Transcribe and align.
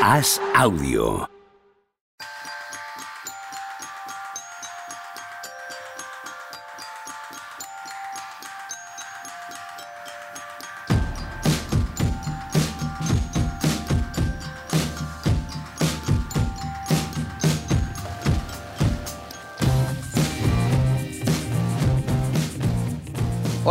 Haz 0.00 0.40
audio. 0.56 1.39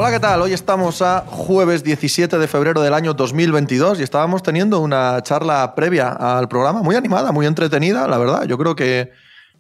Hola, 0.09 0.17
¿qué 0.17 0.21
tal? 0.21 0.41
Hoy 0.41 0.53
estamos 0.53 1.03
a 1.03 1.19
jueves 1.27 1.83
17 1.83 2.39
de 2.39 2.47
febrero 2.47 2.81
del 2.81 2.95
año 2.95 3.13
2022 3.13 3.99
y 3.99 4.01
estábamos 4.03 4.41
teniendo 4.41 4.79
una 4.79 5.21
charla 5.21 5.75
previa 5.75 6.09
al 6.09 6.47
programa 6.47 6.81
muy 6.81 6.95
animada, 6.95 7.31
muy 7.31 7.45
entretenida, 7.45 8.07
la 8.07 8.17
verdad. 8.17 8.45
Yo 8.47 8.57
creo 8.57 8.75
que 8.75 9.11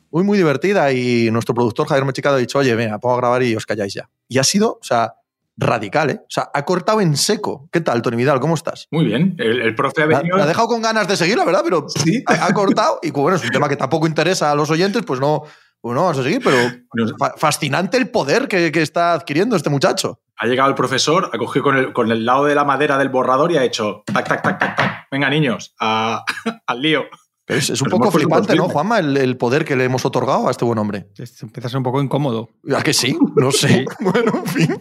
muy, 0.09 0.23
muy 0.23 0.39
divertida 0.39 0.91
y 0.91 1.29
nuestro 1.29 1.53
productor 1.53 1.87
Javier 1.87 2.03
Mechicado 2.05 2.37
ha 2.37 2.39
dicho, 2.39 2.57
oye, 2.57 2.73
venga, 2.73 2.97
pongo 2.97 3.13
a 3.13 3.17
grabar 3.19 3.43
y 3.43 3.55
os 3.55 3.67
calláis 3.67 3.93
ya. 3.93 4.09
Y 4.27 4.39
ha 4.39 4.43
sido, 4.43 4.71
o 4.71 4.83
sea, 4.83 5.13
radical, 5.55 6.09
¿eh? 6.09 6.19
O 6.23 6.25
sea, 6.31 6.49
ha 6.51 6.65
cortado 6.65 6.99
en 6.99 7.15
seco. 7.15 7.69
¿Qué 7.71 7.81
tal, 7.81 8.01
Tony 8.01 8.17
Vidal? 8.17 8.39
¿Cómo 8.39 8.55
estás? 8.55 8.87
Muy 8.89 9.05
bien. 9.05 9.35
El, 9.37 9.61
el 9.61 9.75
profe 9.75 10.01
ha 10.01 10.05
venido. 10.07 10.35
me 10.35 10.41
ha 10.41 10.47
dejado 10.47 10.67
con 10.67 10.81
ganas 10.81 11.07
de 11.07 11.15
seguir, 11.15 11.37
la 11.37 11.45
verdad, 11.45 11.61
pero 11.63 11.85
Sí. 11.89 12.23
ha, 12.25 12.47
ha 12.47 12.53
cortado 12.55 12.97
y 13.03 13.11
bueno, 13.11 13.37
es 13.37 13.43
un 13.43 13.51
tema 13.51 13.69
que 13.69 13.75
tampoco 13.77 14.07
interesa 14.07 14.49
a 14.49 14.55
los 14.55 14.71
oyentes, 14.71 15.03
pues 15.05 15.19
no, 15.19 15.43
pues 15.79 15.93
no 15.95 16.01
vamos 16.05 16.17
a 16.17 16.23
seguir, 16.23 16.41
pero 16.43 16.57
fascinante 17.37 17.97
el 17.97 18.09
poder 18.09 18.47
que, 18.47 18.71
que 18.71 18.81
está 18.81 19.13
adquiriendo 19.13 19.55
este 19.55 19.69
muchacho. 19.69 20.19
Ha 20.41 20.47
llegado 20.47 20.69
el 20.69 20.75
profesor, 20.75 21.29
ha 21.33 21.37
cogido 21.37 21.63
con 21.63 21.75
el, 21.77 21.93
con 21.93 22.11
el 22.11 22.25
lado 22.25 22.45
de 22.45 22.55
la 22.55 22.63
madera 22.63 22.97
del 22.97 23.09
borrador 23.09 23.51
y 23.51 23.57
ha 23.57 23.63
hecho 23.63 24.03
tac, 24.05 24.27
tac, 24.27 24.41
tac, 24.41 24.57
tac, 24.59 24.75
tac. 24.77 25.07
Venga, 25.11 25.29
niños, 25.29 25.75
a- 25.79 26.23
al 26.67 26.81
lío. 26.81 27.03
Pero 27.45 27.59
es, 27.59 27.69
es 27.71 27.81
un 27.81 27.85
Pero 27.87 27.97
poco 27.97 28.11
flipante, 28.11 28.55
¿no. 28.55 28.69
Juanma? 28.69 28.99
El, 28.99 29.17
el 29.17 29.35
poder 29.35 29.65
que 29.65 29.75
le 29.75 29.83
hemos 29.83 30.05
otorgado 30.05 30.47
a 30.47 30.51
este 30.51 30.63
buen 30.65 30.77
hombre. 30.77 31.07
Esto 31.17 31.45
Empieza 31.47 31.67
a 31.67 31.69
ser 31.71 31.77
un 31.79 31.83
poco 31.83 31.99
incómodo. 32.01 32.49
¿A 32.77 32.81
que 32.83 32.93
sí? 32.93 33.17
No 33.35 33.51
sé. 33.51 33.67
Sí. 33.69 33.85
Bueno, 33.99 34.31
en 34.35 34.45
fin. 34.45 34.77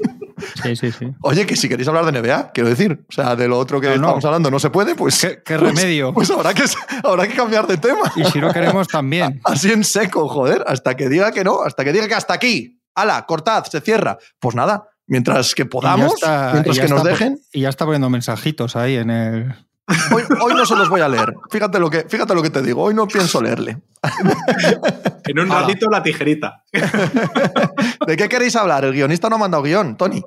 Sí, 0.63 0.77
sí, 0.77 0.93
sí. 0.93 1.07
Oye, 1.23 1.45
que 1.47 1.57
si 1.57 1.69
queréis 1.69 1.89
hablar 1.89 2.05
de 2.05 2.13
NBA, 2.21 2.53
quiero 2.53 2.69
decir, 2.69 3.05
o 3.09 3.13
sea, 3.13 3.35
de 3.35 3.49
lo 3.49 3.59
otro 3.59 3.81
que 3.81 3.89
No, 3.89 3.95
no. 3.97 4.01
estamos 4.03 4.25
hablando 4.27 4.51
no 4.53 4.59
se 4.61 4.71
puede, 4.71 4.95
pues. 4.95 5.19
¿Qué, 5.21 5.43
qué 5.45 5.59
pues- 5.59 5.75
remedio? 5.75 6.13
Pues, 6.13 6.31
habrá, 6.31 6.53
que, 6.55 6.63
habrá 7.03 7.27
que 7.27 7.35
cambiar 7.35 7.67
de 7.67 7.79
tema. 7.79 8.13
y 8.15 8.25
si 8.27 8.39
no 8.39 8.53
queremos 8.53 8.87
también. 8.87 9.41
Así 9.45 9.73
en 9.73 9.83
seco, 9.83 10.29
joder, 10.29 10.63
hasta 10.69 10.95
que 10.95 11.09
diga 11.09 11.33
que 11.33 11.43
no, 11.43 11.63
hasta 11.63 11.83
que 11.85 11.93
diga 11.93 12.07
que 12.07 12.15
hasta 12.15 12.35
aquí. 12.35 12.79
¡Hala! 12.95 13.25
Cortad, 13.27 13.65
se 13.65 13.81
cierra. 13.81 14.19
Pues 14.39 14.55
nada, 14.55 14.85
mientras 15.09 15.55
que 15.57 15.67
podamos, 15.67 16.15
está- 16.15 16.51
mientras 16.53 16.79
que 16.79 16.87
nos 16.89 16.99
está- 16.99 17.09
dejen. 17.11 17.41
Y 17.53 17.63
ya 17.63 17.69
está 17.69 17.85
poniendo 17.85 18.09
mensajitos 18.09 18.77
ahí 18.77 18.95
en 18.97 19.11
el. 19.11 19.55
Hoy, 20.15 20.23
hoy 20.43 20.55
no 20.55 20.65
se 20.67 20.77
los 20.77 20.89
voy 20.91 21.01
a 21.01 21.09
leer. 21.09 21.35
Fíjate 21.51 21.79
lo, 21.81 21.89
que, 21.91 22.05
fíjate 22.09 22.35
lo 22.35 22.43
que 22.43 22.51
te 22.51 22.61
digo. 22.63 22.83
Hoy 22.85 22.95
no 22.95 23.09
pienso 23.09 23.43
leerle. 23.43 23.79
En 25.25 25.39
un 25.39 25.49
ratito 25.51 25.91
la 25.91 26.03
tijerita. 26.03 26.65
¿De 28.07 28.17
qué 28.17 28.29
queréis 28.31 28.57
hablar? 28.57 28.87
El 28.87 28.95
guionista 28.95 29.29
no 29.29 29.37
ha 29.37 29.39
mandado 29.39 29.63
guion, 29.63 29.95
Tony. 29.99 30.23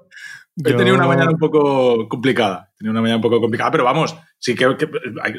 He 0.64 0.70
Yo- 0.72 0.78
tenido 0.78 0.96
una 0.96 1.08
mañana 1.08 1.32
un 1.32 1.40
poco 1.40 2.08
complicada. 2.08 2.70
He 2.76 2.78
tenido 2.80 2.92
una 2.92 3.02
mañana 3.02 3.16
un 3.16 3.22
poco 3.24 3.40
complicada, 3.42 3.72
pero 3.72 3.84
vamos, 3.84 4.16
sí 4.38 4.54
que, 4.54 4.76
que 4.78 4.88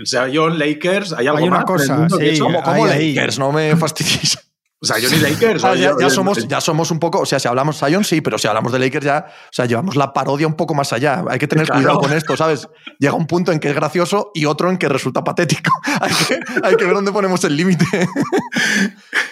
sea, 0.05 0.27
John 0.35 0.59
Lakers, 0.59 1.13
hay 1.13 1.29
algo 1.29 1.39
Hay 1.39 1.45
una 1.49 1.61
más 1.61 1.87
en 1.87 1.93
el 1.93 2.09
cosa, 2.09 2.19
sí? 2.19 2.39
¿Cómo. 2.41 2.87
Lakers? 2.87 3.39
No 3.39 3.53
me 3.53 3.77
fastidies. 3.77 4.42
O 4.83 4.87
sea, 4.87 4.97
Johnny 5.01 5.19
Lakers. 5.19 5.63
Ah, 5.73 5.75
ya, 5.77 6.11
somos, 6.11 6.47
ya 6.49 6.61
somos 6.61 6.91
un 6.91 6.99
poco, 6.99 7.21
o 7.21 7.27
sea, 7.27 7.39
si 7.39 7.47
hablamos 7.47 7.79
Zion, 7.79 8.03
sí, 8.05 8.21
pero 8.21 8.37
si 8.37 8.49
hablamos 8.49 8.73
de 8.73 8.81
Lakers 8.81 9.05
ya, 9.07 9.27
o 9.29 9.53
sea, 9.53 9.65
llevamos 9.67 9.95
la 9.97 10.13
parodia 10.13 10.47
un 10.47 10.55
poco 10.55 10.75
más 10.75 10.93
allá. 10.93 11.23
Hay 11.31 11.39
que 11.39 11.47
tener 11.47 11.67
Claro. 11.67 11.81
cuidado 11.81 12.01
con 12.01 12.13
esto, 12.13 12.37
¿sabes? 12.37 12.69
Llega 12.99 13.15
un 13.15 13.27
punto 13.27 13.53
en 13.53 13.61
que 13.61 13.69
es 13.69 13.75
gracioso 13.75 14.33
y 14.35 14.45
otro 14.45 14.71
en 14.71 14.79
que 14.79 14.89
resulta 14.89 15.23
patético. 15.23 15.71
hay, 16.01 16.13
que, 16.13 16.41
hay 16.65 16.77
que 16.77 16.85
ver 16.85 16.95
dónde 16.95 17.13
ponemos 17.13 17.45
el 17.45 17.57
límite. 17.57 17.85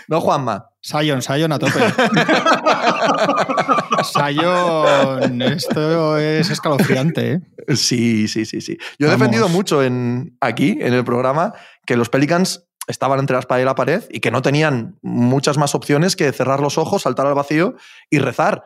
¿No, 0.08 0.20
Juanma? 0.20 0.66
Sion, 0.80 1.20
Sion 1.20 1.52
a 1.52 1.58
tope. 1.58 1.80
Sion, 4.04 5.42
esto 5.42 6.16
es 6.18 6.50
escalofriante, 6.50 7.32
¿eh? 7.32 7.40
Sí, 7.76 8.28
sí, 8.28 8.44
sí, 8.46 8.60
sí. 8.60 8.78
Yo 8.98 9.08
he 9.08 9.10
defendido 9.10 9.48
mucho 9.48 9.82
en, 9.82 10.36
aquí, 10.40 10.78
en 10.80 10.94
el 10.94 11.04
programa, 11.04 11.52
que 11.86 11.96
los 11.96 12.08
Pelicans 12.08 12.66
estaban 12.90 13.18
entre 13.20 13.34
la 13.34 13.40
espada 13.40 13.60
y 13.60 13.64
la 13.64 13.74
pared 13.74 14.04
y 14.10 14.20
que 14.20 14.30
no 14.30 14.42
tenían 14.42 14.98
muchas 15.02 15.56
más 15.58 15.74
opciones 15.74 16.16
que 16.16 16.32
cerrar 16.32 16.60
los 16.60 16.78
ojos, 16.78 17.02
saltar 17.02 17.26
al 17.26 17.34
vacío 17.34 17.76
y 18.10 18.18
rezar. 18.18 18.64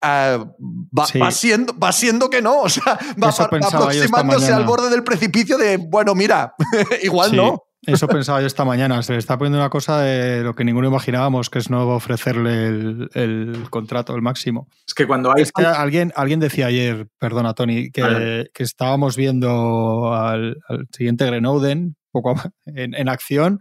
Ah, 0.00 0.44
va, 0.66 1.06
Sí. 1.06 1.18
va 1.18 1.30
siendo, 1.30 1.78
va 1.78 1.92
siendo 1.92 2.28
que 2.28 2.42
no, 2.42 2.60
o 2.62 2.68
sea, 2.68 2.98
va, 3.22 3.28
aproximándose 3.28 4.52
al 4.52 4.64
borde 4.64 4.90
del 4.90 5.04
precipicio 5.04 5.56
de, 5.58 5.76
bueno, 5.76 6.14
mira, 6.14 6.54
igual 7.02 7.30
Sí, 7.30 7.36
no. 7.36 7.62
Eso 7.84 8.06
pensaba 8.08 8.40
yo 8.40 8.46
esta 8.46 8.64
mañana. 8.64 9.02
Se 9.02 9.12
le 9.12 9.18
está 9.18 9.36
poniendo 9.36 9.58
una 9.58 9.70
cosa 9.70 10.00
de 10.00 10.42
lo 10.42 10.54
que 10.54 10.64
ninguno 10.64 10.88
imaginábamos, 10.88 11.50
que 11.50 11.58
es 11.58 11.68
no 11.70 11.88
ofrecerle 11.88 12.66
el, 12.68 13.10
el 13.14 13.66
contrato, 13.70 14.14
el 14.14 14.22
máximo. 14.22 14.68
Es 14.86 14.94
que 14.94 15.06
cuando 15.06 15.32
hay. 15.34 15.42
Es 15.42 15.52
que 15.52 15.64
alguien, 15.64 16.12
alguien 16.14 16.38
decía 16.40 16.66
ayer, 16.66 17.08
perdona 17.18 17.54
Tony, 17.54 17.90
que, 17.90 18.48
que 18.54 18.62
estábamos 18.62 19.16
viendo 19.16 20.14
al, 20.14 20.58
al 20.68 20.86
siguiente 20.92 21.26
Grenouden 21.26 21.96
poco 22.12 22.34
en, 22.66 22.94
en 22.94 23.08
acción 23.08 23.60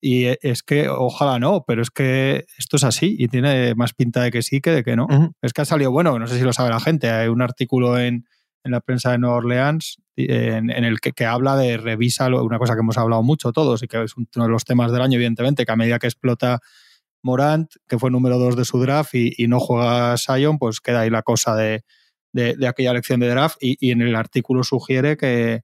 y 0.00 0.26
es 0.42 0.62
que 0.62 0.88
ojalá 0.88 1.38
no, 1.38 1.64
pero 1.66 1.82
es 1.82 1.90
que 1.90 2.44
esto 2.58 2.76
es 2.76 2.84
así 2.84 3.16
y 3.18 3.28
tiene 3.28 3.74
más 3.74 3.94
pinta 3.94 4.22
de 4.22 4.30
que 4.30 4.42
sí 4.42 4.60
que 4.60 4.70
de 4.70 4.84
que 4.84 4.94
no. 4.94 5.08
Es 5.42 5.52
que 5.52 5.62
ha 5.62 5.64
salido, 5.64 5.90
bueno, 5.90 6.18
no 6.18 6.26
sé 6.26 6.38
si 6.38 6.44
lo 6.44 6.52
sabe 6.52 6.70
la 6.70 6.80
gente, 6.80 7.10
hay 7.10 7.28
un 7.28 7.42
artículo 7.42 7.98
en, 7.98 8.26
en 8.62 8.72
la 8.72 8.80
prensa 8.80 9.10
de 9.12 9.18
Nueva 9.18 9.36
Orleans 9.36 9.96
en, 10.16 10.70
en 10.70 10.84
el 10.84 11.00
que, 11.00 11.12
que 11.12 11.24
habla 11.24 11.56
de 11.56 11.76
revisa, 11.76 12.28
una 12.28 12.58
cosa 12.58 12.74
que 12.74 12.80
hemos 12.80 12.98
hablado 12.98 13.22
mucho 13.22 13.52
todos 13.52 13.82
y 13.82 13.88
que 13.88 14.02
es 14.02 14.16
uno 14.16 14.44
de 14.44 14.48
los 14.48 14.64
temas 14.64 14.92
del 14.92 15.02
año, 15.02 15.16
evidentemente, 15.16 15.64
que 15.64 15.72
a 15.72 15.76
medida 15.76 15.98
que 15.98 16.06
explota 16.06 16.60
Morant, 17.22 17.70
que 17.88 17.98
fue 17.98 18.10
número 18.10 18.38
dos 18.38 18.56
de 18.56 18.64
su 18.64 18.78
draft 18.78 19.14
y, 19.14 19.32
y 19.36 19.48
no 19.48 19.60
juega 19.60 20.16
Sion, 20.16 20.58
pues 20.58 20.80
queda 20.80 21.00
ahí 21.00 21.10
la 21.10 21.22
cosa 21.22 21.56
de, 21.56 21.84
de, 22.32 22.54
de 22.54 22.68
aquella 22.68 22.92
elección 22.92 23.20
de 23.20 23.28
draft 23.28 23.56
y, 23.60 23.76
y 23.80 23.90
en 23.90 24.02
el 24.02 24.14
artículo 24.14 24.62
sugiere 24.62 25.16
que, 25.16 25.62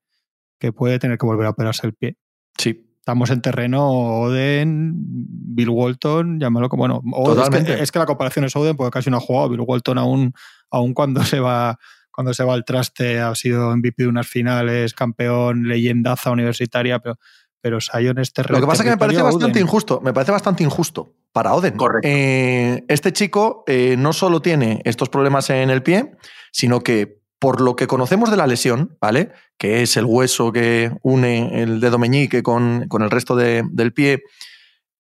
que 0.59 0.73
puede 0.73 0.99
tener 0.99 1.19
que 1.19 1.27
volver 1.27 1.47
a 1.47 1.51
operarse 1.51 1.87
el 1.87 1.95
pie. 1.95 2.17
Sí, 2.59 2.89
Estamos 3.03 3.31
en 3.31 3.43
terreno 3.43 3.89
Oden, 4.21 4.93
Bill 4.95 5.71
Walton, 5.71 6.39
llámalo 6.39 6.69
como 6.69 6.83
bueno. 6.83 7.01
Oden- 7.03 7.31
es, 7.31 7.35
Totalmente. 7.37 7.77
que, 7.77 7.83
es 7.83 7.91
que 7.91 7.99
la 7.99 8.07
comparación 8.07 8.45
es 8.45 8.55
Oden 8.55 8.77
porque 8.77 8.93
casi 8.93 9.11
no 9.11 9.17
ha 9.17 9.21
jugado. 9.21 9.49
Bill 9.49 9.63
Walton 9.67 9.99
aún, 9.99 10.33
aún 10.71 10.95
cuando 10.95 11.25
se 11.25 11.41
va 11.41 11.79
cuando 12.13 12.33
se 12.33 12.45
va 12.45 12.55
al 12.55 12.65
traste 12.65 13.19
ha 13.19 13.35
sido 13.35 13.75
MVP 13.77 14.05
de 14.05 14.09
unas 14.09 14.29
finales, 14.29 14.95
campeón, 14.95 15.67
leyendaza 15.67 16.31
universitaria, 16.31 17.01
pero, 17.01 17.19
pero 17.61 17.81
Sion 17.81 18.19
es 18.21 18.33
terreno. 18.33 18.61
Lo 18.61 18.67
que 18.67 18.69
pasa 18.71 18.83
es 18.83 18.85
que 18.85 18.91
me 18.93 18.99
parece 18.99 19.23
bastante 19.23 19.59
Oden. 19.59 19.67
injusto. 19.67 20.01
Me 20.01 20.13
parece 20.13 20.31
bastante 20.31 20.63
injusto 20.63 21.13
para 21.33 21.55
Oden. 21.55 21.77
Correcto. 21.77 22.07
Eh, 22.09 22.85
este 22.87 23.13
chico 23.13 23.65
eh, 23.67 23.97
no 23.99 24.13
solo 24.13 24.41
tiene 24.43 24.81
estos 24.85 25.09
problemas 25.09 25.51
en 25.51 25.71
el 25.71 25.83
pie, 25.83 26.13
sino 26.53 26.83
que 26.83 27.22
por 27.43 27.61
lo 27.61 27.75
que 27.75 27.89
conocemos 27.89 28.31
de 28.31 28.37
la 28.37 28.47
lesión, 28.47 28.97
¿vale? 29.01 29.33
Que 29.59 29.83
es 29.83 29.97
el 29.97 30.05
hueso 30.05 30.53
que 30.53 30.93
une 31.03 31.61
el 31.61 31.81
dedo 31.81 31.99
meñique 31.99 32.41
con, 32.41 32.87
con 32.87 33.03
el 33.03 33.11
resto 33.11 33.35
de- 33.35 33.65
del 33.69 33.93
pie, 33.93 34.23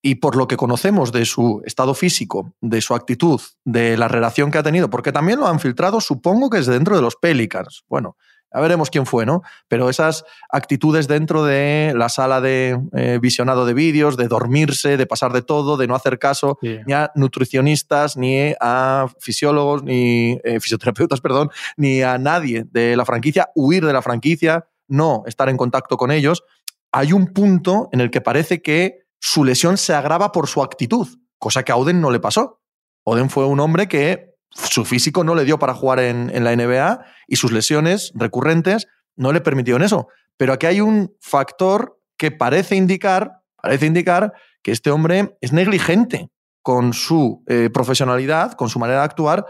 y 0.02 0.16
por 0.16 0.34
lo 0.34 0.48
que 0.48 0.56
conocemos 0.56 1.12
de 1.12 1.24
su 1.24 1.62
estado 1.64 1.94
físico, 1.94 2.52
de 2.60 2.80
su 2.80 2.96
actitud, 2.96 3.40
de 3.64 3.96
la 3.96 4.08
relación 4.08 4.50
que 4.50 4.58
ha 4.58 4.64
tenido, 4.64 4.90
porque 4.90 5.12
también 5.12 5.38
lo 5.38 5.46
han 5.46 5.60
filtrado, 5.60 6.00
supongo 6.00 6.50
que 6.50 6.58
es 6.58 6.66
dentro 6.66 6.96
de 6.96 7.02
los 7.02 7.14
Pelicans. 7.14 7.84
Bueno, 7.88 8.16
ya 8.54 8.60
veremos 8.60 8.90
quién 8.90 9.06
fue, 9.06 9.24
¿no? 9.26 9.42
Pero 9.68 9.88
esas 9.88 10.24
actitudes 10.50 11.08
dentro 11.08 11.44
de 11.44 11.92
la 11.96 12.08
sala 12.08 12.40
de 12.40 12.78
eh, 12.94 13.18
visionado 13.20 13.66
de 13.66 13.74
vídeos, 13.74 14.16
de 14.16 14.28
dormirse, 14.28 14.96
de 14.96 15.06
pasar 15.06 15.32
de 15.32 15.42
todo, 15.42 15.76
de 15.76 15.86
no 15.86 15.94
hacer 15.94 16.18
caso 16.18 16.58
Sí. 16.62 16.78
ni 16.86 16.92
a 16.92 17.10
nutricionistas, 17.14 18.16
ni 18.16 18.54
a 18.60 19.06
fisiólogos, 19.18 19.82
ni 19.82 20.38
eh, 20.44 20.60
fisioterapeutas, 20.60 21.20
perdón, 21.22 21.50
ni 21.76 22.02
a 22.02 22.18
nadie 22.18 22.64
de 22.70 22.96
la 22.96 23.04
franquicia, 23.04 23.50
huir 23.54 23.84
de 23.86 23.92
la 23.92 24.02
franquicia, 24.02 24.66
no 24.88 25.22
estar 25.26 25.48
en 25.48 25.56
contacto 25.56 25.96
con 25.96 26.10
ellos. 26.10 26.44
Hay 26.92 27.12
un 27.12 27.28
punto 27.28 27.88
en 27.92 28.00
el 28.00 28.10
que 28.10 28.20
parece 28.20 28.60
que 28.60 29.06
su 29.18 29.44
lesión 29.44 29.78
se 29.78 29.94
agrava 29.94 30.32
por 30.32 30.48
su 30.48 30.62
actitud, 30.62 31.08
cosa 31.38 31.62
que 31.62 31.72
a 31.72 31.76
Oden 31.76 32.00
no 32.00 32.10
le 32.10 32.20
pasó. 32.20 32.60
Oden 33.04 33.30
fue 33.30 33.46
un 33.46 33.60
hombre 33.60 33.88
que 33.88 34.31
su 34.54 34.84
físico 34.84 35.24
no 35.24 35.34
le 35.34 35.44
dio 35.44 35.58
para 35.58 35.74
jugar 35.74 36.00
en, 36.00 36.44
la 36.44 36.54
NBA 36.54 37.04
y 37.26 37.36
sus 37.36 37.52
lesiones 37.52 38.12
recurrentes 38.14 38.86
no 39.16 39.32
le 39.32 39.40
permitieron 39.40 39.82
eso. 39.82 40.08
Pero 40.36 40.52
aquí 40.52 40.66
hay 40.66 40.80
un 40.80 41.14
factor 41.20 41.98
que 42.16 42.30
parece 42.30 42.76
indicar, 42.76 43.42
parece 43.60 43.86
indicar 43.86 44.32
que 44.62 44.72
este 44.72 44.90
hombre 44.90 45.36
es 45.40 45.52
negligente 45.52 46.30
con 46.62 46.92
su 46.92 47.42
eh, 47.48 47.70
profesionalidad, 47.72 48.52
con 48.52 48.68
su 48.68 48.78
manera 48.78 49.00
de 49.00 49.04
actuar, 49.04 49.46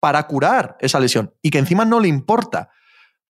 para 0.00 0.26
curar 0.26 0.76
esa 0.80 1.00
lesión 1.00 1.34
y 1.42 1.50
que 1.50 1.58
encima 1.58 1.84
no 1.84 2.00
le 2.00 2.08
importa. 2.08 2.70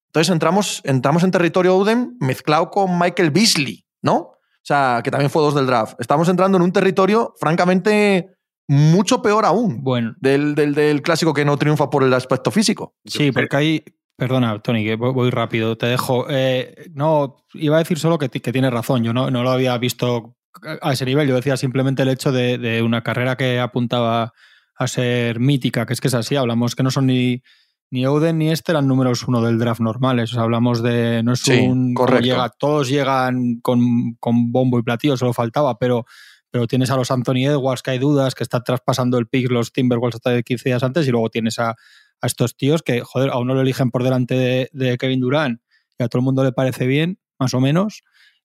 Entonces 0.06 0.32
entramos, 0.32 0.81
entramos 0.85 1.25
en 1.25 1.31
territorio 1.31 1.77
Oden 1.77 2.17
mezclado 2.20 2.70
con 2.70 2.99
Michael 2.99 3.31
Beasley, 3.31 3.85
¿no? 4.03 4.17
O 4.17 4.67
sea, 4.67 5.00
que 5.05 5.11
también 5.11 5.31
fue 5.31 5.43
dos 5.43 5.55
del 5.55 5.67
draft. 5.67 6.00
Estamos 6.00 6.29
entrando 6.29 6.56
en 6.56 6.62
un 6.62 6.73
territorio, 6.73 7.35
francamente, 7.38 8.34
mucho 8.67 9.21
peor 9.21 9.45
aún 9.45 9.83
Bueno, 9.83 10.15
del, 10.21 10.55
del, 10.55 10.75
del 10.75 11.03
clásico 11.03 11.35
que 11.35 11.45
no 11.45 11.57
triunfa 11.57 11.91
por 11.91 12.03
el 12.03 12.15
aspecto 12.15 12.51
físico. 12.51 12.95
sí, 13.05 13.31
porque 13.33 13.57
hay, 13.57 13.85
Perdona, 14.17 14.61
Tony, 14.61 14.85
que 14.85 14.95
voy 14.95 15.31
rápido, 15.31 15.77
te 15.77 15.87
dejo. 15.87 16.27
Eh, 16.31 16.87
no, 16.95 17.37
iba 17.55 17.77
a 17.77 17.81
decir 17.81 17.99
solo 17.99 18.17
que, 18.17 18.29
que 18.29 18.53
tienes 18.53 18.73
razón, 18.73 19.03
yo 19.03 19.13
no, 19.13 19.31
no, 19.31 19.43
lo 19.43 19.51
había 19.51 19.77
visto 19.77 20.37
a 20.81 20.93
ese 20.93 21.05
nivel, 21.05 21.27
yo 21.27 21.35
decía 21.35 21.57
simplemente 21.57 22.03
el 22.03 22.09
hecho 22.09 22.31
de, 22.31 22.59
de, 22.59 22.83
una 22.83 23.03
carrera 23.03 23.37
que 23.37 23.59
apuntaba 23.59 24.33
a 24.77 24.87
ser 24.87 25.41
mítica, 25.41 25.85
que 25.85 25.95
es 25.95 26.01
que 26.01 26.07
es 26.07 26.15
así, 26.15 26.37
hablamos 26.37 26.77
que 26.77 26.85
no 26.85 26.93
son 26.93 27.07
ni, 27.07 27.43
ni 27.91 28.07
Oden 28.07 28.39
ni 28.39 28.51
este 28.51 28.71
eran 28.71 28.87
números 28.87 29.27
uno 29.27 29.43
del 29.43 29.59
draft 29.59 29.81
normales, 29.81 30.31
o 30.31 30.35
sea, 30.35 30.45
hablamos 30.45 30.81
de, 30.81 31.23
no 31.25 31.33
es 31.33 31.47
un... 31.49 31.95
Llega, 32.23 32.49
todos 32.51 32.89
llegan 32.89 33.61
con, 33.63 34.15
con, 34.21 34.53
bombo 34.53 34.79
y 34.79 34.83
platillo, 34.83 35.17
solo 35.17 35.33
faltaba, 35.33 35.77
pero 35.77 36.07
pero 36.55 36.69
tienes 36.69 36.89
a 36.93 36.97
los 36.97 37.11
Anthony 37.11 37.47
Edwards, 37.49 37.83
que 37.83 37.91
hay 37.91 37.99
dudas, 37.99 38.37
que 38.37 38.45
está 38.45 38.62
traspasando 38.62 39.19
el 39.19 39.27
pick 39.27 39.51
los 39.51 39.73
Timberwolves 39.73 40.15
hasta 40.15 40.31
de 40.31 40.45
15 40.45 40.69
días 40.69 40.85
antes, 40.85 41.05
y 41.09 41.11
luego 41.11 41.29
tienes 41.29 41.59
a, 41.59 41.75
estos 42.23 42.56
tíos 42.56 42.85
que, 42.85 43.01
joder, 43.01 43.31
a 43.31 43.39
uno 43.39 43.55
lo 43.55 43.62
eligen 43.62 43.91
por 43.91 44.05
delante 44.05 44.71
de, 44.73 44.97
Kevin 44.97 45.19
Durant 45.19 45.61
y 45.99 46.05
a 46.05 46.06
todo 46.06 46.21
el 46.21 46.25
mundo 46.25 46.45
le 46.45 46.53
parece 46.53 46.87
bien, 46.87 47.19
más 47.41 47.55
o 47.55 47.61
menos. 47.61 48.03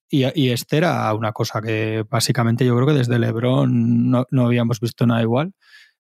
Y, 0.10 0.26
y 0.34 0.50
este 0.50 0.78
era 0.78 1.14
una 1.14 1.34
cosa 1.34 1.62
que 1.62 2.04
básicamente 2.10 2.66
yo 2.66 2.76
creo 2.76 2.88
que 2.88 2.96
desde 2.96 3.20
LeBron 3.20 4.10
no, 4.10 4.26
no 4.32 4.46
habíamos 4.48 4.80
visto 4.80 5.06
nada 5.06 5.22
igual. 5.22 5.54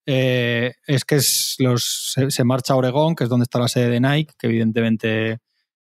Eh, 0.08 0.74
es 0.88 1.06
que 1.06 1.20
los, 1.60 2.16
se, 2.30 2.44
marcha 2.44 2.74
a 2.74 2.78
Oregón, 2.78 3.16
que 3.16 3.26
es 3.26 3.30
donde 3.30 3.44
está 3.44 3.60
la 3.60 3.68
sede 3.68 3.88
de 3.88 4.00
Nike, 4.00 4.34
que 4.36 4.48
evidentemente 4.48 5.38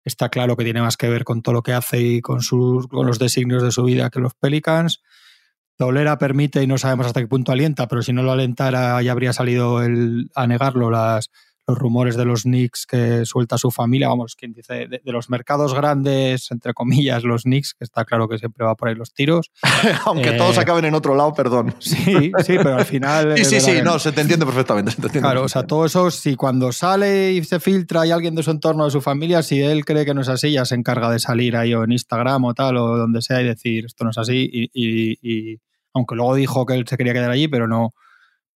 está 0.05 0.29
claro 0.29 0.55
que 0.55 0.63
tiene 0.63 0.81
más 0.81 0.95
que 0.95 1.09
ver 1.09 1.25
con 1.25 1.41
todo 1.41 1.55
lo 1.55 1.61
que 1.61 1.73
hace 1.73 1.99
y 1.99 2.21
con, 2.21 2.41
sus, 2.41 2.87
con 2.87 3.05
los 3.05 3.19
designios 3.19 3.61
de 3.61 3.71
su 3.71 3.83
vida 3.83 4.09
que 4.09 4.21
los 4.21 4.33
Pelicans. 4.33 5.01
Dolera 5.77 6.17
permite 6.17 6.63
y 6.63 6.67
no 6.67 6.77
sabemos 6.77 7.07
hasta 7.07 7.21
qué 7.21 7.27
punto 7.27 7.51
alienta, 7.51 7.87
pero 7.87 8.01
si 8.01 8.13
no 8.13 8.23
lo 8.23 8.31
alentara 8.31 9.01
ya 9.01 9.11
habría 9.11 9.33
salido 9.33 9.83
el, 9.83 10.29
a 10.35 10.47
negarlo 10.47 10.89
las, 10.89 11.31
los 11.67 11.77
rumores 11.77 12.15
de 12.15 12.25
los 12.25 12.43
Knicks 12.43 12.85
que 12.85 13.25
suelta 13.25 13.57
su 13.57 13.71
familia, 13.71 14.09
vamos, 14.09 14.35
quien 14.35 14.53
dice, 14.53 14.87
de, 14.87 15.01
los 15.05 15.29
mercados 15.29 15.73
grandes, 15.73 16.51
entre 16.51 16.73
comillas, 16.73 17.23
los 17.23 17.43
Knicks, 17.43 17.73
que 17.73 17.83
está 17.83 18.05
claro 18.05 18.27
que 18.27 18.37
siempre 18.37 18.65
va 18.65 18.75
por 18.75 18.89
ahí 18.89 18.95
los 18.95 19.13
tiros. 19.13 19.51
Aunque 20.05 20.33
todos 20.33 20.57
eh, 20.57 20.61
acaben 20.61 20.85
en 20.85 20.93
otro 20.93 21.15
lado, 21.15 21.33
perdón. 21.33 21.75
Sí, 21.79 22.31
sí, 22.43 22.57
pero 22.57 22.75
al 22.75 22.85
final... 22.85 23.33
sí, 23.37 23.45
sí, 23.45 23.61
sí, 23.61 23.81
no, 23.83 23.99
se 23.99 24.11
te 24.11 24.21
entiende 24.21 24.45
perfectamente. 24.45 24.93
claro, 25.19 25.43
o 25.43 25.49
sea, 25.49 25.63
todo 25.63 25.85
eso, 25.85 26.11
si 26.11 26.35
cuando 26.35 26.71
sale 26.71 27.33
y 27.33 27.43
se 27.43 27.59
filtra 27.59 28.05
y 28.05 28.11
alguien 28.11 28.35
de 28.35 28.43
su 28.43 28.51
entorno, 28.51 28.85
de 28.85 28.91
su 28.91 29.01
familia, 29.01 29.41
si 29.41 29.61
él 29.61 29.85
cree 29.85 30.05
que 30.05 30.13
no 30.13 30.21
es 30.21 30.29
así, 30.29 30.51
ya 30.51 30.65
se 30.65 30.75
encarga 30.75 31.09
de 31.09 31.19
salir 31.19 31.55
ahí 31.55 31.73
o 31.73 31.83
en 31.83 31.91
Instagram 31.91 32.45
o 32.45 32.53
tal, 32.53 32.77
o 32.77 32.97
donde 32.97 33.21
sea, 33.21 33.41
y 33.41 33.45
decir, 33.45 33.85
esto 33.85 34.03
no 34.03 34.11
es 34.11 34.17
así, 34.17 34.49
y 34.51 35.59
aunque 35.93 36.15
luego 36.15 36.35
dijo 36.35 36.65
que 36.65 36.75
él 36.75 36.85
se 36.87 36.97
quería 36.97 37.13
quedar 37.13 37.31
allí, 37.31 37.47
pero 37.47 37.67
no 37.67 37.93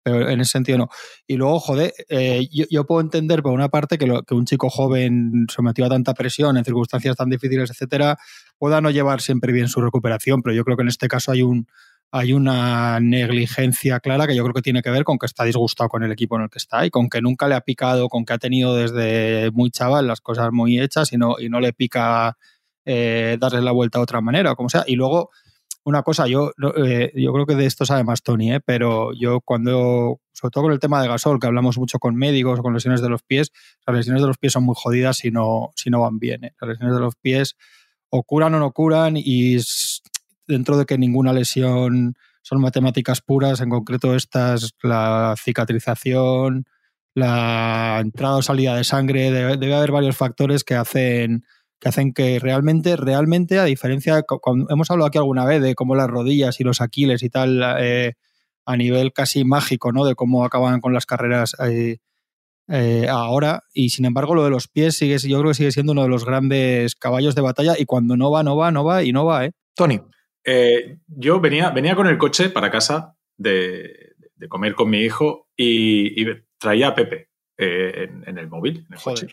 en 0.10 0.40
ese 0.42 0.52
sentido 0.52 0.78
no. 0.78 0.90
Y 1.28 1.36
luego, 1.36 1.60
joder, 1.60 1.94
eh, 2.10 2.48
yo, 2.70 2.86
puedo 2.86 3.02
entender 3.02 3.42
por 3.42 3.54
una 3.54 3.70
parte 3.70 3.98
que, 3.98 4.06
que, 4.28 4.34
un 4.34 4.46
chico 4.46 4.70
joven 4.70 5.46
sometido 5.50 5.88
a 5.88 5.90
tanta 5.90 6.14
presión 6.14 6.58
en 6.58 6.66
circunstancias 6.66 7.16
tan 7.16 7.30
difíciles, 7.30 7.70
etcétera, 7.70 8.18
pueda 8.58 8.82
no 8.82 8.90
llevar 8.90 9.22
siempre 9.22 9.54
bien 9.54 9.68
su 9.68 9.82
recuperación, 9.82 10.42
pero 10.42 10.56
yo 10.56 10.64
creo 10.64 10.78
que 10.78 10.84
en 10.84 10.90
este 10.90 11.08
caso 11.08 11.32
hay 11.32 11.42
un 11.42 11.68
hay 12.12 12.34
una 12.34 13.00
negligencia 13.00 14.00
clara 14.00 14.26
que 14.26 14.36
yo 14.36 14.44
creo 14.44 14.54
que 14.54 14.62
tiene 14.62 14.82
que 14.82 14.90
ver 14.90 15.04
con 15.04 15.20
que 15.20 15.28
está 15.28 15.44
disgustado 15.44 15.90
con 15.90 16.04
el 16.04 16.12
equipo 16.12 16.36
en 16.36 16.44
el 16.44 16.50
que 16.50 16.58
está 16.58 16.86
y 16.86 16.90
con 16.90 17.08
que 17.08 17.22
nunca 17.22 17.48
le 17.48 17.56
ha 17.56 17.62
picado, 17.62 18.10
con 18.10 18.26
que 18.26 18.34
ha 18.34 18.40
tenido 18.40 18.76
desde 18.76 19.52
muy 19.52 19.70
chaval 19.70 20.08
las 20.08 20.22
cosas 20.22 20.52
muy 20.52 20.80
hechas 20.80 21.14
y 21.14 21.18
no, 21.18 21.36
y 21.40 21.50
no 21.50 21.60
le 21.60 21.72
pica 21.72 22.38
eh, 22.86 23.38
darle 23.40 23.62
la 23.62 23.72
vuelta 23.72 24.00
de 24.00 24.04
otra 24.04 24.22
manera, 24.22 24.56
como 24.56 24.70
sea. 24.70 24.84
Y 24.88 24.96
luego, 24.96 25.30
una 25.84 26.04
cosa, 26.04 26.28
yo, 26.28 26.52
eh, 26.78 27.12
yo 27.16 27.34
creo 27.34 27.46
que 27.46 27.56
de 27.56 27.66
esto 27.66 27.86
sabe 27.86 28.04
más 28.04 28.22
Tony, 28.22 28.54
¿eh? 28.54 28.60
pero 28.60 29.12
yo 29.14 29.42
cuando, 29.42 30.20
sobre 30.34 30.52
todo 30.52 30.64
con 30.66 30.74
el 30.74 30.80
tema 30.80 31.02
de 31.02 31.08
Gasol, 31.08 31.40
que 31.40 31.48
hablamos 31.48 31.78
mucho 31.78 32.00
con 32.00 32.16
médicos 32.16 32.60
o 32.60 32.64
con 32.64 32.74
lesiones 32.74 33.02
de 33.02 33.10
los 33.10 33.24
pies, 33.24 33.52
las 33.88 33.96
lesiones 33.96 34.22
de 34.22 34.28
los 34.28 34.38
pies 34.38 34.54
son 34.54 34.64
muy 34.64 34.76
jodidas 34.78 35.18
si 35.18 35.32
no, 35.32 35.72
si 35.76 35.90
no 35.90 36.02
van 36.02 36.20
bien. 36.20 36.44
¿eh? 36.44 36.54
Las 36.62 36.70
lesiones 36.72 36.96
de 36.96 37.02
los 37.02 37.16
pies 37.16 37.56
o 38.10 38.24
curan 38.24 38.54
o 38.56 38.60
no 38.60 38.72
curan 38.72 39.16
y 39.18 39.58
dentro 40.48 40.78
de 40.78 40.86
que 40.86 40.98
ninguna 40.98 41.34
lesión 41.34 42.16
son 42.42 42.62
matemáticas 42.62 43.22
puras, 43.22 43.62
en 43.62 43.70
concreto 43.70 44.16
estas, 44.16 44.74
la 44.82 45.36
cicatrización, 45.38 46.66
la 47.14 48.00
entrada 48.02 48.38
o 48.38 48.42
salida 48.42 48.76
de 48.76 48.84
sangre, 48.84 49.32
debe 49.32 49.76
haber 49.76 49.92
varios 49.92 50.18
factores 50.18 50.64
que 50.64 50.76
hacen 50.76 51.46
que 51.80 51.90
hacen 51.90 52.14
que 52.14 52.40
realmente, 52.40 52.96
realmente, 52.96 53.58
a 53.58 53.64
diferencia, 53.64 54.24
hemos 54.70 54.92
hablado 54.92 55.08
aquí 55.08 55.18
alguna 55.18 55.46
vez 55.46 55.62
de 55.62 55.76
cómo 55.76 55.96
las 55.96 56.08
rodillas 56.08 56.60
y 56.60 56.64
los 56.64 56.82
aquiles 56.82 57.24
y 57.24 57.30
tal, 57.30 57.64
eh, 57.80 58.14
a 58.66 58.76
nivel 58.76 59.14
casi 59.14 59.46
mágico, 59.46 59.92
¿no? 59.92 60.06
De 60.06 60.16
cómo 60.16 60.44
acaban 60.44 60.82
con 60.82 60.94
las 60.94 61.06
carreras 61.06 61.56
eh, 61.66 61.98
eh, 62.68 63.08
ahora. 63.10 63.64
Y 63.74 63.90
sin 63.90 64.06
embargo, 64.06 64.36
lo 64.36 64.44
de 64.44 64.50
los 64.50 64.68
pies 64.68 64.98
sigue, 64.98 65.18
yo 65.18 65.40
creo 65.40 65.52
que 65.52 65.56
sigue 65.56 65.72
siendo 65.72 65.94
uno 65.94 66.04
de 66.04 66.10
los 66.10 66.26
grandes 66.26 66.96
caballos 66.96 67.34
de 67.34 67.42
batalla. 67.42 67.76
Y 67.78 67.86
cuando 67.86 68.18
no 68.18 68.30
va, 68.30 68.44
no 68.44 68.58
va, 68.58 68.72
no 68.72 68.84
va 68.84 69.04
y 69.04 69.14
no 69.14 69.26
va, 69.26 69.46
¿eh? 69.46 69.52
Tony. 69.74 70.02
yo 71.08 71.40
venía, 71.40 71.70
venía 71.70 71.96
con 71.96 72.08
el 72.08 72.18
coche 72.18 72.50
para 72.50 72.70
casa 72.70 73.16
de, 73.38 74.16
comer 74.50 74.76
con 74.76 74.90
mi 74.90 75.00
hijo 75.00 75.48
y, 75.56 76.26
traía 76.58 76.90
a 76.90 76.96
Pepe 76.96 77.30
en, 77.58 78.38
el 78.38 78.50
móvil, 78.50 78.86
en 78.90 78.94
el 78.94 79.00
coche. 79.00 79.28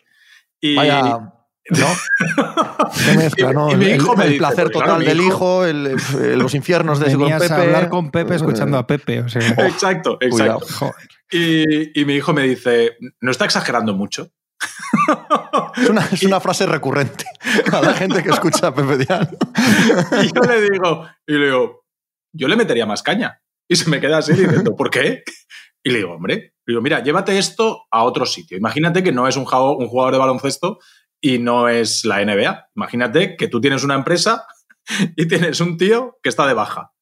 Y, 0.61 0.77
Vaya 0.77 1.33
¿no? 1.71 3.53
¿no? 3.53 3.73
Y, 3.73 3.77
mi 3.77 3.87
hijo 3.87 4.13
el, 4.13 4.19
me 4.19 4.27
el 4.27 4.37
placer 4.39 4.71
total 4.71 5.05
del 5.05 5.21
hijo, 5.21 5.65
los 5.67 6.55
infiernos 6.55 7.01
de 7.01 7.15
con 7.15 7.29
Pepe. 7.39 7.55
hablar 7.55 7.89
con 7.89 8.11
Pepe 8.11 8.35
escuchando 8.37 8.79
a 8.79 8.87
Pepe. 8.87 9.19
exacto, 9.19 10.19
exacto. 10.21 10.95
Y, 11.31 12.05
mi 12.05 12.15
hijo 12.15 12.33
me 12.33 12.43
dice, 12.43 12.97
¿no 13.21 13.31
está 13.31 13.45
exagerando 13.45 13.95
mucho? 13.95 14.31
Es 15.77 15.91
una, 15.91 16.09
es 16.11 16.23
una, 16.23 16.41
frase 16.41 16.65
recurrente 16.65 17.27
a 17.71 17.83
la 17.83 17.93
gente 17.93 18.23
que 18.23 18.31
escucha 18.31 18.69
a 18.69 18.75
Pepe 18.75 18.97
Diano. 18.97 19.29
y 20.23 20.33
yo 20.35 20.41
le 20.41 20.71
digo, 20.71 21.07
y 21.27 21.33
le 21.35 21.45
digo, 21.45 21.85
yo 22.33 22.49
le 22.49 22.57
metería 22.57 22.87
más 22.87 23.03
caña. 23.03 23.43
Y 23.69 23.77
se 23.77 23.91
me 23.91 24.01
queda 24.01 24.19
así 24.19 24.33
diciendo, 24.33 24.75
¿por 24.75 24.89
qué? 24.89 25.23
Y 25.83 25.91
le 25.91 25.99
digo, 25.99 26.15
hombre, 26.15 26.55
digo, 26.67 26.81
mira, 26.81 27.03
llévate 27.03 27.37
esto 27.39 27.85
a 27.91 28.05
otro 28.05 28.25
sitio. 28.25 28.57
Imagínate 28.57 29.03
que 29.03 29.13
no 29.13 29.29
es 29.29 29.37
un 29.37 29.45
jugador 29.45 30.13
de 30.13 30.19
baloncesto 30.19 30.79
y 31.27 31.41
no 31.41 31.69
es 31.69 32.05
la 32.05 32.25
NBA. 32.25 32.71
Imagínate 32.77 33.37
que 33.37 33.49
tú 33.49 33.61
tienes 33.61 33.83
una 33.83 33.97
empresa 33.97 34.47
y 35.17 35.27
tienes 35.27 35.61
un 35.61 35.77
tío 35.77 36.19
que 36.23 36.29
está 36.29 36.47
de 36.47 36.55
baja 36.55 36.93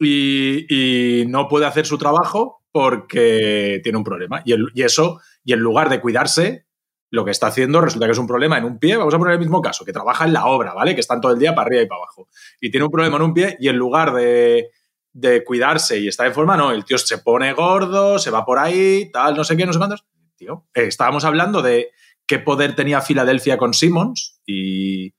y, 0.00 1.24
no 1.28 1.48
puede 1.48 1.66
hacer 1.66 1.84
su 1.84 1.98
trabajo 1.98 2.62
porque 2.72 3.80
tiene 3.82 3.98
un 3.98 4.04
problema. 4.04 4.42
Y, 4.46 4.54
y, 4.74 4.82
eso, 4.82 5.20
y 5.44 5.52
en 5.52 5.60
lugar 5.60 5.90
de 5.90 6.00
cuidarse, 6.00 6.66
lo 7.10 7.26
que 7.26 7.30
está 7.30 7.48
haciendo 7.48 7.82
resulta 7.82 8.06
que 8.06 8.12
es 8.12 8.18
un 8.18 8.26
problema 8.26 8.56
en 8.56 8.64
un 8.64 8.78
pie. 8.78 8.96
Vamos 8.96 9.12
a 9.12 9.18
poner 9.18 9.34
el 9.34 9.40
mismo 9.40 9.60
caso, 9.60 9.84
que 9.84 9.92
trabaja 9.92 10.24
en 10.24 10.32
la 10.32 10.46
obra, 10.46 10.72
¿vale? 10.72 10.94
Que 10.94 11.02
están 11.02 11.20
todo 11.20 11.32
el 11.32 11.38
día 11.38 11.54
para 11.54 11.66
arriba 11.66 11.82
y 11.82 11.86
para 11.86 11.98
abajo. 11.98 12.28
Y 12.58 12.70
tiene 12.70 12.86
un 12.86 12.90
problema 12.90 13.16
en 13.16 13.22
un 13.22 13.34
pie 13.34 13.58
y 13.60 13.68
en 13.68 13.76
lugar 13.76 14.14
de, 14.14 14.70
de 15.12 15.44
cuidarse 15.44 15.98
y 15.98 16.08
estar 16.08 16.26
en 16.26 16.32
forma, 16.32 16.56
no, 16.56 16.70
el 16.70 16.86
tío 16.86 16.96
se 16.96 17.18
pone 17.18 17.52
gordo, 17.52 18.18
se 18.18 18.30
va 18.30 18.46
por 18.46 18.58
ahí, 18.58 19.10
tal, 19.12 19.36
no 19.36 19.44
sé 19.44 19.58
qué, 19.58 19.66
no 19.66 19.74
sé 19.74 19.78
cuántos. 19.78 20.06
Tío, 20.36 20.66
eh, 20.74 20.86
estábamos 20.86 21.24
hablando 21.24 21.60
de 21.60 21.90
qué 22.32 22.38
poder 22.38 22.74
tenía 22.74 23.02
Filadelfia 23.02 23.58
con 23.58 23.74
Simmons 23.74 24.40
y, 24.46 25.12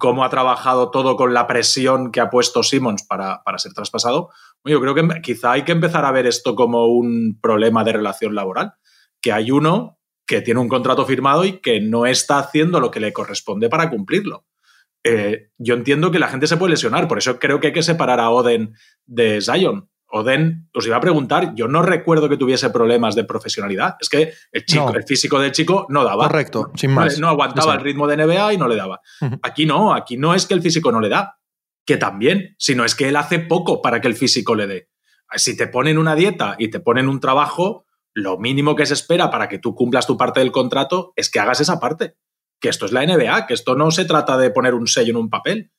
cómo 0.00 0.24
ha 0.24 0.28
trabajado 0.28 0.90
todo 0.90 1.14
con 1.14 1.32
la 1.32 1.46
presión 1.46 2.10
que 2.10 2.18
ha 2.20 2.30
puesto 2.30 2.64
Simmons 2.64 3.06
para, 3.06 3.40
ser 3.58 3.74
traspasado. 3.74 4.30
Yo 4.64 4.80
creo 4.80 4.92
que 4.92 5.06
quizá 5.22 5.52
hay 5.52 5.62
que 5.62 5.70
empezar 5.70 6.04
a 6.04 6.10
ver 6.10 6.26
esto 6.26 6.56
como 6.56 6.86
un 6.86 7.38
problema 7.40 7.84
de 7.84 7.92
relación 7.92 8.34
laboral, 8.34 8.72
que 9.20 9.30
hay 9.30 9.52
uno 9.52 10.00
que 10.26 10.40
tiene 10.40 10.58
un 10.58 10.68
contrato 10.68 11.06
firmado 11.06 11.44
y 11.44 11.60
que 11.60 11.80
no 11.80 12.06
está 12.06 12.40
haciendo 12.40 12.80
lo 12.80 12.90
que 12.90 12.98
le 12.98 13.12
corresponde 13.12 13.68
para 13.68 13.88
cumplirlo. 13.88 14.44
Eh, 15.04 15.50
yo 15.58 15.74
entiendo 15.74 16.10
que 16.10 16.18
la 16.18 16.26
gente 16.26 16.48
se 16.48 16.56
puede 16.56 16.72
lesionar, 16.72 17.06
por 17.06 17.18
eso 17.18 17.38
creo 17.38 17.60
que 17.60 17.68
hay 17.68 17.72
que 17.72 17.84
separar 17.84 18.18
a 18.18 18.30
Oden 18.30 18.74
de 19.06 19.40
Zion. 19.40 19.88
Oden, 20.10 20.70
os 20.74 20.86
iba 20.86 20.96
a 20.96 21.00
preguntar, 21.00 21.54
yo 21.54 21.68
no 21.68 21.82
recuerdo 21.82 22.30
que 22.30 22.38
tuviese 22.38 22.70
problemas 22.70 23.14
de 23.14 23.24
profesionalidad. 23.24 23.96
Es 24.00 24.08
que 24.08 24.32
el 24.52 24.64
chico, 24.64 24.94
el 24.94 25.04
físico 25.04 25.38
del 25.38 25.52
chico 25.52 25.86
no 25.90 26.02
daba. 26.02 26.28
Correcto, 26.28 26.70
sin 26.76 26.92
más. 26.92 27.18
no 27.18 27.28
aguantaba 27.28 27.74
el 27.74 27.80
ritmo 27.80 28.06
de 28.06 28.16
NBA 28.16 28.54
y 28.54 28.56
no 28.56 28.68
le 28.68 28.76
daba. 28.76 29.00
Aquí 29.42 29.66
no, 29.66 29.92
aquí 29.92 30.16
no 30.16 30.34
es 30.34 30.46
que 30.46 30.54
el 30.54 30.62
físico 30.62 30.90
no 30.92 31.00
le 31.00 31.10
da, 31.10 31.38
que 31.84 31.98
también, 31.98 32.54
sino 32.58 32.86
es 32.86 32.94
que 32.94 33.08
él 33.08 33.16
hace 33.16 33.38
poco 33.38 33.82
para 33.82 34.00
que 34.00 34.08
el 34.08 34.14
físico 34.14 34.54
le 34.54 34.66
dé. 34.66 34.88
Si 35.36 35.56
te 35.56 35.66
ponen 35.66 35.98
una 35.98 36.14
dieta 36.14 36.56
y 36.58 36.68
te 36.68 36.80
ponen 36.80 37.06
un 37.06 37.20
trabajo, 37.20 37.84
lo 38.14 38.38
mínimo 38.38 38.74
que 38.76 38.86
se 38.86 38.94
espera 38.94 39.30
para 39.30 39.48
que 39.48 39.58
tú 39.58 39.74
cumplas 39.74 40.06
tu 40.06 40.16
parte 40.16 40.40
del 40.40 40.52
contrato 40.52 41.12
es 41.16 41.30
que 41.30 41.38
hagas 41.38 41.60
esa 41.60 41.80
parte. 41.80 42.16
Que 42.60 42.70
esto 42.70 42.86
es 42.86 42.92
la 42.92 43.04
NBA, 43.04 43.46
que 43.46 43.54
esto 43.54 43.74
no 43.74 43.90
se 43.90 44.06
trata 44.06 44.38
de 44.38 44.50
poner 44.50 44.74
un 44.74 44.86
sello 44.86 45.10
en 45.10 45.16
un 45.16 45.30
papel 45.30 45.70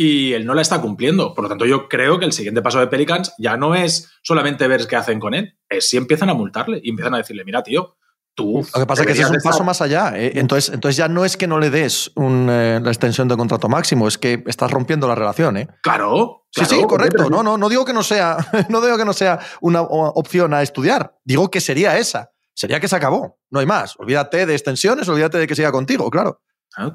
y 0.00 0.32
él 0.32 0.46
no 0.46 0.54
la 0.54 0.62
está 0.62 0.80
cumpliendo. 0.80 1.34
Por 1.34 1.42
lo 1.42 1.48
tanto, 1.48 1.66
yo 1.66 1.88
creo 1.88 2.20
que 2.20 2.24
el 2.24 2.32
siguiente 2.32 2.62
paso 2.62 2.78
de 2.78 2.86
Pelicans 2.86 3.34
ya 3.36 3.56
no 3.56 3.74
es 3.74 4.08
solamente 4.22 4.68
ver 4.68 4.86
qué 4.86 4.94
hacen 4.94 5.18
con 5.18 5.34
él, 5.34 5.58
es 5.68 5.88
si 5.88 5.96
empiezan 5.96 6.30
a 6.30 6.34
multarle 6.34 6.80
y 6.80 6.90
empiezan 6.90 7.14
a 7.14 7.18
decirle, 7.18 7.44
mira, 7.44 7.64
tío, 7.64 7.96
tú... 8.36 8.64
Lo 8.72 8.80
que 8.80 8.86
pasa 8.86 9.02
es 9.02 9.06
que 9.06 9.12
ese 9.14 9.22
es 9.22 9.30
un 9.30 9.40
paso 9.42 9.64
más 9.64 9.82
allá. 9.82 10.12
¿eh? 10.14 10.34
Entonces, 10.36 10.72
entonces 10.72 10.96
ya 10.96 11.08
no 11.08 11.24
es 11.24 11.36
que 11.36 11.48
no 11.48 11.58
le 11.58 11.70
des 11.70 12.12
eh, 12.14 12.80
la 12.80 12.90
extensión 12.90 13.26
de 13.26 13.36
contrato 13.36 13.68
máximo, 13.68 14.06
es 14.06 14.18
que 14.18 14.44
estás 14.46 14.70
rompiendo 14.70 15.08
la 15.08 15.16
relación. 15.16 15.56
¿eh? 15.56 15.66
Claro. 15.82 16.46
Sí, 16.52 16.64
sí, 16.64 16.80
correcto. 16.86 17.28
No, 17.28 17.42
no, 17.42 17.58
no 17.58 17.68
digo 17.68 17.84
que 17.84 17.92
no 17.92 18.04
sea, 18.04 18.36
no 18.68 18.80
digo 18.80 18.96
que 18.98 19.04
no 19.04 19.12
sea 19.12 19.40
una 19.60 19.80
opción 19.82 20.54
a 20.54 20.62
estudiar. 20.62 21.16
Digo 21.24 21.50
que 21.50 21.60
sería 21.60 21.98
esa. 21.98 22.30
sería 22.54 22.78
que 22.78 22.86
se 22.86 22.94
acabó. 22.94 23.40
No 23.50 23.58
hay 23.58 23.66
más. 23.66 23.96
Olvídate 23.98 24.46
de 24.46 24.54
extensiones, 24.54 25.08
olvídate 25.08 25.38
de 25.38 25.48
que 25.48 25.56
siga 25.56 25.72
contigo, 25.72 26.08
claro. 26.08 26.40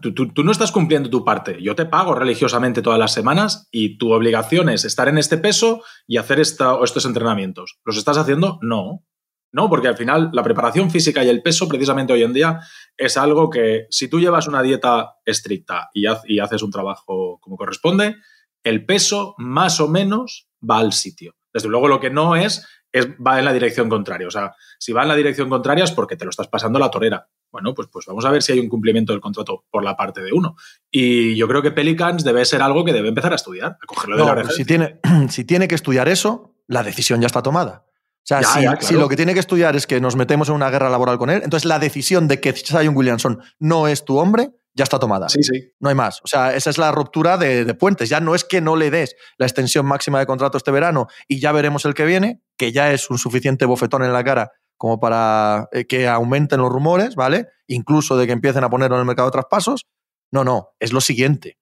Tú, 0.02 0.44
no 0.44 0.52
estás 0.52 0.72
cumpliendo 0.72 1.10
tu 1.10 1.26
parte. 1.26 1.62
Yo 1.62 1.76
te 1.76 1.86
pago 1.86 2.16
religiosamente 2.16 2.82
todas 2.82 3.00
las 3.00 3.14
semanas 3.14 3.68
y 3.72 3.98
tu 3.98 4.14
obligación 4.14 4.70
es 4.70 4.86
estar 4.86 5.08
en 5.10 5.18
este 5.18 5.38
peso 5.38 5.84
y 6.08 6.18
hacer 6.18 6.40
esta- 6.40 6.78
estos 6.84 7.06
entrenamientos. 7.06 7.80
¿Los 7.84 7.98
estás 7.98 8.18
haciendo? 8.18 8.60
No. 8.62 9.04
No, 9.52 9.70
porque 9.70 9.88
al 9.88 9.98
final 9.98 10.30
la 10.34 10.42
preparación 10.42 10.90
física 10.90 11.24
y 11.24 11.30
el 11.30 11.44
peso, 11.44 11.68
precisamente 11.68 12.14
hoy 12.14 12.24
en 12.24 12.34
día, 12.34 12.62
es 12.98 13.18
algo 13.18 13.50
que 13.50 13.86
si 13.90 14.08
tú 14.08 14.20
llevas 14.20 14.48
una 14.48 14.64
dieta 14.64 15.16
estricta 15.26 15.90
y 15.94 16.40
haces 16.40 16.64
un 16.64 16.72
trabajo 16.72 17.40
como 17.42 17.56
corresponde, 17.58 18.16
el 18.64 18.86
peso 18.86 19.36
más 19.38 19.80
o 19.80 19.88
menos 19.88 20.48
va 20.68 20.80
al 20.80 20.94
sitio. 20.94 21.36
Desde 21.54 21.70
luego 21.70 21.88
lo 21.88 22.00
que 22.00 22.10
no 22.10 22.36
es, 22.36 22.66
es 22.92 23.10
va 23.16 23.38
en 23.38 23.46
la 23.46 23.54
dirección 23.54 23.90
contraria. 23.90 24.28
O 24.28 24.32
sea, 24.32 24.56
si 24.80 24.92
va 24.94 25.04
en 25.04 25.10
la 25.10 25.16
dirección 25.16 25.50
contraria 25.50 25.84
es 25.84 25.92
porque 25.92 26.16
te 26.16 26.26
lo 26.26 26.30
estás 26.32 26.48
pasando 26.48 26.80
la 26.80 26.90
torera. 26.90 27.28
Bueno, 27.54 27.74
pues, 27.76 27.88
pues 27.92 28.06
vamos 28.08 28.26
a 28.26 28.32
ver 28.32 28.42
si 28.42 28.52
hay 28.52 28.60
un 28.60 28.68
cumplimiento 28.68 29.14
del 29.14 29.22
contrato 29.22 29.64
por 29.70 29.84
la 29.84 29.96
parte 29.96 30.22
de 30.22 30.34
uno. 30.34 30.56
Y 30.92 31.36
yo 31.36 31.48
creo 31.48 31.62
que 31.62 31.70
Pelicans 31.72 32.24
debe 32.24 32.44
ser 32.46 32.64
algo 32.64 32.84
que 32.84 32.92
debe 32.92 33.10
empezar 33.10 33.32
a 33.32 33.36
estudiar, 33.36 33.78
a 33.82 33.86
cogerlo 33.86 34.18
de 34.18 34.22
No, 34.24 34.28
la 34.30 34.34
pues 34.34 34.46
oreja. 34.48 34.58
si, 34.58 34.66
tiene, 34.66 35.00
si 35.30 35.46
tiene 35.46 35.68
que 35.68 35.76
estudiar 35.76 36.10
eso, 36.10 36.56
la 36.68 36.82
decisión 36.82 37.22
ya 37.22 37.28
está 37.28 37.44
tomada. 37.44 37.86
O 37.86 38.26
sea, 38.26 38.42
Ya, 38.42 38.48
si, 38.48 38.62
ya, 38.64 38.72
claro. 38.72 38.88
si 38.88 38.94
lo 38.96 39.08
que 39.08 39.16
tiene 39.16 39.34
que 39.36 39.40
estudiar 39.40 39.76
es 39.76 39.86
que 39.86 40.02
nos 40.02 40.16
metemos 40.16 40.50
en 40.50 40.56
una 40.56 40.70
guerra 40.72 40.90
laboral 40.90 41.20
con 41.20 41.30
él, 41.30 41.42
entonces 41.44 41.66
la 41.66 41.78
decisión 41.78 42.28
de 42.28 42.42
que 42.42 42.54
Zion 42.54 42.96
Williamson 42.98 43.40
no 43.60 43.88
es 43.88 44.04
tu 44.04 44.18
hombre 44.18 44.50
ya 44.76 44.84
está 44.86 44.98
tomada. 44.98 45.30
Sí, 45.30 45.44
sí. 45.44 45.72
No 45.80 45.90
hay 45.90 45.96
más. 45.96 46.20
O 46.24 46.28
sea, 46.28 46.56
esa 46.56 46.72
es 46.72 46.80
la 46.80 46.92
ruptura 46.92 47.38
de, 47.38 47.64
de 47.64 47.74
puentes. 47.76 48.10
Ya 48.10 48.20
no 48.20 48.34
es 48.34 48.44
que 48.44 48.60
no 48.60 48.76
le 48.76 48.90
des 48.90 49.16
la 49.38 49.46
extensión 49.46 49.86
máxima 49.86 50.18
de 50.18 50.26
contrato 50.26 50.58
este 50.58 50.72
verano 50.72 51.06
y 51.28 51.40
ya 51.40 51.52
veremos 51.52 51.86
el 51.86 51.94
que 51.94 52.06
viene, 52.06 52.42
que 52.58 52.72
ya 52.72 52.92
es 52.92 53.12
un 53.12 53.20
suficiente 53.20 53.66
bofetón 53.66 54.04
en 54.04 54.12
la 54.14 54.24
cara 54.24 54.52
como 54.84 55.00
para 55.00 55.70
eh, 55.72 55.88
que 55.88 56.10
aumenten 56.10 56.60
los 56.60 56.70
rumores, 56.70 57.16
¿vale? 57.16 57.48
Incluso 57.68 58.18
de 58.18 58.26
que 58.28 58.34
empiecen 58.34 58.66
a 58.66 58.70
ponerlo 58.70 58.98
en 58.98 59.00
el 59.00 59.06
mercado 59.06 59.30
de 59.30 59.32
traspasos. 59.32 59.86
No, 60.30 60.44
no, 60.44 60.72
es 60.78 60.92
lo 60.92 61.00
siguiente. 61.00 61.58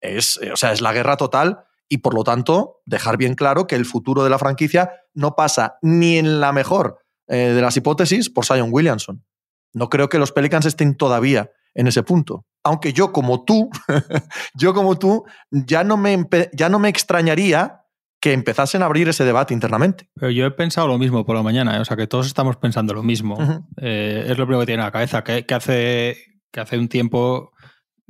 Es, 0.00 0.38
eh, 0.40 0.52
o 0.52 0.56
sea, 0.56 0.70
es 0.70 0.80
la 0.80 0.92
guerra 0.92 1.16
total 1.16 1.64
y 1.88 1.98
por 1.98 2.14
lo 2.14 2.22
tanto 2.22 2.80
dejar 2.86 3.16
bien 3.16 3.34
claro 3.34 3.66
que 3.66 3.74
el 3.74 3.86
futuro 3.86 4.22
de 4.22 4.30
la 4.30 4.38
franquicia 4.38 4.92
no 5.14 5.34
pasa 5.34 5.78
ni 5.82 6.16
en 6.16 6.38
la 6.38 6.52
mejor 6.52 7.00
eh, 7.26 7.54
de 7.54 7.60
las 7.60 7.76
hipótesis 7.76 8.30
por 8.30 8.46
Zion 8.46 8.68
Williamson. 8.70 9.26
No 9.72 9.88
creo 9.88 10.08
que 10.08 10.20
los 10.20 10.30
Pelicans 10.30 10.64
estén 10.64 10.96
todavía 10.96 11.50
en 11.74 11.88
ese 11.88 12.04
punto. 12.04 12.46
Aunque 12.62 12.92
yo 12.92 13.10
como 13.10 13.44
tú, 13.44 13.68
yo 14.54 14.74
como 14.74 14.96
tú, 14.96 15.24
ya 15.50 15.82
no 15.82 15.96
me, 15.96 16.24
ya 16.52 16.68
no 16.68 16.78
me 16.78 16.88
extrañaría 16.88 17.79
que 18.20 18.32
empezasen 18.32 18.82
a 18.82 18.86
abrir 18.86 19.08
ese 19.08 19.24
debate 19.24 19.54
internamente. 19.54 20.08
Pero 20.14 20.30
yo 20.30 20.44
he 20.46 20.50
pensado 20.50 20.86
lo 20.86 20.98
mismo 20.98 21.24
por 21.24 21.36
la 21.36 21.42
mañana, 21.42 21.76
¿eh? 21.76 21.80
o 21.80 21.84
sea 21.84 21.96
que 21.96 22.06
todos 22.06 22.26
estamos 22.26 22.56
pensando 22.56 22.92
lo 22.92 23.02
mismo. 23.02 23.38
Eh, 23.80 24.24
es 24.28 24.36
lo 24.38 24.44
primero 24.46 24.60
que 24.60 24.66
tiene 24.66 24.82
en 24.82 24.86
la 24.86 24.92
cabeza, 24.92 25.24
que, 25.24 25.46
que 25.46 25.54
hace, 25.54 26.16
que 26.52 26.60
hace 26.60 26.78
un 26.78 26.88
tiempo 26.88 27.52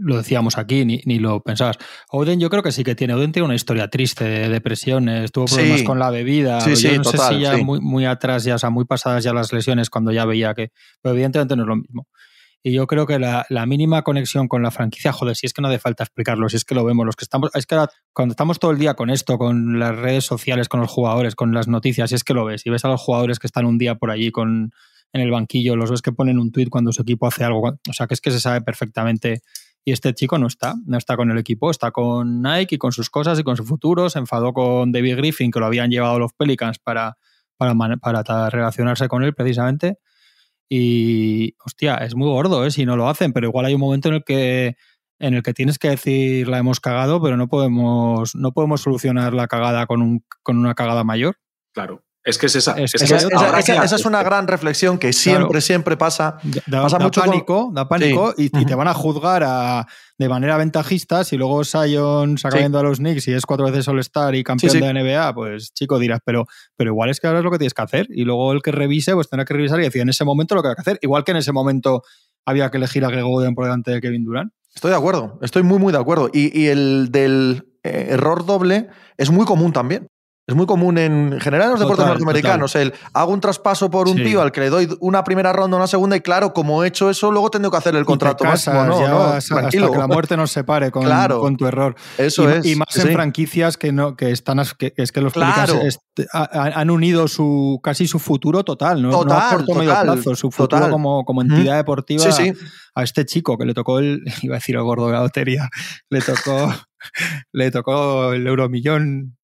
lo 0.02 0.16
decíamos 0.16 0.56
aquí, 0.56 0.86
ni, 0.86 1.02
ni 1.04 1.18
lo 1.18 1.42
pensabas. 1.42 1.76
Oden 2.10 2.40
yo 2.40 2.48
creo 2.48 2.62
que 2.62 2.72
sí 2.72 2.84
que 2.84 2.94
tiene. 2.94 3.12
Oden 3.14 3.32
tiene 3.32 3.44
una 3.44 3.54
historia 3.54 3.88
triste 3.88 4.24
de 4.24 4.48
depresiones, 4.48 5.30
tuvo 5.30 5.44
problemas 5.44 5.80
Sí. 5.80 5.84
con 5.84 5.98
la 5.98 6.10
bebida. 6.10 6.60
Sí, 6.62 6.70
yo 6.70 6.76
sí, 6.76 6.96
no 6.96 7.04
sé 7.04 7.16
total, 7.18 7.34
si 7.34 7.40
ya 7.42 7.56
muy, 7.58 7.80
muy 7.80 8.06
atrás, 8.06 8.44
ya, 8.44 8.54
o 8.54 8.58
sea, 8.58 8.70
muy 8.70 8.86
pasadas 8.86 9.22
ya 9.22 9.34
las 9.34 9.52
lesiones 9.52 9.90
cuando 9.90 10.10
ya 10.10 10.24
veía 10.24 10.54
que... 10.54 10.70
Pero 11.02 11.12
evidentemente 11.14 11.54
no 11.54 11.62
es 11.64 11.68
lo 11.68 11.76
mismo. 11.76 12.08
Y 12.62 12.72
yo 12.72 12.86
creo 12.86 13.06
que 13.06 13.18
la, 13.18 13.46
la 13.48 13.64
mínima 13.64 14.02
conexión 14.02 14.46
con 14.46 14.62
la 14.62 14.70
franquicia, 14.70 15.12
joder, 15.12 15.34
si 15.34 15.46
es 15.46 15.54
que 15.54 15.62
no 15.62 15.68
hace 15.68 15.78
falta 15.78 16.04
explicarlo, 16.04 16.48
si 16.48 16.56
es 16.56 16.64
que 16.64 16.74
lo 16.74 16.84
vemos, 16.84 17.06
los 17.06 17.16
que 17.16 17.24
estamos, 17.24 17.50
es 17.54 17.64
que 17.64 17.86
cuando 18.12 18.32
estamos 18.32 18.58
todo 18.58 18.70
el 18.70 18.78
día 18.78 18.94
con 18.94 19.08
esto, 19.08 19.38
con 19.38 19.78
las 19.78 19.96
redes 19.96 20.24
sociales, 20.24 20.68
con 20.68 20.80
los 20.80 20.90
jugadores, 20.90 21.34
con 21.34 21.54
las 21.54 21.68
noticias, 21.68 22.10
si 22.10 22.16
es 22.16 22.24
que 22.24 22.34
lo 22.34 22.44
ves, 22.44 22.66
y 22.66 22.70
ves 22.70 22.84
a 22.84 22.88
los 22.88 23.00
jugadores 23.00 23.38
que 23.38 23.46
están 23.46 23.64
un 23.64 23.78
día 23.78 23.94
por 23.94 24.10
allí 24.10 24.30
con, 24.30 24.72
en 25.12 25.20
el 25.20 25.30
banquillo, 25.30 25.74
los 25.74 25.90
ves 25.90 26.02
que 26.02 26.12
ponen 26.12 26.38
un 26.38 26.52
tuit 26.52 26.68
cuando 26.68 26.92
su 26.92 27.00
equipo 27.02 27.26
hace 27.26 27.44
algo, 27.44 27.78
o 27.88 27.92
sea, 27.92 28.06
que 28.06 28.14
es 28.14 28.20
que 28.20 28.30
se 28.30 28.40
sabe 28.40 28.60
perfectamente. 28.60 29.40
Y 29.82 29.92
este 29.92 30.12
chico 30.12 30.38
no 30.38 30.46
está, 30.46 30.74
no 30.84 30.98
está 30.98 31.16
con 31.16 31.30
el 31.30 31.38
equipo, 31.38 31.70
está 31.70 31.90
con 31.90 32.42
Nike 32.42 32.74
y 32.74 32.78
con 32.78 32.92
sus 32.92 33.08
cosas 33.08 33.38
y 33.38 33.42
con 33.42 33.56
su 33.56 33.64
futuro. 33.64 34.10
Se 34.10 34.18
enfadó 34.18 34.52
con 34.52 34.92
David 34.92 35.16
Griffin, 35.16 35.50
que 35.50 35.58
lo 35.58 35.64
habían 35.64 35.90
llevado 35.90 36.18
los 36.18 36.34
Pelicans 36.34 36.78
para, 36.78 37.16
para, 37.56 37.74
para 37.96 38.50
relacionarse 38.50 39.08
con 39.08 39.24
él 39.24 39.34
precisamente. 39.34 39.96
Y, 40.72 41.56
hostia, 41.64 41.96
es 41.96 42.14
muy 42.14 42.28
gordo 42.28 42.64
¿eh? 42.64 42.70
si 42.70 42.86
no 42.86 42.96
lo 42.96 43.08
hacen, 43.08 43.32
pero 43.32 43.48
igual 43.48 43.66
hay 43.66 43.74
un 43.74 43.80
momento 43.80 44.08
en 44.08 44.14
el 44.14 44.24
que 44.24 44.76
en 45.18 45.34
el 45.34 45.42
que 45.42 45.52
tienes 45.52 45.78
que 45.78 45.90
decir 45.90 46.48
la 46.48 46.58
hemos 46.58 46.80
cagado, 46.80 47.20
pero 47.20 47.36
no 47.36 47.48
podemos, 47.48 48.34
no 48.34 48.52
podemos 48.52 48.80
solucionar 48.80 49.34
la 49.34 49.48
cagada 49.48 49.86
con, 49.86 50.00
un, 50.00 50.24
con 50.42 50.56
una 50.56 50.74
cagada 50.74 51.04
mayor. 51.04 51.36
Claro. 51.74 52.02
Es 52.22 52.36
que 52.36 52.46
es 52.46 52.56
esa. 52.56 52.72
Es- 52.72 52.94
Es, 52.94 53.02
es- 53.02 53.08
que 53.10 53.16
Esa, 53.16 53.16
es- 53.16 53.32
esa- 53.32 53.46
habrá 53.46 53.58
esa- 53.60 53.80
que 53.80 53.84
esa 53.86 53.96
es 53.96 54.04
una 54.04 54.22
gran 54.22 54.46
reflexión 54.46 54.98
que 54.98 55.12
siempre, 55.14 55.46
Claro. 55.46 55.60
siempre 55.62 55.96
pasa. 55.96 56.36
Da, 56.66 56.82
Pasa 56.82 56.98
da 56.98 57.04
mucho 57.04 57.22
con- 57.22 57.30
pánico, 57.30 57.70
da 57.72 57.88
pánico 57.88 58.34
y, 58.36 58.44
y 58.58 58.66
te 58.66 58.74
van 58.74 58.88
a 58.88 58.94
juzgar 58.94 59.42
a- 59.44 59.86
de 60.18 60.28
manera 60.28 60.58
ventajista. 60.58 61.24
Si 61.24 61.38
luego 61.38 61.64
Sion 61.64 62.36
se 62.36 62.46
acaba 62.46 62.66
Sí. 62.66 62.76
a 62.76 62.82
los 62.82 62.98
Knicks 62.98 63.26
y 63.28 63.32
es 63.32 63.46
cuatro 63.46 63.64
veces 63.64 63.88
All-Star 63.88 64.34
y 64.34 64.44
campeón 64.44 64.70
Sí, 64.70 64.78
sí. 64.78 64.84
de 64.84 64.90
NBA, 64.92 65.32
pues 65.34 65.72
chico 65.72 65.98
dirás, 65.98 66.20
pero, 66.22 66.44
pero 66.76 66.90
igual 66.90 67.08
es 67.08 67.20
que 67.20 67.26
ahora 67.26 67.38
es 67.38 67.44
lo 67.44 67.50
que 67.50 67.56
tienes 67.58 67.72
que 67.72 67.82
hacer. 67.82 68.06
Y 68.10 68.24
luego 68.24 68.52
el 68.52 68.60
que 68.60 68.70
revise, 68.70 69.14
pues 69.14 69.30
tendrá 69.30 69.46
que 69.46 69.54
revisar 69.54 69.80
y 69.80 69.84
decir 69.84 70.02
en 70.02 70.10
ese 70.10 70.24
momento 70.26 70.54
lo 70.54 70.62
que 70.62 70.68
hay 70.68 70.74
que 70.74 70.82
hacer. 70.82 70.98
Igual 71.00 71.24
que 71.24 71.30
en 71.30 71.38
ese 71.38 71.52
momento 71.52 72.02
había 72.44 72.70
que 72.70 72.76
elegir 72.76 73.02
a 73.04 73.08
Greg 73.08 73.24
Oden 73.24 73.54
por 73.54 73.64
delante 73.64 73.92
de 73.92 74.00
Kevin 74.02 74.24
Durant. 74.24 74.52
Estoy 74.74 74.90
de 74.90 74.96
acuerdo, 74.98 75.38
estoy 75.40 75.62
muy, 75.62 75.78
muy 75.78 75.90
de 75.92 75.98
acuerdo. 75.98 76.28
Y, 76.32 76.56
y 76.58 76.66
el 76.68 77.08
del 77.10 77.64
eh, 77.82 78.08
error 78.10 78.44
doble 78.44 78.88
es 79.16 79.30
muy 79.30 79.46
común 79.46 79.72
también. 79.72 80.06
Es 80.50 80.56
muy 80.56 80.66
común 80.66 80.98
en 80.98 81.38
general 81.40 81.66
en 81.66 81.70
los 81.72 81.80
deportes 81.80 82.04
Total, 82.04 82.18
norteamericanos. 82.18 82.74
El 82.74 82.92
hago 83.12 83.32
un 83.32 83.40
traspaso 83.40 83.88
por 83.90 84.08
un 84.08 84.16
Sí. 84.16 84.24
tío 84.24 84.42
al 84.42 84.50
que 84.50 84.60
le 84.60 84.68
doy 84.68 84.88
una 85.00 85.22
primera 85.22 85.52
ronda, 85.52 85.76
una 85.76 85.86
segunda, 85.86 86.16
y 86.16 86.20
claro, 86.20 86.52
como 86.52 86.82
he 86.82 86.88
hecho 86.88 87.08
eso, 87.08 87.30
luego 87.30 87.50
tengo 87.50 87.70
que 87.70 87.76
hacer 87.76 87.94
el 87.94 88.04
contrato 88.04 88.42
casas, 88.44 88.74
máximo. 88.74 89.00
No, 89.00 89.08
no, 89.08 89.18
vas 89.20 89.36
hasta 89.36 89.54
tranquilo. 89.60 89.92
que 89.92 89.98
la 89.98 90.06
muerte 90.08 90.36
nos 90.36 90.50
separe 90.50 90.90
con, 90.90 91.04
Claro. 91.04 91.40
con 91.40 91.56
tu 91.56 91.66
error. 91.66 91.94
Eso 92.18 92.50
y, 92.50 92.52
es. 92.54 92.66
y 92.66 92.74
más 92.76 92.88
sí, 92.90 93.00
en 93.02 93.12
franquicias 93.12 93.76
que 93.76 93.92
no 93.92 94.16
que 94.16 94.32
están 94.32 94.58
as- 94.58 94.74
que, 94.74 94.92
que 94.92 95.02
es 95.02 95.12
que 95.12 95.20
los 95.20 95.32
Claro. 95.32 95.54
Pelicans 95.74 95.84
est- 96.16 96.28
ha- 96.34 96.80
han 96.80 96.90
unido 96.90 97.28
su 97.28 97.78
casi 97.82 98.08
su 98.08 98.18
futuro 98.18 98.64
total, 98.64 99.00
no, 99.02 99.10
no 99.10 99.18
a 99.18 99.22
Total, 99.22 99.56
corto 99.58 99.72
o 99.72 99.74
medio 99.76 99.90
total, 99.90 100.06
plazo, 100.14 100.34
su 100.34 100.50
futuro 100.50 100.68
total. 100.68 100.90
como, 100.90 101.42
entidad 101.42 101.76
deportiva 101.76 102.30
sí. 102.32 102.52
a 102.96 103.02
este 103.04 103.24
chico 103.24 103.56
que 103.56 103.64
le 103.66 103.72
tocó 103.74 104.00
el 104.00 104.24
iba 104.42 104.56
a 104.56 104.58
decir 104.58 104.74
el 104.74 104.82
gordo 104.82 105.06
de 105.06 105.12
la 105.12 105.20
lotería, 105.20 105.68
le 106.10 106.20
tocó 106.20 106.74
le 107.52 107.70
tocó 107.70 108.32
el 108.32 108.46
euromillón 108.46 109.36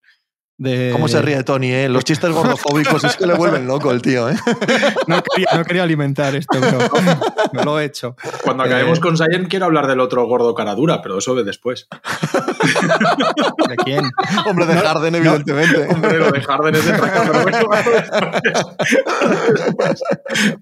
de 0.59 0.91
¿Cómo 0.93 1.07
se 1.09 1.21
ríe 1.21 1.43
Tony? 1.43 1.71
eh? 1.73 1.89
Los 1.89 2.05
chistes 2.05 2.31
gordofóbicos 2.31 3.05
es 3.05 3.17
que 3.17 3.27
le 3.27 3.35
vuelven 3.35 3.67
loco 3.67 3.91
el 3.93 4.01
tío. 4.03 4.29
¿eh? 4.31 4.37
No 5.07 5.23
quería, 5.23 5.49
no 5.55 5.65
quería 5.65 5.83
alimentar 5.83 6.35
esto, 6.35 6.59
pero 6.61 6.79
no 7.53 7.63
lo 7.65 7.79
he 7.81 7.85
hecho. 7.85 8.17
Cuando 8.43 8.63
acabemos 8.65 8.99
Eh, 8.99 9.01
con 9.01 9.17
Sion, 9.17 9.45
quiero 9.47 9.67
hablar 9.67 9.87
del 9.87 10.01
otro 10.01 10.27
gordo 10.27 10.55
cara 10.55 10.75
dura, 10.75 11.03
pero 11.03 11.19
eso 11.19 11.35
ve 11.35 11.45
después. 11.45 11.87
¿De 12.67 13.77
quién? 13.85 14.05
Hombre 14.47 14.67
de 14.67 14.79
Harden, 14.79 15.15
evidentemente. 15.15 15.87
Hombre, 15.89 16.19
lo 16.19 16.31
de 16.31 16.41
Harden 16.41 16.75
es 16.75 16.85
de 16.85 16.93
traca, 16.93 17.23
pero 17.27 17.43
bueno, 17.43 17.59
después. 17.59 17.87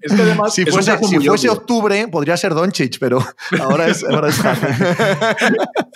Es 0.01 0.13
que 0.13 0.21
además. 0.21 0.53
Si 0.53 0.65
fuese, 0.65 0.97
si 0.99 1.25
fuese 1.25 1.49
octubre, 1.49 2.07
podría 2.07 2.37
ser 2.37 2.53
Doncic, 2.53 2.97
pero 2.99 3.19
ahora 3.61 3.87
es, 3.87 4.03
ahora 4.03 4.29
es 4.29 4.37
Harden. 4.37 4.75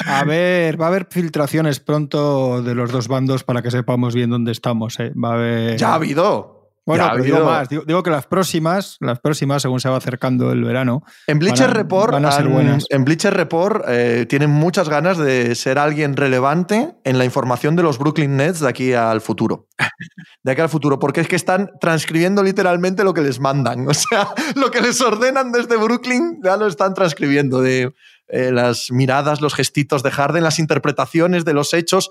A 0.06 0.24
ver, 0.24 0.80
va 0.80 0.86
a 0.86 0.90
haber 0.90 1.08
filtraciones 1.10 1.80
pronto 1.80 2.62
de 2.62 2.76
los 2.76 2.92
dos 2.92 3.08
bandos 3.08 3.44
para 3.44 3.62
que 3.62 3.72
sepamos 3.72 4.16
bien 4.16 4.30
dónde 4.30 4.52
estamos. 4.52 5.00
¿eh? 5.00 5.12
Va 5.12 5.32
a 5.32 5.34
haber... 5.34 5.78
ya 5.78 5.92
ha 5.92 5.96
habido. 5.96 6.59
Bueno, 6.90 7.10
pero 7.14 7.24
digo 7.24 7.44
más. 7.46 7.70
Digo, 7.70 7.84
digo 7.86 8.04
que 8.04 8.10
las 8.12 8.26
próximas, 8.26 8.98
las 9.00 9.20
próximas, 9.20 9.62
según 9.62 9.80
se 9.80 9.90
va 9.90 9.98
acercando 9.98 10.52
el 10.52 10.64
verano, 10.64 11.04
En 11.28 11.40
Bleacher 11.40 11.68
Van 11.68 11.76
a- 11.76 11.80
Report, 11.80 12.12
van 12.14 12.26
a 12.26 12.32
ser 12.32 12.48
buenas. 12.48 12.86
en 12.90 13.06
Bleacher 13.06 13.34
Report 13.34 13.84
eh, 13.88 14.26
tienen 14.28 14.50
muchas 14.50 14.90
ganas 14.90 15.18
de 15.18 15.56
ser 15.56 15.78
alguien 15.80 16.16
relevante 16.16 16.96
en 17.04 17.18
la 17.18 17.26
información 17.26 17.76
de 17.76 17.84
los 17.84 17.98
Brooklyn 18.00 18.38
Nets 18.38 18.60
de 18.60 18.68
aquí 18.70 18.94
al 18.94 19.22
futuro. 19.22 19.68
De 20.44 20.54
aquí 20.54 20.62
al 20.62 20.70
futuro, 20.70 21.00
porque 21.00 21.20
es 21.22 21.28
que 21.28 21.36
están 21.36 21.70
transcribiendo 21.82 22.42
literalmente 22.44 23.04
lo 23.04 23.14
que 23.14 23.22
les 23.22 23.40
mandan. 23.40 23.86
O 23.90 23.94
sea, 23.94 24.30
lo 24.56 24.72
que 24.72 24.82
les 24.82 25.00
ordenan 25.02 25.52
desde 25.52 25.76
Brooklyn 25.78 26.40
ya 26.44 26.56
lo 26.58 26.68
están 26.68 26.94
transcribiendo 26.94 27.62
de 27.62 27.94
eh, 28.30 28.52
las 28.52 28.88
miradas, 28.92 29.42
los 29.42 29.54
gestitos 29.54 30.02
de 30.04 30.12
Harden, 30.12 30.44
las 30.44 30.60
interpretaciones 30.60 31.44
de 31.46 31.54
los 31.54 31.74
hechos. 31.74 32.10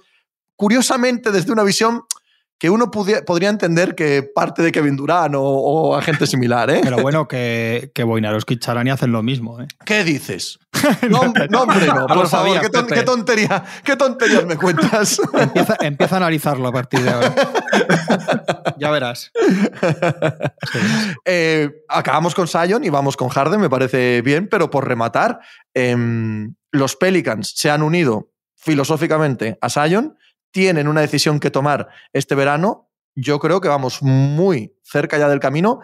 Curiosamente, 0.56 1.30
desde 1.30 1.52
una 1.52 1.62
visión 1.62 2.02
que 2.58 2.70
uno 2.70 2.90
pudi- 2.90 3.24
podría 3.24 3.50
entender 3.50 3.94
que 3.94 4.22
parte 4.34 4.62
de 4.62 4.72
Kevin 4.72 4.96
Durant 4.96 5.34
o, 5.36 5.40
o 5.42 5.94
a 5.96 6.02
gente 6.02 6.26
similar, 6.26 6.68
¿eh? 6.70 6.80
pero 6.82 6.98
bueno, 6.98 7.28
que, 7.28 7.92
que 7.94 8.02
Boinaroski 8.02 8.54
y 8.54 8.58
Charani 8.58 8.90
hacen 8.90 9.12
lo 9.12 9.22
mismo. 9.22 9.60
¿eh? 9.60 9.66
¿Qué 9.84 10.02
dices? 10.04 10.58
No, 11.08 11.22
no, 11.50 11.62
hombre, 11.62 11.86
no, 11.86 12.06
por 12.06 12.28
favor, 12.28 12.28
sabía, 12.28 12.60
¿qué, 12.60 12.68
ton- 12.68 12.86
Pepe. 12.86 13.00
qué 13.00 13.02
tontería, 13.06 13.64
qué 13.84 13.96
tonterías 13.96 14.44
me 14.46 14.56
cuentas. 14.56 15.20
Empieza, 15.34 15.76
empieza 15.80 16.14
a 16.16 16.18
analizarlo 16.18 16.68
a 16.68 16.72
partir 16.72 17.00
de 17.00 17.10
ahora. 17.10 17.34
ya 18.78 18.90
verás. 18.90 19.30
Sí. 20.72 20.78
Eh, 21.24 21.70
acabamos 21.88 22.34
con 22.34 22.46
Sion 22.48 22.84
y 22.84 22.90
vamos 22.90 23.16
con 23.16 23.28
Harden, 23.28 23.60
me 23.60 23.70
parece 23.70 24.22
bien, 24.22 24.48
pero 24.50 24.70
por 24.70 24.86
rematar, 24.86 25.40
em, 25.74 26.54
los 26.70 26.96
Pelicans 26.96 27.52
se 27.56 27.70
han 27.70 27.82
unido 27.82 28.30
filosóficamente 28.56 29.58
a 29.60 29.68
Sion, 29.68 30.16
tienen 30.58 30.88
una 30.88 31.00
decisión 31.02 31.38
que 31.40 31.50
tomar 31.50 31.88
este 32.12 32.34
verano. 32.34 32.90
Yo 33.14 33.38
creo 33.38 33.60
que 33.60 33.68
vamos 33.68 34.02
muy 34.02 34.74
cerca 34.82 35.18
ya 35.18 35.28
del 35.28 35.40
camino. 35.40 35.80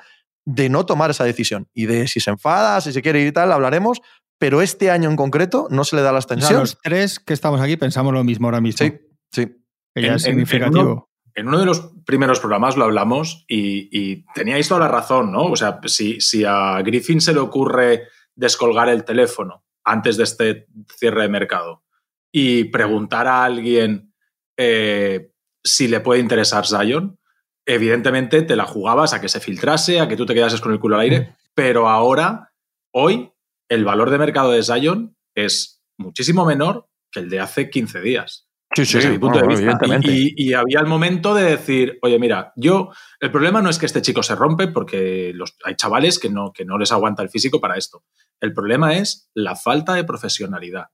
de 0.46 0.68
no 0.68 0.84
tomar 0.84 1.10
esa 1.10 1.24
decisión. 1.24 1.68
Y 1.72 1.86
de 1.86 2.06
si 2.06 2.20
se 2.20 2.28
enfada, 2.30 2.78
si 2.82 2.92
se 2.92 3.00
quiere 3.00 3.18
ir 3.20 3.28
y 3.28 3.32
tal, 3.32 3.50
hablaremos. 3.50 4.02
Pero 4.38 4.60
este 4.60 4.90
año 4.90 5.08
en 5.08 5.16
concreto 5.16 5.68
no 5.70 5.84
se 5.84 5.96
le 5.96 6.02
da 6.02 6.12
la 6.12 6.18
O 6.18 6.20
sea, 6.20 6.34
extensión. 6.34 6.60
los 6.60 6.78
tres 6.82 7.18
que 7.18 7.32
estamos 7.32 7.60
aquí 7.62 7.78
pensamos 7.78 8.12
lo 8.12 8.22
mismo 8.24 8.46
ahora 8.48 8.60
mismo. 8.60 8.84
Sí, 8.86 8.92
sí. 9.32 9.46
Que 9.94 10.02
ya 10.02 10.08
En- 10.08 10.14
es 10.16 10.26
en- 10.26 10.68
uno- 10.68 11.08
En 11.34 11.48
uno 11.48 11.58
de 11.58 11.64
los 11.66 11.80
primeros 12.04 12.40
programas 12.40 12.76
lo 12.76 12.84
hablamos 12.84 13.44
y, 13.48 13.88
y 13.90 14.24
teníais 14.34 14.68
toda 14.68 14.80
la 14.80 14.88
razón, 14.88 15.32
¿no? 15.32 15.44
O 15.46 15.56
sea, 15.56 15.80
si, 15.86 16.20
si 16.20 16.44
a 16.44 16.80
Griffin 16.82 17.20
se 17.22 17.32
le 17.32 17.40
ocurre 17.40 18.02
descolgar 18.36 18.88
el 18.90 19.04
teléfono 19.04 19.64
antes 19.82 20.16
de 20.18 20.24
este 20.24 20.66
cierre 20.98 21.22
de 21.22 21.28
mercado 21.28 21.84
y 22.30 22.64
preguntar 22.64 23.26
a 23.28 23.44
alguien 23.44 24.12
eh, 24.56 25.30
si 25.64 25.88
le 25.88 26.00
puede 26.00 26.20
interesar 26.20 26.66
Zion, 26.66 27.18
evidentemente 27.66 28.42
te 28.42 28.56
la 28.56 28.64
jugabas 28.66 29.14
a 29.14 29.20
que 29.20 29.28
se 29.28 29.40
filtrase, 29.40 30.00
a 30.00 30.08
que 30.08 30.16
tú 30.16 30.26
te 30.26 30.34
quedases 30.34 30.60
con 30.60 30.72
el 30.72 30.78
culo 30.80 30.96
al 30.96 31.02
aire, 31.02 31.34
pero 31.54 31.88
ahora, 31.88 32.52
hoy, 32.92 33.32
el 33.68 33.84
valor 33.84 34.10
de 34.10 34.18
mercado 34.18 34.50
de 34.52 34.62
Zion 34.62 35.16
es 35.34 35.82
muchísimo 35.98 36.44
menor 36.44 36.88
que 37.10 37.20
el 37.20 37.30
de 37.30 37.40
hace 37.40 37.70
15 37.70 38.00
días 38.00 38.48
Sí, 38.74 38.84
sí, 38.84 38.94
desde 38.96 39.10
mi 39.10 39.18
punto 39.18 39.38
bueno, 39.38 39.54
de 39.56 39.66
vista. 39.66 39.78
Y, 40.02 40.32
y- 40.44 40.48
y 40.48 40.52
había 40.54 40.80
el 40.80 40.86
momento 40.86 41.32
de 41.32 41.44
decir, 41.44 41.96
oye, 42.02 42.18
mira, 42.18 42.52
yo, 42.56 42.90
el 43.20 43.30
problema 43.30 43.62
no 43.62 43.70
es 43.70 43.78
que 43.78 43.86
este 43.86 44.02
chico 44.02 44.24
se 44.24 44.34
rompe, 44.34 44.66
porque 44.66 45.30
los, 45.32 45.56
hay 45.64 45.76
chavales 45.76 46.18
que 46.18 46.28
no, 46.28 46.52
que 46.52 46.64
no 46.64 46.76
les 46.76 46.90
aguanta 46.90 47.22
el 47.22 47.30
físico 47.30 47.60
para 47.60 47.76
esto. 47.76 48.02
El 48.40 48.52
problema 48.52 48.96
es 48.96 49.30
la 49.32 49.54
falta 49.54 49.94
de 49.94 50.02
profesionalidad. 50.02 50.86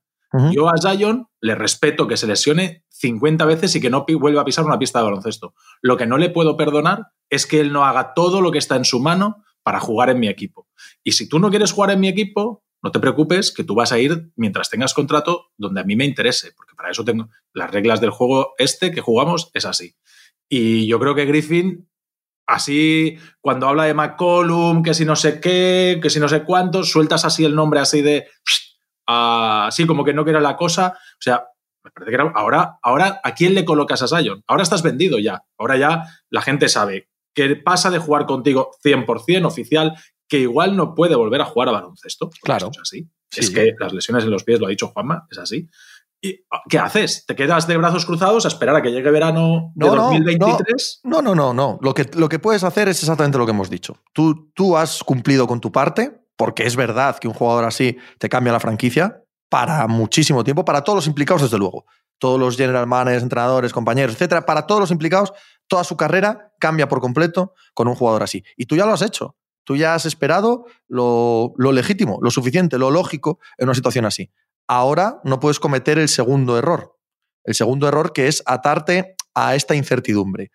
Yo 0.51 0.69
a 0.69 0.77
Zion 0.77 1.27
le 1.41 1.55
respeto 1.55 2.07
que 2.07 2.15
se 2.15 2.25
lesione 2.25 2.85
50 2.89 3.43
veces 3.45 3.75
y 3.75 3.81
que 3.81 3.89
no 3.89 4.05
vuelva 4.07 4.41
a 4.41 4.45
pisar 4.45 4.63
una 4.63 4.79
pista 4.79 4.99
de 4.99 5.05
baloncesto. 5.05 5.53
Lo 5.81 5.97
que 5.97 6.05
no 6.05 6.17
le 6.17 6.29
puedo 6.29 6.55
perdonar 6.55 7.07
es 7.29 7.45
que 7.45 7.59
él 7.59 7.73
no 7.73 7.83
haga 7.85 8.13
todo 8.13 8.39
lo 8.39 8.51
que 8.51 8.57
está 8.57 8.77
en 8.77 8.85
su 8.85 9.01
mano 9.01 9.43
para 9.63 9.79
jugar 9.79 10.09
en 10.09 10.19
mi 10.19 10.27
equipo. 10.27 10.69
Y 11.03 11.13
si 11.13 11.27
tú 11.27 11.39
no 11.39 11.49
quieres 11.49 11.73
jugar 11.73 11.91
en 11.91 11.99
mi 11.99 12.07
equipo, 12.07 12.63
no 12.81 12.91
te 12.91 12.99
preocupes 12.99 13.53
que 13.53 13.63
tú 13.63 13.75
vas 13.75 13.91
a 13.91 13.99
ir 13.99 14.31
mientras 14.35 14.69
tengas 14.69 14.93
contrato 14.93 15.51
donde 15.57 15.81
a 15.81 15.83
mí 15.83 15.95
me 15.95 16.05
interese, 16.05 16.51
porque 16.55 16.75
para 16.75 16.91
eso 16.91 17.05
tengo 17.05 17.29
las 17.53 17.69
reglas 17.69 18.01
del 18.01 18.09
juego 18.09 18.53
este 18.57 18.91
que 18.91 19.01
jugamos 19.01 19.51
es 19.53 19.65
así. 19.65 19.95
Y 20.49 20.87
yo 20.87 20.99
creo 20.99 21.13
que 21.13 21.25
Griffin, 21.25 21.89
así, 22.47 23.17
cuando 23.39 23.67
habla 23.67 23.85
de 23.85 23.93
McCollum, 23.93 24.83
que 24.83 24.93
si 24.93 25.05
no 25.05 25.15
sé 25.15 25.39
qué, 25.39 25.99
que 26.01 26.09
si 26.09 26.19
no 26.19 26.27
sé 26.27 26.43
cuánto, 26.43 26.83
sueltas 26.83 27.23
así 27.23 27.45
el 27.45 27.55
nombre 27.55 27.79
así 27.79 28.01
de... 28.01 28.27
así 29.67 29.85
como 29.85 30.03
que 30.03 30.13
no 30.13 30.23
quiera 30.23 30.39
la 30.39 30.55
cosa. 30.57 30.93
O 30.97 31.21
sea, 31.21 31.45
me 31.83 31.91
parece 31.91 32.11
que 32.11 32.15
era- 32.15 32.31
ahora, 32.35 32.79
ahora, 32.83 33.19
¿a 33.23 33.33
quién 33.33 33.53
le 33.55 33.65
colocas 33.65 34.01
a 34.01 34.07
Zion? 34.07 34.43
Ahora 34.47 34.63
estás 34.63 34.83
vendido 34.83 35.19
ya. 35.19 35.43
Ahora 35.57 35.77
ya 35.77 36.03
la 36.29 36.41
gente 36.41 36.69
sabe 36.69 37.09
que 37.33 37.55
pasa 37.55 37.89
de 37.89 37.97
jugar 37.99 38.25
contigo 38.25 38.71
100% 38.83 39.45
oficial, 39.47 39.95
que 40.27 40.39
igual 40.39 40.75
no 40.75 40.95
puede 40.95 41.15
volver 41.15 41.41
a 41.41 41.45
jugar 41.45 41.69
a 41.69 41.73
baloncesto. 41.73 42.29
Claro. 42.41 42.69
Es 42.71 42.79
así. 42.81 43.09
Sí. 43.31 43.39
Es 43.41 43.49
que 43.51 43.73
las 43.79 43.93
lesiones 43.93 44.23
en 44.25 44.29
los 44.31 44.43
pies, 44.43 44.59
lo 44.59 44.67
ha 44.67 44.69
dicho 44.69 44.87
Juanma, 44.89 45.25
es 45.31 45.37
así. 45.37 45.69
¿Y 46.23 46.41
qué 46.69 46.77
haces? 46.77 47.25
¿Te 47.25 47.35
quedas 47.35 47.65
de 47.65 47.77
brazos 47.77 48.05
cruzados 48.05 48.45
a 48.45 48.49
esperar 48.49 48.75
a 48.75 48.81
que 48.83 48.91
llegue 48.91 49.09
verano 49.09 49.71
de 49.73 49.87
No, 49.87 49.95
no, 49.95 50.01
2023? 50.03 50.99
No, 51.03 51.21
no, 51.21 51.33
no, 51.33 51.51
no. 51.53 51.79
Lo 51.81 51.93
que, 51.95 52.05
lo 52.13 52.29
que 52.29 52.37
puedes 52.37 52.63
hacer 52.63 52.87
es 52.89 53.01
exactamente 53.01 53.39
lo 53.39 53.45
que 53.45 53.51
hemos 53.53 53.69
dicho. 53.71 53.97
Tú, 54.13 54.51
tú 54.53 54.77
has 54.77 55.03
cumplido 55.03 55.47
con 55.47 55.59
tu 55.59 55.71
parte, 55.71 56.20
porque 56.41 56.65
es 56.65 56.75
verdad 56.75 57.19
que 57.19 57.27
un 57.27 57.35
jugador 57.35 57.65
así 57.65 57.99
te 58.17 58.27
cambia 58.27 58.51
la 58.51 58.59
franquicia 58.59 59.21
para 59.47 59.85
muchísimo 59.85 60.43
tiempo, 60.43 60.65
para 60.65 60.83
todos 60.83 60.97
los 60.97 61.05
implicados, 61.05 61.43
desde 61.43 61.59
luego. 61.59 61.85
Todos 62.17 62.39
los 62.39 62.57
general 62.57 62.87
managers, 62.87 63.21
entrenadores, 63.21 63.71
compañeros, 63.71 64.15
etcétera, 64.15 64.43
para 64.43 64.65
todos 64.65 64.81
los 64.81 64.89
implicados, 64.89 65.33
toda 65.67 65.83
su 65.83 65.95
carrera 65.95 66.51
cambia 66.59 66.87
por 66.87 66.99
completo 66.99 67.53
con 67.75 67.87
un 67.87 67.93
jugador 67.93 68.23
así. 68.23 68.43
Y 68.57 68.65
tú 68.65 68.75
ya 68.75 68.87
lo 68.87 68.93
has 68.93 69.03
hecho. 69.03 69.35
Tú 69.65 69.75
ya 69.75 69.93
has 69.93 70.07
esperado 70.07 70.65
lo, 70.87 71.53
lo 71.57 71.71
legítimo, 71.71 72.17
lo 72.23 72.31
suficiente, 72.31 72.79
lo 72.79 72.89
lógico 72.89 73.37
en 73.59 73.67
una 73.67 73.75
situación 73.75 74.05
así. 74.05 74.31
Ahora 74.67 75.21
no 75.23 75.39
puedes 75.39 75.59
cometer 75.59 75.99
el 75.99 76.09
segundo 76.09 76.57
error. 76.57 76.97
El 77.43 77.53
segundo 77.53 77.87
error 77.87 78.13
que 78.13 78.27
es 78.27 78.41
atarte 78.47 79.15
a 79.35 79.53
esta 79.53 79.75
incertidumbre. 79.75 80.49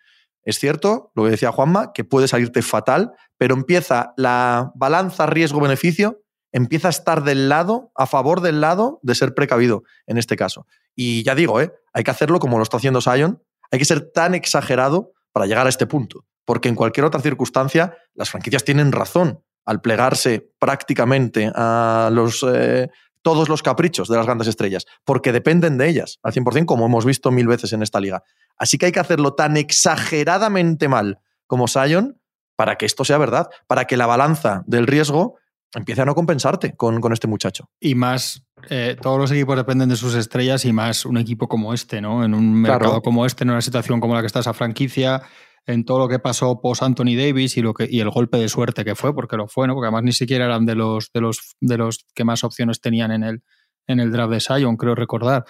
Es 0.47 0.59
cierto, 0.59 1.11
lo 1.13 1.25
que 1.25 1.31
decía 1.31 1.51
Juanma, 1.51 1.91
que 1.91 2.05
puede 2.05 2.29
salirte 2.29 2.61
fatal, 2.61 3.11
pero 3.37 3.53
empieza 3.53 4.13
la 4.15 4.71
balanza 4.75 5.25
riesgo-beneficio, 5.25 6.21
empieza 6.53 6.87
a 6.87 6.91
estar 6.91 7.25
del 7.25 7.49
lado, 7.49 7.91
a 7.95 8.07
favor 8.07 8.39
del 8.39 8.61
lado 8.61 9.01
de 9.03 9.13
ser 9.13 9.35
precavido 9.35 9.83
en 10.05 10.17
este 10.17 10.37
caso. 10.37 10.65
Y 10.95 11.21
ya 11.23 11.35
digo, 11.35 11.59
¿eh? 11.59 11.73
hay 11.91 12.05
que 12.05 12.11
hacerlo 12.11 12.39
como 12.39 12.55
lo 12.55 12.63
está 12.63 12.77
haciendo 12.77 13.01
Sion, 13.01 13.43
hay 13.71 13.79
que 13.79 13.83
ser 13.83 14.09
tan 14.13 14.35
exagerado 14.35 15.11
para 15.33 15.47
llegar 15.47 15.65
a 15.65 15.69
este 15.69 15.85
punto, 15.85 16.23
porque 16.45 16.69
en 16.69 16.75
cualquier 16.75 17.05
otra 17.05 17.19
circunstancia 17.19 17.97
las 18.13 18.29
franquicias 18.29 18.63
tienen 18.63 18.93
razón 18.93 19.43
al 19.65 19.81
plegarse 19.81 20.49
prácticamente 20.59 21.51
a 21.53 22.09
los, 22.09 22.45
eh, 22.49 22.87
todos 23.27 23.49
los 23.49 23.61
caprichos 23.61 24.07
de 24.07 24.15
las 24.15 24.25
grandes 24.25 24.47
estrellas, 24.47 24.85
porque 25.03 25.33
dependen 25.33 25.77
de 25.77 25.89
ellas 25.89 26.17
al 26.23 26.31
100%, 26.31 26.63
como 26.65 26.85
hemos 26.85 27.03
visto 27.03 27.29
mil 27.29 27.45
veces 27.45 27.73
en 27.73 27.83
esta 27.83 27.99
liga. 27.99 28.23
Así 28.57 28.77
que 28.77 28.85
hay 28.85 28.93
que 28.93 29.01
hacerlo 29.01 29.33
tan 29.33 29.57
exageradamente 29.57 30.87
mal 30.87 31.19
como 31.45 31.67
Sion 31.67 32.19
para 32.55 32.77
que 32.77 32.85
esto 32.85 33.03
sea 33.03 33.17
verdad, 33.17 33.49
para 33.67 33.85
que 33.85 33.97
la 33.97 34.05
balanza 34.05 34.63
del 34.65 34.87
riesgo 34.87 35.35
empiece 35.75 36.01
a 36.01 36.05
no 36.05 36.15
compensarte 36.15 36.73
con, 36.75 37.01
con 37.01 37.11
este 37.11 37.27
muchacho. 37.27 37.69
Y 37.81 37.95
más, 37.95 38.43
eh, 38.69 38.95
todos 39.01 39.19
los 39.19 39.31
equipos 39.31 39.57
dependen 39.57 39.89
de 39.89 39.97
sus 39.97 40.15
estrellas 40.15 40.63
y 40.63 40.71
más 40.71 41.05
un 41.05 41.17
equipo 41.17 41.47
como 41.49 41.73
este, 41.73 41.99
¿no? 41.99 42.23
En 42.23 42.33
un 42.33 42.63
Claro. 42.63 42.79
mercado 42.79 43.01
como 43.01 43.25
este, 43.25 43.43
en 43.43 43.49
una 43.51 43.61
situación 43.61 43.99
como 43.99 44.15
la 44.15 44.21
que 44.21 44.27
está 44.27 44.39
esa 44.39 44.53
franquicia, 44.53 45.21
en 45.67 45.83
todo 45.83 45.99
lo 45.99 46.07
que 46.07 46.17
pasó 46.17 46.61
post 46.61 46.81
Anthony 46.81 47.15
Davis 47.15 47.57
y 47.57 47.61
lo 47.61 47.73
que 47.73 47.87
y 47.89 47.99
el 47.99 48.09
golpe 48.09 48.37
de 48.37 48.49
suerte 48.49 48.85
que 48.85 48.95
fue, 48.95 49.13
porque 49.13 49.35
lo 49.37 49.47
fue, 49.47 49.67
¿no? 49.67 49.75
Porque 49.75 49.87
además 49.87 50.03
ni 50.03 50.13
siquiera 50.13 50.45
eran 50.45 50.65
de 50.65 50.75
los 50.75 51.11
de 51.13 51.21
los 51.21 51.55
de 51.59 51.77
los 51.77 52.05
que 52.15 52.23
más 52.23 52.43
opciones 52.43 52.79
tenían 52.79 53.11
en 53.11 53.23
el 53.23 53.43
en 53.85 53.99
el 53.99 54.11
draft 54.11 54.31
de 54.31 54.39
Sion, 54.39 54.77
creo 54.77 54.95
recordar. 54.95 55.45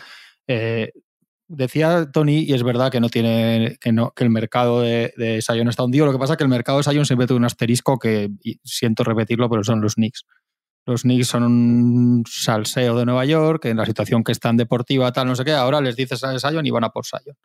Eh, 0.47 0.91
decía 1.47 2.09
Tony, 2.11 2.39
y 2.39 2.53
es 2.53 2.63
verdad 2.63 2.91
que 2.91 2.99
no 2.99 3.09
tiene, 3.09 3.77
que 3.79 3.91
no, 3.91 4.11
que 4.11 4.23
el 4.23 4.29
mercado 4.29 4.81
de, 4.81 5.13
de 5.17 5.41
Sion 5.41 5.67
está 5.67 5.83
hundido. 5.83 6.05
Lo 6.05 6.11
que 6.11 6.19
pasa 6.19 6.33
es 6.33 6.37
que 6.37 6.43
el 6.43 6.49
mercado 6.49 6.79
de 6.79 6.83
Sion 6.83 7.05
siempre 7.05 7.27
tiene 7.27 7.39
un 7.39 7.45
asterisco 7.45 7.97
que 7.97 8.29
siento 8.63 9.03
repetirlo, 9.03 9.49
pero 9.49 9.63
son 9.63 9.81
los 9.81 9.95
Knicks. 9.95 10.25
Los 10.85 11.01
Knicks 11.01 11.27
son 11.27 11.43
un 11.43 12.23
salseo 12.27 12.97
de 12.97 13.05
Nueva 13.05 13.25
York, 13.25 13.65
en 13.65 13.77
la 13.77 13.85
situación 13.85 14.23
que 14.23 14.31
están 14.31 14.55
deportiva, 14.55 15.11
tal, 15.11 15.27
no 15.27 15.35
sé 15.35 15.43
qué, 15.43 15.51
ahora 15.51 15.81
les 15.81 15.95
dices 15.95 16.23
a 16.23 16.37
Sion 16.39 16.65
y 16.65 16.71
van 16.71 16.85
a 16.85 16.89
por 16.89 17.05
Sion. 17.05 17.35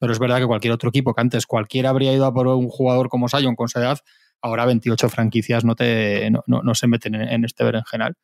Pero 0.00 0.12
es 0.12 0.18
verdad 0.18 0.38
que 0.38 0.46
cualquier 0.46 0.72
otro 0.72 0.88
equipo 0.88 1.14
que 1.14 1.20
antes 1.20 1.46
cualquiera 1.46 1.90
habría 1.90 2.12
ido 2.12 2.24
a 2.26 2.34
por 2.34 2.48
un 2.48 2.68
jugador 2.68 3.08
como 3.08 3.28
Sion 3.28 3.54
con 3.54 3.66
esa 3.66 3.80
edad, 3.80 3.98
ahora 4.42 4.64
28 4.64 5.08
franquicias 5.08 5.64
no, 5.64 5.76
te, 5.76 6.28
no, 6.30 6.42
no, 6.46 6.62
no 6.62 6.74
se 6.74 6.88
meten 6.88 7.14
en, 7.14 7.28
en 7.28 7.44
este 7.44 7.62
berenjenal. 7.62 8.16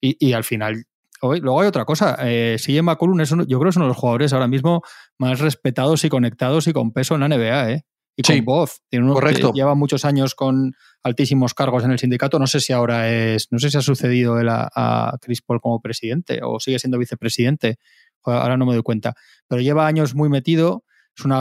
Y, 0.00 0.16
y 0.24 0.34
al 0.34 0.44
final, 0.44 0.84
hoy, 1.22 1.40
luego 1.40 1.60
hay 1.62 1.68
otra 1.68 1.84
cosa. 1.84 2.16
Eh, 2.20 2.56
CJ 2.58 2.82
McCollum 2.82 3.20
es 3.20 3.32
uno, 3.32 3.44
yo 3.44 3.58
creo 3.58 3.68
que 3.68 3.70
es 3.70 3.76
uno 3.76 3.86
de 3.86 3.90
los 3.90 3.96
jugadores 3.96 4.32
ahora 4.32 4.46
mismo 4.46 4.82
más 5.18 5.40
respetados 5.40 6.04
y 6.04 6.08
conectados 6.08 6.68
y 6.68 6.72
con 6.72 6.92
peso 6.92 7.14
en 7.14 7.20
la 7.20 7.28
NBA, 7.28 7.70
¿eh? 7.72 7.86
Y 8.18 8.22
con 8.22 8.34
Sí, 8.34 8.40
voz. 8.40 8.82
Tiene 8.88 9.04
uno, 9.04 9.14
correcto. 9.14 9.52
Lleva 9.52 9.74
muchos 9.74 10.04
años 10.06 10.34
con 10.34 10.74
altísimos 11.02 11.52
cargos 11.52 11.84
en 11.84 11.90
el 11.90 11.98
sindicato. 11.98 12.38
No 12.38 12.46
sé 12.46 12.60
si 12.60 12.72
ahora 12.72 13.10
es, 13.10 13.48
no 13.50 13.58
sé 13.58 13.70
si 13.70 13.76
ha 13.76 13.82
sucedido 13.82 14.40
él 14.40 14.48
a, 14.48 14.70
a 14.74 15.18
Chris 15.20 15.42
Paul 15.42 15.60
como 15.60 15.80
presidente 15.80 16.40
o 16.42 16.58
sigue 16.58 16.78
siendo 16.78 16.98
vicepresidente. 16.98 17.78
Ahora 18.24 18.56
no 18.56 18.64
me 18.64 18.72
doy 18.72 18.82
cuenta. 18.82 19.14
Pero 19.46 19.60
lleva 19.60 19.86
años 19.86 20.14
muy 20.14 20.30
metido. 20.30 20.84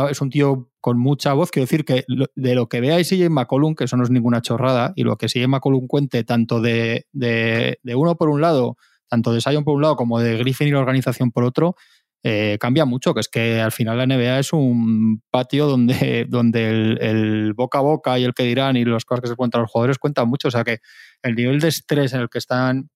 Es, 0.09 0.21
un 0.21 0.29
tío 0.29 0.69
con 0.79 0.97
mucha 0.97 1.33
voz. 1.33 1.51
Quiero 1.51 1.65
decir 1.65 1.83
que 1.83 2.05
de 2.35 2.55
lo 2.55 2.69
que 2.69 2.79
veáis 2.79 3.09
CJ 3.09 3.29
McCollum, 3.29 3.75
que 3.75 3.83
eso 3.83 3.97
no 3.97 4.03
es 4.03 4.09
ninguna 4.09 4.41
chorrada, 4.41 4.93
y 4.95 5.03
lo 5.03 5.17
que 5.17 5.27
CJ 5.27 5.47
McCollum 5.47 5.87
cuente 5.87 6.23
tanto 6.23 6.61
de, 6.61 7.07
de, 7.11 7.79
de 7.83 7.95
uno 7.95 8.15
por 8.15 8.29
un 8.29 8.41
lado, 8.41 8.77
tanto 9.09 9.33
de 9.33 9.41
Sion 9.41 9.63
por 9.63 9.75
un 9.75 9.81
lado 9.81 9.95
como 9.95 10.19
de 10.19 10.37
Griffin 10.37 10.69
y 10.69 10.71
la 10.71 10.79
organización 10.79 11.31
por 11.31 11.43
otro, 11.43 11.75
eh, 12.23 12.57
cambia 12.59 12.85
mucho, 12.85 13.13
que 13.13 13.19
es 13.19 13.27
que 13.27 13.61
al 13.61 13.71
final 13.71 13.97
la 13.97 14.07
NBA 14.07 14.39
es 14.39 14.51
un 14.51 15.21
patio 15.29 15.67
donde, 15.67 16.25
donde 16.29 16.69
el, 16.69 16.97
el 17.01 17.53
boca 17.53 17.77
a 17.77 17.81
boca 17.81 18.17
y 18.17 18.23
el 18.23 18.33
que 18.33 18.43
dirán 18.43 18.77
y 18.77 18.85
las 18.85 19.05
cosas 19.05 19.21
que 19.21 19.27
se 19.27 19.35
cuentan 19.35 19.61
los 19.61 19.69
jugadores 19.69 19.99
cuentan 19.99 20.27
mucho. 20.27 20.47
O 20.47 20.51
sea 20.51 20.63
que 20.63 20.79
el 21.21 21.35
nivel 21.35 21.59
de 21.59 21.67
estrés 21.67 22.13
en 22.13 22.21
el 22.21 22.29
que 22.29 22.39
están 22.39 22.89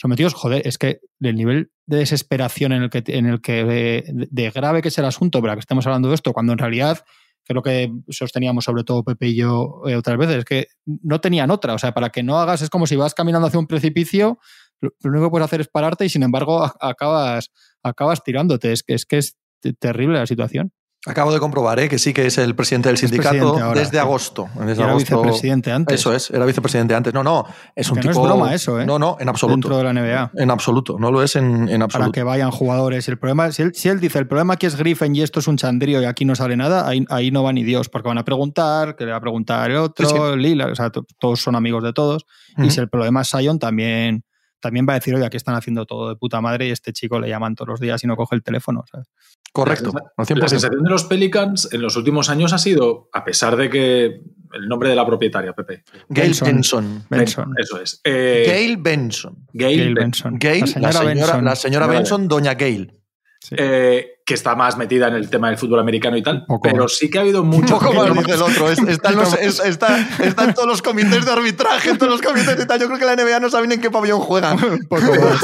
sometidos, 0.00 0.32
joder, 0.32 0.66
es 0.66 0.78
que 0.78 1.00
el 1.20 1.36
nivel 1.36 1.72
de 1.84 1.98
desesperación 1.98 2.72
en 2.72 2.84
el 2.84 2.88
que, 2.88 3.02
en 3.06 3.26
el 3.26 3.42
que 3.42 3.64
de, 3.64 4.50
grave 4.50 4.80
que 4.80 4.88
es 4.88 4.96
el 4.96 5.04
asunto 5.04 5.42
para 5.42 5.52
que 5.54 5.60
estemos 5.60 5.86
hablando 5.86 6.08
de 6.08 6.14
esto, 6.14 6.32
cuando 6.32 6.54
en 6.54 6.58
realidad, 6.58 7.04
que 7.44 7.52
es 7.52 7.54
lo 7.54 7.62
que 7.62 7.92
sosteníamos 8.08 8.64
sobre 8.64 8.82
todo 8.82 9.04
Pepe 9.04 9.28
y 9.28 9.36
yo 9.36 9.82
eh, 9.86 9.96
otras 9.96 10.16
veces, 10.16 10.36
es 10.36 10.44
que 10.46 10.68
no 10.86 11.20
tenían 11.20 11.50
otra. 11.50 11.74
O 11.74 11.78
sea, 11.78 11.92
para 11.92 12.08
que 12.08 12.22
no 12.22 12.38
hagas, 12.38 12.62
es 12.62 12.70
como 12.70 12.86
si 12.86 12.96
vas 12.96 13.12
caminando 13.12 13.46
hacia 13.46 13.60
un 13.60 13.66
precipicio, 13.66 14.38
lo, 14.80 14.90
único 15.04 15.26
que 15.26 15.30
puedes 15.32 15.44
hacer 15.44 15.60
es 15.60 15.68
pararte 15.68 16.06
y 16.06 16.08
sin 16.08 16.22
embargo 16.22 16.64
acabas, 16.80 17.50
acabas 17.82 18.24
tirándote. 18.24 18.72
Es 18.72 18.82
que 18.82 18.94
es, 18.94 19.04
que 19.04 19.18
es 19.18 19.36
te- 19.60 19.74
terrible 19.74 20.18
la 20.18 20.26
situación. 20.26 20.72
Acabo 21.06 21.32
de 21.32 21.40
comprobar 21.40 21.80
¿eh? 21.80 21.88
que 21.88 21.98
sí 21.98 22.12
que 22.12 22.26
es 22.26 22.36
el 22.36 22.54
presidente 22.54 22.90
del 22.90 22.98
sindicato 22.98 23.30
presidente 23.54 23.78
desde 23.80 23.98
agosto. 23.98 24.50
Desde 24.54 24.82
Era 24.82 24.90
agosto. 24.90 25.16
vicepresidente 25.16 25.72
antes. 25.72 25.98
Eso 25.98 26.12
es, 26.14 26.28
era 26.30 26.44
vicepresidente 26.44 26.94
antes. 26.94 27.14
No, 27.14 27.22
no, 27.22 27.46
es 27.74 27.88
un 27.88 27.96
no 27.96 28.00
tipo. 28.02 28.10
es 28.12 28.18
broma 28.18 28.54
eso, 28.54 28.78
¿eh? 28.78 28.84
No, 28.84 28.98
no, 28.98 29.16
en 29.18 29.30
absoluto. 29.30 29.68
Dentro 29.70 29.78
de 29.78 29.84
la 29.84 29.92
NBA. 29.94 30.32
En 30.42 30.50
absoluto, 30.50 30.98
no 30.98 31.10
lo 31.10 31.22
es 31.22 31.36
en, 31.36 31.46
en 31.62 31.66
Para 31.68 31.84
absoluto. 31.84 32.12
que 32.12 32.22
vayan 32.22 32.50
jugadores. 32.50 33.08
El 33.08 33.18
problema, 33.18 33.50
si 33.50 33.62
él, 33.62 33.72
si 33.74 33.88
él 33.88 33.98
dice 33.98 34.18
el 34.18 34.26
problema 34.26 34.54
aquí 34.54 34.66
es 34.66 34.76
Griffin 34.76 35.16
y 35.16 35.22
esto 35.22 35.40
es 35.40 35.48
un 35.48 35.56
chandrío 35.56 36.02
y 36.02 36.04
aquí 36.04 36.26
no 36.26 36.34
sale 36.34 36.54
nada, 36.58 36.86
ahí, 36.86 37.02
ahí 37.08 37.30
no 37.30 37.42
va 37.44 37.54
ni 37.54 37.64
Dios, 37.64 37.88
porque 37.88 38.08
van 38.08 38.18
a 38.18 38.24
preguntar, 38.26 38.94
que 38.94 39.06
le 39.06 39.12
va 39.12 39.16
a 39.16 39.20
preguntar 39.22 39.70
el 39.70 39.78
otro, 39.78 40.06
Sí, 40.06 40.14
sí. 40.14 40.36
Lillard, 40.38 40.72
o 40.72 40.74
sea, 40.74 40.90
to- 40.90 41.06
todos 41.18 41.40
son 41.40 41.56
amigos 41.56 41.82
de 41.82 41.94
todos. 41.94 42.26
Y 42.58 42.68
si 42.70 42.78
el 42.78 42.90
problema 42.90 43.22
es 43.22 43.28
Sion, 43.28 43.58
también, 43.58 44.24
también 44.60 44.84
va 44.86 44.92
a 44.92 44.96
decir, 44.96 45.14
oye, 45.14 45.24
aquí 45.24 45.38
están 45.38 45.54
haciendo 45.54 45.86
todo 45.86 46.10
de 46.10 46.16
puta 46.16 46.42
madre 46.42 46.66
y 46.68 46.70
este 46.72 46.92
chico 46.92 47.18
le 47.20 47.28
llaman 47.30 47.54
todos 47.54 47.68
los 47.68 47.80
días 47.80 48.04
y 48.04 48.06
no 48.06 48.16
coge 48.16 48.34
el 48.36 48.42
teléfono. 48.42 48.84
¿sabes? 48.92 49.06
Correcto, 49.52 49.92
La 49.94 50.00
al 50.16 50.26
sensa- 50.26 50.40
La 50.40 50.46
100%. 50.46 50.48
sensación 50.48 50.82
de 50.84 50.90
los 50.90 51.04
Pelicans 51.04 51.68
en 51.72 51.82
los 51.82 51.96
últimos 51.96 52.30
años 52.30 52.52
ha 52.52 52.58
sido, 52.58 53.08
a 53.12 53.24
pesar 53.24 53.56
de 53.56 53.68
que 53.68 54.04
el 54.52 54.68
nombre 54.68 54.88
de 54.88 54.94
la 54.96 55.04
propietaria, 55.06 55.52
Pepe. 55.52 55.82
Gail 56.08 56.28
Benson. 56.28 56.46
Benson. 56.48 57.04
Benson. 57.08 57.54
Eso 57.58 57.80
es. 57.80 58.00
Eh, 58.04 58.44
Gail 58.46 58.76
Benson. 58.76 59.46
Gail 59.52 59.76
Gail 59.78 59.94
Ben- 59.94 60.04
Benson. 60.04 60.38
Gail, 60.38 60.60
la 60.60 60.66
señora, 60.92 61.00
Benson. 61.04 61.44
la 61.44 61.56
señora 61.56 61.56
Señora 61.56 61.86
Benson, 61.86 62.28
doña 62.28 62.54
Gail. 62.54 62.94
Sí. 63.40 63.54
eh, 63.58 64.19
que 64.30 64.34
está 64.34 64.54
más 64.54 64.76
metida 64.76 65.08
en 65.08 65.14
el 65.14 65.28
tema 65.28 65.48
del 65.48 65.58
fútbol 65.58 65.80
americano 65.80 66.16
y 66.16 66.22
tal. 66.22 66.44
Poco 66.46 66.60
pero 66.62 66.84
más. 66.84 66.96
sí 66.96 67.10
que 67.10 67.18
ha 67.18 67.22
habido 67.22 67.42
mucho. 67.42 67.80
poco 67.80 67.92
más, 67.92 68.14
dice 68.16 68.34
el 68.34 68.42
otro. 68.42 68.70
Es- 68.70 68.78
Está 68.88 69.08
en, 69.10 69.16
los- 69.16 69.34
es- 69.34 69.58
está- 69.58 69.98
está 70.22 70.44
en 70.44 70.54
todos 70.54 70.68
los 70.68 70.82
comités 70.82 71.24
de 71.24 71.32
arbitraje, 71.32 71.90
en 71.90 71.98
todos 71.98 72.12
los 72.12 72.22
comités 72.22 72.56
y 72.62 72.64
tal. 72.64 72.78
Yo 72.78 72.86
creo 72.86 72.98
que 73.00 73.04
la 73.04 73.16
NBA 73.16 73.40
no 73.40 73.50
sabe 73.50 73.66
ni 73.66 73.74
en 73.74 73.80
qué 73.80 73.90
pabellón 73.90 74.20
juegan. 74.20 74.56
Poco 74.88 75.02
más. 75.02 75.40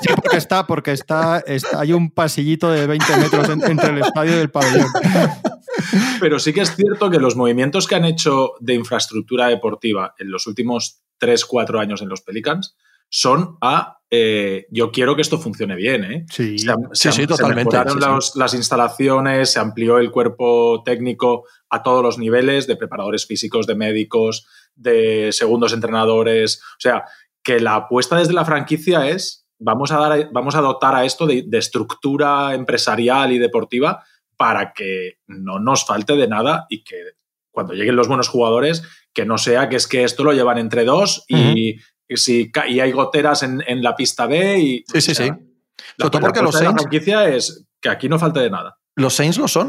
Sí, 0.00 0.10
porque 0.14 0.36
está, 0.36 0.64
porque 0.64 0.92
está, 0.92 1.40
está- 1.44 1.80
hay 1.80 1.92
un 1.92 2.12
pasillito 2.12 2.70
de 2.70 2.86
20 2.86 3.16
metros 3.16 3.48
en- 3.48 3.64
entre 3.68 3.88
el 3.90 3.98
estadio 3.98 4.36
y 4.36 4.40
el 4.42 4.50
pabellón. 4.52 4.86
Pero 6.20 6.38
sí 6.38 6.52
que 6.52 6.60
es 6.60 6.74
cierto 6.76 7.10
que 7.10 7.18
los 7.18 7.34
movimientos 7.34 7.86
que 7.88 7.96
han 7.96 8.04
hecho 8.04 8.52
de 8.60 8.74
infraestructura 8.74 9.48
deportiva 9.48 10.14
en 10.18 10.30
los 10.30 10.46
últimos 10.46 11.02
3, 11.18 11.44
4 11.44 11.80
años 11.80 12.00
en 12.02 12.08
los 12.08 12.20
Pelicans 12.20 12.76
son 13.08 13.56
a 13.60 13.99
eh, 14.10 14.66
yo 14.70 14.90
quiero 14.90 15.14
que 15.14 15.22
esto 15.22 15.38
funcione 15.38 15.76
bien. 15.76 16.04
¿eh? 16.04 16.26
Sí. 16.30 16.58
Se, 16.58 16.64
Sí, 16.64 16.68
am- 16.70 16.88
se 16.94 17.26
totalmente, 17.26 17.76
mejoraron 17.76 18.00
los- 18.00 18.34
las 18.36 18.54
instalaciones, 18.54 19.52
se 19.52 19.60
amplió 19.60 19.98
el 19.98 20.10
cuerpo 20.10 20.82
técnico 20.84 21.44
a 21.68 21.82
todos 21.82 22.02
los 22.02 22.18
niveles, 22.18 22.66
de 22.66 22.76
preparadores 22.76 23.26
físicos, 23.26 23.66
de 23.66 23.76
médicos, 23.76 24.46
de 24.74 25.30
segundos 25.32 25.72
entrenadores. 25.72 26.60
O 26.76 26.80
sea, 26.80 27.04
que 27.42 27.60
la 27.60 27.76
apuesta 27.76 28.16
desde 28.18 28.32
la 28.32 28.44
franquicia 28.44 29.08
es 29.08 29.46
vamos 29.62 29.92
a, 29.92 29.98
dar, 29.98 30.28
vamos 30.32 30.54
a 30.54 30.60
dotar 30.62 30.94
a 30.94 31.04
esto 31.04 31.26
de, 31.26 31.44
de 31.46 31.58
estructura 31.58 32.54
empresarial 32.54 33.30
y 33.32 33.38
deportiva 33.38 34.02
para 34.36 34.72
que 34.72 35.18
no 35.26 35.58
nos 35.58 35.84
falte 35.84 36.16
de 36.16 36.26
nada 36.28 36.66
y 36.70 36.82
que 36.82 36.96
cuando 37.50 37.74
lleguen 37.74 37.94
los 37.96 38.08
buenos 38.08 38.28
jugadores, 38.28 38.82
que 39.12 39.26
no 39.26 39.36
sea 39.36 39.68
que 39.68 39.76
es 39.76 39.86
que 39.86 40.02
esto 40.04 40.24
lo 40.24 40.32
llevan 40.32 40.56
entre 40.58 40.84
dos 40.84 41.24
y, 41.28 41.76
y 42.10 42.16
si, 42.16 42.50
y 42.68 42.80
hay 42.80 42.92
goteras 42.92 43.42
en, 43.44 43.62
en 43.66 43.82
la 43.82 43.94
pista 43.94 44.26
B 44.26 44.58
y... 44.58 44.84
Sí, 44.92 45.00
sí, 45.00 45.12
o 45.12 45.14
sea, 45.14 45.26
sí. 45.26 45.32
la, 45.96 46.04
Sobre 46.04 46.10
todo 46.10 46.20
la 46.20 46.26
porque 46.26 46.42
los 46.42 46.54
de 46.54 46.64
la 46.64 46.70
Saints- 46.70 46.82
franquicia 46.82 47.28
es 47.28 47.66
que 47.80 47.88
aquí 47.88 48.08
no 48.08 48.18
falte 48.18 48.40
de 48.40 48.50
nada. 48.50 48.76
Los 48.96 49.14
Saints 49.14 49.38
lo 49.38 49.46
son. 49.48 49.68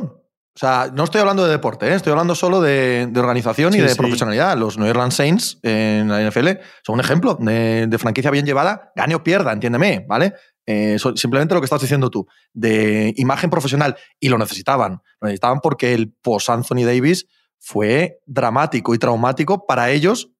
O 0.53 0.59
sea, 0.59 0.91
no 0.93 1.05
estoy 1.05 1.21
hablando 1.21 1.45
de 1.45 1.51
deporte, 1.51 1.87
¿eh? 1.87 1.93
estoy 1.93 2.11
hablando 2.11 2.35
solo 2.35 2.59
de, 2.59 3.07
de 3.09 3.19
organización 3.21 3.73
y 3.73 3.77
de 3.77 3.87
sí. 3.87 3.95
profesionalidad. 3.97 4.57
Los 4.57 4.77
New 4.77 4.89
Orleans 4.89 5.13
Saints 5.15 5.59
en 5.63 6.09
la 6.09 6.21
NFL 6.29 6.47
son 6.85 6.95
un 6.95 6.99
ejemplo 6.99 7.37
de, 7.39 7.87
de 7.87 7.97
franquicia 7.97 8.31
bien 8.31 8.45
llevada, 8.45 8.91
gane 8.93 9.15
o 9.15 9.23
pierda, 9.23 9.53
entiéndeme, 9.53 10.05
¿vale? 10.09 10.33
Eh, 10.65 10.97
simplemente 11.15 11.53
lo 11.55 11.61
que 11.61 11.65
estás 11.65 11.79
diciendo 11.81 12.09
tú, 12.09 12.27
de 12.53 13.13
imagen 13.15 13.49
profesional, 13.49 13.95
y 14.19 14.27
lo 14.27 14.37
necesitaban. 14.37 15.01
Lo 15.21 15.27
necesitaban 15.27 15.61
porque 15.61 15.93
el 15.93 16.11
post-Anthony 16.21 16.83
Davis 16.85 17.27
fue 17.57 18.19
dramático 18.25 18.93
y 18.93 18.97
traumático 18.97 19.65
para 19.65 19.89
ellos 19.91 20.31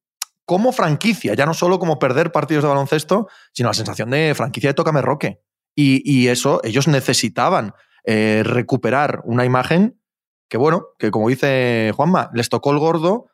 como 0.46 0.72
franquicia, 0.72 1.34
ya 1.34 1.46
no 1.46 1.54
solo 1.54 1.80
como 1.80 2.00
perder 2.00 2.32
partidos 2.32 2.64
de 2.64 2.70
baloncesto, 2.70 3.28
sino 3.54 3.70
la 3.70 3.74
sensación 3.74 4.10
de 4.10 4.34
franquicia 4.36 4.70
de 4.70 4.74
Tócame 4.74 5.02
Roque. 5.02 5.42
Y, 5.76 6.02
y 6.04 6.28
eso, 6.28 6.60
ellos 6.64 6.88
necesitaban 6.88 7.74
eh, 8.06 8.42
recuperar 8.44 9.22
una 9.26 9.46
imagen 9.46 9.98
que, 10.50 10.58
bueno, 10.58 10.88
que 11.00 11.12
como 11.12 11.30
dice 11.30 11.94
Juanma, 11.96 12.30
les 12.34 12.50
tocó 12.50 12.72
el 12.72 12.80
gordo, 12.80 13.28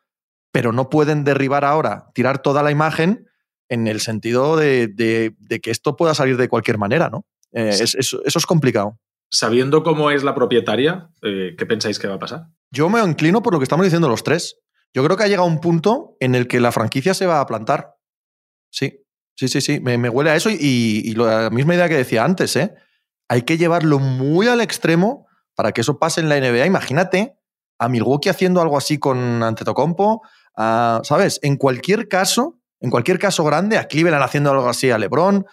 pero 0.52 0.72
no 0.72 0.88
pueden 0.88 1.24
derribar 1.24 1.64
ahora, 1.64 2.06
tirar 2.14 2.38
toda 2.40 2.62
la 2.62 2.70
imagen 2.70 3.26
en 3.68 3.86
el 3.88 4.00
sentido 4.00 4.56
de, 4.56 4.86
de- 4.86 5.34
de 5.38 5.60
que 5.60 5.70
esto 5.70 5.96
pueda 5.96 6.14
salir 6.14 6.36
de 6.36 6.48
cualquier 6.48 6.78
manera, 6.78 7.10
¿no? 7.10 7.26
Eh, 7.52 7.72
Sí. 7.72 7.84
es- 7.84 7.94
es- 7.96 8.16
eso 8.24 8.38
es 8.38 8.46
complicado. 8.46 8.98
Sabiendo 9.30 9.82
cómo 9.82 10.10
es 10.10 10.22
la 10.22 10.34
propietaria, 10.34 11.10
eh, 11.22 11.54
¿qué 11.58 11.66
pensáis 11.66 11.98
que 11.98 12.06
va 12.08 12.14
a 12.14 12.18
pasar? 12.18 12.46
Yo 12.70 12.88
me 12.88 13.02
inclino 13.02 13.42
por 13.42 13.52
lo 13.52 13.58
que 13.58 13.64
estamos 13.64 13.84
diciendo 13.84 14.08
los 14.08 14.22
tres. 14.22 14.56
Yo 14.94 15.04
creo 15.04 15.16
que 15.16 15.24
ha 15.24 15.28
llegado 15.28 15.46
un 15.46 15.60
punto 15.60 16.16
en 16.20 16.34
el 16.34 16.48
que 16.48 16.60
la 16.60 16.72
franquicia 16.72 17.14
se 17.14 17.26
va 17.26 17.40
a 17.40 17.46
plantar. 17.46 17.96
Sí, 18.70 19.04
sí, 19.36 19.48
sí, 19.48 19.60
sí. 19.60 19.80
Me, 19.80 19.98
me 19.98 20.08
huele 20.08 20.30
a 20.30 20.36
eso 20.36 20.50
y, 20.50 21.12
la 21.14 21.50
misma 21.50 21.74
idea 21.74 21.88
que 21.88 21.96
decía 21.96 22.24
antes, 22.24 22.56
¿eh? 22.56 22.74
Hay 23.28 23.42
que 23.42 23.58
llevarlo 23.58 23.98
muy 23.98 24.48
al 24.48 24.60
extremo 24.60 25.26
para 25.54 25.72
que 25.72 25.82
eso 25.82 25.98
pase 25.98 26.20
en 26.20 26.28
la 26.28 26.36
NBA. 26.40 26.66
Imagínate 26.66 27.36
a 27.78 27.88
Milwaukee 27.88 28.28
haciendo 28.30 28.60
algo 28.60 28.76
así 28.78 28.98
con 28.98 29.42
Antetokounmpo, 29.42 30.22
a- 30.56 31.00
¿sabes? 31.04 31.38
En 31.42 31.56
cualquier 31.56 32.08
caso, 32.08 32.58
en 32.80 32.90
cualquier 32.90 33.18
caso 33.18 33.44
grande, 33.44 33.76
a 33.76 33.86
Cleveland 33.86 34.22
haciendo 34.24 34.50
algo 34.50 34.68
así 34.68 34.90
a 34.90 34.98
LeBron. 34.98 35.46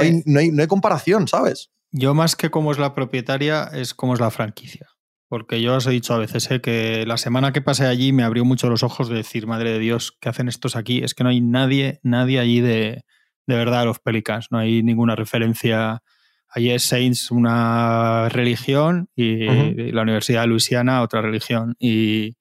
hay, 0.00 0.22
no 0.26 0.40
hay- 0.40 0.50
no 0.50 0.62
hay 0.62 0.68
comparación, 0.68 1.26
¿sabes? 1.28 1.70
Yo 1.92 2.14
más 2.14 2.36
que 2.36 2.50
cómo 2.50 2.70
es 2.72 2.78
la 2.78 2.94
propietaria, 2.94 3.64
es 3.72 3.94
cómo 3.94 4.14
es 4.14 4.20
la 4.20 4.30
franquicia. 4.30 4.88
Porque 5.30 5.62
yo 5.62 5.76
os 5.76 5.86
he 5.86 5.90
dicho 5.92 6.12
a 6.12 6.18
veces 6.18 6.50
eh, 6.50 6.60
que 6.60 7.06
la 7.06 7.16
semana 7.16 7.52
que 7.52 7.62
pasé 7.62 7.86
allí 7.86 8.12
me 8.12 8.24
abrió 8.24 8.44
mucho 8.44 8.68
los 8.68 8.82
ojos 8.82 9.08
de 9.08 9.14
decir, 9.14 9.46
madre 9.46 9.70
de 9.70 9.78
Dios, 9.78 10.18
¿qué 10.20 10.28
hacen 10.28 10.48
estos 10.48 10.74
aquí? 10.74 11.04
Es 11.04 11.14
que 11.14 11.22
no 11.22 11.30
hay 11.30 11.40
nadie, 11.40 12.00
nadie 12.02 12.40
allí 12.40 12.60
de, 12.60 13.04
de 13.46 13.54
verdad 13.54 13.82
a 13.82 13.84
los 13.84 14.00
Pelicans. 14.00 14.48
No 14.50 14.58
hay 14.58 14.82
ninguna 14.82 15.14
referencia. 15.14 16.02
Allí 16.48 16.72
es 16.72 16.82
Saints 16.82 17.30
una 17.30 18.28
religión 18.28 19.08
y, 19.14 19.92
la 19.92 20.02
Universidad 20.02 20.40
de 20.40 20.46
Luisiana 20.48 21.00
otra 21.00 21.22
religión. 21.22 21.76
Y, 21.78 22.36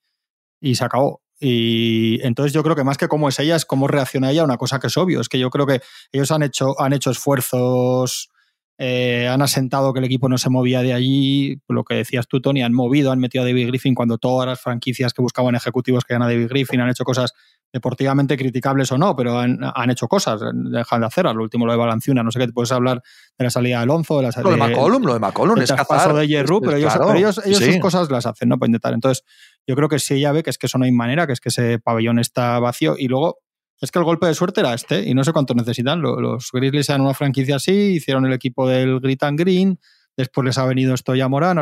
y 0.59 0.73
se 0.73 0.83
acabó. 0.83 1.21
Y 1.39 2.19
entonces 2.23 2.53
yo 2.53 2.63
creo 2.63 2.75
que 2.75 2.83
más 2.83 2.97
que 2.97 3.07
cómo 3.07 3.29
es 3.29 3.37
ella, 3.37 3.55
es 3.55 3.65
cómo 3.65 3.87
reacciona 3.87 4.31
ella 4.31 4.41
a 4.41 4.45
una 4.45 4.57
cosa 4.57 4.79
que 4.79 4.87
es 4.87 4.97
obvio. 4.97 5.21
Es 5.21 5.29
que 5.29 5.37
yo 5.37 5.51
creo 5.51 5.67
que 5.67 5.81
ellos 6.11 6.31
han 6.31 6.41
hecho, 6.41 6.73
han 6.81 6.93
hecho 6.93 7.11
esfuerzos, 7.11 8.31
eh, 8.81 9.27
han 9.27 9.41
asentado 9.41 9.91
que 9.91 9.99
el 9.99 10.05
equipo 10.05 10.29
no 10.29 10.37
se 10.37 10.49
movía 10.49 10.81
de 10.81 10.93
allí. 10.93 11.61
Lo 11.67 11.83
que 11.83 11.95
decías 11.95 12.27
tú, 12.27 12.39
Tony, 12.39 12.63
han 12.63 12.73
movido, 12.73 13.11
han 13.11 13.19
metido 13.19 13.43
a 13.43 13.47
David 13.47 13.67
Griffin 13.67 13.93
cuando 13.93 14.17
todas 14.17 14.47
las 14.47 14.61
franquicias 14.61 15.13
que 15.13 15.21
buscaban 15.21 15.53
ejecutivos 15.53 16.05
querían 16.05 16.21
a 16.23 16.27
David 16.27 16.47
Griffin, 16.47 16.79
han 16.79 16.89
hecho 16.89 17.03
cosas 17.03 17.33
deportivamente 17.73 18.35
criticables 18.37 18.91
o 18.91 18.97
no, 18.97 19.15
pero 19.15 19.37
han, 19.37 19.59
han 19.61 19.89
hecho 19.91 20.07
cosas, 20.07 20.41
dejan 20.71 21.01
de 21.01 21.07
hacer. 21.07 21.25
Lo 21.25 21.43
último 21.43 21.65
lo 21.65 21.73
de 21.73 21.77
Balanciuna, 21.77 22.23
no 22.23 22.31
sé 22.31 22.39
qué, 22.39 22.47
te 22.47 22.53
puedes 22.53 22.71
hablar 22.71 23.01
de 23.37 23.43
la 23.43 23.49
salida 23.51 23.77
de 23.77 23.83
Alonso, 23.83 24.17
de 24.17 24.23
la 24.23 24.31
salida 24.31 24.51
de 24.51 24.57
McCollum, 24.57 25.03
lo 25.03 25.13
de 25.13 25.19
McCollum, 25.19 25.57
es 25.59 25.71
cazar. 25.71 26.13
de 26.15 26.23
Es- 26.23 26.45
pero 26.71 26.77
ellos, 26.77 26.93
claro, 26.93 27.07
pero 27.07 27.19
ellos, 27.19 27.41
ellos 27.45 27.59
sí. 27.59 27.65
sus 27.73 27.81
cosas 27.81 28.09
las 28.09 28.25
hacen, 28.25 28.49
¿no? 28.49 28.57
Para 28.57 28.69
intentar. 28.69 28.93
Entonces, 28.93 29.23
yo 29.67 29.75
creo 29.75 29.87
que 29.89 29.99
si 29.99 30.15
ella 30.15 30.31
ve 30.31 30.41
que 30.41 30.49
es 30.49 30.57
que 30.57 30.65
eso 30.67 30.77
no 30.79 30.85
hay 30.85 30.91
manera, 30.91 31.27
que 31.27 31.33
es 31.33 31.39
que 31.41 31.49
ese 31.49 31.77
pabellón 31.79 32.17
está 32.17 32.57
vacío 32.59 32.95
y 32.97 33.07
luego 33.07 33.37
es 33.81 33.91
que 33.91 33.99
el 33.99 34.05
golpe 34.05 34.27
de 34.27 34.33
suerte 34.33 34.61
era 34.61 34.73
este 34.73 35.07
y 35.07 35.13
no 35.13 35.23
sé 35.23 35.31
cuánto 35.33 35.53
necesitan. 35.53 36.01
Lo- 36.01 36.19
Los 36.19 36.49
Grizzlies 36.51 36.89
eran 36.89 37.01
una 37.01 37.13
franquicia 37.13 37.55
así, 37.57 37.71
hicieron 37.71 38.25
el 38.25 38.33
equipo 38.33 38.67
del 38.67 38.99
Grit 38.99 39.23
and 39.23 39.39
Green, 39.39 39.79
después 40.17 40.45
les 40.45 40.57
ha 40.57 40.65
venido 40.65 40.93
esto 40.93 41.15
ya 41.15 41.27
Morán 41.27 41.59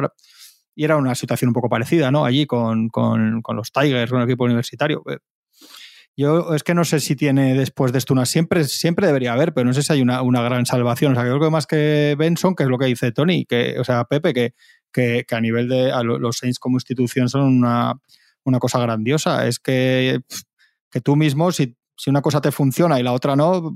y 0.75 0.83
era 0.83 0.95
una 0.97 1.15
situación 1.15 1.49
un 1.49 1.53
poco 1.53 1.69
parecida, 1.69 2.11
¿no? 2.11 2.25
Allí 2.25 2.45
con, 2.45 2.89
con- 2.89 3.41
con 3.41 3.55
los 3.55 3.71
Tigers, 3.71 4.11
con 4.11 4.21
el 4.21 4.27
equipo 4.27 4.43
universitario. 4.45 5.03
Eh, 5.09 5.17
Yo 6.15 6.53
es 6.55 6.63
que 6.63 6.73
no 6.73 6.83
sé 6.83 6.99
si 6.99 7.15
tiene 7.15 7.53
después 7.55 7.91
de 7.91 7.99
esto 7.99 8.13
una. 8.13 8.25
Siempre, 8.25 8.63
siempre 8.63 9.05
debería 9.07 9.33
haber, 9.33 9.53
pero 9.53 9.65
no 9.65 9.73
sé 9.73 9.83
si 9.83 9.93
hay 9.93 10.01
una, 10.01 10.21
una 10.23 10.41
gran 10.41 10.65
salvación. 10.65 11.11
O 11.11 11.15
sea, 11.15 11.23
creo 11.23 11.39
que 11.39 11.49
más 11.51 11.67
que 11.67 12.15
Benson, 12.17 12.55
que 12.55 12.63
es 12.63 12.69
lo 12.69 12.77
que 12.79 12.85
dice 12.87 13.11
Tony, 13.11 13.45
que, 13.45 13.79
o 13.79 13.83
sea, 13.83 14.03
Pepe, 14.05 14.33
que, 14.33 14.53
que, 14.91 15.25
a 15.29 15.41
nivel 15.41 15.67
de 15.69 15.91
los 16.03 16.37
Saints 16.37 16.57
como 16.59 16.77
institución 16.77 17.29
son 17.29 17.43
una, 17.43 17.93
una 18.43 18.57
cosa 18.59 18.79
grandiosa. 18.79 19.47
Es 19.47 19.59
que, 19.59 20.19
que 20.89 21.01
tú 21.01 21.15
mismo, 21.15 21.51
si, 21.51 21.75
si 21.97 22.09
una 22.09 22.21
cosa 22.21 22.39
te 22.39 22.51
funciona 22.51 22.99
y 22.99 23.03
la 23.03 23.11
otra 23.11 23.35
no, 23.35 23.75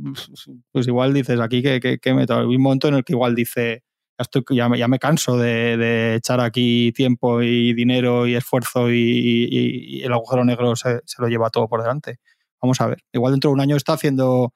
pues 0.72 0.88
igual 0.88 1.14
dices 1.14 1.40
aquí 1.40 1.62
que, 1.62 1.80
que, 1.80 1.98
que 1.98 2.14
meto. 2.14 2.38
Hay 2.40 2.46
un 2.46 2.62
momento 2.62 2.88
en 2.88 2.94
el 2.96 3.04
que 3.04 3.14
igual 3.14 3.36
dice. 3.36 3.84
Ya, 4.20 4.24
estoy, 4.24 4.44
ya, 4.56 4.70
me, 4.70 4.78
ya 4.78 4.88
me 4.88 5.00
canso 5.00 5.36
de, 5.38 5.78
de 5.78 6.16
echar 6.16 6.40
aquí 6.42 6.92
tiempo 6.92 7.42
y 7.42 7.74
dinero 7.74 8.28
y 8.28 8.36
esfuerzo 8.36 8.92
y, 8.92 8.96
y- 8.96 9.98
y 9.98 10.04
el 10.04 10.14
agujero 10.14 10.46
negro 10.46 10.76
se, 10.76 11.00
se 11.06 11.22
lo 11.22 11.28
lleva 11.28 11.50
todo 11.50 11.68
por 11.68 11.82
delante. 11.82 12.20
Vamos 12.62 12.80
a 12.82 12.86
ver. 12.88 13.00
Igual 13.12 13.34
dentro 13.34 13.50
de 13.50 13.56
un 13.56 13.62
año 13.62 13.76
está 13.76 13.94
haciendo 13.94 14.54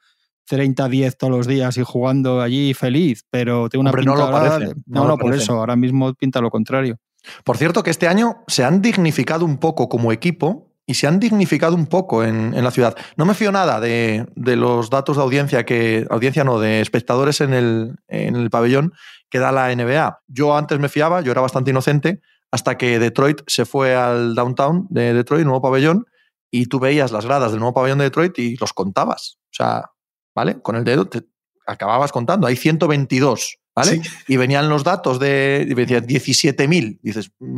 30-10 0.48 1.18
todos 1.18 1.32
los 1.36 1.48
días 1.48 1.78
y 1.78 1.84
jugando 1.84 2.42
allí 2.42 2.74
feliz, 2.76 3.26
pero 3.32 3.68
tiene 3.70 3.82
una 3.82 3.90
Hombre, 3.90 4.06
no 4.06 4.16
lo 4.16 4.30
parece, 4.32 4.60
de- 4.68 4.76
no 4.86 5.08
No, 5.08 5.18
por 5.18 5.26
parece. 5.28 5.44
eso. 5.46 5.54
Ahora 5.54 5.76
mismo 5.76 6.14
pinta 6.14 6.42
lo 6.42 6.52
contrario. 6.52 6.98
Por 7.44 7.58
cierto, 7.58 7.82
que 7.82 7.90
este 7.90 8.08
año 8.08 8.44
se 8.48 8.64
han 8.64 8.82
dignificado 8.84 9.46
un 9.46 9.58
poco 9.58 9.90
como 9.90 10.12
equipo 10.12 10.65
y 10.86 10.94
se 10.94 11.08
han 11.08 11.20
dignificado 11.20 11.76
un 11.76 11.88
poco 11.88 12.24
en, 12.24 12.54
en 12.54 12.64
la 12.64 12.72
ciudad. 12.72 12.96
No 13.18 13.26
me 13.26 13.34
fío 13.34 13.52
nada 13.52 13.80
de, 13.80 14.28
de, 14.36 14.56
los 14.56 14.90
datos 14.90 15.18
de 15.18 15.24
audiencia 15.24 15.66
que, 15.66 16.06
audiencia 16.10 16.44
no, 16.44 16.60
de 16.60 16.82
espectadores 16.82 17.42
en 17.42 17.54
el, 17.54 17.96
en 18.08 18.36
el 18.36 18.50
pabellón 18.50 18.94
que 19.30 19.40
da 19.40 19.52
la 19.52 19.76
NBA. 19.76 20.22
Yo 20.28 20.56
antes 20.56 20.80
me 20.80 20.90
fiaba, 20.90 21.22
yo 21.22 21.32
era 21.32 21.42
bastante 21.42 21.72
inocente, 21.72 22.22
hasta 22.52 22.78
que 22.78 23.00
Detroit 23.00 23.42
se 23.48 23.66
fue 23.66 23.96
al 23.96 24.36
downtown 24.36 24.88
de 24.90 25.14
Detroit, 25.14 25.44
nuevo 25.44 25.62
pabellón, 25.62 26.06
y 26.52 26.68
tú 26.68 26.80
veías 26.80 27.12
las 27.12 27.26
gradas 27.26 27.52
del 27.52 27.60
nuevo 27.60 27.74
pabellón 27.74 27.98
de 27.98 28.06
Detroit 28.06 28.38
y 28.40 28.56
los 28.58 28.72
contabas. 28.72 29.40
O 29.46 29.54
sea, 29.54 29.92
¿vale? 30.36 30.62
Con 30.62 30.76
el 30.76 30.84
dedo 30.84 31.08
te 31.08 31.24
acababas 31.66 32.12
contando. 32.12 32.48
Hay 32.48 32.56
122, 32.56 33.58
¿vale? 33.76 33.92
Sí. 33.92 34.10
Y 34.28 34.38
venían 34.38 34.70
los 34.70 34.84
datos 34.84 35.20
de, 35.20 35.66
decían 35.76 36.06
17.000. 36.06 37.00
Dices, 37.02 37.32
mm, 37.40 37.58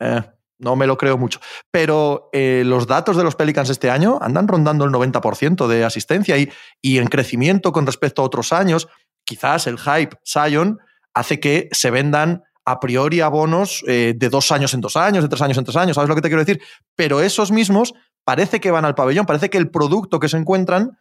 eh, 0.00 0.22
no 0.62 0.76
me 0.76 0.86
lo 0.86 0.96
creo 0.96 1.18
mucho. 1.18 1.40
Pero 1.70 2.30
eh, 2.32 2.62
los 2.64 2.86
datos 2.86 3.16
de 3.16 3.24
los 3.24 3.36
Pelicans 3.36 3.68
este 3.68 3.90
año 3.90 4.18
andan 4.22 4.48
rondando 4.48 4.84
el 4.84 4.90
90% 4.90 5.66
de 5.66 5.84
asistencia 5.84 6.38
y, 6.38 6.50
y 6.80 6.98
en 6.98 7.08
crecimiento 7.08 7.72
con 7.72 7.84
respecto 7.84 8.22
a 8.22 8.24
otros 8.24 8.52
años. 8.52 8.88
Quizás 9.24 9.66
el 9.66 9.78
hype 9.78 10.16
Zion 10.24 10.78
hace 11.14 11.40
que 11.40 11.68
se 11.72 11.90
vendan 11.90 12.44
a 12.64 12.78
priori 12.80 13.20
abonos 13.20 13.84
eh, 13.88 14.14
de 14.16 14.28
dos 14.28 14.52
años 14.52 14.72
en 14.74 14.80
dos 14.80 14.96
años, 14.96 15.24
de 15.24 15.28
tres 15.28 15.42
años 15.42 15.58
en 15.58 15.64
tres 15.64 15.76
años, 15.76 15.96
¿sabes 15.96 16.08
lo 16.08 16.14
que 16.14 16.22
te 16.22 16.28
quiero 16.28 16.44
decir? 16.44 16.62
Pero 16.94 17.20
esos 17.20 17.50
mismos 17.50 17.94
parece 18.24 18.60
que 18.60 18.70
van 18.70 18.84
al 18.84 18.94
pabellón, 18.94 19.26
parece 19.26 19.50
que 19.50 19.58
el 19.58 19.70
producto 19.70 20.20
que 20.20 20.28
se 20.28 20.36
encuentran 20.36 20.98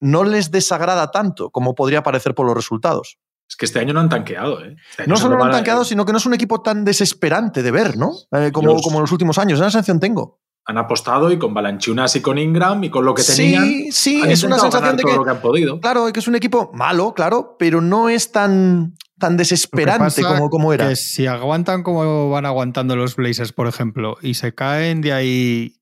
no 0.00 0.24
les 0.24 0.50
desagrada 0.50 1.10
tanto 1.10 1.50
como 1.50 1.74
podría 1.74 2.02
parecer 2.02 2.34
por 2.34 2.46
los 2.46 2.54
resultados. 2.54 3.18
Es 3.48 3.56
que 3.56 3.66
este 3.66 3.78
año 3.78 3.92
no 3.92 4.00
han 4.00 4.08
tanqueado, 4.08 4.64
¿eh? 4.64 4.76
Este 4.90 5.06
no 5.06 5.16
solo 5.16 5.36
no 5.36 5.44
han 5.44 5.52
tanqueado, 5.52 5.84
sino 5.84 6.04
que 6.04 6.12
no 6.12 6.18
es 6.18 6.26
un 6.26 6.34
equipo 6.34 6.62
tan 6.62 6.84
desesperante 6.84 7.62
de 7.62 7.70
ver, 7.70 7.96
¿no? 7.96 8.12
Eh, 8.32 8.50
como, 8.52 8.70
Dios. 8.70 8.82
como 8.82 8.98
en 8.98 9.02
los 9.02 9.12
últimos 9.12 9.38
años. 9.38 9.58
Esa 9.58 9.70
sensación 9.70 10.00
tengo. 10.00 10.40
Han 10.68 10.78
apostado 10.78 11.30
y 11.30 11.38
con 11.38 11.54
Balanchunas 11.54 12.16
y 12.16 12.20
con 12.20 12.38
Ingram 12.38 12.82
y 12.82 12.90
con 12.90 13.04
lo 13.04 13.14
que 13.14 13.22
tenían. 13.22 13.64
Sí, 13.64 13.92
sí, 13.92 14.22
es 14.26 14.42
una 14.42 14.58
sensación 14.58 14.96
de 14.96 15.04
que, 15.04 15.10
todo 15.10 15.18
lo 15.18 15.24
que 15.24 15.30
han 15.30 15.40
podido. 15.40 15.80
Claro, 15.80 16.12
que 16.12 16.18
es 16.18 16.26
un 16.26 16.34
equipo 16.34 16.72
malo, 16.74 17.14
claro, 17.14 17.54
pero 17.56 17.80
no 17.80 18.08
es 18.08 18.32
tan, 18.32 18.96
tan 19.16 19.36
desesperante 19.36 20.22
como, 20.22 20.50
como 20.50 20.72
era. 20.72 20.88
Que 20.88 20.96
si 20.96 21.28
aguantan 21.28 21.84
como 21.84 22.30
van 22.30 22.46
aguantando 22.46 22.96
los 22.96 23.14
Blazers, 23.14 23.52
por 23.52 23.68
ejemplo, 23.68 24.16
y 24.22 24.34
se 24.34 24.54
caen 24.54 25.02
de 25.02 25.12
ahí 25.12 25.76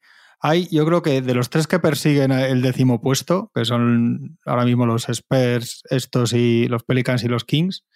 hay, 0.46 0.68
yo 0.70 0.84
creo 0.84 1.00
que 1.00 1.22
de 1.22 1.32
los 1.32 1.48
tres 1.48 1.66
que 1.66 1.78
persiguen 1.78 2.30
el 2.30 2.60
décimo 2.60 3.00
puesto, 3.00 3.50
que 3.54 3.64
son 3.64 4.38
ahora 4.44 4.66
mismo 4.66 4.84
los 4.84 5.08
Spurs, 5.08 5.82
estos 5.88 6.34
y 6.34 6.68
los 6.68 6.82
Pelicans 6.84 7.24
y 7.24 7.28
los 7.28 7.46
Kings, 7.46 7.86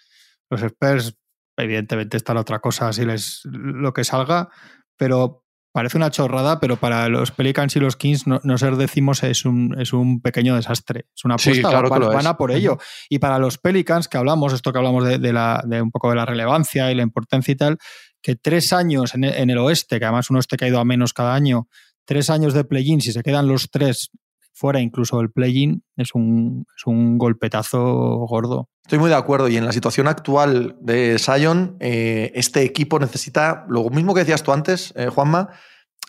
los 0.48 0.62
Spurs, 0.62 1.14
evidentemente 1.58 2.16
está 2.16 2.32
la 2.32 2.40
otra 2.40 2.60
cosa, 2.60 2.90
si 2.94 3.04
les 3.04 3.42
lo 3.44 3.92
que 3.92 4.02
salga, 4.02 4.48
pero 4.96 5.44
parece 5.72 5.98
una 5.98 6.10
chorrada, 6.10 6.58
pero 6.58 6.78
para 6.78 7.10
los 7.10 7.32
Pelicans 7.32 7.76
y 7.76 7.80
los 7.80 7.96
Kings 7.96 8.26
no, 8.26 8.40
no 8.42 8.56
ser 8.56 8.76
décimos 8.76 9.22
es 9.24 9.44
un, 9.44 9.78
es 9.78 9.92
un, 9.92 10.22
pequeño 10.22 10.56
desastre. 10.56 11.04
Es 11.14 11.26
una 11.26 11.34
apuesta, 11.34 11.52
sí, 11.52 11.60
claro 11.60 11.90
van, 11.90 12.26
a 12.26 12.38
por 12.38 12.50
ello. 12.50 12.78
Y 13.10 13.18
para 13.18 13.38
los 13.38 13.58
Pelicans, 13.58 14.08
que 14.08 14.16
hablamos, 14.16 14.54
esto 14.54 14.72
que 14.72 14.78
hablamos 14.78 15.04
de, 15.04 15.18
de, 15.18 15.34
la, 15.34 15.62
de 15.66 15.82
un 15.82 15.90
poco 15.90 16.08
de 16.08 16.16
la 16.16 16.24
relevancia 16.24 16.90
y 16.90 16.94
la 16.94 17.02
importancia 17.02 17.52
y 17.52 17.56
tal, 17.56 17.78
que 18.22 18.36
tres 18.36 18.72
años 18.72 19.14
en 19.14 19.24
el, 19.24 19.34
en 19.34 19.50
el 19.50 19.58
oeste, 19.58 19.98
que 19.98 20.06
además 20.06 20.30
un 20.30 20.36
oeste 20.36 20.56
que 20.56 20.64
ha 20.64 20.68
ido 20.68 20.80
a 20.80 20.84
menos 20.86 21.12
cada 21.12 21.34
año, 21.34 21.68
tres 22.08 22.30
años 22.30 22.54
de 22.54 22.64
play-in, 22.64 23.02
si 23.02 23.12
se 23.12 23.22
quedan 23.22 23.46
los 23.46 23.70
tres 23.70 24.10
fuera 24.54 24.80
incluso 24.80 25.18
del 25.18 25.30
play-in, 25.30 25.84
es 25.94 26.14
un, 26.14 26.64
es 26.74 26.86
un 26.86 27.18
golpetazo 27.18 28.26
gordo. 28.26 28.70
Estoy 28.82 28.98
muy 28.98 29.10
de 29.10 29.14
acuerdo. 29.14 29.46
Y 29.48 29.58
en 29.58 29.66
la 29.66 29.72
situación 29.72 30.08
actual 30.08 30.74
de 30.80 31.18
Sion, 31.18 31.76
eh, 31.80 32.32
este 32.34 32.62
equipo 32.62 32.98
necesita 32.98 33.66
lo 33.68 33.84
mismo 33.90 34.14
que 34.14 34.20
decías 34.20 34.42
tú 34.42 34.52
antes, 34.52 34.94
eh, 34.96 35.08
Juanma, 35.08 35.50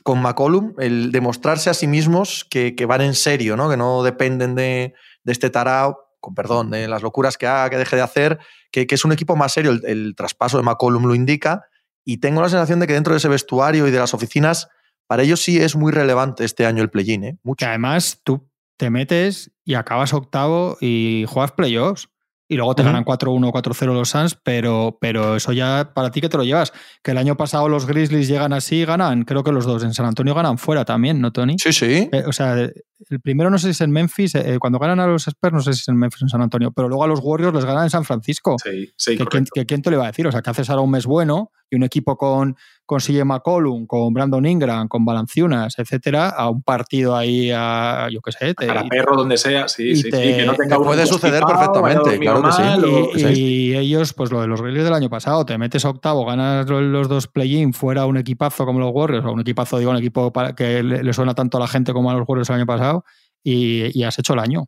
con 0.02 0.22
McCollum, 0.22 0.74
el 0.80 1.12
demostrarse 1.12 1.70
a 1.70 1.74
sí 1.74 1.86
mismos 1.86 2.48
que, 2.50 2.74
van 2.88 3.02
en 3.02 3.14
serio, 3.14 3.58
¿no? 3.58 3.70
que 3.70 3.76
no 3.76 4.02
dependen 4.02 4.56
de, 4.56 4.94
de 5.26 5.32
este 5.34 5.50
tarao, 5.50 5.98
con 6.22 6.34
perdón, 6.34 6.72
de 6.72 6.88
las 6.88 7.02
locuras 7.02 7.38
que 7.38 7.46
haga, 7.46 7.70
que 7.70 7.78
deje 7.78 7.98
de 7.98 8.02
hacer, 8.04 8.40
que, 8.72 8.88
que 8.88 8.96
es 8.96 9.04
un 9.04 9.12
equipo 9.12 9.36
más 9.36 9.52
serio. 9.52 9.72
El, 9.72 9.82
el 9.86 10.16
traspaso 10.16 10.56
de 10.56 10.64
McCollum 10.64 11.08
lo 11.08 11.14
indica. 11.14 11.66
Y 12.06 12.20
tengo 12.20 12.42
la 12.42 12.48
sensación 12.48 12.80
de 12.80 12.88
que 12.88 12.94
dentro 12.94 13.14
de 13.14 13.18
ese 13.18 13.28
vestuario 13.28 13.86
y 13.86 13.92
de 13.92 14.00
las 14.00 14.14
oficinas 14.14 14.70
para 15.10 15.24
ellos 15.24 15.42
sí 15.42 15.58
es 15.58 15.76
muy 15.76 15.92
relevante 15.92 16.46
este 16.46 16.68
año 16.68 16.84
el 16.84 16.92
play-in, 16.92 17.24
¿eh? 17.24 17.40
Mucho. 17.42 17.58
Que 17.58 17.66
además 17.66 18.22
tú 18.24 18.48
te 18.78 18.92
metes 18.92 19.52
y 19.66 19.74
acabas 19.74 20.14
octavo 20.14 20.78
y 20.80 21.26
juegas 21.28 21.52
playoffs. 21.52 22.10
Y 22.48 22.58
luego 22.58 22.76
te 22.76 22.82
uh 22.82 22.86
-huh. 22.86 22.90
ganan 22.90 23.06
4-1, 23.06 23.52
4-0 23.52 23.94
los 23.94 24.10
Suns, 24.10 24.36
pero, 24.44 24.98
pero 25.02 25.36
eso 25.36 25.52
ya 25.52 25.92
para 25.96 26.12
ti 26.12 26.22
que 26.22 26.30
te 26.30 26.38
lo 26.38 26.44
llevas. 26.44 26.74
Que 27.04 27.12
el 27.12 27.18
año 27.18 27.38
pasado 27.38 27.70
los 27.70 27.88
Grizzlies 27.88 28.28
llegan 28.28 28.54
así 28.54 28.78
y 28.78 28.86
ganan, 28.86 29.24
creo 29.24 29.44
que 29.44 29.52
los 29.52 29.66
dos. 29.66 29.84
En 29.84 29.96
San 29.96 30.06
Antonio 30.06 30.36
ganan 30.36 30.60
fuera 30.60 30.86
también, 30.86 31.22
¿no, 31.22 31.32
Tony? 31.32 31.58
Sí, 31.58 31.74
sí. 31.74 32.08
Eh, 32.12 32.24
o 32.28 32.32
sea, 32.32 32.54
el 32.54 33.20
primero 33.24 33.50
no 33.50 33.58
sé 33.58 33.66
si 33.66 33.72
es 33.72 33.82
en 33.82 33.92
Memphis, 33.92 34.36
eh, 34.36 34.58
cuando 34.60 34.78
ganan 34.78 35.00
a 35.00 35.08
los 35.08 35.28
Spurs 35.28 35.54
no 35.54 35.62
sé 35.62 35.74
si 35.74 35.82
es 35.82 35.88
en 35.88 35.98
Memphis 35.98 36.22
o 36.22 36.26
en 36.26 36.30
San 36.30 36.42
Antonio, 36.44 36.72
pero 36.72 36.88
luego 36.88 37.04
a 37.04 37.08
los 37.08 37.20
Warriors 37.20 37.56
les 37.56 37.66
ganan 37.66 37.86
en 37.86 37.90
San 37.90 38.04
Francisco. 38.04 38.58
Sí, 38.64 38.92
sí, 38.96 39.18
que, 39.18 39.26
¿quién, 39.26 39.46
que, 39.52 39.66
¿Quién 39.66 39.82
te 39.82 39.90
le 39.90 39.98
va 39.98 40.06
a 40.06 40.08
decir? 40.08 40.28
O 40.28 40.32
sea, 40.32 40.42
que 40.44 40.50
haces 40.52 40.70
ahora 40.70 40.84
un 40.84 40.92
mes 40.92 41.08
bueno 41.08 41.52
y 41.70 41.76
un 41.76 41.84
equipo 41.84 42.18
con, 42.18 42.56
con 42.86 43.00
CJ 43.00 43.24
McCollum, 43.26 43.86
con 43.86 44.14
Brandon 44.14 44.46
Ingram, 44.46 44.88
con 44.88 45.06
Balanciunas, 45.06 45.78
etcétera, 45.78 46.30
a 46.30 46.50
un 46.50 46.64
partido 46.64 47.16
ahí 47.16 47.52
a, 47.54 48.08
yo 48.12 48.22
qué 48.22 48.32
sé. 48.32 48.54
Te, 48.54 48.70
a 48.70 48.84
perro 48.86 49.16
donde 49.16 49.38
sea, 49.38 49.68
sí, 49.68 49.96
sí, 49.96 50.10
te, 50.10 50.18
sí, 50.18 50.38
que 50.38 50.46
no 50.46 50.54
tenga 50.54 50.78
te 50.78 50.84
puede 50.84 51.06
suceder 51.06 51.44
perfectamente, 51.44 52.20
claro 52.20 52.42
que 52.44 52.52
sí. 52.52 52.62
Mal, 52.62 52.86
y, 52.86 53.24
o, 53.24 53.30
y, 53.30 53.76
ellos, 53.76 54.14
pues 54.14 54.32
lo 54.32 54.42
de 54.42 54.48
los 54.48 54.62
Grizzlies 54.62 54.86
del 54.86 54.94
año 54.94 55.10
pasado, 55.10 55.46
te 55.46 55.58
metes 55.58 55.86
a 55.86 55.90
octavo, 55.90 56.26
ganas 56.26 56.68
los 56.70 57.08
dos 57.08 57.28
play-in 57.28 57.74
fuera 57.74 58.06
un 58.06 58.18
equipazo 58.18 58.66
como 58.66 58.80
los 58.80 58.92
Warriors, 58.94 59.26
o 59.26 59.32
un 59.32 59.42
equipazo, 59.42 59.78
digo, 59.78 59.92
un 59.92 59.98
equipo 59.98 60.34
para, 60.34 60.56
que 60.56 60.82
le, 60.84 61.04
le, 61.04 61.14
suena 61.14 61.36
tanto 61.36 61.58
a 61.58 61.62
la 61.62 61.68
gente 61.68 61.94
como 61.94 62.10
a 62.10 62.14
los 62.14 62.28
Warriors 62.28 62.50
el 62.50 62.56
año 62.56 62.66
pasado, 62.66 63.04
y, 63.44 63.98
y 63.98 64.04
has 64.04 64.18
hecho 64.20 64.34
el 64.34 64.40
año. 64.40 64.66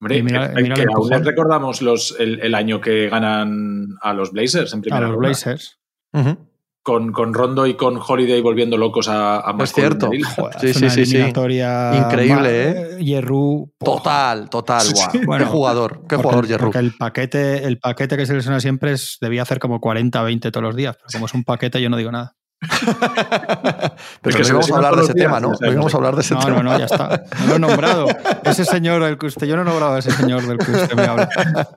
Hombre, 0.00 0.22
mira, 0.22 0.52
que, 0.52 0.62
mira 0.62 0.74
que 0.74 0.84
aún 0.92 1.24
recordamos 1.24 1.80
los, 1.80 2.14
el, 2.18 2.40
el, 2.40 2.54
año 2.54 2.80
que 2.80 3.08
ganan 3.08 3.88
a 4.02 4.12
los 4.12 4.32
Blazers 4.32 4.74
en 4.74 4.82
primera 4.82 5.06
A 5.06 5.08
los 5.08 5.18
Blazers. 5.18 5.78
Uh 6.14 6.18
-huh 6.18 6.38
con, 6.84 7.12
con, 7.12 7.32
Rondo 7.32 7.66
y 7.66 7.74
con 7.74 7.96
Holiday 7.96 8.42
volviendo 8.42 8.76
locos 8.76 9.08
a, 9.08 9.38
a 9.38 9.56
Es 9.62 9.72
cierto. 9.72 10.10
Joder, 10.36 10.60
sí, 10.60 10.74
sí, 10.74 10.90
sí, 10.90 11.06
sí. 11.06 11.16
Increíble, 11.16 12.98
¿eh? 12.98 12.98
Yerru. 13.02 13.72
Total, 13.78 14.50
total. 14.50 14.82
Sí, 14.82 14.94
sí. 15.10 15.24
Bueno, 15.24 15.46
qué 15.46 15.50
jugador. 15.50 16.02
Qué 16.06 16.16
jugador, 16.16 16.46
Yerru. 16.46 16.66
Porque 16.66 16.78
el 16.80 16.92
paquete, 16.94 17.64
el 17.64 17.78
paquete 17.78 18.18
que 18.18 18.26
se 18.26 18.34
lesiona 18.34 18.60
siempre 18.60 18.92
es, 18.92 19.16
debía 19.22 19.40
hacer 19.40 19.60
como 19.60 19.80
40, 19.80 20.22
20 20.22 20.50
todos 20.50 20.62
los 20.62 20.76
días. 20.76 20.96
Pero 20.96 21.08
como 21.10 21.24
es 21.24 21.32
un 21.32 21.44
paquete, 21.44 21.80
yo 21.80 21.88
no 21.88 21.96
digo 21.96 22.12
nada. 22.12 22.36
Pero 24.22 24.30
es 24.30 24.36
que 24.36 24.42
no 24.42 24.48
íbamos 24.48 24.70
a 24.70 24.76
hablar 24.76 24.96
de 24.96 25.02
ese 25.02 25.12
días, 25.12 25.26
tema, 25.26 25.40
¿no? 25.40 25.52
No 25.60 25.72
íbamos 25.72 25.94
a 25.94 25.96
hablar 25.96 26.14
de 26.14 26.20
ese 26.20 26.34
no, 26.34 26.40
tema. 26.40 26.62
No, 26.62 26.72
no, 26.72 26.78
ya 26.78 26.84
está. 26.86 27.24
No 27.40 27.46
lo 27.46 27.56
he 27.56 27.58
nombrado. 27.58 28.06
Ese 28.44 28.64
señor 28.64 29.02
del 29.02 29.18
que 29.18 29.26
usted, 29.26 29.46
yo 29.46 29.56
no 29.56 29.62
he 29.62 29.64
nombrado 29.64 29.94
a 29.94 29.98
ese 29.98 30.10
señor 30.10 30.46
del 30.46 30.58
que 30.58 30.70
usted 30.70 30.94
me 30.94 31.04
habla. 31.04 31.28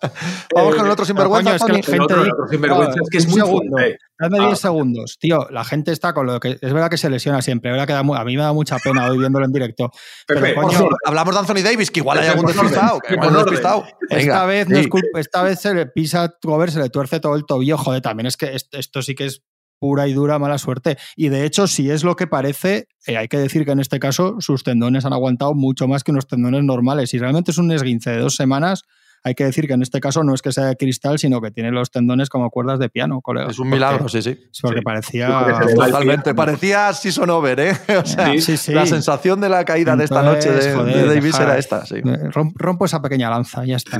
Vamos 0.56 0.76
con 0.76 0.86
el 0.86 0.92
otro 0.92 1.06
sinvergüenza. 1.06 1.56
es 1.56 1.64
que 1.64 1.74
la 1.74 1.84
gente 1.84 1.96
el 1.96 2.02
otro, 2.02 2.24
el 2.24 2.32
otro 2.32 2.48
sinvergüenza 2.48 3.02
es 3.02 3.10
que 3.10 3.18
es 3.18 3.28
muy 3.28 3.42
fuerte. 3.42 4.00
Dame 4.20 4.40
10 4.40 4.52
ah. 4.52 4.56
segundos. 4.56 5.18
Tío, 5.20 5.48
la 5.52 5.64
gente 5.64 5.92
está 5.92 6.14
con 6.14 6.26
lo 6.26 6.40
que. 6.40 6.58
Es 6.60 6.74
verdad 6.74 6.90
que 6.90 6.98
se 6.98 7.10
lesiona 7.10 7.42
siempre. 7.42 7.72
Verdad 7.72 7.86
que 7.86 7.94
da, 7.94 8.00
a 8.00 8.26
mí 8.26 8.36
me 8.36 8.44
da 8.44 8.54
mucha 8.54 8.78
pena 8.80 9.10
hoy 9.10 9.18
viéndolo 9.18 9.46
en 9.46 9.52
directo. 9.52 9.92
Pepe, 10.26 10.56
pero, 10.56 10.90
hablamos 11.06 11.36
de 11.36 11.40
Anthony 11.40 11.64
Davis, 11.64 11.92
que 11.92 12.00
igual 12.00 12.20
hay 12.20 12.28
algún 12.28 12.48
despistado. 12.48 13.00
despistado. 13.08 13.86
Esta 14.10 14.46
vez, 14.46 14.68
no 14.70 14.78
es 14.78 14.88
culpa, 14.88 15.20
esta 15.20 15.44
vez 15.44 15.60
se 15.60 15.74
le 15.74 15.86
pisa 15.86 16.34
Gobert, 16.42 16.74
se 16.74 16.80
le 16.80 16.90
tuerce 16.90 17.20
todo 17.20 17.36
el 17.36 17.46
tobillo. 17.46 17.78
Joder, 17.78 18.02
también 18.02 18.26
es 18.28 18.38
que 18.38 18.56
esto 18.72 19.02
sí 19.02 19.14
que 19.14 19.26
es 19.26 19.44
pura 19.80 20.08
y 20.08 20.14
dura 20.14 20.40
mala 20.40 20.58
suerte. 20.58 20.98
Y 21.16 21.30
de 21.30 21.46
hecho, 21.46 21.68
si 21.68 21.90
es 21.90 22.04
lo 22.04 22.16
que 22.16 22.28
parece, 22.28 22.88
eh, 23.06 23.18
hay 23.18 23.28
que 23.28 23.38
decir 23.38 23.66
que 23.66 23.72
en 23.72 23.80
este 23.80 24.00
caso 24.00 24.36
sus 24.40 24.64
tendones 24.64 25.06
han 25.06 25.14
aguantado 25.14 25.54
mucho 25.54 25.88
más 25.88 26.04
que 26.04 26.12
unos 26.12 26.28
tendones 26.28 26.64
normales. 26.64 27.10
Si 27.10 27.20
realmente 27.20 27.52
es 27.52 27.58
un 27.58 27.72
esguince 27.72 28.12
de 28.12 28.20
dos 28.20 28.36
semanas, 28.36 28.84
hay 29.24 29.36
que 29.36 29.44
decir 29.44 29.68
que 29.68 29.74
en 29.74 29.82
este 29.82 30.00
caso 30.00 30.24
no 30.24 30.34
es 30.34 30.42
que 30.42 30.52
sea 30.52 30.66
de 30.66 30.76
cristal, 30.76 31.20
sino 31.20 31.42
que 31.42 31.52
tiene 31.52 31.72
los 31.72 31.92
tendones 31.92 32.30
como 32.30 32.50
cuerdas 32.50 32.80
de 32.80 32.90
piano, 32.90 33.22
colega. 33.22 33.50
Es 33.50 33.60
un 33.60 33.70
milagro, 33.70 34.00
porque, 34.00 34.22
sí, 34.22 34.36
sí. 34.52 34.62
Porque 34.62 34.80
sí. 34.80 34.84
parecía. 34.84 35.28
Totalmente. 35.76 36.34
Parecía 36.34 36.94
season 36.94 37.30
over, 37.30 37.60
¿eh? 37.60 37.78
O 37.98 38.06
sea, 38.06 38.32
sí, 38.40 38.58
sí, 38.58 38.74
la 38.74 38.86
sensación 38.86 39.42
de 39.42 39.50
la 39.50 39.66
caída 39.66 39.94
Entonces, 39.94 40.10
de 40.10 40.16
esta 40.16 40.30
noche 40.30 40.52
de, 40.52 40.76
joder, 40.76 40.96
de 40.96 41.16
Davis 41.16 41.40
era 41.40 41.58
esta. 41.58 41.86
Sí. 41.86 41.96
Rompo 42.32 42.86
esa 42.86 43.02
pequeña 43.02 43.30
lanza, 43.30 43.66
ya 43.66 43.76
está. 43.76 43.98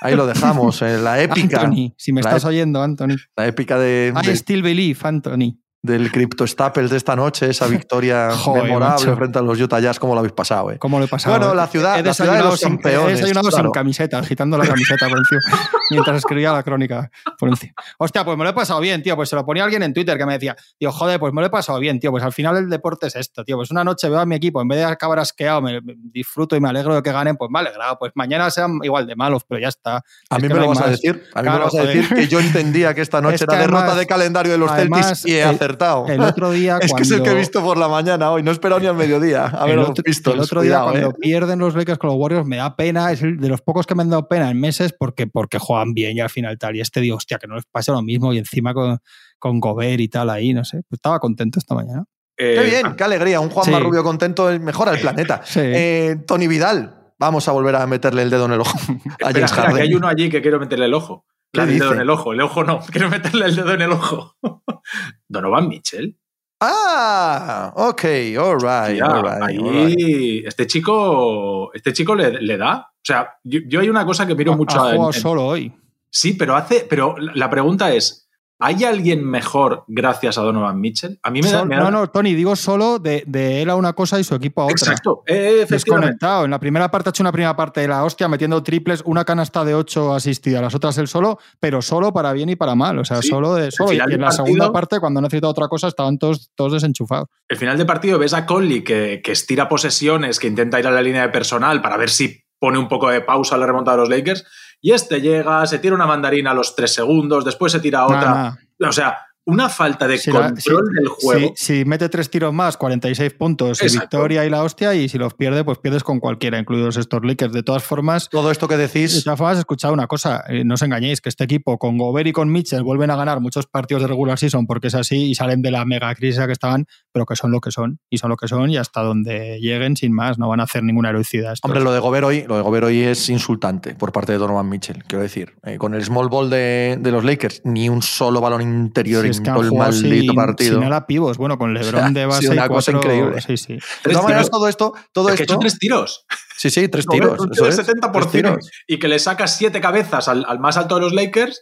Ahí 0.00 0.14
lo 0.14 0.26
dejamos, 0.26 0.80
eh, 0.82 0.98
la 0.98 1.20
épica. 1.22 1.60
Anthony, 1.60 1.94
si 1.96 2.12
me 2.12 2.20
estás 2.20 2.44
oyendo, 2.44 2.82
Anthony. 2.82 3.16
La 3.36 3.46
épica 3.46 3.78
de. 3.78 4.12
I 4.14 4.26
de... 4.26 4.36
still 4.36 4.62
believe, 4.62 4.98
Anthony 5.02 5.58
del 5.80 6.10
Crypto 6.10 6.44
Staples 6.46 6.90
de 6.90 6.96
esta 6.96 7.14
noche, 7.14 7.48
esa 7.50 7.66
victoria 7.68 8.30
Joder, 8.32 8.64
memorable 8.64 9.06
macho. 9.06 9.16
frente 9.16 9.38
a 9.38 9.42
los 9.42 9.60
Utah 9.60 9.78
Jazz, 9.80 9.98
¿cómo 9.98 10.14
lo 10.14 10.18
habéis 10.20 10.32
pasado? 10.32 10.72
Eh? 10.72 10.78
¿Cómo 10.78 10.98
lo 10.98 11.04
he 11.04 11.08
pasado? 11.08 11.38
Bueno, 11.38 11.54
la 11.54 11.66
ciudad, 11.68 12.04
la 12.04 12.12
ciudad 12.14 12.34
de 12.36 12.42
los 12.42 12.58
sin, 12.58 12.70
campeones. 12.70 13.08
He 13.10 13.12
desayunado 13.12 13.48
claro. 13.48 13.64
sin 13.64 13.72
camiseta, 13.72 14.18
agitando 14.18 14.58
la 14.58 14.66
camiseta 14.66 15.08
por 15.08 15.18
encima, 15.18 15.40
mientras 15.90 16.16
escribía 16.16 16.52
la 16.52 16.62
crónica. 16.64 17.10
por 17.38 17.48
encima. 17.48 17.72
Hostia, 17.98 18.24
pues 18.24 18.36
me 18.36 18.44
lo 18.44 18.50
he 18.50 18.54
pasado 18.54 18.80
bien, 18.80 19.02
tío. 19.02 19.14
Pues 19.16 19.28
se 19.28 19.36
lo 19.36 19.46
ponía 19.46 19.64
alguien 19.64 19.82
en 19.84 19.94
Twitter 19.94 20.18
que 20.18 20.26
me 20.26 20.32
decía, 20.32 20.56
tío, 20.78 20.90
joder, 20.90 21.20
pues 21.20 21.32
me 21.32 21.40
lo 21.42 21.46
he 21.46 21.50
pasado 21.50 21.78
bien, 21.78 22.00
tío. 22.00 22.10
Pues 22.10 22.24
al 22.24 22.32
final 22.32 22.56
el 22.56 22.68
deporte 22.68 23.06
es 23.06 23.16
esto, 23.16 23.44
tío. 23.44 23.56
Pues 23.56 23.70
una 23.70 23.84
noche 23.84 24.08
veo 24.08 24.18
a 24.18 24.26
mi 24.26 24.34
equipo, 24.34 24.60
en 24.60 24.68
vez 24.68 24.78
de 24.78 24.84
acabar 24.84 25.18
asqueado, 25.20 25.62
me, 25.62 25.80
disfruto 25.84 26.56
y 26.56 26.60
me 26.60 26.68
alegro 26.68 26.94
de 26.96 27.02
que 27.02 27.12
ganen, 27.12 27.36
pues 27.36 27.50
me 27.52 27.60
he 27.60 27.62
alegrado. 27.62 27.98
Pues 27.98 28.12
mañana 28.16 28.50
sean 28.50 28.78
igual 28.82 29.06
de 29.06 29.14
malos, 29.14 29.44
pero 29.48 29.60
ya 29.60 29.68
está. 29.68 30.02
A 30.30 30.36
Es 30.36 30.42
mí 30.42 30.48
me 30.48 30.54
no 30.54 30.60
lo 30.62 30.68
vas 30.68 30.80
a 30.80 30.88
decir. 30.90 31.24
A 31.34 31.42
mí 31.42 31.48
me 31.48 31.54
lo 31.56 31.64
vas 31.64 31.74
a 31.74 31.78
joder. 31.82 31.96
decir 31.96 32.16
que 32.16 32.26
yo 32.28 32.40
entendía 32.40 32.94
que 32.94 33.00
esta 33.02 33.20
noche 33.22 33.36
Es 33.36 33.42
era 33.42 33.52
que 33.54 33.58
derrota 33.60 33.78
además- 33.84 33.98
de 33.98 34.06
calendario 34.06 34.52
de 34.52 34.58
los 34.58 34.70
además, 34.70 35.06
Celtics 35.06 35.26
y 35.26 35.34
he 35.36 35.42
el- 35.42 35.48
acertado. 35.68 36.06
El 36.06 36.20
otro 36.20 36.50
día 36.50 36.78
es 36.82 36.92
que 36.92 37.02
es 37.02 37.10
el 37.10 37.22
que 37.22 37.30
he 37.30 37.34
visto 37.34 37.62
por 37.62 37.76
la 37.78 37.88
mañana 37.88 38.30
hoy. 38.30 38.42
No 38.42 38.50
he 38.50 38.54
esperado 38.54 38.80
ni 38.80 38.86
al 38.86 38.94
mediodía. 38.96 39.44
A 39.46 39.64
ver 39.64 39.74
el 39.74 39.80
los 39.80 39.90
otro, 39.90 40.02
Pistols. 40.04 40.34
el 40.36 40.40
otro 40.42 40.60
día, 40.62 40.70
Cuidado, 40.80 40.90
cuando 40.90 41.10
¿eh? 41.10 41.14
pierden 41.20 41.58
los 41.58 41.74
Lakers 41.74 41.98
con 41.98 42.08
los 42.10 42.18
Warriors, 42.18 42.46
me 42.46 42.56
da 42.56 42.74
pena. 42.76 43.12
Es 43.12 43.20
de 43.20 43.48
los 43.48 43.60
pocos 43.62 43.86
que 43.86 43.94
me 43.94 44.02
han 44.02 44.10
dado 44.10 44.28
pena 44.28 44.50
en 44.50 44.58
meses 44.60 44.94
porque, 44.98 45.26
porque 45.26 45.58
juegan 45.58 45.94
bien 45.94 46.16
y 46.16 46.20
al 46.20 46.30
final 46.30 46.56
tal. 46.58 46.76
Y 46.76 46.80
este 46.80 47.00
digo, 47.00 47.16
hostia, 47.16 47.38
que 47.38 47.46
no 47.46 47.54
les 47.56 47.64
pase 47.66 47.92
lo 47.92 48.02
mismo. 48.02 48.32
Y 48.32 48.38
encima 48.38 48.74
con, 48.74 48.98
con 49.38 49.60
Gobert 49.60 50.00
y 50.00 50.08
tal 50.08 50.30
ahí, 50.30 50.54
no 50.54 50.64
sé. 50.64 50.78
Pues 50.88 50.98
estaba 50.98 51.18
contento 51.18 51.58
esta 51.58 51.74
mañana. 51.74 52.04
Eh, 52.36 52.54
Qué 52.56 52.64
bien, 52.70 52.94
qué 52.96 53.04
alegría. 53.04 53.40
Un 53.40 53.50
Juan 53.50 53.66
Sí. 53.66 53.72
Rubio 53.78 54.04
contento 54.04 54.48
mejora 54.60 54.92
el 54.92 55.00
planeta. 55.00 55.40
Sí. 55.44 55.60
Eh, 55.62 56.16
Tony 56.26 56.46
Vidal. 56.46 56.94
Vamos 57.20 57.48
a 57.48 57.52
volver 57.52 57.74
a 57.74 57.84
meterle 57.88 58.22
el 58.22 58.30
dedo 58.30 58.46
en 58.46 58.52
el 58.52 58.60
ojo. 58.60 58.78
A 58.78 58.92
Espera, 58.92 59.32
James 59.32 59.44
espera, 59.44 59.46
que 59.48 59.72
Harden. 59.72 59.82
hay 59.82 59.94
uno 59.94 60.06
allí 60.06 60.30
que 60.30 60.40
quiero 60.40 60.60
meterle 60.60 60.84
el 60.86 60.94
ojo. 60.94 61.24
¿Qué 61.52 61.60
el 61.62 61.78
dedo 61.78 61.94
en 61.94 62.00
el 62.00 62.10
ojo. 62.10 62.32
El 62.32 62.40
ojo 62.40 62.62
no, 62.64 62.80
quiero 62.92 63.08
meterle 63.08 63.46
el 63.46 63.56
dedo 63.56 63.72
en 63.74 63.82
el 63.82 63.92
ojo. 63.92 64.36
Donovan 65.28 65.68
Mitchell. 65.68 66.16
Ah, 66.60 67.72
ok, 67.76 68.04
all 68.38 68.58
right, 68.60 68.94
Tía, 68.96 69.04
all 69.06 69.22
right, 69.22 69.42
ahí, 69.42 69.58
all 69.58 69.86
right. 69.86 70.46
este 70.46 70.66
chico, 70.66 71.72
este 71.72 71.92
chico 71.92 72.14
le, 72.16 72.40
le 72.42 72.56
da. 72.56 72.78
O 72.92 73.00
sea, 73.04 73.30
yo, 73.44 73.60
yo 73.68 73.80
hay 73.80 73.88
una 73.88 74.04
cosa 74.04 74.26
que 74.26 74.34
miro 74.34 74.52
Ha- 74.52 74.56
mucho. 74.56 74.80
ha 74.82 74.90
en- 74.90 74.96
jugado 74.96 75.14
en- 75.14 75.20
solo 75.20 75.46
hoy. 75.46 75.72
sí, 76.10 76.32
pero 76.34 76.56
hace. 76.56 76.84
Pero 76.90 77.16
la 77.18 77.48
pregunta 77.48 77.92
es: 77.92 78.27
¿hay 78.58 78.84
alguien 78.84 79.24
mejor 79.24 79.84
gracias 79.86 80.38
a 80.38 80.42
Donovan 80.42 80.80
Mitchell? 80.80 81.18
A 81.22 81.30
mí 81.30 81.40
me 81.42 81.50
da. 81.50 81.60
Sol- 81.60 81.68
me 81.68 81.76
da- 81.76 81.82
no, 81.84 81.90
no, 81.90 82.06
Tony, 82.10 82.34
digo 82.34 82.56
solo 82.56 82.98
de, 82.98 83.22
de 83.26 83.62
él 83.62 83.70
a 83.70 83.76
una 83.76 83.92
cosa 83.92 84.18
y 84.18 84.24
su 84.24 84.34
equipo 84.34 84.62
a 84.62 84.64
otra. 84.64 84.74
Exacto. 84.76 85.22
eh, 85.26 85.60
efectivamente. 85.62 85.74
Desconectado. 86.12 86.44
En 86.44 86.50
la 86.50 86.58
primera 86.60 86.90
parte 86.90 87.08
ha 87.08 87.10
hecho 87.10 87.22
una 87.22 87.32
primera 87.32 87.54
parte 87.56 87.80
de 87.80 87.88
la 87.88 88.04
hostia 88.04 88.28
metiendo 88.28 88.62
triples, 88.62 89.02
una 89.04 89.24
canasta 89.24 89.64
de 89.64 89.74
8 89.74 90.14
asistida, 90.14 90.60
las 90.60 90.74
otras 90.74 90.96
él 90.98 91.08
solo, 91.08 91.38
pero 91.60 91.82
solo 91.82 92.12
para 92.12 92.32
bien 92.32 92.48
y 92.48 92.56
para 92.56 92.74
mal. 92.74 92.98
O 92.98 93.04
sea, 93.04 93.22
Sí. 93.22 93.28
solo 93.28 93.54
de 93.54 93.70
solo. 93.70 93.92
Y 93.92 93.98
en 93.98 94.20
la 94.20 94.30
segunda 94.32 94.72
parte, 94.72 95.00
cuando 95.00 95.20
necesitaba 95.20 95.50
otra 95.50 95.68
cosa, 95.68 95.88
estaban 95.88 96.18
todos, 96.18 96.50
todos 96.54 96.72
desenchufados. 96.72 97.28
El 97.48 97.56
final 97.56 97.78
de 97.78 97.84
partido 97.84 98.18
ves 98.18 98.34
a 98.34 98.44
Conley 98.46 98.82
que, 98.82 99.20
que 99.22 99.32
estira 99.32 99.68
posesiones, 99.68 100.38
que 100.38 100.48
intenta 100.48 100.78
ir 100.80 100.86
a 100.86 100.90
la 100.90 101.02
línea 101.02 101.22
de 101.22 101.28
personal 101.28 101.80
para 101.80 101.96
ver 101.96 102.10
si 102.10 102.42
pone 102.60 102.76
un 102.76 102.88
poco 102.88 103.08
de 103.08 103.20
pausa 103.20 103.54
a 103.54 103.58
la 103.58 103.66
remontada 103.66 103.96
de 103.96 104.00
los 104.02 104.08
Lakers. 104.08 104.44
Y 104.80 104.92
este 104.92 105.20
llega, 105.20 105.66
se 105.66 105.78
tira 105.78 105.94
una 105.94 106.06
mandarina 106.06 106.52
a 106.52 106.54
los 106.54 106.74
tres 106.76 106.94
segundos, 106.94 107.44
después 107.44 107.72
se 107.72 107.80
tira 107.80 108.06
otra. 108.06 108.58
O 108.80 108.92
sea, 108.92 109.18
una 109.48 109.68
falta 109.68 110.06
de 110.06 110.18
Si 110.18 110.30
la- 110.30 110.52
control 110.52 110.84
si- 110.90 110.94
del 110.94 111.08
juego. 111.08 111.52
Si, 111.56 111.78
si 111.78 111.84
mete 111.84 112.08
tres 112.08 112.30
tiros 112.30 112.52
más, 112.52 112.76
46 112.76 113.32
puntos 113.34 113.82
y 113.82 113.86
victoria 113.98 114.44
y 114.44 114.50
la 114.50 114.62
hostia, 114.62 114.94
y 114.94 115.08
si 115.08 115.18
los 115.18 115.34
pierde, 115.34 115.64
pues 115.64 115.78
pierdes 115.78 116.04
con 116.04 116.20
cualquiera, 116.20 116.58
incluidos 116.58 116.96
estos 116.96 117.20
Lakers. 117.24 117.52
De 117.52 117.62
todas 117.62 117.82
formas, 117.82 118.28
Todo 118.28 118.50
esto 118.50 118.68
que 118.68 118.76
de 118.76 118.86
decís, 118.88 119.24
todas 119.24 119.38
formas, 119.38 119.56
he 119.56 119.60
escuchado 119.60 119.94
una 119.94 120.06
cosa, 120.06 120.44
eh, 120.48 120.64
no 120.64 120.74
os 120.74 120.82
engañéis, 120.82 121.20
que 121.20 121.28
este 121.28 121.44
equipo 121.44 121.78
con 121.78 121.96
Gobert 121.98 122.26
y 122.28 122.32
con 122.32 122.50
Mitchell 122.52 122.82
vuelven 122.82 123.10
a 123.10 123.16
ganar 123.16 123.40
muchos 123.40 123.66
partidos 123.66 124.02
de 124.02 124.08
regular 124.08 124.38
season 124.38 124.66
porque 124.66 124.88
es 124.88 124.94
así 124.94 125.30
y 125.30 125.34
salen 125.34 125.62
de 125.62 125.70
la 125.70 125.84
mega 125.84 126.14
crisis 126.14 126.38
a 126.40 126.46
que 126.46 126.52
estaban, 126.52 126.86
pero 127.12 127.24
que 127.26 127.34
son 127.34 127.50
lo 127.50 127.60
que 127.60 127.70
son, 127.70 127.98
y 128.10 128.18
son 128.18 128.30
lo 128.30 128.36
que 128.36 128.48
son, 128.48 128.70
y 128.70 128.76
hasta 128.76 129.00
donde 129.02 129.58
lleguen, 129.60 129.96
sin 129.96 130.12
más, 130.12 130.38
no 130.38 130.48
van 130.48 130.60
a 130.60 130.64
hacer 130.64 130.82
ninguna 130.84 131.08
heroicidad. 131.10 131.54
estos. 131.54 131.68
hombre, 131.68 131.82
lo 131.82 131.92
de 131.92 132.00
Gobert 132.00 132.24
hoy, 132.26 132.44
lo 132.46 132.56
de 132.56 132.62
Gobert 132.62 132.84
hoy 132.86 133.00
es 133.02 133.28
insultante 133.30 133.94
por 133.94 134.12
parte 134.12 134.32
de 134.32 134.38
Donovan 134.38 134.68
Mitchell, 134.68 135.02
quiero 135.04 135.22
decir. 135.22 135.54
Eh, 135.64 135.78
con 135.78 135.94
el 135.94 136.04
small 136.04 136.28
ball 136.28 136.50
de, 136.50 136.98
de 137.00 137.10
los 137.10 137.24
Lakers, 137.24 137.62
ni 137.64 137.88
un 137.88 138.02
solo 138.02 138.40
balón 138.42 138.60
interior 138.60 139.22
Si 139.22 139.28
es 139.38 139.44
que 139.44 139.50
han 139.50 139.56
el 139.58 139.68
jugado 139.68 139.92
maldito 139.92 140.32
sin, 140.32 140.34
partido. 140.34 140.74
sin 140.78 140.84
ala 140.84 141.06
pivos, 141.06 141.36
bueno, 141.38 141.58
con 141.58 141.72
LeBron 141.74 142.00
sea, 142.00 142.10
de 142.10 142.26
base 142.26 142.44
y 142.46 142.48
una 142.48 142.68
cosa 142.68 142.92
increíble. 142.92 143.40
Sí, 143.40 143.56
sí. 143.56 143.74
De 143.74 144.10
todas 144.10 144.22
maneras, 144.24 144.50
todo 144.50 144.68
esto, 144.68 144.92
todo 145.12 145.28
Es 145.30 145.36
que 145.36 145.42
ha 145.42 145.44
esto. 145.44 145.54
hecho 145.54 145.60
tres 145.60 145.78
tiros. 145.78 146.26
Sí, 146.56 146.70
sí, 146.70 146.88
tres 146.88 147.06
tiros. 147.06 147.38
un 147.40 147.52
eso 147.52 147.68
es, 147.68 147.78
70% 147.78 148.10
tres 148.12 148.28
tiros. 148.30 148.70
y 148.86 148.98
que 148.98 149.08
le 149.08 149.18
sacas 149.18 149.56
siete 149.56 149.80
cabezas 149.80 150.28
al, 150.28 150.44
al 150.48 150.58
más 150.58 150.76
alto 150.76 150.96
de 150.96 151.00
los 151.02 151.12
Lakers. 151.12 151.60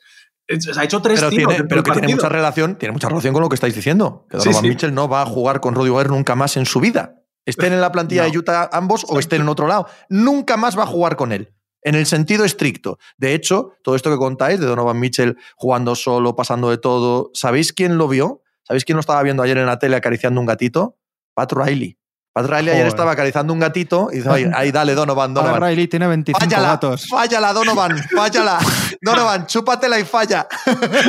Ha 0.76 0.84
hecho 0.84 1.02
tres 1.02 1.18
Pero, 1.18 1.30
tiros. 1.30 1.48
tiene, 1.54 1.68
pero 1.68 1.82
que 1.82 1.90
tiene 1.90 2.14
mucha 2.14 2.28
relación, 2.28 2.76
tiene 2.78 2.92
mucha 2.92 3.08
relación 3.08 3.32
con 3.34 3.42
lo 3.42 3.48
que 3.48 3.56
estáis 3.56 3.74
diciendo. 3.74 4.26
Que 4.30 4.38
Sí, 4.38 4.44
Donovan 4.44 4.62
sí. 4.62 4.68
Mitchell 4.68 4.94
no 4.94 5.08
va 5.08 5.22
a 5.22 5.26
jugar 5.26 5.60
con 5.60 5.74
Rudy 5.74 5.90
Gobert 5.90 6.10
nunca 6.10 6.34
más 6.36 6.56
en 6.56 6.66
su 6.66 6.78
vida. 6.80 7.16
Estén 7.44 7.72
en 7.72 7.80
la 7.80 7.90
plantilla 7.92 8.24
No. 8.24 8.30
de 8.30 8.38
Utah 8.38 8.70
ambos 8.72 9.04
o 9.08 9.18
estén 9.18 9.42
en 9.42 9.48
otro 9.48 9.66
lado. 9.66 9.86
Nunca 10.08 10.56
más 10.56 10.78
va 10.78 10.84
a 10.84 10.86
jugar 10.86 11.16
con 11.16 11.32
él. 11.32 11.52
En 11.86 11.94
el 11.94 12.04
sentido 12.04 12.44
estricto. 12.44 12.98
De 13.16 13.32
hecho, 13.32 13.70
todo 13.84 13.94
esto 13.94 14.10
que 14.10 14.16
contáis 14.16 14.58
de 14.58 14.66
Donovan 14.66 14.98
Mitchell 14.98 15.36
jugando 15.54 15.94
solo, 15.94 16.34
pasando 16.34 16.68
de 16.68 16.78
todo, 16.78 17.30
¿sabéis 17.32 17.72
quién 17.72 17.96
lo 17.96 18.08
vio? 18.08 18.42
¿Sabéis 18.64 18.84
quién 18.84 18.96
lo 18.96 19.00
estaba 19.00 19.22
viendo 19.22 19.44
ayer 19.44 19.56
en 19.56 19.66
la 19.66 19.78
tele 19.78 19.94
acariciando 19.94 20.40
un 20.40 20.46
gatito? 20.48 20.98
Pat 21.32 21.52
Riley. 21.52 21.96
Pat 22.36 22.50
Riley 22.50 22.74
ayer 22.74 22.86
estaba 22.86 23.12
acariciando 23.12 23.50
un 23.54 23.58
gatito 23.58 24.08
y 24.12 24.16
dice, 24.16 24.28
"Oye, 24.28 24.50
ahí 24.54 24.70
dale, 24.70 24.94
Donovan, 24.94 25.32
Donovan. 25.32 25.62
Riley 25.62 25.88
tiene 25.88 26.06
25 26.06 26.38
Fállala, 26.38 26.68
gatos. 26.68 27.06
fállala, 27.08 27.54
Donovan, 27.54 27.96
fállala. 28.14 28.58
Donovan, 29.00 29.46
chúpatela 29.46 29.98
y 29.98 30.04
falla. 30.04 30.46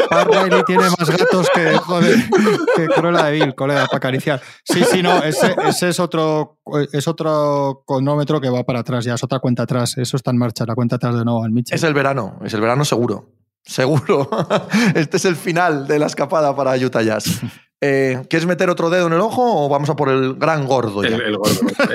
Pat 0.09 0.25
Riley 0.25 0.63
tiene 0.63 0.83
más 0.83 1.09
gatos 1.09 1.49
que, 1.53 1.75
joder, 1.79 2.29
que 2.77 2.87
Cruella 2.87 3.25
de 3.25 3.31
Vil, 3.33 3.55
colega, 3.55 3.87
para 3.87 3.97
acariciar. 3.97 4.41
Sí, 4.63 4.85
sí, 4.89 5.03
no, 5.03 5.21
ese, 5.21 5.53
ese 5.67 5.89
es 5.89 5.99
otro 5.99 6.59
es 6.93 7.05
otro 7.09 7.83
cronómetro 7.85 8.39
que 8.39 8.49
va 8.49 8.63
para 8.63 8.79
atrás, 8.79 9.03
ya 9.03 9.15
es 9.15 9.23
otra 9.25 9.39
cuenta 9.39 9.63
atrás. 9.63 9.97
Eso 9.97 10.15
está 10.15 10.31
en 10.31 10.37
marcha, 10.37 10.63
la 10.65 10.75
cuenta 10.75 10.95
atrás 10.95 11.13
de 11.13 11.25
Novan 11.25 11.51
Mitchell. 11.51 11.75
Es 11.75 11.83
el 11.83 11.93
verano, 11.93 12.39
es 12.45 12.53
el 12.53 12.61
verano 12.61 12.85
seguro. 12.85 13.33
Seguro. 13.65 14.29
Este 14.95 15.17
es 15.17 15.25
el 15.25 15.35
final 15.35 15.87
de 15.87 15.99
la 15.99 16.05
escapada 16.05 16.55
para 16.55 16.77
Utah 16.77 17.01
Jazz. 17.01 17.41
Eh, 17.79 18.23
¿Quieres 18.27 18.47
meter 18.47 18.71
otro 18.71 18.89
dedo 18.89 19.05
en 19.05 19.13
el 19.13 19.21
ojo 19.21 19.43
o 19.65 19.69
vamos 19.69 19.87
a 19.91 19.95
por 19.95 20.09
el 20.09 20.33
gran 20.33 20.65
gordo 20.65 21.03
ya? 21.03 21.09
El, 21.15 21.21
el 21.21 21.37
gordo. 21.37 21.59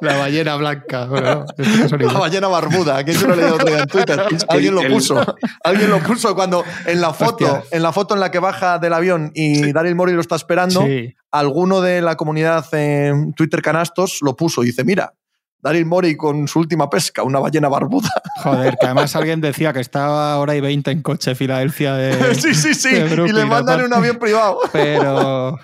La 0.00 0.16
ballena 0.18 0.56
blanca. 0.56 1.06
Bueno, 1.06 1.44
es 1.58 1.68
casualidad. 1.80 2.12
La 2.12 2.18
ballena 2.20 2.48
barbuda, 2.48 3.04
que 3.04 3.12
yo 3.12 3.26
lo 3.26 3.34
he 3.34 3.36
leído 3.38 3.54
otro 3.54 3.68
día 3.68 3.80
en 3.80 3.86
Twitter. 3.88 4.22
Alguien 4.48 4.74
lo 4.74 4.82
puso. 4.88 5.36
Alguien 5.64 5.90
lo 5.90 5.98
puso 6.00 6.34
cuando 6.34 6.64
en 6.86 7.00
la 7.00 7.12
foto, 7.12 7.44
Hostia. 7.44 7.62
en 7.70 7.82
la 7.82 7.92
foto 7.92 8.14
en 8.14 8.20
la 8.20 8.30
que 8.30 8.38
baja 8.38 8.78
del 8.78 8.92
avión 8.92 9.30
y 9.34 9.72
Daryl 9.72 9.94
Morey 9.94 10.14
lo 10.14 10.20
está 10.20 10.36
esperando, 10.36 10.82
Sí. 10.82 11.14
alguno 11.30 11.80
de 11.80 12.02
la 12.02 12.16
comunidad 12.16 12.64
en 12.74 13.32
Twitter 13.34 13.62
Canastos 13.62 14.18
lo 14.22 14.36
puso 14.36 14.62
y 14.62 14.66
dice, 14.66 14.84
mira, 14.84 15.14
Daryl 15.62 15.86
Morey 15.86 16.16
con 16.16 16.48
su 16.48 16.58
última 16.58 16.90
pesca, 16.90 17.22
una 17.22 17.38
ballena 17.38 17.68
barbuda. 17.68 18.10
Joder, 18.42 18.76
que 18.78 18.86
además 18.86 19.14
alguien 19.14 19.40
decía 19.40 19.72
que 19.72 19.80
estaba 19.80 20.36
hora 20.38 20.54
y 20.56 20.60
20 20.60 20.90
en 20.90 21.02
coche 21.02 21.34
Filadelfia 21.34 21.94
de. 21.94 22.34
sí, 22.34 22.54
sí, 22.54 22.74
sí. 22.74 22.88
Y 22.90 23.32
le 23.32 23.44
mandan 23.44 23.80
en 23.80 23.86
un 23.86 23.94
avión 23.94 24.16
privado. 24.18 24.58
Pero. 24.72 25.58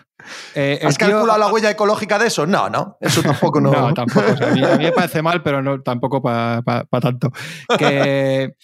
eh, 0.54 0.78
¿Has 0.82 0.96
tío- 0.96 1.08
calculado 1.08 1.38
la 1.38 1.52
huella 1.52 1.70
ecológica 1.70 2.18
de 2.18 2.28
eso? 2.28 2.46
No, 2.46 2.70
no. 2.70 2.96
Eso 3.00 3.22
tampoco 3.22 3.60
no. 3.60 3.72
No, 3.72 3.92
tampoco. 3.92 4.24
o 4.32 4.36
sea, 4.36 4.48
a, 4.48 4.50
mí, 4.52 4.62
a 4.64 4.76
mí 4.76 4.84
me 4.84 4.92
parece 4.92 5.20
mal, 5.20 5.42
pero 5.42 5.62
no, 5.62 5.82
tampoco 5.82 6.22
para 6.22 6.62
tanto. 7.00 7.32
Que 7.76 8.54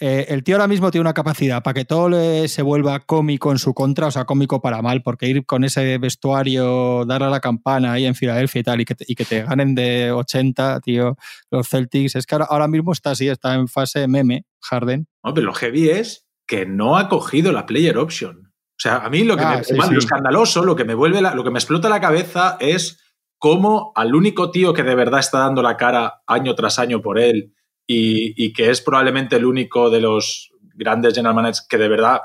eh, 0.00 0.26
el 0.30 0.42
tío 0.42 0.56
ahora 0.56 0.66
mismo 0.66 0.90
tiene 0.90 1.02
una 1.02 1.14
capacidad 1.14 1.62
para 1.62 1.74
que 1.74 1.84
todo 1.84 2.08
le- 2.08 2.48
se 2.48 2.62
vuelva 2.62 3.00
cómico 3.00 3.52
en 3.52 3.58
su 3.58 3.74
contra, 3.74 4.06
o 4.06 4.10
sea, 4.10 4.24
cómico 4.24 4.60
para 4.62 4.80
mal, 4.82 5.02
porque 5.02 5.28
ir 5.28 5.44
con 5.46 5.62
ese 5.64 5.98
vestuario, 5.98 7.04
dar 7.04 7.22
a 7.22 7.30
la 7.30 7.40
campana 7.40 7.92
ahí 7.92 8.06
en 8.06 8.14
Filadelfia 8.14 8.60
y 8.60 8.64
tal, 8.64 8.80
y 8.80 8.84
que 8.84 8.94
te, 8.94 9.04
y 9.06 9.14
que 9.14 9.24
te 9.24 9.42
ganen 9.42 9.74
de 9.74 10.10
80, 10.12 10.80
tío, 10.80 11.16
los 11.50 11.68
Celtics, 11.68 12.16
es 12.16 12.26
que 12.26 12.34
ahora, 12.34 12.46
ahora 12.50 12.68
mismo 12.68 12.92
está 12.92 13.10
así, 13.10 13.28
está 13.28 13.54
en 13.54 13.68
fase 13.68 14.08
meme, 14.08 14.44
Harden. 14.62 15.06
No, 15.22 15.34
pero 15.34 15.46
lo 15.46 15.54
heavy 15.54 15.90
es 15.90 16.26
que 16.46 16.66
no 16.66 16.96
ha 16.96 17.08
cogido 17.08 17.52
la 17.52 17.66
player 17.66 17.98
option. 17.98 18.46
O 18.46 18.82
sea, 18.82 18.96
a 19.04 19.10
mí 19.10 19.24
lo 19.24 19.36
que 19.36 19.44
Ah, 19.44 19.56
me 19.58 19.64
sí, 19.64 19.74
lo 19.76 19.98
escandaloso, 19.98 20.64
lo 20.64 20.74
que 20.74 20.84
me 20.84 20.94
vuelve 20.94 21.20
la- 21.20 21.34
lo 21.34 21.44
que 21.44 21.50
me 21.50 21.58
explota 21.58 21.88
la 21.90 22.00
cabeza 22.00 22.56
es 22.60 22.98
cómo 23.38 23.92
al 23.94 24.14
único 24.14 24.50
tío 24.50 24.72
que 24.72 24.82
de 24.82 24.94
verdad 24.94 25.20
está 25.20 25.40
dando 25.40 25.62
la 25.62 25.76
cara 25.76 26.22
año 26.26 26.54
tras 26.54 26.78
año 26.78 27.00
por 27.02 27.18
él 27.18 27.54
y, 27.92 28.34
y 28.36 28.52
que 28.52 28.70
es 28.70 28.80
probablemente 28.80 29.36
el 29.36 29.44
único 29.44 29.90
de 29.90 30.00
los 30.00 30.50
grandes 30.74 31.14
general 31.14 31.34
managers 31.34 31.66
que 31.68 31.76
de 31.76 31.88
verdad 31.88 32.20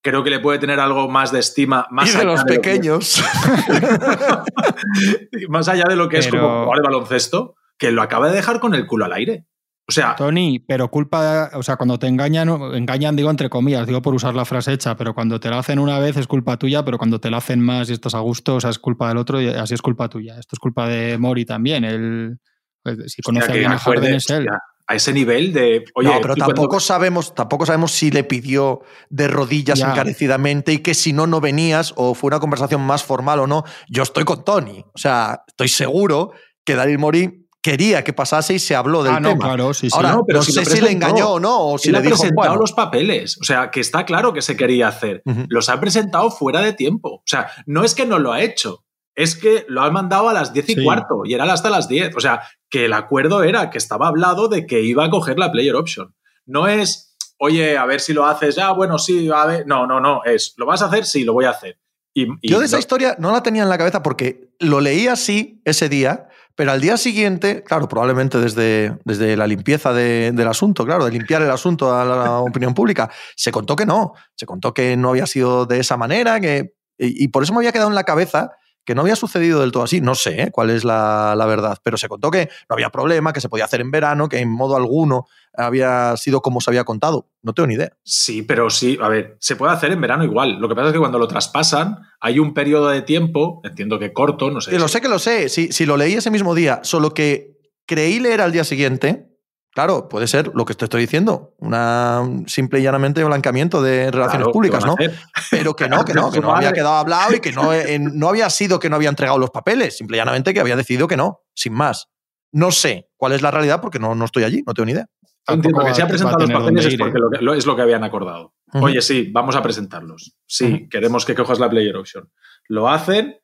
creo 0.00 0.22
que 0.22 0.30
le 0.30 0.38
puede 0.38 0.60
tener 0.60 0.78
algo 0.78 1.08
más 1.08 1.32
de 1.32 1.40
estima 1.40 1.86
más 1.90 2.08
y 2.08 2.12
de 2.12 2.18
allá 2.18 2.24
los 2.26 2.40
lo 2.40 2.46
que- 2.46 2.54
pequeños. 2.54 3.20
más 5.48 5.68
allá 5.68 5.84
de 5.88 5.96
lo 5.96 6.08
que 6.08 6.18
es 6.18 6.28
como 6.28 6.64
jugar 6.64 6.78
de 6.78 6.84
baloncesto, 6.84 7.56
que 7.78 7.90
lo 7.90 8.02
acaba 8.02 8.28
de 8.28 8.36
dejar 8.36 8.60
con 8.60 8.74
el 8.74 8.86
culo 8.86 9.04
al 9.06 9.12
aire. 9.14 9.46
O 9.88 9.92
sea, 9.92 10.16
Tony, 10.16 10.58
pero 10.58 10.90
culpa, 10.90 11.50
o 11.54 11.62
sea, 11.62 11.76
cuando 11.76 11.96
te 11.98 12.08
engañan, 12.08 12.48
engañan, 12.74 13.14
digo 13.14 13.30
entre 13.30 13.48
comillas, 13.48 13.86
digo 13.86 14.02
por 14.02 14.14
usar 14.14 14.34
la 14.34 14.44
frase 14.44 14.72
hecha, 14.72 14.96
pero 14.96 15.14
cuando 15.14 15.38
te 15.38 15.48
la 15.48 15.58
hacen 15.60 15.78
una 15.78 16.00
vez 16.00 16.16
es 16.16 16.26
culpa 16.26 16.56
tuya, 16.56 16.84
pero 16.84 16.98
cuando 16.98 17.20
te 17.20 17.30
la 17.30 17.36
hacen 17.36 17.60
más 17.60 17.88
y 17.88 17.92
estás 17.92 18.14
a 18.14 18.18
gusto, 18.18 18.56
o 18.56 18.60
sea, 18.60 18.70
es 18.70 18.80
culpa 18.80 19.08
del 19.08 19.18
otro 19.18 19.40
y 19.40 19.48
así 19.48 19.74
es 19.74 19.82
culpa 19.82 20.08
tuya. 20.08 20.38
Esto 20.40 20.54
es 20.56 20.58
culpa 20.58 20.88
de 20.88 21.18
Mori 21.18 21.44
también. 21.44 21.84
Él, 21.84 22.38
pues, 22.82 23.12
si 23.12 23.22
conoce 23.22 23.50
a 23.50 23.54
alguien 23.54 23.72
a 23.72 23.78
Harden 23.78 24.14
es 24.14 24.28
él. 24.30 24.38
hostia, 24.48 24.60
a 24.88 24.94
ese 24.94 25.12
nivel 25.12 25.52
de. 25.52 25.84
Oye, 25.94 26.08
no, 26.08 26.20
pero 26.20 26.34
cuando- 26.34 26.46
tampoco 26.54 26.80
sabemos, 26.80 27.34
tampoco 27.34 27.66
sabemos 27.66 27.92
si 27.92 28.10
le 28.10 28.24
pidió 28.24 28.80
de 29.10 29.28
rodillas 29.28 29.78
Ya. 29.80 29.90
encarecidamente 29.90 30.72
y 30.72 30.78
que 30.78 30.94
si 30.94 31.12
no, 31.12 31.26
no 31.26 31.40
venías 31.40 31.92
o 31.96 32.14
fue 32.14 32.28
una 32.28 32.40
conversación 32.40 32.80
más 32.82 33.02
formal 33.02 33.40
o 33.40 33.46
no. 33.46 33.64
Yo 33.88 34.02
estoy 34.02 34.24
con 34.24 34.44
Tony. 34.44 34.84
O 34.94 34.98
sea, 34.98 35.42
estoy 35.48 35.68
seguro 35.68 36.32
que 36.64 36.74
Daryl 36.74 36.98
Mori 36.98 37.42
quería 37.62 38.04
que 38.04 38.12
pasase 38.12 38.54
y 38.54 38.58
se 38.60 38.76
habló 38.76 39.02
del 39.02 39.14
Ah, 39.14 39.18
no, 39.20 39.30
tema. 39.30 39.44
claro, 39.46 39.74
sí, 39.74 39.90
sí. 39.90 39.96
Ahora, 39.96 40.10
No, 40.10 40.16
no, 40.18 40.24
pero 40.24 40.40
si 40.40 40.52
sé 40.52 40.64
si 40.64 40.80
le 40.80 40.92
engañó 40.92 41.30
o 41.30 41.40
no, 41.40 41.66
o 41.66 41.78
si 41.78 41.90
le 41.90 41.98
ha 41.98 42.00
dijo, 42.00 42.14
presentado 42.14 42.50
bueno, 42.50 42.60
los 42.60 42.72
papeles. 42.72 43.38
O 43.40 43.44
sea, 43.44 43.72
que 43.72 43.80
está 43.80 44.04
claro 44.04 44.32
que 44.32 44.40
se 44.40 44.56
quería 44.56 44.86
hacer. 44.86 45.22
Los 45.48 45.68
ha 45.68 45.80
presentado 45.80 46.30
fuera 46.30 46.60
de 46.60 46.72
tiempo. 46.74 47.08
O 47.16 47.22
sea, 47.26 47.48
no 47.66 47.82
es 47.82 47.96
que 47.96 48.06
no 48.06 48.20
lo 48.20 48.32
ha 48.32 48.40
hecho. 48.42 48.84
Es 49.16 49.34
que 49.34 49.64
lo 49.68 49.82
ha 49.82 49.90
mandado 49.90 50.28
a 50.28 50.32
las 50.32 50.52
10 50.52 50.68
y 50.68 50.74
Sí. 50.74 50.84
cuarto 50.84 51.22
y 51.24 51.34
era 51.34 51.50
hasta 51.52 51.70
las 51.70 51.88
10. 51.88 52.14
O 52.16 52.20
sea, 52.20 52.42
que 52.70 52.84
el 52.84 52.92
acuerdo 52.92 53.42
era 53.42 53.70
que 53.70 53.78
estaba 53.78 54.06
hablado 54.08 54.46
de 54.48 54.66
que 54.66 54.82
iba 54.82 55.04
a 55.06 55.10
coger 55.10 55.38
la 55.38 55.50
player 55.50 55.74
option. 55.74 56.14
No 56.44 56.68
es, 56.68 57.16
oye, 57.38 57.76
a 57.78 57.86
ver 57.86 58.00
si 58.00 58.12
lo 58.12 58.26
haces 58.26 58.54
ya, 58.56 58.70
bueno, 58.72 58.98
sí, 58.98 59.28
a 59.34 59.46
ver. 59.46 59.66
No, 59.66 59.86
no, 59.86 59.98
no. 60.00 60.22
Es, 60.24 60.54
¿lo 60.58 60.66
vas 60.66 60.82
a 60.82 60.86
hacer? 60.86 61.04
Sí, 61.06 61.24
lo 61.24 61.32
voy 61.32 61.46
a 61.46 61.50
hacer. 61.50 61.78
Y, 62.14 62.24
y 62.40 62.50
Yo 62.50 62.60
de 62.60 62.66
esa 62.66 62.76
no- 62.76 62.80
historia 62.80 63.16
no 63.18 63.32
la 63.32 63.42
tenía 63.42 63.62
en 63.62 63.68
la 63.68 63.78
cabeza 63.78 64.02
porque 64.02 64.50
lo 64.60 64.80
leí 64.80 65.06
así 65.08 65.60
ese 65.64 65.88
día, 65.88 66.28
pero 66.54 66.72
al 66.72 66.80
día 66.80 66.96
siguiente, 66.96 67.62
claro, 67.62 67.88
probablemente 67.88 68.38
desde, 68.38 68.96
desde 69.04 69.36
la 69.36 69.46
limpieza 69.46 69.92
de- 69.92 70.32
del 70.32 70.48
asunto, 70.48 70.84
claro, 70.86 71.04
de 71.04 71.10
limpiar 71.10 71.42
el 71.42 71.50
asunto 71.50 71.94
a 71.94 72.04
la 72.04 72.38
opinión 72.40 72.72
pública, 72.74 73.10
se 73.34 73.50
contó 73.52 73.76
que 73.76 73.84
no, 73.84 74.14
se 74.34 74.46
contó 74.46 74.72
que 74.72 74.96
no 74.96 75.10
había 75.10 75.26
sido 75.26 75.66
de 75.66 75.80
esa 75.80 75.96
manera, 75.98 76.40
que, 76.40 76.74
y, 76.98 77.24
y 77.24 77.28
por 77.28 77.42
eso 77.42 77.52
me 77.52 77.58
había 77.58 77.72
quedado 77.72 77.90
en 77.90 77.94
la 77.94 78.04
cabeza 78.04 78.52
que 78.86 78.94
no 78.94 79.02
había 79.02 79.16
sucedido 79.16 79.60
del 79.60 79.72
todo 79.72 79.82
así. 79.82 80.00
No 80.00 80.14
sé 80.14 80.42
¿eh? 80.42 80.50
cuál 80.52 80.70
es 80.70 80.84
la, 80.84 81.34
la 81.36 81.44
verdad, 81.44 81.76
pero 81.82 81.98
se 81.98 82.08
contó 82.08 82.30
que 82.30 82.48
no 82.70 82.74
había 82.74 82.88
problema, 82.90 83.32
que 83.32 83.40
se 83.40 83.48
podía 83.48 83.64
hacer 83.64 83.80
en 83.80 83.90
verano, 83.90 84.28
que 84.28 84.38
en 84.38 84.50
modo 84.50 84.76
alguno 84.76 85.26
había 85.52 86.16
sido 86.16 86.40
como 86.40 86.60
se 86.60 86.70
había 86.70 86.84
contado. 86.84 87.28
No 87.42 87.52
tengo 87.52 87.66
ni 87.66 87.74
idea. 87.74 87.92
Sí, 88.04 88.42
pero 88.42 88.70
sí, 88.70 88.96
a 89.02 89.08
ver, 89.08 89.36
se 89.40 89.56
puede 89.56 89.72
hacer 89.72 89.90
en 89.90 90.00
verano 90.00 90.24
igual. 90.24 90.58
Lo 90.60 90.68
que 90.68 90.76
pasa 90.76 90.88
es 90.88 90.92
que 90.92 91.00
cuando 91.00 91.18
lo 91.18 91.26
traspasan, 91.26 91.98
hay 92.20 92.38
un 92.38 92.54
periodo 92.54 92.88
de 92.88 93.02
tiempo, 93.02 93.60
entiendo 93.64 93.98
que 93.98 94.12
corto, 94.12 94.50
no 94.50 94.60
sé. 94.60 94.70
Sí, 94.70 94.78
lo 94.78 94.88
sé 94.88 95.00
que 95.00 95.08
lo 95.08 95.18
sé. 95.18 95.48
Si, 95.48 95.72
si 95.72 95.84
lo 95.84 95.96
leí 95.96 96.14
ese 96.14 96.30
mismo 96.30 96.54
día, 96.54 96.80
solo 96.84 97.12
que 97.12 97.56
creí 97.86 98.20
leer 98.20 98.40
al 98.40 98.52
día 98.52 98.64
siguiente, 98.64 99.35
claro, 99.76 100.08
puede 100.08 100.26
ser 100.26 100.50
lo 100.54 100.64
que 100.64 100.74
te 100.74 100.86
estoy 100.86 101.02
diciendo, 101.02 101.54
una 101.58 102.22
simple 102.46 102.80
y 102.80 102.82
llanamente 102.82 103.22
blanqueamiento 103.22 103.82
de 103.82 104.10
relaciones 104.10 104.38
Claro, 104.46 104.52
públicas, 104.52 104.82
¿qué 104.82 104.88
van 104.90 104.96
¿no? 105.06 105.14
Pero 105.50 105.76
que 105.76 105.86
no, 105.88 106.02
que 106.04 106.14
no, 106.14 106.30
que 106.32 106.40
no 106.40 106.56
había 106.56 106.72
quedado 106.72 106.94
hablado 106.96 107.34
y 107.34 107.40
que 107.40 107.52
no, 107.52 107.72
eh, 107.74 107.98
no 108.00 108.28
había 108.30 108.48
sido 108.48 108.78
que 108.78 108.88
no 108.88 108.96
había 108.96 109.10
entregado 109.10 109.38
los 109.38 109.50
papeles, 109.50 109.96
simple 109.98 110.16
y 110.16 110.18
llanamente 110.20 110.54
que 110.54 110.60
había 110.60 110.76
decidido 110.76 111.06
que 111.06 111.16
no, 111.18 111.42
sin 111.54 111.74
más. 111.74 112.08
No 112.52 112.70
sé 112.72 113.10
cuál 113.18 113.32
es 113.32 113.42
la 113.42 113.50
realidad 113.50 113.82
porque 113.82 113.98
no, 113.98 114.14
no 114.14 114.24
estoy 114.24 114.44
allí, 114.44 114.62
no 114.66 114.72
tengo 114.72 114.86
ni 114.86 114.92
idea. 114.92 115.06
Entiendo 115.46 115.84
que 115.84 115.94
si 115.94 116.00
ha 116.00 116.04
va- 116.06 116.08
presentado 116.08 116.38
los 116.40 116.50
papeles 116.50 116.86
es 116.86 116.96
porque 116.96 117.18
¿eh? 117.18 117.20
lo 117.20 117.30
que- 117.30 117.44
lo- 117.44 117.54
es 117.54 117.66
lo 117.66 117.76
que 117.76 117.82
habían 117.82 118.02
acordado. 118.02 118.54
Oye, 118.72 119.00
sí, 119.02 119.30
vamos 119.32 119.54
a 119.56 119.62
presentarlos. 119.62 120.34
Sí, 120.46 120.88
queremos 120.90 121.24
que 121.24 121.34
cojas 121.34 121.58
la 121.60 121.68
player 121.70 121.96
option. 121.96 122.28
Lo 122.68 122.88
hacen 122.88 123.36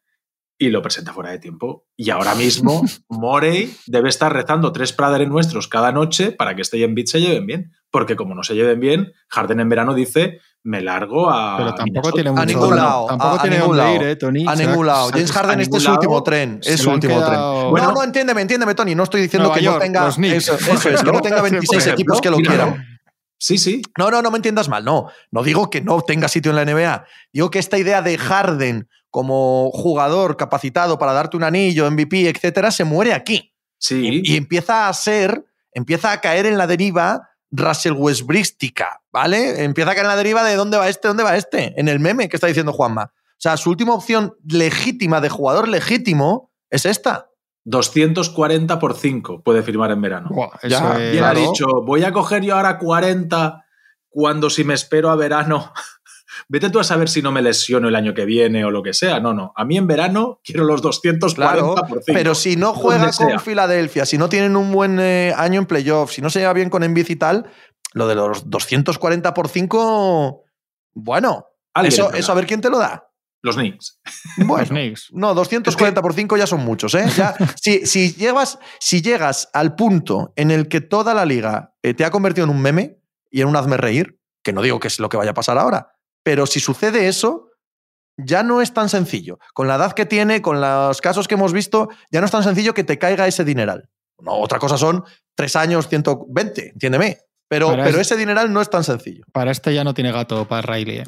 y 0.67 0.71
lo 0.71 0.83
presenta 0.83 1.13
fuera 1.13 1.31
de 1.31 1.39
tiempo. 1.39 1.87
Y 1.97 2.11
ahora 2.11 2.35
mismo 2.35 2.83
Morey 3.09 3.75
debe 3.87 4.09
estar 4.09 4.33
rezando 4.33 4.73
tres 4.73 4.93
praderes 4.93 5.29
nuestros 5.29 5.69
cada 5.69 5.93
noche 5.93 6.33
para 6.33 6.55
que 6.55 6.63
este 6.63 6.83
en 6.83 6.95
Beat 6.95 7.09
se 7.09 7.21
lleven 7.21 7.47
bien. 7.47 7.73
Porque 7.91 8.17
como 8.17 8.35
no 8.35 8.43
se 8.43 8.55
lleven 8.55 8.81
bien, 8.81 9.13
Harden 9.29 9.61
en 9.61 9.69
verano 9.69 9.93
dice, 9.93 10.41
me 10.63 10.81
largo 10.81 11.29
a 11.31 11.59
Pero 11.59 11.75
tampoco 11.75 11.85
Minnesota". 11.85 12.13
tiene 12.15 12.31
mucho 12.31 12.47
ningún 12.47 12.77
lado, 12.77 13.07
Tampoco 13.07 13.37
a- 13.37 13.43
a 13.43 13.47
ningún 13.47 13.77
lado. 13.77 13.95
ir, 13.97 14.03
eh, 14.03 14.17
Tony. 14.17 14.45
A 14.49 14.55
ningún 14.57 14.87
lado. 14.87 15.09
James 15.13 15.31
a 15.31 15.35
Harden, 15.35 15.61
este 15.61 15.77
es 15.77 15.83
su 15.83 15.91
último 15.93 16.23
tren. 16.23 16.61
Es 16.65 16.81
su 16.81 16.91
último 16.91 17.17
quedado- 17.17 17.59
tren. 17.59 17.71
Bueno, 17.71 17.87
no, 17.89 17.93
no, 17.95 18.03
entiéndeme, 18.05 18.41
entiéndeme, 18.41 18.75
Tony. 18.75 18.95
No 18.95 19.03
estoy 19.03 19.21
diciendo 19.21 19.49
Nueva 19.49 19.59
que 19.59 19.65
York, 19.65 19.77
no 19.77 19.83
tenga. 19.83 20.05
los 20.07 20.15
Knicks. 20.17 20.37
Eso, 20.37 20.55
eso 20.55 20.89
es, 20.89 21.03
que 21.03 21.13
no 21.13 21.21
tenga 21.21 21.43
26 21.43 21.85
Por 21.85 21.93
equipos 21.93 22.21
que 22.23 22.31
lo 22.31 22.37
quieran. 22.39 22.83
Sí, 23.39 23.59
sí. 23.59 23.83
No, 23.99 24.11
no, 24.11 24.23
no 24.23 24.31
me 24.31 24.37
entiendas 24.39 24.69
mal, 24.71 24.85
no. 24.87 25.09
No 25.31 25.43
digo 25.43 25.69
que 25.69 25.83
no 25.83 26.01
tenga 26.01 26.29
sitio 26.29 26.51
en 26.51 26.57
la 26.57 26.65
NBA. 26.65 27.05
Digo 27.33 27.51
que 27.51 27.59
esta 27.59 27.77
idea 27.77 28.01
de 28.01 28.17
Harden 28.17 28.89
como 29.13 29.71
jugador 29.73 30.37
capacitado 30.39 30.99
para 30.99 31.13
darte 31.13 31.37
un 31.37 31.45
anillo, 31.45 31.89
MVP, 31.91 32.31
etcétera, 32.31 32.71
se 32.71 32.85
muere 32.85 33.13
aquí. 33.13 33.53
Sí. 33.79 34.23
Y, 34.25 34.33
y 34.33 34.37
empieza 34.37 34.89
a 34.89 34.93
ser, 34.95 35.45
empieza 35.73 36.13
a 36.13 36.21
caer 36.23 36.47
en 36.47 36.57
la 36.57 36.67
deriva 36.67 37.29
Russell 37.51 37.93
Westbrookística, 37.93 39.03
¿vale? 39.13 39.63
Empieza 39.65 39.91
a 39.91 39.95
caer 39.95 40.07
en 40.07 40.09
la 40.11 40.17
deriva 40.17 40.43
de 40.43 40.57
dónde 40.57 40.79
va 40.79 40.89
este, 40.89 41.09
dónde 41.09 41.25
va 41.25 41.37
este, 41.37 41.79
en 41.79 41.89
el 41.89 42.01
meme 42.01 42.31
que 42.31 42.37
está 42.39 42.47
diciendo 42.47 42.73
Juanma. 42.73 43.13
O 43.13 43.37
sea, 43.43 43.57
su 43.59 43.69
última 43.69 43.93
opción 43.93 44.35
legítima 44.49 45.21
de 45.21 45.29
jugador 45.29 45.69
legítimo 45.69 46.51
es 46.71 46.87
esta. 46.87 47.29
240 47.65 48.79
por 48.79 48.97
5 48.97 49.43
puede 49.43 49.63
firmar 49.63 49.91
en 49.91 50.01
verano. 50.01 50.29
Buah, 50.33 50.51
Ya, 50.67 50.95
es- 50.95 51.01
él 51.01 51.19
Claro. 51.19 51.39
ha 51.39 51.43
dicho, 51.43 51.67
voy 51.85 52.03
a 52.05 52.13
coger 52.13 52.43
yo 52.43 52.57
ahora 52.57 52.79
40 52.79 53.65
cuando 54.09 54.49
si 54.51 54.65
me 54.65 54.75
espero 54.75 55.11
a 55.11 55.17
verano. 55.17 55.73
Vete 56.49 56.71
tú 56.71 56.81
a 56.81 56.85
saber 56.85 57.09
si 57.09 57.23
no 57.23 57.33
me 57.33 57.43
lesiono 57.43 57.89
el 57.89 57.97
año 57.97 58.15
que 58.15 58.25
viene 58.25 58.65
o 58.65 58.71
lo 58.71 58.83
que 58.83 58.95
sea. 58.95 59.21
No, 59.21 59.35
no. 59.35 59.53
A 59.57 59.65
mí 59.65 59.77
en 59.77 59.87
verano 59.87 60.41
quiero 60.45 60.65
los 60.65 60.83
240 60.83 61.35
Claro, 61.35 61.75
por 61.75 62.03
5. 62.03 62.05
pero 62.07 62.35
si 62.35 62.57
no 62.57 62.75
juega 62.75 63.11
con 63.13 63.29
sea. 63.29 63.39
Filadelfia, 63.39 64.07
si 64.07 64.19
no 64.19 64.29
tienen 64.29 64.57
un 64.57 64.73
buen 64.73 64.99
eh, 65.01 65.33
año 65.37 65.61
en 65.61 65.67
playoffs, 65.67 66.15
si 66.15 66.23
no 66.23 66.31
se 66.31 66.41
lleva 66.41 66.53
bien 66.53 66.71
con 66.71 66.83
Embiid 66.83 67.09
y 67.09 67.17
tal, 67.17 67.47
lo 67.93 68.07
de 68.09 68.15
los 68.15 68.49
240 68.49 69.35
por 69.35 69.49
5, 69.49 70.45
bueno, 70.95 71.47
eso, 71.85 72.13
eso 72.13 72.33
a 72.33 72.35
ver 72.35 72.47
quién 72.47 72.61
te 72.61 72.71
lo 72.71 72.79
da. 72.79 73.09
Los 73.43 73.57
Knicks. 73.57 74.01
Bueno, 74.37 74.59
los 74.59 74.69
Knicks. 74.69 75.09
no, 75.13 75.35
240 75.35 76.01
por 76.01 76.15
5 76.15 76.37
ya 76.37 76.47
son 76.47 76.61
muchos, 76.65 76.95
¿eh? 76.95 77.05
Ya, 77.17 77.35
si, 77.61 77.87
si, 77.87 78.15
llegas, 78.15 78.59
si 78.79 79.03
llegas 79.03 79.49
al 79.53 79.75
punto 79.75 80.33
en 80.37 80.51
el 80.53 80.69
que 80.69 80.81
toda 80.81 81.13
la 81.13 81.25
liga 81.25 81.75
eh, 81.83 81.93
te 81.93 82.05
ha 82.05 82.11
convertido 82.11 82.45
en 82.45 82.51
un 82.51 82.63
meme 82.63 83.01
y 83.31 83.41
en 83.41 83.49
un 83.49 83.57
hazme 83.57 83.77
reír, 83.77 84.21
que 84.45 84.53
no 84.53 84.63
digo 84.63 84.79
que 84.79 84.89
es 84.89 85.01
lo 85.01 85.09
que 85.09 85.17
vaya 85.17 85.33
a 85.33 85.35
pasar 85.35 85.59
ahora, 85.59 85.97
pero 86.23 86.47
si 86.47 86.61
sucede 86.61 87.09
eso, 87.09 87.49
ya 88.17 88.43
no 88.43 88.61
es 88.61 88.73
tan 88.75 88.89
sencillo. 88.89 89.39
Con 89.55 89.67
la 89.69 89.77
edad 89.77 89.93
que 89.93 90.07
tiene, 90.07 90.43
con 90.43 90.61
los 90.61 91.01
casos 91.01 91.27
que 91.29 91.35
hemos 91.35 91.53
visto, 91.53 91.89
ya 92.11 92.21
no 92.21 92.27
es 92.27 92.33
tan 92.33 92.43
sencillo 92.45 92.75
que 92.75 92.85
te 92.85 92.99
caiga 92.99 93.27
ese 93.27 93.45
dineral. 93.45 93.89
No, 94.19 94.33
otra 94.35 94.59
cosa 94.59 94.77
son 94.79 95.05
tres 95.35 95.57
años, 95.57 95.89
120, 95.89 96.71
entiéndeme. 96.75 97.19
Pero, 97.49 97.71
pero 97.71 97.89
es- 98.01 98.07
ese 98.09 98.17
dineral 98.17 98.53
no 98.53 98.61
es 98.61 98.71
tan 98.71 98.85
sencillo. 98.85 99.25
Para 99.33 99.51
este 99.51 99.75
ya 99.75 99.83
no 99.85 99.95
tiene 99.95 100.13
gato, 100.13 100.47
para 100.47 100.63
Riley. 100.63 100.99
eh. 100.99 101.05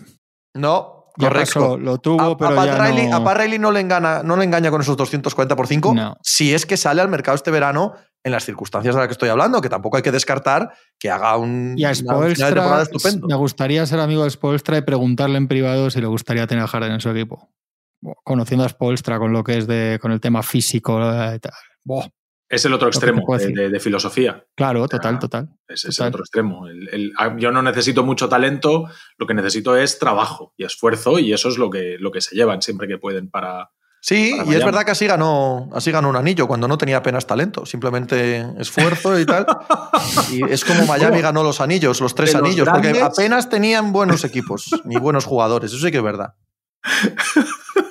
No, 0.55 1.07
Ya 1.17 1.29
correcto. 1.29 1.61
pasó, 1.61 1.79
lo 1.79 1.99
tuvo, 1.99 2.21
A, 2.23 2.27
a 2.33 2.37
pero 2.37 2.55
Pat 2.57 2.67
ya 2.67 2.85
Riley, 2.87 3.07
no... 3.09 3.17
a 3.17 3.25
Pat 3.25 3.37
Riley 3.39 3.59
no 3.59 3.71
le, 3.71 3.81
engana, 3.81 4.23
no 4.23 4.37
le 4.37 4.45
engaña 4.45 4.71
con 4.71 4.81
esos 4.81 4.97
240 4.97 5.55
por 5.57 5.67
5 5.67 5.95
No. 5.95 6.17
si 6.23 6.53
es 6.55 6.67
que 6.67 6.77
sale 6.77 7.01
al 7.03 7.09
mercado 7.09 7.35
este 7.37 7.51
verano 7.51 7.95
en 8.25 8.33
las 8.33 8.45
circunstancias 8.45 8.95
de 8.95 8.99
las 9.01 9.07
que 9.09 9.13
estoy 9.13 9.29
hablando, 9.29 9.61
que 9.61 9.69
tampoco 9.69 9.99
hay 9.99 10.03
que 10.03 10.11
descartar 10.11 10.73
que 10.99 11.11
haga 11.11 11.37
un, 11.37 11.75
Y 11.77 11.85
a 11.85 11.89
una 11.89 11.93
de 11.93 11.97
temporada 11.99 12.35
Spoelstra, 12.35 12.83
estupendo. 12.83 13.27
me 13.29 13.35
gustaría 13.37 13.85
ser 13.87 14.01
amigo 14.01 14.25
de 14.25 14.31
Spoelstra 14.31 14.79
y 14.79 14.83
preguntarle 14.83 15.37
en 15.37 15.47
privado 15.47 15.91
si 15.91 16.01
le 16.01 16.07
gustaría 16.07 16.47
tener 16.47 16.65
a 16.65 16.67
Harden 16.67 16.93
en 16.93 17.01
su 17.01 17.11
equipo. 17.11 17.51
Conociendo 18.25 18.65
a 18.65 18.69
Spoelstra 18.69 19.19
con 19.19 19.33
lo 19.33 19.45
que 19.45 19.59
es 19.59 19.67
de, 19.67 19.99
con 20.01 20.11
el 20.13 20.21
tema 20.21 20.43
físico 20.43 21.01
eh, 21.03 21.37
y 21.37 21.39
tal. 21.39 21.53
Es 22.49 22.65
el 22.67 22.73
otro 22.75 22.89
extremo 22.89 23.23
de, 23.29 23.39
decir. 23.39 23.57
de- 23.57 23.71
de 23.71 23.81
filosofía. 23.81 24.45
claro, 24.55 24.87
total, 24.87 25.19
total. 25.19 25.49
Es, 25.67 25.85
es 25.87 25.97
Total. 25.97 26.07
el 26.09 26.15
otro 26.15 26.23
extremo. 26.23 26.67
El- 26.69 26.89
el- 26.93 27.13
a- 27.19 27.37
yo 27.39 27.51
no 27.51 27.63
necesito 27.63 28.05
mucho 28.05 28.29
talento, 28.29 28.89
lo 29.17 29.27
que 29.27 29.35
necesito 29.35 29.77
es 29.77 29.99
trabajo 29.99 30.53
y 30.57 30.65
esfuerzo 30.65 31.19
y 31.19 31.33
eso 31.33 31.49
es 31.49 31.57
lo 31.59 31.71
que, 31.71 31.97
lo 31.99 32.11
que 32.11 32.21
se 32.21 32.37
llevan 32.37 32.63
siempre 32.63 32.87
que 32.89 32.99
pueden 32.99 33.31
para... 33.31 33.71
Sí, 34.07 34.37
y 34.47 34.55
es 34.55 34.63
verdad 34.63 34.85
que 34.85 34.91
así 34.91 35.07
ganó, 35.07 35.71
así 35.73 35.91
ganó 35.91 36.11
un 36.11 36.17
anillo 36.17 36.47
cuando 36.47 36.69
no 36.69 36.77
tenía 36.77 36.99
apenas 36.99 37.27
talento, 37.27 37.65
simplemente 37.65 38.45
esfuerzo 38.59 39.19
y 39.19 39.25
tal. 39.25 39.47
Y 40.31 40.45
es 40.53 40.63
como 40.63 40.85
Miami 40.87 41.13
¿Cómo? 41.13 41.23
ganó 41.23 41.43
los 41.43 41.63
anillos, 41.63 42.03
los 42.03 42.15
tres 42.15 42.35
los 42.35 42.43
anillos, 42.43 42.69
porque 42.69 42.89
grandes- 42.93 43.03
apenas 43.03 43.49
tenían 43.49 43.93
buenos 43.95 44.23
equipos 44.25 44.69
ni 44.85 44.97
buenos 44.99 45.25
jugadores. 45.25 45.73
Eso 45.73 45.87
sí 45.87 45.91
que 45.91 45.97
es 45.97 46.03
verdad. 46.05 46.35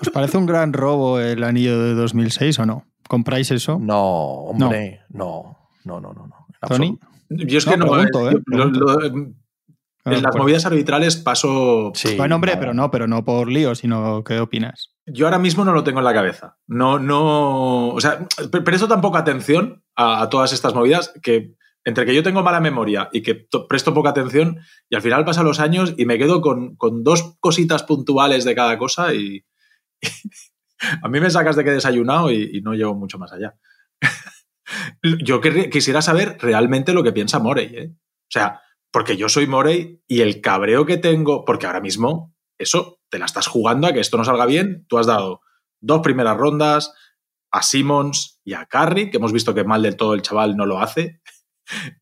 ¿Os 0.03 0.09
parece 0.11 0.38
un 0.38 0.45
gran 0.45 0.72
robo 0.72 1.20
el 1.20 1.43
anillo 1.43 1.82
de 1.82 1.95
2006 1.95 2.59
o 2.59 2.66
no? 2.68 2.86
¿Compráis 3.07 3.49
eso? 3.49 3.80
No, 3.82 4.03
hombre, 4.03 5.01
no, 5.09 5.57
no, 5.84 5.99
no, 5.99 6.14
no. 6.14 6.28
no, 6.28 6.45
Tony. 6.68 6.95
Yo 7.30 7.57
es 7.57 7.66
que 7.66 7.76
No, 7.76 7.88
pregunto, 7.89 8.30
yo- 8.32 8.38
eh, 8.38 8.41
lo- 8.45 8.66
lo- 8.66 9.34
Ah, 10.06 10.14
en 10.14 10.22
las 10.24 10.32
pues- 10.32 10.41
movidas 10.41 10.66
arbitrales 10.66 11.16
paso... 11.18 11.91
Sí, 11.95 12.16
Bueno, 12.18 12.36
hombre, 12.36 12.58
pero 12.58 12.74
no, 12.74 12.91
pero 12.91 13.08
no 13.08 13.24
por 13.24 13.47
lío, 13.49 13.74
sino 13.76 14.24
¿qué 14.24 14.39
opinas? 14.39 14.93
Yo 15.06 15.26
ahora 15.28 15.39
mismo 15.39 15.64
no 15.66 15.74
lo 15.74 15.84
tengo 15.84 15.99
en 15.99 16.06
la 16.06 16.14
cabeza. 16.14 16.58
No, 16.68 16.99
no. 16.99 17.89
O 17.89 17.99
sea, 18.01 18.28
pre- 18.51 18.62
presto 18.62 18.88
tan 18.88 19.01
poca 19.01 19.20
atención 19.20 19.84
a, 19.95 20.22
a 20.22 20.30
todas 20.30 20.51
estas 20.54 20.74
movidas 20.74 21.14
que 21.22 21.56
entre 21.86 22.06
que 22.06 22.16
yo 22.16 22.24
tengo 22.24 22.41
mala 22.43 22.62
memoria 22.62 23.10
y 23.12 23.22
que 23.22 23.34
to- 23.34 23.68
presto 23.68 23.93
poca 23.93 24.12
atención, 24.12 24.60
y 24.89 24.95
al 24.95 25.01
final 25.01 25.26
pasan 25.26 25.43
los 25.45 25.60
años 25.60 25.93
y 25.97 26.06
me 26.06 26.18
quedo 26.18 26.39
con, 26.41 26.78
con 26.78 27.04
dos 27.04 27.36
cositas 27.41 27.84
puntuales 27.84 28.45
de 28.45 28.56
cada 28.56 28.78
cosa 28.78 29.14
y. 29.14 29.43
a 31.04 31.08
mí 31.10 31.20
me 31.20 31.30
sacas 31.30 31.56
de 31.58 31.64
que 31.64 31.70
he 31.72 31.74
desayunado 31.74 32.32
y, 32.32 32.49
y 32.54 32.62
no 32.62 32.74
llego 32.74 32.95
mucho 32.95 33.18
más 33.20 33.32
allá. 33.34 33.56
yo 35.26 35.41
quisiera 35.41 36.01
saber 36.01 36.38
realmente 36.39 36.93
lo 36.93 37.04
que 37.04 37.12
piensa 37.12 37.39
Morey, 37.39 37.76
¿eh? 37.76 37.91
O 37.93 38.30
sea, 38.34 38.62
porque 38.94 39.18
yo 39.18 39.28
soy 39.28 39.48
Morey 39.48 40.04
y 40.08 40.22
el 40.22 40.39
cabreo 40.39 40.86
que 40.86 40.98
tengo, 40.98 41.46
porque 41.46 41.66
ahora 41.66 41.82
mismo 41.82 42.36
eso 42.60 43.00
te 43.10 43.18
la 43.18 43.26
estás 43.26 43.48
jugando 43.48 43.88
a 43.88 43.91
que 43.91 44.00
esto 44.00 44.18
no 44.18 44.24
salga 44.24 44.46
bien. 44.46 44.86
Tú 44.88 45.00
has 45.00 45.08
dado 45.08 45.41
dos 45.82 46.02
primeras 46.02 46.38
rondas 46.38 46.94
a 47.52 47.64
Simmons 47.64 48.39
y 48.46 48.54
a 48.54 48.68
Curry, 48.68 49.10
que 49.10 49.18
hemos 49.18 49.34
visto 49.34 49.56
que 49.56 49.64
mal 49.64 49.82
del 49.82 49.98
todo 49.98 50.14
el 50.14 50.22
chaval 50.22 50.56
no 50.56 50.66
lo 50.66 50.80
hace. 50.80 51.20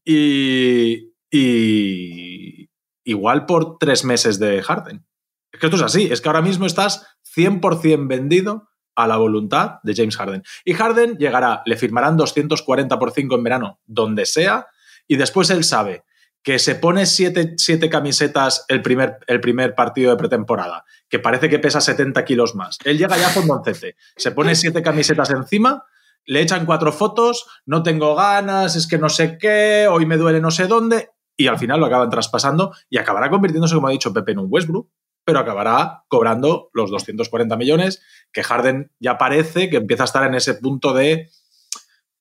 Y, 0.03 1.13
y 1.31 2.67
igual 3.05 3.45
por 3.45 3.77
tres 3.77 4.03
meses 4.03 4.39
de 4.39 4.59
Harden. 4.63 5.05
Es 5.53 5.59
que 5.59 5.67
esto 5.67 5.77
es 5.77 5.83
así, 5.83 6.11
es 6.11 6.19
que 6.19 6.27
ahora 6.27 6.41
mismo 6.41 6.65
estás 6.65 7.05
100% 7.37 8.07
vendido 8.07 8.69
a 8.95 9.05
la 9.05 9.17
voluntad 9.17 9.75
de 9.83 9.93
James 9.95 10.17
Harden. 10.17 10.41
Y 10.65 10.73
Harden 10.73 11.17
llegará, 11.19 11.61
le 11.67 11.77
firmarán 11.77 12.17
240 12.17 12.97
por 12.97 13.11
5 13.11 13.35
en 13.35 13.43
verano, 13.43 13.79
donde 13.85 14.25
sea, 14.25 14.65
y 15.07 15.15
después 15.15 15.51
él 15.51 15.63
sabe 15.63 16.03
que 16.43 16.59
se 16.59 16.75
pone 16.75 17.05
siete, 17.05 17.89
camisetas 17.89 18.65
el 18.67 18.81
primer, 18.81 19.19
el 19.27 19.41
primer, 19.41 19.75
partido 19.75 20.11
de 20.11 20.17
pretemporada, 20.17 20.85
que 21.09 21.19
parece 21.19 21.49
que 21.49 21.59
pesa 21.59 21.81
70 21.81 22.25
kilos 22.25 22.55
más. 22.55 22.77
Él 22.83 22.97
llega 22.97 23.17
ya 23.17 23.33
con 23.33 23.47
Doncete, 23.47 23.95
se 24.15 24.31
pone 24.31 24.55
siete 24.55 24.81
camisetas 24.81 25.29
encima, 25.29 25.85
le 26.25 26.41
echan 26.41 26.65
cuatro 26.65 26.91
fotos, 26.91 27.45
no 27.65 27.83
tengo 27.83 28.15
ganas, 28.15 28.75
es 28.75 28.87
que 28.87 28.97
no 28.97 29.09
sé 29.09 29.37
qué, 29.37 29.87
hoy 29.89 30.05
me 30.05 30.17
duele 30.17 30.39
no 30.39 30.51
sé 30.51 30.67
dónde, 30.67 31.09
y 31.37 31.47
al 31.47 31.59
final 31.59 31.79
lo 31.79 31.85
acaban 31.85 32.09
traspasando 32.09 32.73
y 32.89 32.97
acabará 32.97 33.29
convirtiéndose, 33.29 33.75
como 33.75 33.87
ha 33.87 33.91
dicho 33.91 34.13
Pepe, 34.13 34.31
en 34.31 34.39
un 34.39 34.47
Westbrook, 34.49 34.89
pero 35.23 35.39
acabará 35.39 36.03
cobrando 36.07 36.69
los 36.73 36.89
240 36.89 37.55
millones, 37.55 38.01
que 38.31 38.43
Harden 38.43 38.91
ya 38.99 39.17
parece 39.17 39.69
que 39.69 39.77
empieza 39.77 40.03
a 40.03 40.05
estar 40.05 40.23
en 40.25 40.33
ese 40.33 40.55
punto 40.55 40.93
de 40.93 41.29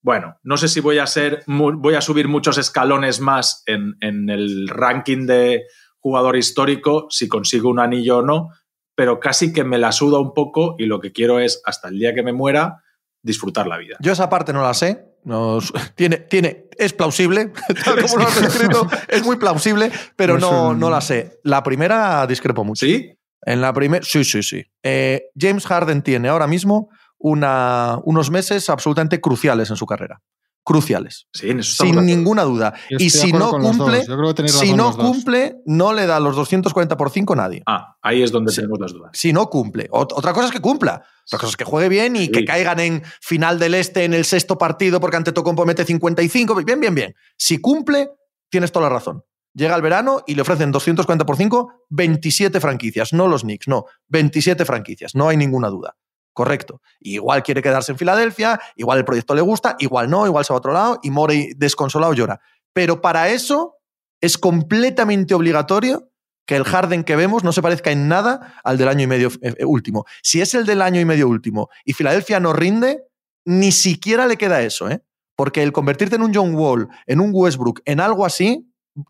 bueno, 0.03 0.39
no 0.43 0.57
sé 0.57 0.69
si 0.69 0.81
voy 0.81 0.99
a 0.99 1.07
ser, 1.07 1.43
voy 1.47 1.95
a 1.95 2.01
subir 2.01 2.29
muchos 2.29 2.59
escalones 2.59 3.21
más 3.21 3.63
en, 3.67 3.95
el 4.01 4.69
ranking 4.69 5.27
de 5.27 5.65
jugador 5.99 6.37
histórico, 6.37 7.07
si 7.11 7.29
consigo 7.29 7.69
un 7.69 7.81
anillo 7.81 8.19
o 8.19 8.23
no, 8.23 8.49
pero 8.95 9.21
casi 9.21 9.53
que 9.53 9.65
me 9.65 9.79
la 9.79 9.93
suda 9.93 10.19
un 10.19 10.33
poco 10.33 10.75
y 10.79 10.87
lo 10.87 11.01
que 11.01 11.13
quiero 11.13 11.39
es, 11.39 11.61
hasta 11.65 11.89
el 11.89 11.99
día 11.99 12.15
que 12.15 12.23
me 12.23 12.33
muera, 12.33 12.83
disfrutar 13.23 13.67
la 13.67 13.77
vida. 13.77 13.97
Yo 14.01 14.13
esa 14.13 14.31
parte 14.31 14.53
no 14.53 14.63
la 14.63 14.73
sé. 14.75 15.07
tiene, 15.95 16.17
tiene, 16.17 16.69
es 16.79 16.95
plausible, 16.95 17.53
tal 17.85 18.03
como 18.03 18.17
lo 18.17 18.27
has 18.27 18.37
escrito, 18.43 18.89
es 19.09 19.23
muy 19.23 19.37
plausible, 19.37 19.93
pero 20.17 20.39
no, 20.39 20.75
no 20.75 20.89
la 20.89 21.03
sé. 21.03 21.41
La 21.45 21.63
primera 21.63 22.27
discrepo 22.27 22.65
mucho. 22.65 22.87
¿Sí? 22.87 23.13
En 23.43 23.61
la 23.61 23.73
primera, 23.73 24.05
sí, 24.05 24.25
sí, 24.25 24.43
sí. 24.43 24.65
Eh, 24.83 25.25
James 25.39 25.67
Harden 25.67 26.03
tiene 26.03 26.29
ahora 26.29 26.47
mismo 26.47 26.91
una, 27.21 28.01
unos 28.05 28.31
meses 28.31 28.69
absolutamente 28.71 29.21
cruciales 29.21 29.71
en 29.71 29.77
su 29.77 29.87
carrera. 29.87 30.21
Cruciales. 30.63 31.27
sin 31.33 32.05
ninguna 32.05 32.43
duda. 32.45 32.75
Y 32.91 33.11
si 33.11 33.33
no 33.33 33.51
cumple, 33.51 34.05
si 34.47 34.73
no 34.75 34.97
cumple, 34.97 35.57
no 35.65 35.93
le 35.93 36.07
da 36.07 36.21
los 36.21 36.37
240 36.37 36.97
por 36.97 37.11
5 37.11 37.33
a 37.33 37.37
nadie. 37.37 37.63
Ah, 37.67 37.97
ahí 38.03 38.23
es 38.23 38.31
donde 38.31 38.53
tenemos 38.53 38.79
las 38.79 38.93
dudas. 38.93 39.11
Si 39.15 39.33
no 39.33 39.49
cumple. 39.49 39.89
Otra 39.91 40.33
cosa 40.33 40.47
es 40.47 40.53
que 40.53 40.61
cumpla. 40.61 41.03
Otra 41.27 41.39
cosa 41.39 41.51
es 41.51 41.57
que 41.57 41.65
juegue 41.65 41.89
bien 41.89 42.15
y 42.15 42.29
que 42.29 42.45
caigan 42.45 42.79
en 42.79 43.03
final 43.21 43.59
del 43.59 43.75
este 43.75 44.05
en 44.05 44.15
el 44.15 44.25
sexto 44.25 44.59
partido 44.59 45.01
porque 45.01 45.17
ante 45.17 45.33
Tocompo 45.33 45.65
mete 45.65 45.85
55. 45.85 46.55
Bien, 46.63 46.79
bien, 46.79 46.95
bien. 46.95 47.15
Si 47.37 47.59
cumple, 47.59 48.11
tienes 48.51 48.71
toda 48.71 48.89
la 48.89 48.95
razón. 48.95 49.25
Llega 49.55 49.75
el 49.75 49.83
verano 49.83 50.23
y 50.27 50.35
le 50.37 50.43
ofrecen 50.43 50.71
240 50.71 51.27
por 51.27 51.37
5, 51.37 51.73
27 51.89 52.61
franquicias. 52.61 53.13
No 53.13 53.27
los 53.27 53.43
Knicks, 53.43 53.67
no. 53.67 53.87
27 54.09 54.65
franquicias. 54.65 55.15
No 55.15 55.29
hay 55.29 55.37
ninguna 55.37 55.69
duda. 55.69 55.97
Correcto. 56.41 56.81
Igual 57.01 57.43
quiere 57.43 57.61
quedarse 57.61 57.93
en 57.93 57.99
Filadelfia, 57.99 58.59
igual 58.75 58.97
el 58.97 59.05
proyecto 59.05 59.35
le 59.35 59.43
gusta, 59.43 59.77
igual 59.79 60.09
no, 60.09 60.25
igual 60.25 60.43
se 60.43 60.55
va 60.55 60.57
a 60.57 60.61
otro 60.61 60.73
lado 60.73 60.99
y 61.03 61.11
Morey 61.11 61.53
desconsolado 61.55 62.15
llora. 62.15 62.41
Pero 62.73 63.03
para 63.03 63.29
eso 63.29 63.77
es 64.23 64.39
completamente 64.39 65.35
obligatorio 65.35 66.09
que 66.47 66.57
el 66.57 66.65
Harden 66.65 67.05
que 67.05 67.15
vemos 67.15 67.45
no 67.45 67.53
se 67.53 67.61
parezca 67.61 67.91
en 67.91 68.09
nada 68.09 68.55
al 68.65 68.79
del 68.79 68.89
año 68.89 69.03
y 69.03 69.07
medio 69.07 69.29
eh, 69.43 69.53
eh, 69.59 69.67
último. 69.67 70.07
Si 70.23 70.41
es 70.41 70.55
el 70.55 70.65
del 70.65 70.81
año 70.81 70.99
y 70.99 71.05
medio 71.05 71.29
último 71.29 71.69
y 71.85 71.93
Filadelfia 71.93 72.41
no 72.41 72.55
rinde, 72.55 73.03
ni 73.45 73.71
siquiera 73.71 74.27
le 74.27 74.39
queda 74.39 74.63
eso, 74.63 74.89
¿eh? 74.89 75.03
Porque 75.37 75.63
el 75.63 75.73
convertirte 75.73 76.17
en 76.17 76.23
un 76.23 76.33
John 76.35 76.55
Wall, 76.55 76.89
en 77.07 77.21
un 77.21 77.33
Westbrook, 77.35 77.83
en 77.85 78.01
algo 78.01 78.25
así, 78.25 78.67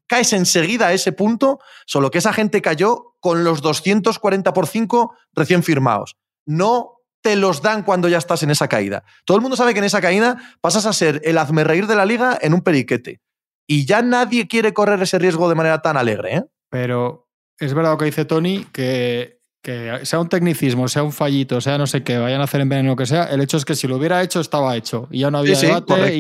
caes 0.09 0.33
enseguida 0.33 0.89
a 0.89 0.93
ese 0.93 1.13
punto, 1.13 1.61
solo 1.87 2.11
que 2.11 2.19
esa 2.19 2.33
gente 2.33 2.61
cayó 2.61 3.15
con 3.21 3.45
los 3.45 3.63
240 3.63 4.53
por 4.53 4.67
5 4.67 5.15
recién 5.33 5.63
firmados. 5.63 6.17
No 6.45 7.00
te 7.23 7.37
los 7.37 7.63
dan 7.63 7.83
cuando 7.83 8.09
ya 8.09 8.19
estás 8.19 8.43
en 8.43 8.51
esa 8.51 8.69
caída. 8.69 9.05
Todo 9.25 9.37
el 9.37 9.43
mundo 9.43 9.57
sabe 9.57 9.73
que 9.73 9.79
en 9.79 9.85
esa 9.85 10.01
caída 10.01 10.39
pasas 10.61 10.87
a 10.87 10.93
ser 10.93 11.21
el 11.25 11.39
hazme 11.39 11.65
reír 11.65 11.87
de 11.87 11.97
la 11.97 12.07
liga 12.07 12.39
en 12.41 12.55
un 12.55 12.63
periquete. 12.63 13.21
Y 13.67 13.85
ya 13.87 14.03
nadie 14.03 14.49
quiere 14.49 14.73
correr 14.73 15.01
ese 15.03 15.19
riesgo 15.19 15.49
de 15.49 15.55
manera 15.55 15.83
tan 15.83 15.97
alegre. 15.97 16.37
¿eh? 16.37 16.45
Pero 16.71 17.29
es 17.59 17.75
verdad 17.75 17.93
lo 17.93 17.99
que 17.99 18.07
dice 18.07 18.25
Tony, 18.25 18.67
que, 18.73 19.41
que 19.63 20.01
sea 20.05 20.19
un 20.19 20.29
tecnicismo, 20.29 20.89
sea 20.89 21.03
un 21.03 21.13
fallito, 21.13 21.61
sea 21.61 21.79
no 21.79 21.87
sé 21.87 22.03
qué, 22.03 22.19
vayan 22.19 22.41
a 22.41 22.45
hacer 22.45 22.63
en 22.63 22.69
veneno 22.69 22.91
lo 22.91 22.97
que 22.97 23.07
sea, 23.07 23.25
el 23.25 23.41
hecho 23.41 23.59
es 23.59 23.65
que 23.65 23.75
si 23.75 23.87
lo 23.87 23.97
hubiera 23.97 24.23
hecho 24.23 24.41
estaba 24.41 24.77
hecho. 24.77 25.07
Y 25.11 25.21
ya 25.21 25.31
no 25.31 25.39
había 25.39 25.59
debate 25.59 26.19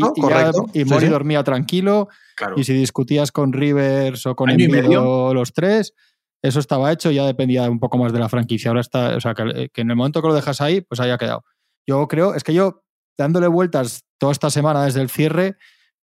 y, 0.74 0.84
Mori 0.84 1.08
dormía 1.08 1.42
tranquilo. 1.42 2.08
Y 2.56 2.64
si 2.64 2.72
discutías 2.72 3.32
con 3.32 3.52
Rivers 3.52 4.26
o 4.26 4.34
con 4.34 4.50
Emilio 4.50 5.34
los 5.34 5.52
tres 5.52 5.94
eso 6.42 6.60
estaba 6.60 6.92
hecho, 6.92 7.10
ya 7.10 7.26
dependía 7.26 7.68
un 7.68 7.80
poco 7.80 7.98
más 7.98 8.12
de 8.12 8.18
la 8.18 8.28
franquicia. 8.28 8.70
Ahora 8.70 8.80
está, 8.80 9.16
o 9.16 9.20
sea, 9.20 9.34
que, 9.34 9.70
en 9.74 9.90
el 9.90 9.96
momento 9.96 10.22
que 10.22 10.28
lo 10.28 10.34
dejas 10.34 10.60
ahí, 10.60 10.80
pues 10.80 11.00
haya 11.00 11.18
quedado. 11.18 11.44
Yo 11.86 12.06
creo, 12.08 12.34
es 12.34 12.44
que 12.44 12.54
yo 12.54 12.82
dándole 13.18 13.46
vueltas 13.48 14.04
toda 14.18 14.32
esta 14.32 14.50
semana 14.50 14.84
desde 14.84 15.02
el 15.02 15.10
cierre, 15.10 15.56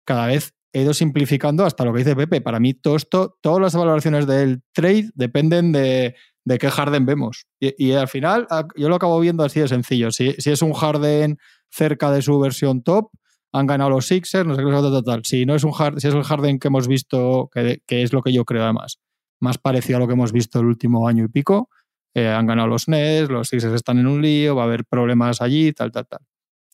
cada 0.04 0.26
vez 0.26 0.54
he 0.72 0.82
ido 0.82 0.94
simplificando 0.94 1.64
hasta 1.64 1.84
lo 1.84 1.92
que 1.92 2.00
dice 2.00 2.14
Pepe. 2.14 2.40
Para 2.40 2.60
mí, 2.60 2.74
todo 2.74 2.96
esto, 2.96 3.36
todas 3.40 3.60
las 3.60 3.74
valoraciones 3.74 4.26
del 4.26 4.62
trade 4.72 5.10
dependen 5.14 5.72
de, 5.72 6.14
de 6.44 6.58
qué 6.58 6.70
Harden 6.70 7.04
vemos. 7.04 7.46
Y, 7.58 7.92
al 7.92 8.08
final, 8.08 8.46
yo 8.76 8.88
lo 8.88 8.94
acabo 8.94 9.18
viendo 9.18 9.44
así 9.44 9.60
de 9.60 9.68
sencillo. 9.68 10.12
Si, 10.12 10.32
si, 10.38 10.50
es 10.50 10.62
un 10.62 10.72
Harden 10.72 11.38
cerca 11.70 12.12
de 12.12 12.22
su 12.22 12.38
versión 12.38 12.82
top, 12.82 13.10
han 13.52 13.66
ganado 13.66 13.90
los 13.90 14.06
Sixers, 14.06 14.46
no 14.46 14.54
sé 14.54 14.62
qué 14.62 14.70
total. 14.70 15.22
Si 15.24 15.46
no 15.46 15.54
es 15.54 15.64
un 15.64 15.72
Harden, 15.72 16.00
si 16.00 16.08
es 16.08 16.14
el 16.14 16.22
Harden 16.22 16.58
que 16.58 16.68
hemos 16.68 16.86
visto, 16.86 17.50
que, 17.52 17.82
que 17.86 18.02
es 18.02 18.12
lo 18.12 18.22
que 18.22 18.32
yo 18.32 18.44
creo 18.44 18.62
además, 18.62 18.98
más 19.40 19.58
parecido 19.58 19.96
a 19.96 20.00
lo 20.00 20.06
que 20.06 20.14
hemos 20.14 20.32
visto 20.32 20.60
el 20.60 20.66
último 20.66 21.08
año 21.08 21.24
y 21.24 21.28
pico. 21.28 21.70
Eh, 22.14 22.28
han 22.28 22.46
ganado 22.46 22.68
los 22.68 22.88
Nets, 22.88 23.30
los 23.30 23.48
Sixers 23.48 23.74
están 23.74 23.98
en 23.98 24.06
un 24.06 24.22
lío, 24.22 24.56
va 24.56 24.62
a 24.62 24.66
haber 24.66 24.84
problemas 24.84 25.40
allí, 25.40 25.72
tal, 25.72 25.92
tal, 25.92 26.06
tal. 26.06 26.20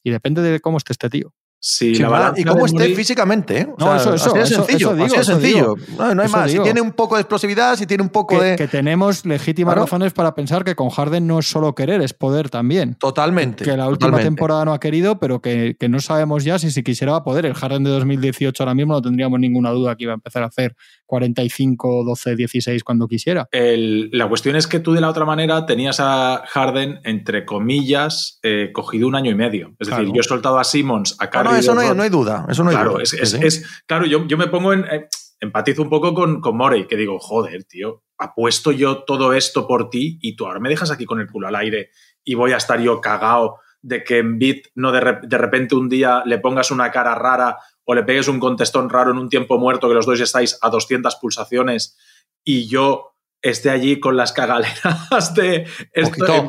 Y 0.02 0.10
depende 0.10 0.42
de 0.42 0.60
cómo 0.60 0.78
esté 0.78 0.92
este 0.92 1.10
tío. 1.10 1.34
Sí, 1.66 1.94
y 2.36 2.44
cómo 2.44 2.66
esté 2.66 2.94
físicamente. 2.94 3.60
¿eh? 3.60 3.68
No, 3.78 3.96
eso, 3.96 4.12
eso, 4.12 4.36
es 4.36 4.50
sencillo. 4.50 4.92
Digo, 4.92 5.06
es 5.06 5.26
sencillo. 5.26 5.74
no, 5.96 6.22
hay 6.22 6.28
más. 6.28 6.50
Si 6.50 6.58
tiene 6.58 6.82
un 6.82 6.92
poco 6.92 7.14
de 7.14 7.22
explosividad, 7.22 7.76
si 7.76 7.86
tiene 7.86 8.02
un 8.02 8.10
poco 8.10 8.38
que, 8.38 8.44
de. 8.44 8.56
Que 8.56 8.68
tenemos 8.68 9.24
legítimas 9.24 9.74
razones 9.74 10.12
para 10.12 10.34
pensar 10.34 10.62
que 10.62 10.74
con 10.74 10.90
Harden 10.90 11.26
no 11.26 11.38
es 11.38 11.46
solo 11.46 11.74
querer, 11.74 12.02
es 12.02 12.12
poder 12.12 12.50
también. 12.50 12.96
Totalmente. 12.96 13.64
Que 13.64 13.78
la 13.78 13.88
última 13.88 14.18
temporada 14.18 14.66
no 14.66 14.74
ha 14.74 14.78
querido, 14.78 15.18
pero 15.18 15.40
que, 15.40 15.74
que, 15.80 15.88
no 15.88 16.00
sabemos 16.00 16.44
ya 16.44 16.58
si 16.58 16.70
si 16.70 16.82
quisiera 16.82 17.12
va 17.12 17.18
a 17.18 17.24
poder. 17.24 17.46
El 17.46 17.54
Harden 17.54 17.82
de 17.82 17.90
2018 17.92 18.62
ahora 18.62 18.74
mismo 18.74 18.92
no 18.92 19.00
tendríamos 19.00 19.40
ninguna 19.40 19.70
duda 19.70 19.96
que 19.96 20.02
iba 20.02 20.12
a 20.12 20.16
empezar 20.16 20.42
a 20.42 20.48
hacer 20.48 20.76
45, 21.06 22.04
12, 22.04 22.36
16 22.36 22.84
cuando 22.84 23.08
quisiera. 23.08 23.48
la 23.52 24.28
cuestión 24.28 24.56
es 24.56 24.66
que 24.66 24.80
tú 24.80 24.92
de 24.92 25.00
la 25.00 25.08
otra 25.08 25.24
manera 25.24 25.64
tenías 25.64 25.98
a 26.00 26.42
Harden, 26.46 27.00
entre 27.04 27.46
comillas, 27.46 28.38
eh, 28.42 28.70
cogido 28.72 29.08
un 29.08 29.14
año 29.14 29.30
y 29.30 29.34
medio. 29.34 29.74
Es 29.78 29.88
decir, 29.88 30.06
yo 30.12 30.20
he 30.20 30.24
soltado 30.24 30.58
a 30.58 30.64
Simmons, 30.64 31.16
a 31.18 31.30
Carlos 31.54 31.84
eso 31.84 31.94
no 31.94 32.02
hay, 32.02 32.10
duda. 32.10 32.46
Eso 32.48 32.64
no 32.64 32.70
hay 32.70 32.76
claro, 32.76 32.92
duda. 32.92 33.02
Es, 33.02 33.82
claro, 33.86 34.06
yo, 34.06 34.26
yo, 34.26 34.36
me 34.36 34.48
pongo 34.48 34.72
en. 34.72 34.84
Eh, 34.84 35.08
empatizo 35.40 35.82
un 35.82 35.90
poco 35.90 36.14
con, 36.14 36.40
con 36.40 36.56
Morey, 36.56 36.86
que 36.86 36.96
digo, 36.96 37.18
joder, 37.18 37.64
tío, 37.64 38.02
apuesto 38.18 38.72
yo 38.72 39.04
todo 39.04 39.32
esto 39.32 39.66
por 39.66 39.90
ti 39.90 40.18
y 40.20 40.36
tú 40.36 40.46
ahora 40.46 40.60
me 40.60 40.68
dejas 40.68 40.90
aquí 40.90 41.04
con 41.04 41.20
el 41.20 41.30
culo 41.30 41.48
al 41.48 41.56
aire 41.56 41.90
y 42.24 42.34
voy 42.34 42.52
a 42.52 42.56
estar 42.56 42.80
yo 42.80 43.00
cagado 43.00 43.58
de 43.82 44.02
que 44.02 44.18
en 44.18 44.38
Bit 44.38 44.68
no 44.74 44.92
de, 44.92 45.00
repente 45.00 45.74
un 45.74 45.88
día 45.88 46.22
le 46.24 46.38
pongas 46.38 46.70
una 46.70 46.90
cara 46.90 47.14
rara 47.14 47.58
o 47.84 47.94
le 47.94 48.02
pegues 48.02 48.28
un 48.28 48.40
contestón 48.40 48.88
raro 48.88 49.10
en 49.10 49.18
un 49.18 49.28
tiempo 49.28 49.58
muerto 49.58 49.88
que 49.88 49.94
los 49.94 50.06
dos 50.06 50.20
estáis 50.20 50.58
a 50.62 50.70
200 50.70 51.16
pulsaciones 51.16 51.98
y 52.42 52.66
yo 52.66 53.14
esté 53.42 53.68
allí 53.68 54.00
con 54.00 54.16
las 54.16 54.32
cagaleras 54.32 55.34
de 55.34 55.66
esto, 55.92 56.42
un 56.42 56.48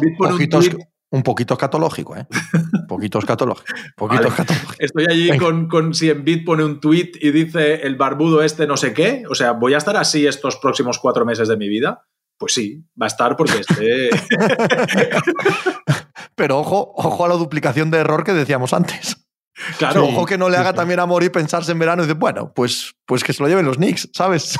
poquito 1.23 1.53
escatológico, 1.53 2.15
¿eh? 2.15 2.27
Un 2.73 2.87
poquito 2.87 3.19
escatológico. 3.19 3.73
Poquito 3.95 4.29
Estoy 4.79 5.05
allí 5.09 5.37
con, 5.37 5.67
con, 5.67 5.93
si 5.93 6.09
en 6.09 6.23
Bit 6.23 6.45
pone 6.45 6.63
un 6.63 6.79
tweet 6.79 7.11
y 7.21 7.31
dice 7.31 7.85
el 7.85 7.95
barbudo 7.95 8.41
este 8.41 8.67
no 8.67 8.77
sé 8.77 8.93
qué. 8.93 9.23
O 9.29 9.35
sea, 9.35 9.53
¿voy 9.53 9.73
a 9.73 9.77
estar 9.77 9.95
así 9.97 10.27
estos 10.27 10.57
próximos 10.57 10.99
cuatro 10.99 11.25
meses 11.25 11.47
de 11.47 11.57
mi 11.57 11.69
vida? 11.69 12.05
Pues 12.37 12.53
sí, 12.53 12.83
va 12.99 13.05
a 13.05 13.07
estar 13.07 13.37
porque 13.37 13.59
esté. 13.59 14.09
Pero 16.35 16.59
ojo, 16.59 16.93
ojo 16.95 17.25
a 17.25 17.29
la 17.29 17.35
duplicación 17.35 17.91
de 17.91 17.99
error 17.99 18.23
que 18.23 18.33
decíamos 18.33 18.73
antes. 18.73 19.25
Claro. 19.77 20.05
Ojo 20.05 20.25
que 20.25 20.37
no 20.37 20.49
le 20.49 20.57
haga 20.57 20.73
también 20.73 20.99
a 20.99 21.05
Mori 21.05 21.29
pensarse 21.29 21.71
en 21.71 21.79
verano 21.79 22.03
y 22.03 22.07
decir, 22.07 22.19
bueno, 22.19 22.51
pues, 22.53 22.93
pues 23.05 23.23
que 23.23 23.33
se 23.33 23.43
lo 23.43 23.49
lleven 23.49 23.65
los 23.65 23.77
Knicks, 23.77 24.09
¿sabes? 24.13 24.57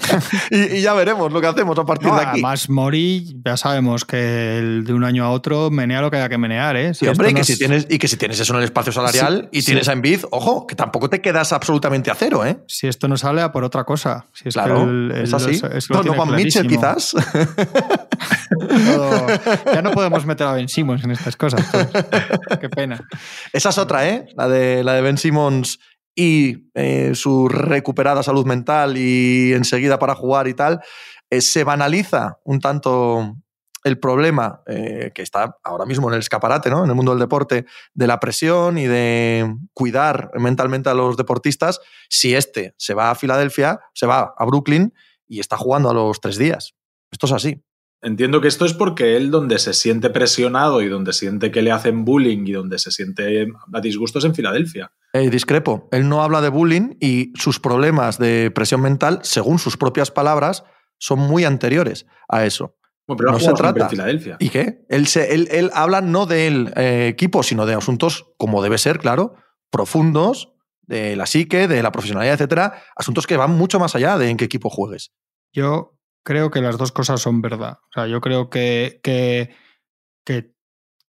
y, 0.50 0.80
ya 0.80 0.94
veremos 0.94 1.32
lo 1.32 1.40
que 1.40 1.46
hacemos 1.46 1.78
a 1.78 1.84
partir 1.84 2.10
de 2.10 2.16
aquí. 2.16 2.30
Además, 2.32 2.68
Mori, 2.68 3.36
ya 3.44 3.56
sabemos 3.56 4.04
que 4.04 4.58
el 4.58 4.84
de 4.84 4.92
un 4.92 5.04
año 5.04 5.24
a 5.24 5.30
otro 5.30 5.70
menea 5.70 6.00
lo 6.00 6.10
que 6.10 6.16
haya 6.16 6.28
que 6.28 6.38
menear, 6.38 6.76
¿eh? 6.76 6.92
y, 7.00 7.06
hombre, 7.06 7.30
y, 7.30 7.34
que 7.34 7.44
si 7.44 7.56
tienes, 7.56 7.86
y 7.88 7.98
que 7.98 8.08
si 8.08 8.16
tienes 8.16 8.40
eso 8.40 8.52
en 8.54 8.58
el 8.58 8.64
espacio 8.64 8.92
salarial 8.92 9.48
y 9.52 9.62
tienes 9.62 9.88
a 9.88 9.92
Envid, 9.92 10.24
ojo, 10.30 10.66
que 10.66 10.74
tampoco 10.74 11.08
te 11.08 11.20
quedas 11.20 11.52
absolutamente 11.52 12.10
a 12.10 12.14
cero, 12.14 12.44
¿eh? 12.44 12.58
Si 12.66 12.88
esto 12.88 13.06
no 13.06 13.16
sale 13.16 13.42
a 13.42 13.52
por 13.52 13.62
otra 13.64 13.84
cosa. 13.84 14.26
Si 14.32 14.48
es 14.48 14.54
claro, 14.54 15.12
es 15.14 15.32
así. 15.32 15.60
no, 15.90 16.26
Mitchell, 16.26 16.66
quizás. 16.66 17.14
ya 19.72 19.82
no 19.82 19.92
podemos 19.92 20.26
meter 20.26 20.46
a 20.46 20.52
Ben 20.52 20.68
Simmons 20.68 21.04
en 21.04 21.12
estas 21.12 21.36
cosas. 21.36 21.64
Qué 22.60 22.68
pena. 22.68 23.06
Esa 23.52 23.68
es 23.68 23.78
otra, 23.78 24.08
¿eh? 24.08 24.26
la 24.36 24.48
de, 24.48 24.82
la 24.82 24.94
de 24.94 25.02
Ben 25.02 25.18
Simmons 25.18 25.78
y 26.14 26.70
eh, 26.74 27.12
su 27.14 27.48
recuperada 27.48 28.22
salud 28.22 28.46
mental 28.46 28.96
y 28.96 29.52
enseguida 29.52 29.98
para 29.98 30.14
jugar 30.14 30.48
y 30.48 30.54
tal, 30.54 30.80
eh, 31.30 31.40
se 31.40 31.64
banaliza 31.64 32.38
un 32.44 32.60
tanto 32.60 33.36
el 33.82 33.98
problema 33.98 34.62
eh, 34.66 35.10
que 35.14 35.20
está 35.20 35.58
ahora 35.62 35.84
mismo 35.84 36.08
en 36.08 36.14
el 36.14 36.20
escaparate, 36.20 36.70
¿no? 36.70 36.84
En 36.84 36.90
el 36.90 36.96
mundo 36.96 37.12
del 37.12 37.20
deporte, 37.20 37.66
de 37.92 38.06
la 38.06 38.18
presión 38.18 38.78
y 38.78 38.86
de 38.86 39.54
cuidar 39.74 40.30
mentalmente 40.34 40.88
a 40.88 40.94
los 40.94 41.18
deportistas, 41.18 41.80
si 42.08 42.34
este 42.34 42.74
se 42.78 42.94
va 42.94 43.10
a 43.10 43.14
Filadelfia, 43.14 43.80
se 43.92 44.06
va 44.06 44.34
a 44.36 44.44
Brooklyn 44.46 44.94
y 45.26 45.40
está 45.40 45.58
jugando 45.58 45.90
a 45.90 45.94
los 45.94 46.20
tres 46.20 46.38
días. 46.38 46.74
Esto 47.10 47.26
es 47.26 47.32
así. 47.32 47.63
Entiendo 48.04 48.40
que 48.40 48.48
esto 48.48 48.64
es 48.66 48.74
porque 48.74 49.16
él 49.16 49.30
donde 49.30 49.58
se 49.58 49.72
siente 49.72 50.10
presionado 50.10 50.82
y 50.82 50.88
donde 50.88 51.12
siente 51.12 51.50
que 51.50 51.62
le 51.62 51.72
hacen 51.72 52.04
bullying 52.04 52.44
y 52.46 52.52
donde 52.52 52.78
se 52.78 52.90
siente 52.90 53.46
a 53.72 53.80
disgusto 53.80 54.18
es 54.18 54.24
en 54.26 54.34
Filadelfia. 54.34 54.92
Eh, 55.14 55.30
discrepo. 55.30 55.88
Él 55.90 56.08
no 56.08 56.22
habla 56.22 56.40
de 56.42 56.50
bullying 56.50 56.96
y 57.00 57.32
sus 57.34 57.58
problemas 57.60 58.18
de 58.18 58.50
presión 58.54 58.82
mental, 58.82 59.20
según 59.22 59.58
sus 59.58 59.76
propias 59.76 60.10
palabras, 60.10 60.64
son 60.98 61.18
muy 61.18 61.44
anteriores 61.44 62.06
a 62.28 62.44
eso. 62.44 62.76
Bueno, 63.06 63.16
pero 63.18 63.32
No 63.32 63.38
se 63.40 63.52
trata. 63.54 63.84
en 63.84 63.90
Filadelfia. 63.90 64.36
¿Y 64.38 64.48
qué? 64.50 64.84
Él, 64.88 65.06
se- 65.06 65.34
él, 65.34 65.48
él 65.50 65.70
habla 65.74 66.00
no 66.00 66.26
del 66.26 66.72
eh, 66.76 67.08
equipo, 67.08 67.42
sino 67.42 67.64
de 67.66 67.74
asuntos, 67.74 68.26
como 68.36 68.62
debe 68.62 68.78
ser, 68.78 68.98
claro, 68.98 69.34
profundos, 69.70 70.52
de 70.82 71.16
la 71.16 71.26
psique, 71.26 71.66
de 71.68 71.82
la 71.82 71.90
profesionalidad, 71.92 72.34
etcétera, 72.34 72.82
asuntos 72.96 73.26
que 73.26 73.36
van 73.38 73.50
mucho 73.52 73.78
más 73.80 73.94
allá 73.94 74.18
de 74.18 74.28
en 74.28 74.36
qué 74.36 74.44
equipo 74.44 74.68
juegues. 74.70 75.12
Yo 75.52 75.93
creo 76.24 76.50
que 76.50 76.60
las 76.60 76.78
dos 76.78 76.90
cosas 76.90 77.20
son 77.20 77.40
verdad. 77.40 77.78
O 77.82 77.92
sea, 77.92 78.06
yo 78.08 78.20
creo 78.20 78.50
que, 78.50 79.00
que, 79.02 79.54
que, 80.24 80.52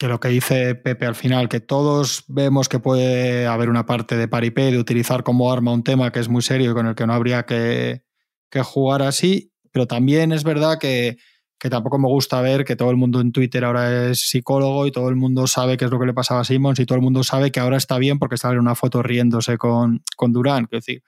lo 0.08 0.20
que 0.20 0.28
dice 0.28 0.76
Pepe 0.76 1.08
al 1.08 1.16
final, 1.16 1.50
que 1.50 1.60
todos 1.60 2.26
vemos 2.28 2.70
que 2.70 2.80
puede 2.80 3.48
haber 3.48 3.70
una 3.70 3.86
parte 3.88 4.18
de 4.18 4.28
paripé, 4.28 4.72
de 4.72 4.78
utilizar 4.78 5.24
como 5.24 5.52
arma 5.52 5.74
un 5.74 5.84
tema 5.84 6.12
que 6.12 6.20
es 6.20 6.30
muy 6.30 6.44
serio 6.44 6.72
y 6.72 6.74
con 6.76 6.86
el 6.86 6.96
que 6.96 7.08
no 7.08 7.14
habría 7.14 7.44
que, 7.44 8.04
que 8.52 8.62
jugar 8.62 9.02
así, 9.02 9.52
pero 9.72 9.88
también 9.88 10.32
es 10.32 10.44
verdad 10.44 10.78
que, 10.80 11.18
que 11.58 11.70
tampoco 11.70 11.98
me 11.98 12.08
gusta 12.08 12.42
ver 12.42 12.66
que 12.66 12.76
todo 12.76 12.92
el 12.92 12.98
mundo 12.98 13.22
en 13.22 13.32
Twitter 13.32 13.64
ahora 13.64 14.10
es 14.10 14.30
psicólogo 14.30 14.86
y 14.86 14.92
todo 14.92 15.10
el 15.10 15.16
mundo 15.16 15.48
sabe 15.48 15.78
qué 15.78 15.86
es 15.86 15.92
lo 15.92 16.00
que 16.00 16.06
le 16.06 16.14
pasaba 16.14 16.42
a 16.42 16.44
Simmons 16.44 16.80
y 16.80 16.86
todo 16.86 16.98
el 16.98 17.02
mundo 17.02 17.24
sabe 17.24 17.52
que 17.52 17.60
ahora 17.60 17.78
está 17.78 17.98
bien 17.98 18.20
porque 18.20 18.36
en 18.44 18.60
una 18.60 18.76
foto 18.76 19.02
riéndose 19.02 19.58
con, 19.58 20.04
con 20.16 20.34
Durán. 20.34 20.66
Quiero 20.66 20.80
decir, 20.80 21.02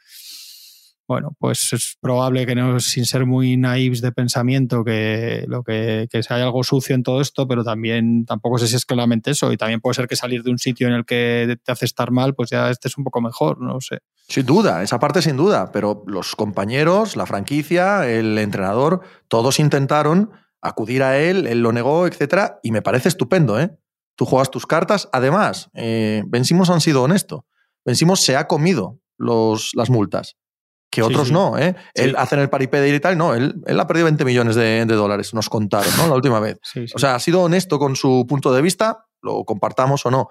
bueno, 1.07 1.35
pues 1.39 1.71
es 1.71 1.97
probable 2.01 2.45
que 2.45 2.53
no, 2.53 2.79
sin 2.79 3.05
ser 3.05 3.25
muy 3.25 3.55
naives 3.55 4.01
de 4.01 4.11
pensamiento, 4.11 4.83
que 4.83 5.45
lo 5.47 5.63
que, 5.63 6.07
que 6.11 6.21
hay 6.29 6.41
algo 6.41 6.63
sucio 6.63 6.95
en 6.95 7.03
todo 7.03 7.21
esto, 7.21 7.47
pero 7.47 7.63
también 7.63 8.25
tampoco 8.25 8.57
sé 8.57 8.67
si 8.67 8.75
es 8.75 8.85
claramente 8.85 9.31
eso. 9.31 9.51
Y 9.51 9.57
también 9.57 9.79
puede 9.79 9.95
ser 9.95 10.07
que 10.07 10.15
salir 10.15 10.43
de 10.43 10.51
un 10.51 10.59
sitio 10.59 10.87
en 10.87 10.93
el 10.93 11.05
que 11.05 11.57
te 11.63 11.71
hace 11.71 11.85
estar 11.85 12.11
mal, 12.11 12.35
pues 12.35 12.49
ya 12.49 12.69
este 12.69 12.89
es 12.89 12.97
un 12.97 13.05
poco 13.05 13.21
mejor, 13.21 13.61
no 13.61 13.79
sé. 13.79 13.99
Sin 14.27 14.45
duda, 14.45 14.83
esa 14.83 14.99
parte 14.99 15.21
sin 15.21 15.37
duda, 15.37 15.71
pero 15.71 16.03
los 16.07 16.35
compañeros, 16.35 17.15
la 17.15 17.25
franquicia, 17.25 18.09
el 18.09 18.37
entrenador, 18.37 19.01
todos 19.29 19.59
intentaron 19.59 20.31
acudir 20.61 21.03
a 21.03 21.17
él, 21.17 21.47
él 21.47 21.61
lo 21.61 21.71
negó, 21.71 22.07
etcétera, 22.07 22.59
y 22.63 22.71
me 22.71 22.81
parece 22.81 23.07
estupendo, 23.07 23.59
¿eh? 23.59 23.77
Tú 24.15 24.25
juegas 24.25 24.51
tus 24.51 24.65
cartas. 24.65 25.07
Además, 25.13 25.69
eh, 25.73 26.23
Ben 26.27 26.43
Simmons 26.43 26.69
han 26.69 26.81
sido 26.81 27.03
honesto. 27.03 27.45
Ben 27.85 27.95
Simmons 27.95 28.21
se 28.21 28.35
ha 28.35 28.47
comido 28.47 28.99
los, 29.17 29.71
las 29.75 29.89
multas, 29.89 30.35
que 30.89 31.01
otros 31.01 31.27
sí. 31.27 31.33
no, 31.33 31.57
¿eh? 31.57 31.75
Sí. 31.95 32.03
Él 32.03 32.15
hace 32.17 32.35
el 32.35 32.49
paripé 32.49 32.79
de 32.79 32.89
ir 32.89 32.95
y 32.95 32.99
tal, 32.99 33.17
no, 33.17 33.33
él, 33.33 33.55
él 33.65 33.79
ha 33.79 33.87
perdido 33.87 34.05
20 34.05 34.25
millones 34.25 34.55
de, 34.55 34.85
de 34.85 34.95
dólares, 34.95 35.33
nos 35.33 35.49
contaron, 35.49 35.91
¿no? 35.97 36.07
La 36.07 36.15
última 36.15 36.39
vez. 36.39 36.59
O 36.95 36.99
sea, 36.99 37.15
ha 37.15 37.19
sido 37.19 37.41
honesto 37.41 37.79
con 37.79 37.95
su 37.95 38.25
punto 38.27 38.53
de 38.53 38.61
vista, 38.61 39.05
lo 39.21 39.43
compartamos 39.43 40.05
o 40.05 40.11
no. 40.11 40.29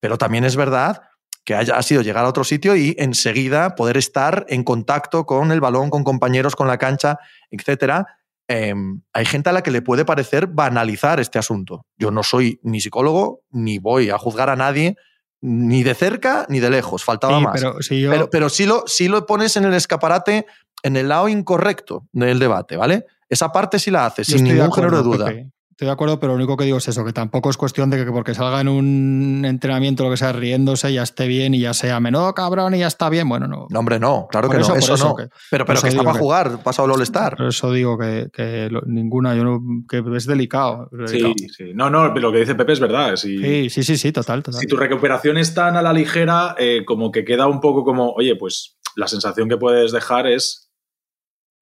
Pero 0.00 0.16
también 0.16 0.44
es 0.44 0.56
verdad 0.56 1.02
que 1.44 1.54
haya, 1.54 1.76
ha 1.76 1.82
sido 1.82 2.02
llegar 2.02 2.24
a 2.24 2.28
otro 2.28 2.44
sitio 2.44 2.76
y 2.76 2.94
enseguida 2.98 3.74
poder 3.74 3.96
estar 3.96 4.46
en 4.48 4.64
contacto 4.64 5.26
con 5.26 5.52
el 5.52 5.60
balón, 5.60 5.90
con 5.90 6.04
compañeros, 6.04 6.56
con 6.56 6.68
la 6.68 6.78
cancha, 6.78 7.18
etcétera. 7.50 8.06
Eh, 8.48 8.74
hay 9.12 9.24
gente 9.26 9.50
a 9.50 9.52
la 9.52 9.62
que 9.62 9.70
le 9.70 9.82
puede 9.82 10.04
parecer 10.04 10.48
banalizar 10.48 11.20
este 11.20 11.38
asunto. 11.38 11.86
Yo 11.96 12.10
no 12.10 12.22
soy 12.22 12.58
ni 12.62 12.80
psicólogo, 12.80 13.42
ni 13.50 13.78
voy 13.78 14.10
a 14.10 14.18
juzgar 14.18 14.50
a 14.50 14.56
nadie, 14.56 14.96
ni 15.42 15.82
de 15.82 15.94
cerca 15.94 16.46
ni 16.48 16.60
de 16.60 16.70
lejos. 16.70 17.04
Faltaba 17.04 17.38
Sí, 17.38 17.44
más. 17.44 17.52
pero 17.54 17.82
si 17.82 18.00
yo, 18.00 18.10
Pero, 18.10 18.30
pero 18.30 18.48
sí, 18.48 18.66
lo, 18.66 18.84
sí 18.86 19.08
lo 19.08 19.26
pones 19.26 19.56
en 19.56 19.64
el 19.64 19.74
escaparate, 19.74 20.46
en 20.82 20.96
el 20.96 21.08
lado 21.08 21.28
incorrecto 21.28 22.06
del 22.12 22.38
debate, 22.38 22.76
¿vale? 22.76 23.06
Esa 23.28 23.52
parte 23.52 23.78
sí 23.78 23.90
la 23.90 24.06
haces, 24.06 24.26
sin 24.26 24.44
ningún 24.44 24.72
género 24.72 24.96
de 24.98 25.02
duda. 25.02 25.32
Estoy 25.80 25.86
de 25.86 25.92
acuerdo, 25.92 26.20
pero 26.20 26.32
lo 26.32 26.36
único 26.36 26.58
que 26.58 26.64
digo 26.66 26.76
es 26.76 26.86
eso, 26.88 27.06
que 27.06 27.14
tampoco 27.14 27.48
es 27.48 27.56
cuestión 27.56 27.88
de 27.88 28.04
que 28.04 28.12
porque 28.12 28.34
salga 28.34 28.60
en 28.60 28.68
un 28.68 29.46
entrenamiento 29.46 30.04
lo 30.04 30.10
que 30.10 30.18
sea 30.18 30.30
riéndose 30.30 30.92
ya 30.92 31.02
esté 31.02 31.26
bien 31.26 31.54
y 31.54 31.60
ya 31.60 31.72
sea 31.72 31.98
menudo 32.00 32.34
cabrón 32.34 32.74
y 32.74 32.80
ya 32.80 32.86
está 32.86 33.08
bien. 33.08 33.26
Bueno, 33.26 33.48
no. 33.48 33.66
No, 33.70 33.78
hombre, 33.78 33.98
no, 33.98 34.26
claro 34.30 34.48
Por 34.48 34.56
que 34.56 34.60
eso- 34.62 34.72
no, 34.72 34.78
eso, 34.78 34.92
eso 34.92 35.08
no. 35.08 35.14
que- 35.16 35.28
pero 35.50 35.64
pero 35.64 35.78
eso 35.78 35.84
que 35.84 35.88
está 35.88 36.02
para 36.02 36.12
que- 36.12 36.18
jugar, 36.18 36.62
pasado 36.62 36.84
el 36.86 36.92
All-Star. 36.92 37.34
Por 37.38 37.46
eso 37.46 37.72
digo 37.72 37.96
que, 37.96 38.28
que 38.30 38.68
lo- 38.70 38.82
ninguna, 38.82 39.34
yo 39.34 39.42
no, 39.42 39.60
que 39.88 40.04
es 40.14 40.26
delicado. 40.26 40.90
es 41.02 41.12
Sí, 41.12 41.22
delicado. 41.22 41.48
sí. 41.56 41.72
No, 41.74 41.88
no, 41.88 42.08
lo 42.14 42.30
que 42.30 42.40
dice 42.40 42.54
Pepe 42.54 42.72
es 42.74 42.80
verdad. 42.80 43.16
Si, 43.16 43.38
Sí, 43.38 43.70
sí, 43.70 43.82
sí, 43.82 43.96
sí, 43.96 44.12
total, 44.12 44.42
total. 44.42 44.60
si 44.60 44.66
tu 44.66 44.76
recuperación 44.76 45.38
es 45.38 45.54
tan 45.54 45.76
a 45.78 45.82
la 45.82 45.94
ligera, 45.94 46.56
eh, 46.58 46.84
como 46.84 47.10
que 47.10 47.24
queda 47.24 47.46
un 47.46 47.62
poco 47.62 47.84
como, 47.84 48.10
oye, 48.12 48.36
pues 48.36 48.76
la 48.96 49.08
sensación 49.08 49.48
que 49.48 49.56
puedes 49.56 49.92
dejar 49.92 50.26
es 50.26 50.70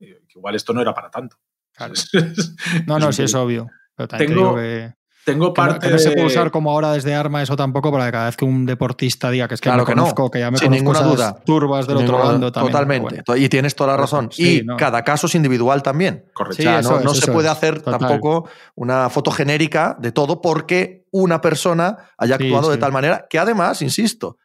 eh, 0.00 0.18
que 0.26 0.38
igual 0.40 0.56
esto 0.56 0.72
no 0.72 0.80
era 0.82 0.92
para 0.92 1.08
tanto. 1.08 1.36
Claro. 1.76 1.94
No, 2.88 2.98
no, 2.98 3.12
sí, 3.12 3.22
es 3.22 3.34
obvio. 3.36 3.68
Pero 3.98 4.08
también 4.08 4.30
te 4.30 4.34
Tengo 4.34 4.48
digo 4.48 4.56
que, 4.56 4.94
Tengo 5.26 5.52
que 5.52 5.60
no, 5.60 5.66
parte 5.68 5.86
que 5.88 5.92
no 5.92 5.98
se 5.98 6.08
de- 6.08 6.14
puede 6.14 6.26
usar 6.28 6.50
como 6.50 6.70
ahora 6.70 6.92
desde 6.92 7.14
arma 7.14 7.42
eso 7.42 7.54
tampoco 7.54 7.92
para 7.92 8.06
que 8.06 8.12
cada 8.12 8.24
vez 8.26 8.36
que 8.38 8.46
un 8.46 8.64
deportista 8.64 9.28
diga 9.30 9.46
que 9.46 9.56
es 9.56 9.60
que 9.60 9.68
Claro 9.68 9.82
me 9.82 9.86
que 9.86 9.94
no. 9.94 10.02
conozco, 10.04 10.30
que 10.30 10.38
ya 10.38 10.50
me 10.50 10.56
Sin 10.56 10.68
conozco 10.68 10.82
ninguna 10.84 10.98
esas 11.00 11.12
duda. 11.34 11.44
turbas 11.44 11.86
del 11.86 11.96
Sin 11.98 12.06
otro 12.06 12.16
ninguna- 12.16 12.32
bando 12.32 12.52
también. 12.52 12.72
Totalmente. 12.72 13.22
Bueno, 13.26 13.42
Y 13.42 13.48
tienes 13.50 13.74
toda 13.74 13.90
la 13.90 13.96
razón. 13.98 14.30
sí, 14.32 14.60
y 14.60 14.64
no. 14.64 14.76
cada 14.78 15.02
caso 15.04 15.26
es 15.26 15.34
individual 15.34 15.82
también. 15.82 16.24
Correcto. 16.32 16.62
Sí, 16.62 16.64
no, 16.66 16.78
eso 16.78 17.00
no 17.00 17.12
se 17.12 17.24
eso 17.24 17.32
puede 17.34 17.48
es. 17.48 17.52
hacer 17.52 17.82
Total. 17.82 17.98
tampoco 17.98 18.48
una 18.76 19.10
foto 19.10 19.30
genérica 19.30 19.96
de 20.00 20.12
todo 20.12 20.40
porque 20.40 21.04
una 21.10 21.42
persona 21.42 21.96
haya 22.16 22.38
Sí, 22.38 22.44
actuado 22.44 22.70
de 22.70 22.78
tal 22.78 22.92
manera 22.92 23.26
que 23.28 23.38
además, 23.38 23.82
insisto, 23.82 24.38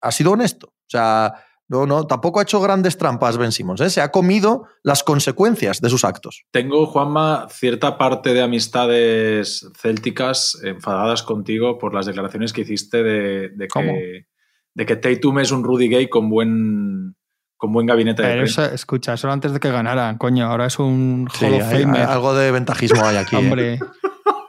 ha 0.00 0.10
sido 0.10 0.32
honesto. 0.32 0.68
O 0.68 0.88
sea, 0.90 1.34
no, 1.74 1.86
no, 1.86 2.06
tampoco 2.06 2.38
ha 2.40 2.44
hecho 2.44 2.60
grandes 2.60 2.96
trampas 2.96 3.36
Ben 3.36 3.52
Simmons. 3.52 3.80
¿eh? 3.80 3.90
Se 3.90 4.00
ha 4.00 4.10
comido 4.10 4.64
las 4.82 5.02
consecuencias 5.02 5.80
de 5.80 5.88
sus 5.90 6.04
actos. 6.04 6.44
Tengo, 6.50 6.86
Juanma, 6.86 7.46
cierta 7.50 7.98
parte 7.98 8.32
de 8.32 8.42
amistades 8.42 9.68
célticas 9.80 10.58
enfadadas 10.62 11.22
contigo 11.22 11.78
por 11.78 11.94
las 11.94 12.06
declaraciones 12.06 12.52
que 12.52 12.62
hiciste 12.62 13.02
de, 13.02 13.48
de 13.50 13.68
¿Cómo? 13.68 13.92
que, 13.92 14.26
de 14.74 14.86
que 14.86 14.96
Tatum 14.96 15.38
es 15.40 15.50
un 15.52 15.64
Rudy 15.64 15.88
Gay 15.88 16.08
con 16.08 16.30
buen, 16.30 17.16
con 17.56 17.72
buen 17.72 17.86
gabinete 17.86 18.22
de 18.22 18.28
Pero 18.28 18.44
eso, 18.44 18.64
escucha, 18.64 19.14
eso 19.14 19.26
era 19.26 19.34
antes 19.34 19.52
de 19.52 19.60
que 19.60 19.70
ganaran, 19.70 20.18
coño. 20.18 20.46
Ahora 20.46 20.66
es 20.66 20.78
un 20.78 21.28
Sí, 21.32 21.44
Hall 21.46 21.54
of 21.54 21.62
hay- 21.72 21.82
Famer. 21.82 22.00
hay 22.02 22.06
algo 22.12 22.34
de 22.34 22.50
ventajismo 22.50 23.04
hay 23.04 23.16
aquí. 23.16 23.36
¿eh? 23.58 23.78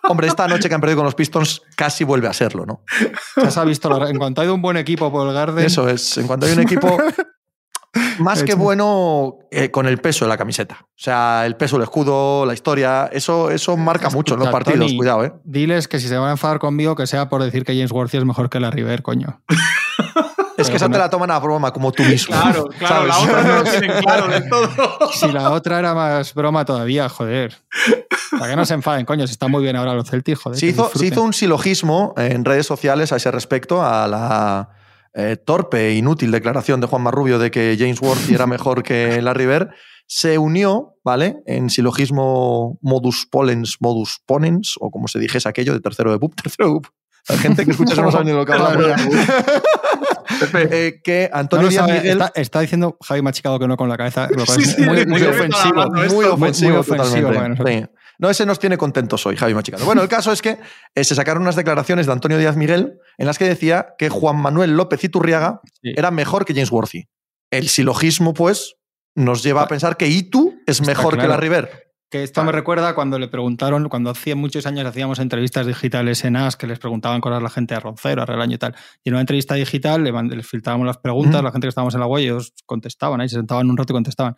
Hombre, 0.09 0.27
esta 0.27 0.47
noche 0.47 0.67
que 0.69 0.75
han 0.75 0.81
perdido 0.81 0.97
con 0.97 1.05
los 1.05 1.15
Pistons 1.15 1.61
casi 1.75 2.03
vuelve 2.03 2.27
a 2.27 2.33
serlo, 2.33 2.65
¿no? 2.65 2.81
ya 3.35 3.51
se 3.51 3.59
ha 3.59 3.63
visto. 3.63 3.89
la- 3.89 4.09
en 4.09 4.17
cuanto 4.17 4.41
ha 4.41 4.43
ido 4.45 4.53
un 4.53 4.61
buen 4.61 4.77
equipo 4.77 5.11
por 5.11 5.27
el 5.27 5.33
Garden, 5.33 5.65
Eso 5.65 5.87
es. 5.89 6.17
En 6.17 6.27
cuanto 6.27 6.45
hay 6.45 6.53
un 6.53 6.59
equipo 6.61 6.97
más 8.19 8.43
que 8.43 8.53
bueno 8.55 9.37
eh, 9.51 9.71
con 9.71 9.87
el 9.87 9.97
peso 9.99 10.25
de 10.25 10.29
la 10.29 10.37
camiseta. 10.37 10.79
O 10.81 10.87
sea, 10.97 11.45
el 11.45 11.55
peso, 11.55 11.77
el 11.77 11.83
escudo, 11.83 12.45
la 12.45 12.53
historia, 12.53 13.09
eso, 13.11 13.49
eso 13.51 13.75
marca 13.77 14.09
mucho 14.09 14.33
en 14.35 14.41
los 14.41 14.49
partidos. 14.49 14.79
Tony, 14.79 14.97
Cuidado, 14.97 15.23
¿eh? 15.25 15.33
diles 15.43 15.87
que 15.87 15.99
si 15.99 16.07
se 16.07 16.17
van 16.17 16.27
a 16.29 16.31
enfadar 16.31 16.59
conmigo, 16.59 16.95
que 16.95 17.07
sea 17.07 17.29
por 17.29 17.43
decir 17.43 17.63
que 17.65 17.73
James 17.73 17.91
Worthy 17.91 18.17
es 18.17 18.25
mejor 18.25 18.49
que 18.49 18.59
la 18.59 18.69
River, 18.71 19.01
coño. 19.01 19.41
Es 20.57 20.69
que 20.69 20.77
esa 20.77 20.89
te 20.89 20.97
la 20.97 21.09
toman 21.09 21.31
a 21.31 21.39
broma 21.39 21.71
como 21.71 21.91
tú 21.91 22.03
mismo. 22.03 22.35
Claro, 22.35 22.65
claro, 22.77 23.05
la 23.05 23.19
otra 23.19 23.43
no 23.43 23.55
lo 23.55 23.63
tienen 23.63 24.01
claro 24.01 24.27
del 24.27 24.49
todo. 24.49 24.99
Si 25.13 25.31
la 25.31 25.51
otra 25.51 25.79
era 25.79 25.93
más 25.93 26.33
broma 26.33 26.65
todavía, 26.65 27.09
joder. 27.09 27.55
Para 28.31 28.49
que 28.49 28.55
no 28.55 28.65
se 28.65 28.73
enfaden, 28.73 29.05
coño, 29.05 29.27
si 29.27 29.33
está 29.33 29.47
muy 29.47 29.63
bien 29.63 29.75
ahora 29.75 29.93
los 29.93 30.09
Celtics, 30.09 30.39
joder. 30.39 30.59
Se 30.59 30.67
hizo, 30.67 30.89
se 30.93 31.05
hizo 31.05 31.21
un 31.21 31.33
silogismo 31.33 32.13
en 32.17 32.43
redes 32.43 32.65
sociales 32.65 33.11
a 33.11 33.17
ese 33.17 33.31
respecto, 33.31 33.83
a 33.83 34.07
la 34.07 34.69
eh, 35.17 35.37
torpe 35.37 35.87
e 35.87 35.95
inútil 35.95 36.29
declaración 36.31 36.81
de 36.81 36.87
Juan 36.87 37.03
Marrubio 37.03 37.39
de 37.39 37.49
que 37.49 37.77
James 37.79 38.01
Worthy 38.01 38.33
era 38.35 38.47
mejor 38.47 38.83
que 38.83 39.21
la 39.21 39.33
River. 39.33 39.69
Se 40.07 40.37
unió, 40.37 40.97
¿vale? 41.03 41.37
En 41.45 41.69
silogismo 41.69 42.77
modus 42.81 43.25
polens, 43.25 43.77
modus 43.79 44.19
ponens, 44.25 44.75
o 44.79 44.91
como 44.91 45.07
se 45.07 45.17
dijese 45.17 45.49
aquello 45.49 45.73
de 45.73 45.79
tercero 45.79 46.11
de 46.11 46.17
BUP, 46.17 46.35
tercero 46.41 46.67
de 46.67 46.73
BUP. 46.73 46.87
La 47.27 47.37
gente 47.37 47.65
que 47.65 47.71
escucha 47.71 47.93
eso 47.93 48.01
no 48.01 48.11
sabe 48.11 48.25
ni 48.25 48.31
de 48.31 48.37
lo 48.37 48.45
que 48.45 48.53
hablamos. 48.53 49.07
Pepe, 50.39 50.87
Eh, 50.87 51.01
que 51.03 51.29
Antonio 51.31 51.63
lo 51.65 51.69
Díaz 51.69 51.85
sabe, 51.85 51.99
Miguel. 51.99 52.21
está, 52.21 52.39
está 52.39 52.59
diciendo 52.61 52.97
Javi 53.01 53.21
Machicado 53.21 53.59
que 53.59 53.67
no 53.67 53.77
con 53.77 53.89
la 53.89 53.97
cabeza, 53.97 54.27
lo 54.35 54.45
cual 54.45 54.57
Sí, 54.61 54.63
es 54.69 54.75
sí, 54.75 54.81
muy, 54.83 54.99
ofensivo. 55.01 55.85
muy 55.91 56.25
ofensivo, 56.25 56.71
muy 56.71 56.77
ofensivo. 56.79 57.89
No, 58.17 58.29
ese 58.29 58.45
nos 58.45 58.59
tiene 58.59 58.77
contentos 58.77 59.25
hoy, 59.25 59.35
Javi 59.35 59.53
Machicado. 59.53 59.85
Bueno, 59.85 60.01
el 60.01 60.07
caso 60.07 60.31
es 60.31 60.41
que 60.41 60.57
eh, 60.95 61.03
se 61.03 61.15
sacaron 61.15 61.43
unas 61.43 61.55
declaraciones 61.57 62.05
de 62.05 62.13
Antonio 62.13 62.37
Díaz 62.37 62.55
Miguel 62.55 62.99
en 63.17 63.25
las 63.25 63.37
que 63.37 63.45
decía 63.45 63.87
que 63.97 64.09
Juan 64.09 64.37
Manuel 64.37 64.75
López 64.77 65.03
Iturriaga 65.03 65.61
Sí. 65.81 65.93
era 65.95 66.11
mejor 66.11 66.45
que 66.45 66.53
James 66.53 66.71
Worthy. 66.71 67.07
El 67.51 67.67
silogismo, 67.69 68.33
pues, 68.33 68.75
nos 69.15 69.43
lleva 69.43 69.63
a 69.63 69.67
pensar 69.67 69.97
que 69.97 70.07
Itu 70.07 70.55
es 70.65 70.79
Está 70.79 70.91
mejor 70.91 71.17
que 71.17 71.27
la 71.27 71.37
River. 71.37 71.93
Que 72.09 72.23
esto 72.23 72.43
me 72.43 72.51
recuerda 72.51 72.93
cuando 72.93 73.17
le 73.17 73.27
preguntaron, 73.27 73.89
cuando 73.89 74.11
hacía 74.11 74.35
muchos 74.35 74.65
años 74.67 74.85
hacíamos 74.85 75.19
entrevistas 75.19 75.65
digitales 75.65 76.23
en 76.23 76.35
AS, 76.35 76.55
que 76.55 76.67
les 76.67 76.77
preguntaban 76.77 77.19
cosas 77.19 77.39
a 77.39 77.41
la 77.41 77.49
gente 77.49 77.73
a 77.73 77.79
Roncero, 77.79 78.21
a 78.21 78.25
Relaño 78.25 78.55
y 78.55 78.57
tal. 78.59 78.75
Y 79.03 79.09
en 79.09 79.15
una 79.15 79.21
entrevista 79.21 79.55
digital 79.55 80.03
les 80.03 80.47
filtrábamos 80.47 80.85
las 80.85 80.97
preguntas, 80.99 81.43
la 81.43 81.51
gente 81.51 81.65
que 81.65 81.69
estábamos 81.69 81.95
en 81.95 81.99
la 81.99 82.07
web, 82.07 82.21
ellos 82.21 82.53
contestaban 82.65 83.21
ahí, 83.21 83.29
se 83.29 83.37
sentaban 83.37 83.69
un 83.69 83.75
rato 83.75 83.91
y 83.91 83.95
contestaban. 83.95 84.35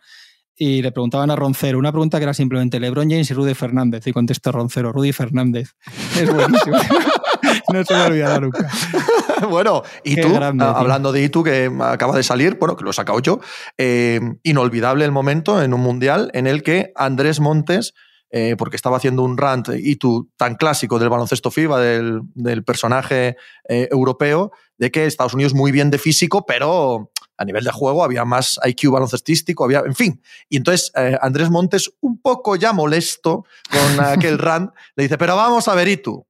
Y 0.58 0.82
le 0.82 0.90
preguntaban 0.90 1.30
a 1.30 1.36
Roncero 1.36 1.78
una 1.78 1.92
pregunta 1.92 2.18
que 2.18 2.24
era 2.24 2.34
simplemente 2.34 2.80
LeBron 2.80 3.08
James 3.08 3.30
y 3.30 3.34
Rudy 3.34 3.54
Fernández. 3.54 4.04
Y 4.06 4.12
contestó 4.12 4.50
Roncero, 4.50 4.92
Rudy 4.92 5.12
Fernández. 5.12 5.74
Es 6.20 6.34
buenísimo. 6.34 6.76
no 7.72 7.84
se 7.84 7.94
me 7.94 8.02
olvidará 8.02 8.40
nunca. 8.40 8.68
bueno, 9.48 9.84
y 10.02 10.16
Qué 10.16 10.22
tú, 10.22 10.34
grande, 10.34 10.64
ah, 10.64 10.70
tío. 10.70 10.76
hablando 10.78 11.12
de 11.12 11.22
Itu, 11.22 11.44
que 11.44 11.70
acaba 11.80 12.16
de 12.16 12.24
salir, 12.24 12.56
bueno, 12.58 12.76
que 12.76 12.82
lo 12.82 12.90
he 12.90 12.92
sacado 12.92 13.20
yo, 13.20 13.38
eh, 13.78 14.20
inolvidable 14.42 15.04
el 15.04 15.12
momento 15.12 15.62
en 15.62 15.72
un 15.72 15.80
mundial 15.80 16.30
en 16.34 16.48
el 16.48 16.64
que 16.64 16.92
Andrés 16.96 17.38
Montes, 17.38 17.94
eh, 18.30 18.56
porque 18.58 18.76
estaba 18.76 18.96
haciendo 18.96 19.22
un 19.22 19.38
rant 19.38 19.68
Itu 19.78 20.28
tan 20.36 20.56
clásico 20.56 20.98
del 20.98 21.08
baloncesto 21.08 21.52
FIBA, 21.52 21.80
del, 21.80 22.20
del 22.34 22.64
personaje 22.64 23.36
eh, 23.68 23.88
europeo, 23.92 24.50
de 24.76 24.90
que 24.90 25.06
Estados 25.06 25.34
Unidos 25.34 25.54
muy 25.54 25.70
bien 25.70 25.90
de 25.90 25.98
físico, 25.98 26.44
pero 26.46 27.12
a 27.38 27.44
nivel 27.44 27.64
de 27.64 27.70
juego 27.70 28.04
había 28.04 28.24
más 28.24 28.58
IQ 28.64 28.90
baloncestístico, 28.90 29.64
había, 29.64 29.80
en 29.86 29.94
fin. 29.94 30.22
Y 30.48 30.56
entonces 30.58 30.90
eh, 30.96 31.16
Andrés 31.22 31.48
Montes, 31.50 31.90
un 32.00 32.20
poco 32.20 32.56
ya 32.56 32.72
molesto 32.72 33.44
con 33.70 34.00
aquel 34.04 34.38
rant, 34.38 34.74
le 34.96 35.04
dice, 35.04 35.16
pero 35.16 35.36
vamos 35.36 35.68
a 35.68 35.74
ver, 35.74 35.88
Itu, 35.88 36.26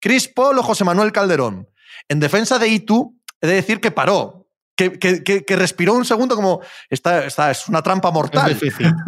Chris 0.00 0.28
Paul 0.28 0.58
o 0.58 0.62
José 0.62 0.84
Manuel 0.84 1.12
Calderón. 1.12 1.68
En 2.08 2.20
defensa 2.20 2.58
de 2.58 2.68
Itu, 2.68 3.16
he 3.40 3.46
de 3.46 3.54
decir 3.54 3.80
que 3.80 3.90
paró, 3.90 4.48
que, 4.76 4.98
que- 4.98 5.22
que- 5.22 5.44
que 5.44 5.56
respiró 5.56 5.94
un 5.94 6.04
segundo 6.04 6.34
como, 6.36 6.60
esta, 6.88 7.24
esta 7.24 7.50
es 7.50 7.68
una 7.68 7.82
trampa 7.82 8.10
mortal, 8.10 8.50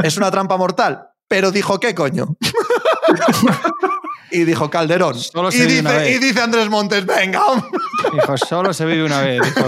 es 0.04 0.16
una 0.16 0.30
trampa 0.30 0.56
mortal. 0.56 1.08
Pero 1.32 1.50
dijo, 1.50 1.80
¿qué 1.80 1.94
coño? 1.94 2.36
y 4.30 4.44
dijo 4.44 4.68
Calderón. 4.68 5.18
Solo 5.18 5.48
y, 5.50 5.56
una 5.56 5.64
dice, 5.66 5.82
vez. 5.82 6.16
y 6.16 6.18
dice 6.18 6.42
Andrés 6.42 6.68
Montes, 6.68 7.06
venga, 7.06 7.46
hombre". 7.46 7.70
Dijo, 8.12 8.36
solo 8.36 8.74
se 8.74 8.84
vive 8.84 9.02
una 9.02 9.22
vez. 9.22 9.40
dijo. 9.42 9.66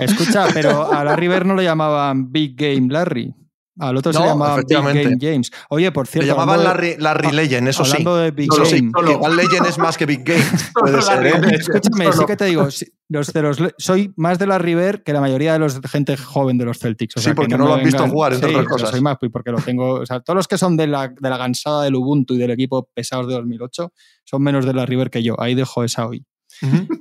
Escucha, 0.00 0.48
pero 0.52 0.92
a 0.92 1.04
Larry 1.04 1.28
Bird 1.28 1.46
no 1.46 1.54
le 1.54 1.62
llamaban 1.62 2.32
Big 2.32 2.56
Game 2.56 2.92
Larry. 2.92 3.32
Al 3.80 3.96
otro 3.96 4.12
se 4.12 4.18
No, 4.18 4.26
llamaban 4.26 4.64
Big. 4.66 4.76
Game 4.76 5.16
James. 5.20 5.50
Oye, 5.70 5.92
por 5.92 6.06
Le 6.06 6.12
cierto. 6.12 6.26
llamaban 6.28 6.58
hablando 6.60 6.80
de- 6.82 6.96
Larry, 6.98 7.22
Larry 7.28 7.36
Legend, 7.36 7.68
eso 7.68 7.84
sí. 7.84 7.90
hablando 7.92 8.16
de 8.16 8.30
Big 8.32 8.50
sí, 8.64 8.90
Game. 8.90 9.12
Igual 9.12 9.36
Legend 9.36 9.66
es 9.66 9.78
más 9.78 9.96
que 9.96 10.06
Big 10.06 10.24
Game. 10.24 10.42
Puede 10.74 11.00
ser, 11.02 11.26
¿eh? 11.26 11.32
Escúchame, 11.58 12.12
sí 12.12 12.24
que 12.26 12.36
te 12.36 12.44
digo, 12.46 12.70
sí, 12.70 12.86
los 13.08 13.32
de 13.32 13.42
los, 13.42 13.58
soy 13.78 14.12
más 14.16 14.38
de 14.38 14.46
la 14.46 14.58
River 14.58 15.02
que 15.02 15.12
la 15.12 15.20
mayoría 15.20 15.52
de 15.52 15.58
los 15.60 15.80
gente 15.82 16.16
joven 16.16 16.58
de 16.58 16.64
los 16.64 16.78
Celtics. 16.78 17.16
O 17.16 17.20
Sí, 17.20 17.30
porque 17.34 17.52
que 17.52 17.58
no 17.58 17.66
lo 17.68 17.74
han 17.74 17.84
visto 17.84 18.06
jugar, 18.08 18.32
entre 18.34 18.48
Sí, 18.50 18.54
otras 18.56 18.68
cosas. 18.70 18.90
Soy 18.90 19.00
más, 19.00 19.16
pues, 19.18 19.30
porque 19.32 19.50
lo 19.52 19.58
tengo. 19.58 19.94
O 20.00 20.06
sea, 20.06 20.20
todos 20.20 20.36
los 20.36 20.48
que 20.48 20.58
son 20.58 20.76
de 20.76 20.86
la, 20.88 21.08
de 21.08 21.30
la 21.30 21.36
gansada 21.36 21.84
del 21.84 21.94
Ubuntu 21.94 22.34
y 22.34 22.38
del 22.38 22.50
equipo 22.50 22.88
pesados 22.92 23.28
de 23.28 23.34
2008 23.34 23.92
son 24.24 24.42
menos 24.42 24.66
de 24.66 24.74
la 24.74 24.86
River 24.86 25.08
que 25.10 25.22
yo. 25.22 25.40
Ahí 25.40 25.54
dejo 25.54 25.84
esa 25.84 26.06
hoy. 26.06 26.24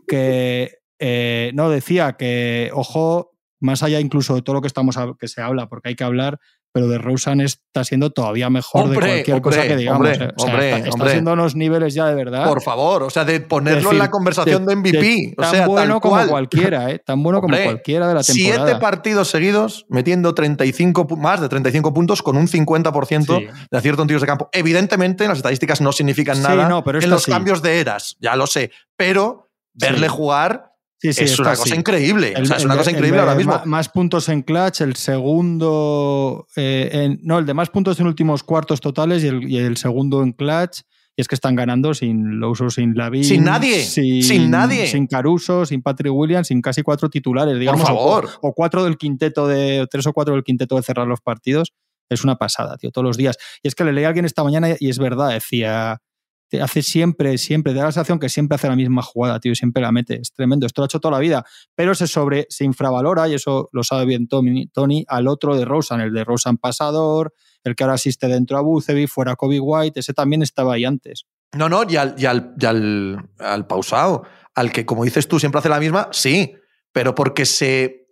Que 0.07 0.77
eh, 0.99 1.51
no 1.53 1.69
decía 1.69 2.13
que, 2.13 2.69
ojo, 2.73 3.31
más 3.59 3.83
allá 3.83 3.99
incluso 3.99 4.35
de 4.35 4.41
todo 4.41 4.55
lo 4.55 4.61
que 4.61 4.67
estamos 4.67 4.97
a- 4.97 5.13
que 5.19 5.27
se 5.27 5.41
habla, 5.41 5.67
porque 5.69 5.89
hay 5.89 5.95
que 5.95 6.03
hablar, 6.03 6.39
pero 6.73 6.87
de 6.87 6.97
Rosen 6.99 7.41
está 7.41 7.83
siendo 7.83 8.11
todavía 8.11 8.49
mejor 8.51 8.83
Hombre, 8.83 8.99
de 9.07 9.13
cualquier 9.23 9.41
cosa 9.41 9.63
que 9.67 9.75
digamos. 9.77 9.97
hombre, 10.07 10.25
eh. 10.25 10.31
O 10.35 10.39
sea, 10.43 10.51
hombre, 10.53 10.77
está, 10.89 11.05
haciendo 11.05 11.33
unos 11.33 11.55
niveles 11.55 11.93
ya 11.95 12.05
de 12.05 12.13
verdad. 12.15 12.47
Por 12.47 12.61
favor, 12.61 13.03
o 13.03 13.09
sea, 13.09 13.25
de 13.25 13.39
ponerlo 13.39 13.79
decir, 13.79 13.93
en 13.93 13.99
la 13.99 14.11
conversación 14.11 14.65
de, 14.65 14.75
MVP. 14.75 15.33
o 15.37 15.41
tan 15.41 15.51
sea, 15.51 15.65
bueno 15.67 15.93
tal 15.95 16.01
como 16.01 16.15
cual. 16.15 16.27
cualquiera, 16.29 16.91
¿eh? 16.91 16.99
Tan 17.03 17.23
bueno 17.23 17.41
como 17.41 17.55
cualquiera 17.57 18.07
de 18.07 18.13
la 18.13 18.21
temporada. 18.23 18.65
Siete 18.65 18.79
partidos 18.79 19.29
seguidos 19.29 19.85
metiendo 19.89 20.33
35, 20.35 21.07
pu- 21.07 21.17
más 21.17 21.41
de 21.41 21.49
35 21.49 21.93
puntos 21.93 22.21
con 22.21 22.37
un 22.37 22.47
50% 22.47 23.37
Sí. 23.39 23.47
de 23.71 23.77
acierto 23.77 24.01
en 24.03 24.07
tiros 24.07 24.21
de 24.21 24.27
campo. 24.27 24.49
Evidentemente, 24.51 25.27
las 25.27 25.37
estadísticas 25.37 25.81
no 25.81 25.91
significan 25.91 26.35
Sí, 26.37 26.43
nada 26.43 26.67
no, 26.69 26.83
pero 26.83 26.99
en 27.01 27.09
los 27.09 27.23
sí. 27.23 27.31
cambios 27.31 27.61
de 27.63 27.79
eras, 27.79 28.17
ya 28.19 28.35
lo 28.35 28.45
sé. 28.45 28.69
Pero 28.95 29.49
verle 29.73 30.09
jugar 30.09 30.73
Sí, 30.99 31.13
sí, 31.13 31.23
es 31.25 31.37
una 31.39 31.49
cosa 31.55 31.75
increíble. 31.75 32.33
o 32.35 32.39
El- 32.39 32.47
sea, 32.47 32.57
es 32.57 32.65
una 32.65 32.75
cosa 32.77 32.91
increíble 32.91 33.19
ahora 33.19 33.35
mismo. 33.35 33.61
Más 33.65 33.89
puntos 33.89 34.29
en 34.29 34.41
clutch, 34.41 34.81
el 34.81 34.95
segundo. 34.95 36.47
eh, 36.55 36.89
en- 36.91 37.19
no, 37.23 37.39
el 37.39 37.45
de 37.45 37.53
más 37.53 37.69
puntos 37.69 37.99
en 37.99 38.07
últimos 38.07 38.43
cuartos 38.43 38.81
totales 38.81 39.23
y 39.23 39.27
el, 39.27 39.49
y 39.49 39.57
el 39.57 39.77
segundo 39.77 40.23
en 40.23 40.31
clutch. 40.33 40.81
Y 41.15 41.21
es 41.21 41.27
que 41.27 41.33
están 41.35 41.55
ganando 41.55 41.95
sin 41.95 42.39
Louso, 42.39 42.69
sin 42.69 42.95
Lavin. 42.95 43.23
Sin 43.23 43.43
nadie, 43.43 43.81
sin 44.21 44.51
nadie. 44.51 44.85
Sin 44.87 45.07
Caruso, 45.07 45.65
sin 45.65 45.81
Patrick 45.81 46.13
Williams, 46.13 46.47
sin 46.47 46.61
casi 46.61 46.83
cuatro 46.83 47.09
titulares, 47.09 47.57
digamos. 47.57 47.81
o- 47.81 47.85
favor. 47.87 48.29
O, 48.41 48.53
cuatro 48.53 48.83
del 48.83 48.97
quinteto 48.97 49.47
de. 49.47 49.81
o 49.81 49.87
tres 49.87 50.05
o 50.05 50.13
cuatro 50.13 50.35
del 50.35 50.43
quinteto 50.43 50.75
de 50.75 50.83
cerrar 50.83 51.07
los 51.07 51.21
partidos. 51.21 51.73
Es 52.09 52.23
una 52.23 52.35
pasada, 52.37 52.77
tío, 52.77 52.91
todos 52.91 53.03
los 53.05 53.17
días. 53.17 53.35
Y 53.63 53.67
es 53.67 53.73
que 53.75 53.83
le 53.83 53.93
leí 53.93 54.03
a 54.05 54.09
alguien 54.09 54.25
esta 54.25 54.43
mañana 54.43 54.69
y 54.79 54.89
es 54.89 54.99
verdad, 54.99 55.29
decía. 55.29 56.01
Te 56.49 56.61
hace 56.61 56.81
siempre, 56.81 57.37
siempre, 57.37 57.73
te 57.73 57.79
da 57.79 57.85
la 57.85 57.91
sensación 57.91 58.19
que 58.19 58.29
siempre 58.29 58.55
hace 58.55 58.67
la 58.67 58.75
misma 58.75 59.01
jugada, 59.01 59.39
tío, 59.39 59.51
y 59.51 59.55
siempre 59.55 59.81
la 59.81 59.91
mete. 59.91 60.19
Es 60.21 60.31
tremendo. 60.31 60.65
Esto 60.65 60.81
lo 60.81 60.83
ha 60.83 60.87
hecho 60.87 60.99
toda 60.99 61.13
la 61.13 61.19
vida. 61.19 61.45
Pero 61.75 61.93
se 61.95 62.07
sobre, 62.07 62.47
se 62.49 62.63
infravalora, 62.63 63.27
y 63.27 63.33
eso 63.33 63.69
lo 63.71 63.83
sabe 63.83 64.05
bien 64.05 64.27
Tony, 64.27 64.67
Tony 64.67 65.05
al 65.07 65.27
otro 65.27 65.57
de 65.57 65.65
Rosen, 65.65 65.99
el 65.99 66.13
de 66.13 66.23
Rosen 66.23 66.57
pasador, 66.57 67.33
el 67.63 67.75
que 67.75 67.83
ahora 67.83 67.95
asiste 67.95 68.27
dentro 68.27 68.57
a 68.57 68.61
Bucevi, 68.61 69.07
fuera 69.07 69.35
Kobe 69.35 69.59
White, 69.59 69.99
ese 69.99 70.13
también 70.13 70.41
estaba 70.41 70.73
ahí 70.73 70.85
antes. 70.85 71.25
No, 71.55 71.69
no, 71.69 71.83
y 71.87 71.95
al, 71.95 72.15
y 72.17 72.25
al, 72.25 72.53
y 72.59 72.65
al, 72.65 73.29
al 73.39 73.67
pausado, 73.67 74.23
al 74.55 74.71
que, 74.71 74.85
como 74.85 75.03
dices 75.03 75.27
tú, 75.27 75.39
siempre 75.39 75.59
hace 75.59 75.69
la 75.69 75.79
misma, 75.79 76.09
sí, 76.11 76.53
pero 76.91 77.13
porque 77.13 77.45
se, 77.45 78.06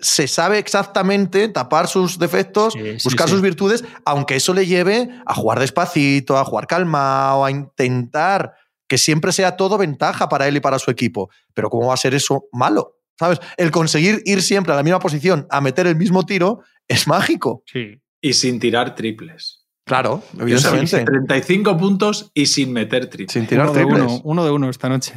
se 0.00 0.26
sabe 0.28 0.58
exactamente 0.58 1.48
tapar 1.48 1.86
sus 1.88 2.18
defectos, 2.18 2.72
Sí, 2.72 2.96
buscar 3.04 3.26
sí. 3.28 3.32
sus 3.34 3.42
virtudes, 3.42 3.84
aunque 4.04 4.36
eso 4.36 4.54
le 4.54 4.66
lleve 4.66 5.08
a 5.26 5.34
jugar 5.34 5.60
despacito, 5.60 6.36
a 6.38 6.44
jugar 6.44 6.66
calmado, 6.66 7.44
a 7.44 7.50
intentar 7.50 8.54
que 8.88 8.98
siempre 8.98 9.30
sea 9.32 9.56
todo 9.56 9.78
ventaja 9.78 10.28
para 10.28 10.48
él 10.48 10.56
y 10.56 10.60
para 10.60 10.78
su 10.78 10.90
equipo. 10.90 11.30
Pero 11.54 11.70
¿cómo 11.70 11.88
va 11.88 11.94
a 11.94 11.96
ser 11.98 12.14
eso 12.14 12.44
malo? 12.52 12.96
¿Sabes? 13.18 13.38
El 13.56 13.70
conseguir 13.70 14.22
ir 14.24 14.42
siempre 14.42 14.72
a 14.72 14.76
la 14.76 14.82
misma 14.82 14.98
posición, 14.98 15.46
a 15.50 15.60
meter 15.60 15.86
el 15.86 15.96
mismo 15.96 16.24
tiro, 16.24 16.60
es 16.88 17.06
mágico. 17.06 17.62
Sí. 17.66 18.00
Y 18.20 18.32
sin 18.32 18.58
tirar 18.58 18.94
triples. 18.94 19.64
Claro, 19.84 20.22
evidentemente. 20.38 21.04
35 21.04 21.76
puntos 21.76 22.30
y 22.34 22.46
sin 22.46 22.72
meter 22.72 23.08
triples. 23.10 23.32
Sin 23.32 23.46
tirar 23.46 23.66
Uno 23.70 23.74
de 23.74 23.80
triples. 23.84 24.02
uno, 24.04 24.20
uno 24.24 24.44
de 24.44 24.50
uno 24.50 24.70
esta 24.70 24.88
noche. 24.88 25.14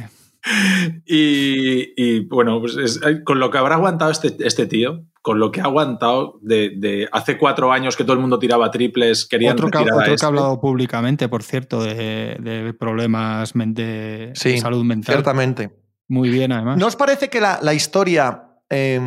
Y, 1.06 1.92
y, 1.96 2.20
bueno, 2.26 2.60
pues 2.60 2.76
es- 2.76 3.00
con 3.24 3.38
lo 3.38 3.50
que 3.50 3.58
habrá 3.58 3.76
aguantado 3.76 4.10
este, 4.10 4.36
este 4.40 4.66
tío, 4.66 5.04
con 5.22 5.38
lo 5.38 5.50
que 5.50 5.60
ha 5.60 5.64
aguantado 5.64 6.38
de, 6.42 6.72
de 6.76 7.08
hace 7.12 7.38
cuatro 7.38 7.72
años 7.72 7.96
que 7.96 8.04
todo 8.04 8.14
el 8.14 8.20
mundo 8.20 8.38
tiraba 8.38 8.70
triples, 8.70 9.26
querían 9.26 9.54
Otro, 9.54 9.70
que, 9.70 9.78
otro 9.78 9.98
que 10.04 10.12
este. 10.14 10.24
ha 10.24 10.28
hablado 10.28 10.60
públicamente, 10.60 11.28
por 11.28 11.42
cierto, 11.42 11.82
de, 11.82 12.36
de 12.40 12.74
problemas 12.74 13.52
de, 13.54 14.32
Sí, 14.34 14.50
de 14.52 14.58
salud 14.58 14.84
mental. 14.84 15.14
Ciertamente. 15.14 15.70
Muy 16.08 16.28
bien, 16.28 16.52
además. 16.52 16.76
¿No 16.76 16.86
os 16.86 16.96
parece 16.96 17.30
que 17.30 17.40
la, 17.40 17.58
la 17.62 17.72
historia 17.72 18.42
eh, 18.68 19.00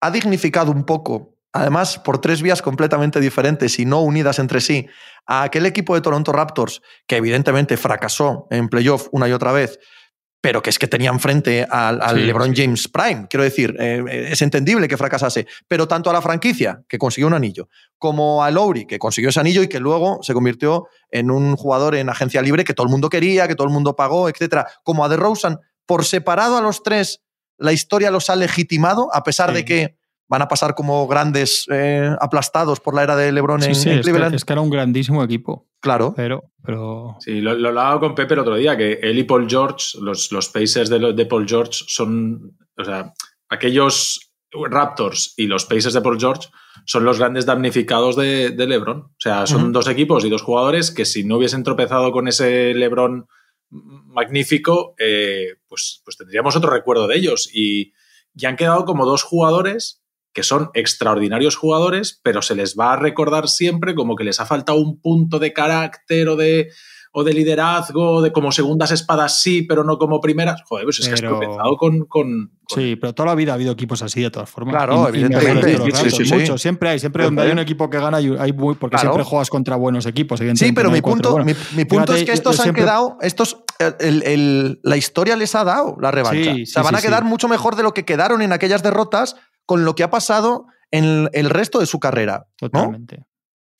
ha 0.00 0.10
dignificado 0.10 0.70
un 0.72 0.84
poco, 0.84 1.36
además 1.52 1.98
por 1.98 2.18
tres 2.20 2.40
vías 2.40 2.62
completamente 2.62 3.20
diferentes 3.20 3.78
y 3.78 3.84
no 3.84 4.00
unidas 4.00 4.38
entre 4.38 4.62
sí, 4.62 4.86
a 5.26 5.42
aquel 5.42 5.66
equipo 5.66 5.94
de 5.94 6.00
Toronto 6.00 6.32
Raptors 6.32 6.80
que 7.06 7.16
evidentemente 7.18 7.76
fracasó 7.76 8.46
en 8.50 8.68
playoff 8.68 9.08
una 9.12 9.28
y 9.28 9.32
otra 9.32 9.52
vez, 9.52 9.78
pero 10.42 10.60
que 10.60 10.70
es 10.70 10.78
que 10.78 10.88
tenían 10.88 11.20
frente 11.20 11.64
al, 11.70 12.02
al 12.02 12.16
Sí, 12.16 12.22
LeBron 12.24 12.52
James 12.54 12.88
Prime? 12.88 13.28
Quiero 13.30 13.44
decir, 13.44 13.74
eh, 13.78 14.28
es 14.32 14.42
entendible 14.42 14.88
que 14.88 14.96
fracasase, 14.96 15.46
pero 15.68 15.86
tanto 15.88 16.10
a 16.10 16.12
la 16.12 16.20
franquicia, 16.20 16.82
que 16.88 16.98
consiguió 16.98 17.28
un 17.28 17.34
anillo, 17.34 17.68
como 17.96 18.42
a 18.42 18.50
Lowry, 18.50 18.84
que 18.86 18.98
consiguió 18.98 19.30
ese 19.30 19.38
anillo 19.38 19.62
y 19.62 19.68
que 19.68 19.78
luego 19.78 20.18
se 20.22 20.34
convirtió 20.34 20.88
en 21.10 21.30
un 21.30 21.54
jugador 21.56 21.94
en 21.94 22.08
agencia 22.10 22.42
libre 22.42 22.64
que 22.64 22.74
todo 22.74 22.84
el 22.86 22.90
mundo 22.90 23.08
quería, 23.08 23.46
que 23.46 23.54
todo 23.54 23.68
el 23.68 23.72
mundo 23.72 23.94
pagó, 23.94 24.28
etcétera, 24.28 24.66
como 24.82 25.04
a 25.04 25.08
DeRozan, 25.08 25.58
por 25.86 26.04
separado 26.04 26.58
a 26.58 26.60
los 26.60 26.82
tres, 26.82 27.22
la 27.56 27.72
historia 27.72 28.10
los 28.10 28.28
ha 28.28 28.34
legitimado, 28.36 29.08
a 29.14 29.22
pesar 29.22 29.50
Sí. 29.50 29.54
de 29.54 29.64
que 29.64 29.96
van 30.32 30.40
a 30.42 30.48
pasar 30.48 30.74
como 30.74 31.06
grandes 31.06 31.66
eh, 31.70 32.10
aplastados 32.20 32.80
por 32.80 32.94
la 32.94 33.02
era 33.02 33.16
de 33.16 33.30
LeBron 33.32 33.60
Sí, 33.60 33.68
en, 33.68 33.74
sí, 33.74 33.88
en 33.90 33.98
es 33.98 34.06
que, 34.06 34.10
Cleveland. 34.10 34.34
es 34.34 34.44
que 34.46 34.52
era 34.54 34.62
un 34.62 34.70
grandísimo 34.70 35.22
equipo, 35.22 35.68
Claro. 35.80 36.14
pero, 36.16 36.44
pero 36.64 37.16
Sí, 37.20 37.40
lo, 37.42 37.54
lo 37.54 37.68
hablaba 37.68 38.00
con 38.00 38.14
Pepe 38.14 38.32
el 38.34 38.40
otro 38.40 38.56
día, 38.56 38.76
que 38.76 38.94
él 39.02 39.18
y 39.18 39.24
Paul 39.24 39.46
George, 39.48 39.98
los, 40.00 40.32
los 40.32 40.48
Pacers 40.48 40.88
de, 40.88 41.12
de 41.12 41.26
Paul 41.26 41.46
George 41.46 41.84
son, 41.86 42.56
o 42.78 42.84
sea, 42.84 43.12
aquellos 43.50 44.32
Raptors 44.52 45.34
y 45.36 45.46
los 45.46 45.64
Pacers 45.66 45.94
de 45.94 46.00
Paul 46.02 46.18
George 46.20 46.48
son 46.86 47.04
los 47.04 47.18
grandes 47.18 47.46
damnificados 47.46 48.16
de, 48.16 48.50
de 48.50 48.66
LeBron. 48.66 48.98
O 49.02 49.14
sea, 49.18 49.46
son 49.46 49.72
dos 49.72 49.86
equipos 49.88 50.24
y 50.24 50.30
dos 50.30 50.42
jugadores 50.42 50.90
que 50.90 51.04
si 51.04 51.24
no 51.24 51.36
hubiesen 51.36 51.62
tropezado 51.62 52.10
con 52.12 52.26
ese 52.28 52.74
LeBron 52.74 53.26
magnífico, 54.06 54.94
eh, 54.98 55.54
pues, 55.68 56.02
pues 56.04 56.16
tendríamos 56.16 56.56
otro 56.56 56.70
recuerdo 56.70 57.06
de 57.06 57.16
ellos. 57.16 57.48
Y, 57.52 57.92
y 58.34 58.46
han 58.46 58.56
quedado 58.56 58.84
como 58.84 59.06
dos 59.06 59.22
jugadores 59.22 60.01
que 60.32 60.42
son 60.42 60.70
extraordinarios 60.74 61.56
jugadores, 61.56 62.20
pero 62.22 62.42
se 62.42 62.54
les 62.54 62.76
va 62.78 62.92
a 62.94 62.96
recordar 62.96 63.48
siempre 63.48 63.94
como 63.94 64.16
que 64.16 64.24
les 64.24 64.40
ha 64.40 64.46
faltado 64.46 64.78
un 64.78 65.00
punto 65.00 65.38
de 65.38 65.52
carácter 65.52 66.28
o 66.28 66.36
de, 66.36 66.68
o 67.12 67.22
de 67.24 67.34
liderazgo, 67.34 68.22
de 68.22 68.32
como 68.32 68.50
segundas 68.52 68.90
espadas 68.90 69.42
sí, 69.42 69.62
pero 69.62 69.84
no 69.84 69.98
como 69.98 70.20
primeras. 70.20 70.62
Joder, 70.64 70.84
pues 70.86 71.00
es 71.00 71.08
que 71.08 71.14
has 71.14 71.20
tropezado 71.20 71.76
con... 71.76 72.06
con, 72.06 72.50
con- 72.64 72.82
sí, 72.82 72.96
pero 72.96 73.12
toda 73.14 73.28
la 73.28 73.34
vida 73.34 73.52
ha 73.52 73.56
habido 73.56 73.72
equipos 73.72 74.00
así 74.02 74.22
de 74.22 74.30
todas 74.30 74.48
formas. 74.48 74.74
Claro, 74.74 75.02
Y- 75.12 75.18
y 75.18 75.22
evidentemente. 75.24 75.78
los 75.78 75.98
Sí, 75.98 76.10
sí, 76.10 76.24
sí. 76.24 76.34
muchos, 76.34 76.62
siempre 76.62 76.88
hay, 76.88 76.98
siempre 76.98 77.24
donde 77.24 77.42
hay 77.42 77.50
un 77.50 77.58
equipo 77.58 77.90
que 77.90 77.98
gana 77.98 78.16
hay, 78.16 78.52
muy- 78.54 78.74
porque 78.76 78.94
Claro. 78.96 79.10
siempre 79.10 79.24
juegas 79.24 79.50
contra 79.50 79.76
buenos 79.76 80.06
equipos. 80.06 80.40
evidentemente, 80.40 80.68
Sí, 80.70 80.72
pero 80.74 80.88
no 80.88 80.94
mi 80.94 81.02
punto, 81.02 81.36
mi, 81.44 81.52
mi 81.76 81.84
punto 81.84 82.12
Fíjate, 82.14 82.20
es 82.20 82.24
que 82.24 82.32
estos 82.32 82.58
han 82.60 82.62
siempre- 82.62 82.84
quedado, 82.84 83.18
estos, 83.20 83.58
el- 83.98 84.22
el- 84.22 84.80
la 84.82 84.96
historia 84.96 85.36
les 85.36 85.54
ha 85.54 85.64
dado 85.64 85.98
la 86.00 86.10
revancha. 86.10 86.54
Sí, 86.54 86.62
o 86.62 86.66
sea, 86.66 86.82
van 86.82 86.94
sí, 86.94 87.00
a 87.00 87.02
quedar 87.02 87.24
sí. 87.24 87.28
mucho 87.28 87.46
mejor 87.48 87.76
de 87.76 87.82
lo 87.82 87.92
que 87.92 88.06
quedaron 88.06 88.40
en 88.40 88.52
aquellas 88.54 88.82
derrotas 88.82 89.36
con 89.66 89.84
lo 89.84 89.94
que 89.94 90.02
ha 90.02 90.10
pasado 90.10 90.66
en 90.90 91.28
el 91.32 91.50
resto 91.50 91.78
de 91.80 91.86
su 91.86 91.98
carrera. 92.00 92.46
¿no? 92.60 92.68
Totalmente. 92.70 93.24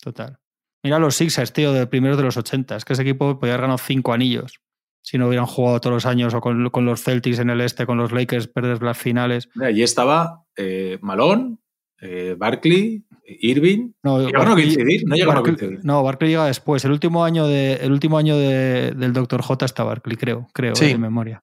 Total. 0.01 0.39
Mira 0.83 0.99
los 0.99 1.15
Sixers, 1.15 1.53
tío, 1.53 1.73
de 1.73 1.87
primeros 1.87 2.17
de 2.17 2.25
los 2.25 2.37
80. 2.37 2.77
Es 2.77 2.85
que 2.85 2.95
ese 2.95 3.03
equipo 3.03 3.39
podría 3.39 3.55
haber 3.55 3.63
ganado 3.63 3.79
cinco 3.79 4.13
anillos 4.13 4.61
si 5.05 5.19
no 5.19 5.27
hubieran 5.27 5.47
jugado 5.47 5.81
todos 5.81 5.95
los 5.95 6.07
años 6.07 6.33
o 6.33 6.41
con, 6.41 6.71
con 6.71 6.85
los 6.87 7.03
Celtics 7.03 7.41
en 7.41 7.51
el 7.51 7.61
este, 7.61 7.87
con 7.87 7.99
los 7.99 8.13
Lakers, 8.13 8.47
perder 8.47 8.83
las 8.83 8.97
finales. 8.97 9.49
Mira, 9.57 9.69
Allí 9.69 9.83
estaba 9.83 10.45
eh, 10.57 10.99
Malone, 11.03 11.59
eh, 12.01 12.37
Barkley, 12.39 13.05
Irving. 13.27 13.91
No, 14.05 14.21
Llegaron 14.25 14.49
a 14.53 14.55
coincidir, 14.55 15.03
no 15.07 15.17
llegaron 15.17 15.37
a 15.39 15.41
Barkley- 15.41 15.57
coincidir. 15.59 15.81
no, 15.85 16.03
Barkley 16.05 16.31
llega 16.31 16.47
después. 16.47 16.85
El 16.85 16.93
último 16.93 17.25
año, 17.25 17.47
de, 17.49 17.75
el 17.83 17.91
último 17.91 18.17
año 18.17 18.37
de- 18.37 18.93
del 18.97 19.13
Dr. 19.13 19.43
J 19.43 19.65
está 19.65 19.83
Barkley, 19.83 20.17
creo, 20.17 20.47
creo, 20.53 20.77
Sí. 20.77 20.87
de 20.87 20.99
memoria. 20.99 21.43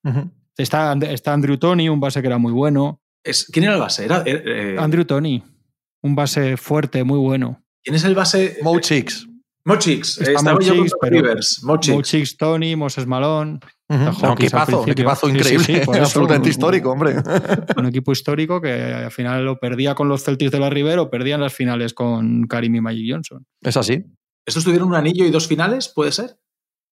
Está, 0.58 0.94
está 0.94 1.34
Andrew 1.34 1.58
Tony, 1.58 1.90
un 1.90 2.00
base 2.00 2.22
que 2.22 2.28
era 2.28 2.38
muy 2.38 2.54
bueno. 2.54 3.02
Es- 3.24 3.46
¿Quién 3.52 3.66
era 3.66 3.74
el 3.76 3.80
base? 3.80 4.06
Era, 4.06 4.24
eh, 4.26 4.44
eh, 4.46 4.76
Andrew 4.80 5.06
Tony, 5.06 5.44
un 6.02 6.16
base 6.16 6.58
fuerte, 6.58 7.04
muy 7.04 7.20
bueno. 7.20 7.62
¿Quién 7.84 7.96
es 7.96 8.04
el 8.04 8.16
base? 8.16 8.58
Mo 8.62 8.80
Chicks. 8.80 9.28
Estaba 9.66 10.60
yo 10.62 10.74
Mo 10.76 10.82
Chicks, 10.84 10.92
con 10.94 11.00
pero- 11.10 11.22
Rivers. 11.22 11.64
Mochix. 11.64 11.96
Mo 11.96 12.02
Chicks, 12.02 12.38
Tony, 12.38 12.76
Moses 12.76 13.06
Malone, 13.06 13.60
No, 13.90 14.34
equipazo, 14.34 14.82
un 14.84 14.90
equipazo 14.90 15.28
Sí, 15.28 15.34
sí, 15.34 15.38
increíble. 15.38 15.66
sí, 15.66 15.74
absolutamente 16.00 16.48
un- 16.48 16.52
histórico, 16.52 16.92
hombre. 16.92 17.16
un 17.78 17.86
equipo 17.86 18.12
histórico 18.12 18.62
que 18.62 18.72
al 18.74 19.12
final 19.12 19.46
lo 19.46 19.60
perdía 19.60 19.96
con 19.96 20.08
los 20.10 20.24
Celtics 20.24 20.52
de 20.52 20.60
la 20.60 20.70
Rivera 20.70 21.02
o 21.02 21.10
perdía 21.10 21.36
en 21.36 21.42
las 21.42 21.54
finales 21.54 21.94
con 21.94 22.48
Karim 22.48 22.76
y 22.76 22.82
Magic 22.82 23.06
Johnson. 23.12 23.46
Es 23.62 23.78
así. 23.78 24.04
¿Estos 24.48 24.64
tuvieron 24.64 24.88
un 24.88 24.96
anillo 24.96 25.26
y 25.26 25.32
dos 25.32 25.48
finales? 25.48 25.90
¿Puede 25.94 26.12
ser? 26.12 26.38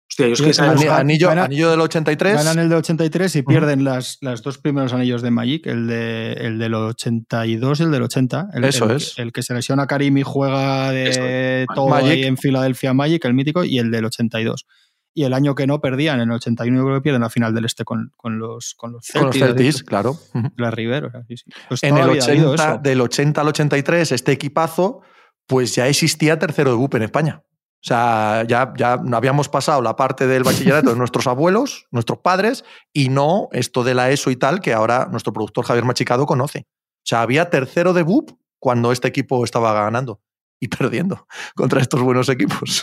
Hostia, 0.09 0.27
yo 0.27 0.33
es 0.33 0.41
que 0.41 0.49
es 0.51 0.59
Ani- 0.59 0.83
Ga- 0.85 0.99
anillo, 0.99 1.27
gana- 1.27 1.43
anillo 1.45 1.69
del 1.69 1.81
83. 1.81 2.35
Ganan 2.35 2.59
el 2.59 2.69
de 2.69 2.75
83 2.75 3.35
y 3.35 3.41
pierden 3.43 3.83
las, 3.83 4.17
las 4.21 4.41
dos 4.41 4.57
primeros 4.57 4.93
anillos 4.93 5.21
de 5.21 5.31
Magic, 5.31 5.67
el, 5.67 5.85
de, 5.87 6.33
el 6.33 6.57
del 6.59 6.73
82 6.73 7.79
y 7.79 7.83
el 7.83 7.91
del 7.91 8.03
80. 8.03 8.47
El, 8.53 8.63
Eso 8.63 8.85
el- 8.89 8.95
es. 8.97 9.19
El 9.19 9.31
que 9.31 9.43
se 9.43 9.53
lesiona 9.53 9.83
a 9.83 9.87
Karim 9.87 10.17
y 10.17 10.23
juega 10.23 10.93
Eso 10.93 11.21
de 11.21 11.61
es. 11.63 11.67
todo 11.75 11.89
Magic. 11.89 12.09
ahí 12.11 12.23
en 12.23 12.37
Filadelfia 12.37 12.93
Magic, 12.93 13.25
el 13.25 13.33
mítico, 13.33 13.63
y 13.63 13.79
el 13.79 13.91
del 13.91 14.05
82. 14.05 14.65
Y 15.13 15.23
el 15.23 15.33
año 15.33 15.55
que 15.55 15.65
no 15.67 15.81
perdían, 15.81 16.19
en 16.21 16.29
el 16.29 16.35
81 16.35 16.83
creo 16.85 16.95
que 16.97 17.01
pierden 17.01 17.21
la 17.21 17.29
final 17.31 17.53
del 17.53 17.65
este 17.65 17.83
con, 17.83 18.11
con 18.15 18.37
los, 18.39 18.75
con 18.77 18.91
los 18.93 19.07
con 19.11 19.23
los 19.25 19.35
Celtics. 19.35 19.55
Celtics, 19.57 19.83
claro. 19.83 20.15
La 20.57 20.69
Rivera, 20.71 21.11
sí, 21.27 21.37
sí. 21.37 21.45
Pues 21.67 21.81
En 21.83 21.97
el 21.97 22.05
la 22.07 22.13
vida 22.13 22.23
ha 22.23 22.27
habido 22.29 22.51
80, 22.51 22.71
eso. 22.73 22.81
del 22.83 23.01
80 23.01 23.41
al 23.41 23.47
83, 23.47 24.11
este 24.11 24.31
equipazo, 24.31 25.01
pues 25.47 25.73
ya 25.75 25.87
existía 25.87 26.37
tercero 26.37 26.69
de 26.71 26.77
BUP 26.77 26.95
en 26.95 27.03
España. 27.03 27.41
O 27.87 27.93
sea, 27.95 28.43
ya, 28.45 28.73
ya 28.75 29.01
habíamos 29.13 29.47
pasado 29.47 29.81
la 29.81 29.95
parte 29.95 30.27
del 30.27 30.43
bachillerato 30.43 30.89
de 30.89 30.97
nuestros 30.97 31.25
abuelos, 31.25 31.85
nuestros 31.91 32.19
padres, 32.19 32.65
y 32.91 33.07
no 33.07 33.47
esto 33.53 33.85
de 33.85 33.93
la 33.93 34.11
ESO 34.11 34.29
y 34.29 34.35
tal, 34.35 34.59
que 34.59 34.73
ahora 34.73 35.07
nuestro 35.09 35.31
productor 35.31 35.63
Javier 35.63 35.85
Machicado 35.85 36.25
conoce. 36.25 36.65
O 36.67 37.05
sea, 37.05 37.21
había 37.21 37.49
tercero 37.49 37.93
de 37.93 38.03
BUP 38.03 38.31
cuando 38.59 38.91
este 38.91 39.07
equipo 39.07 39.41
estaba 39.45 39.71
ganando 39.71 40.19
y 40.59 40.67
perdiendo 40.67 41.27
contra 41.55 41.79
estos 41.79 42.01
buenos 42.01 42.27
equipos. 42.27 42.81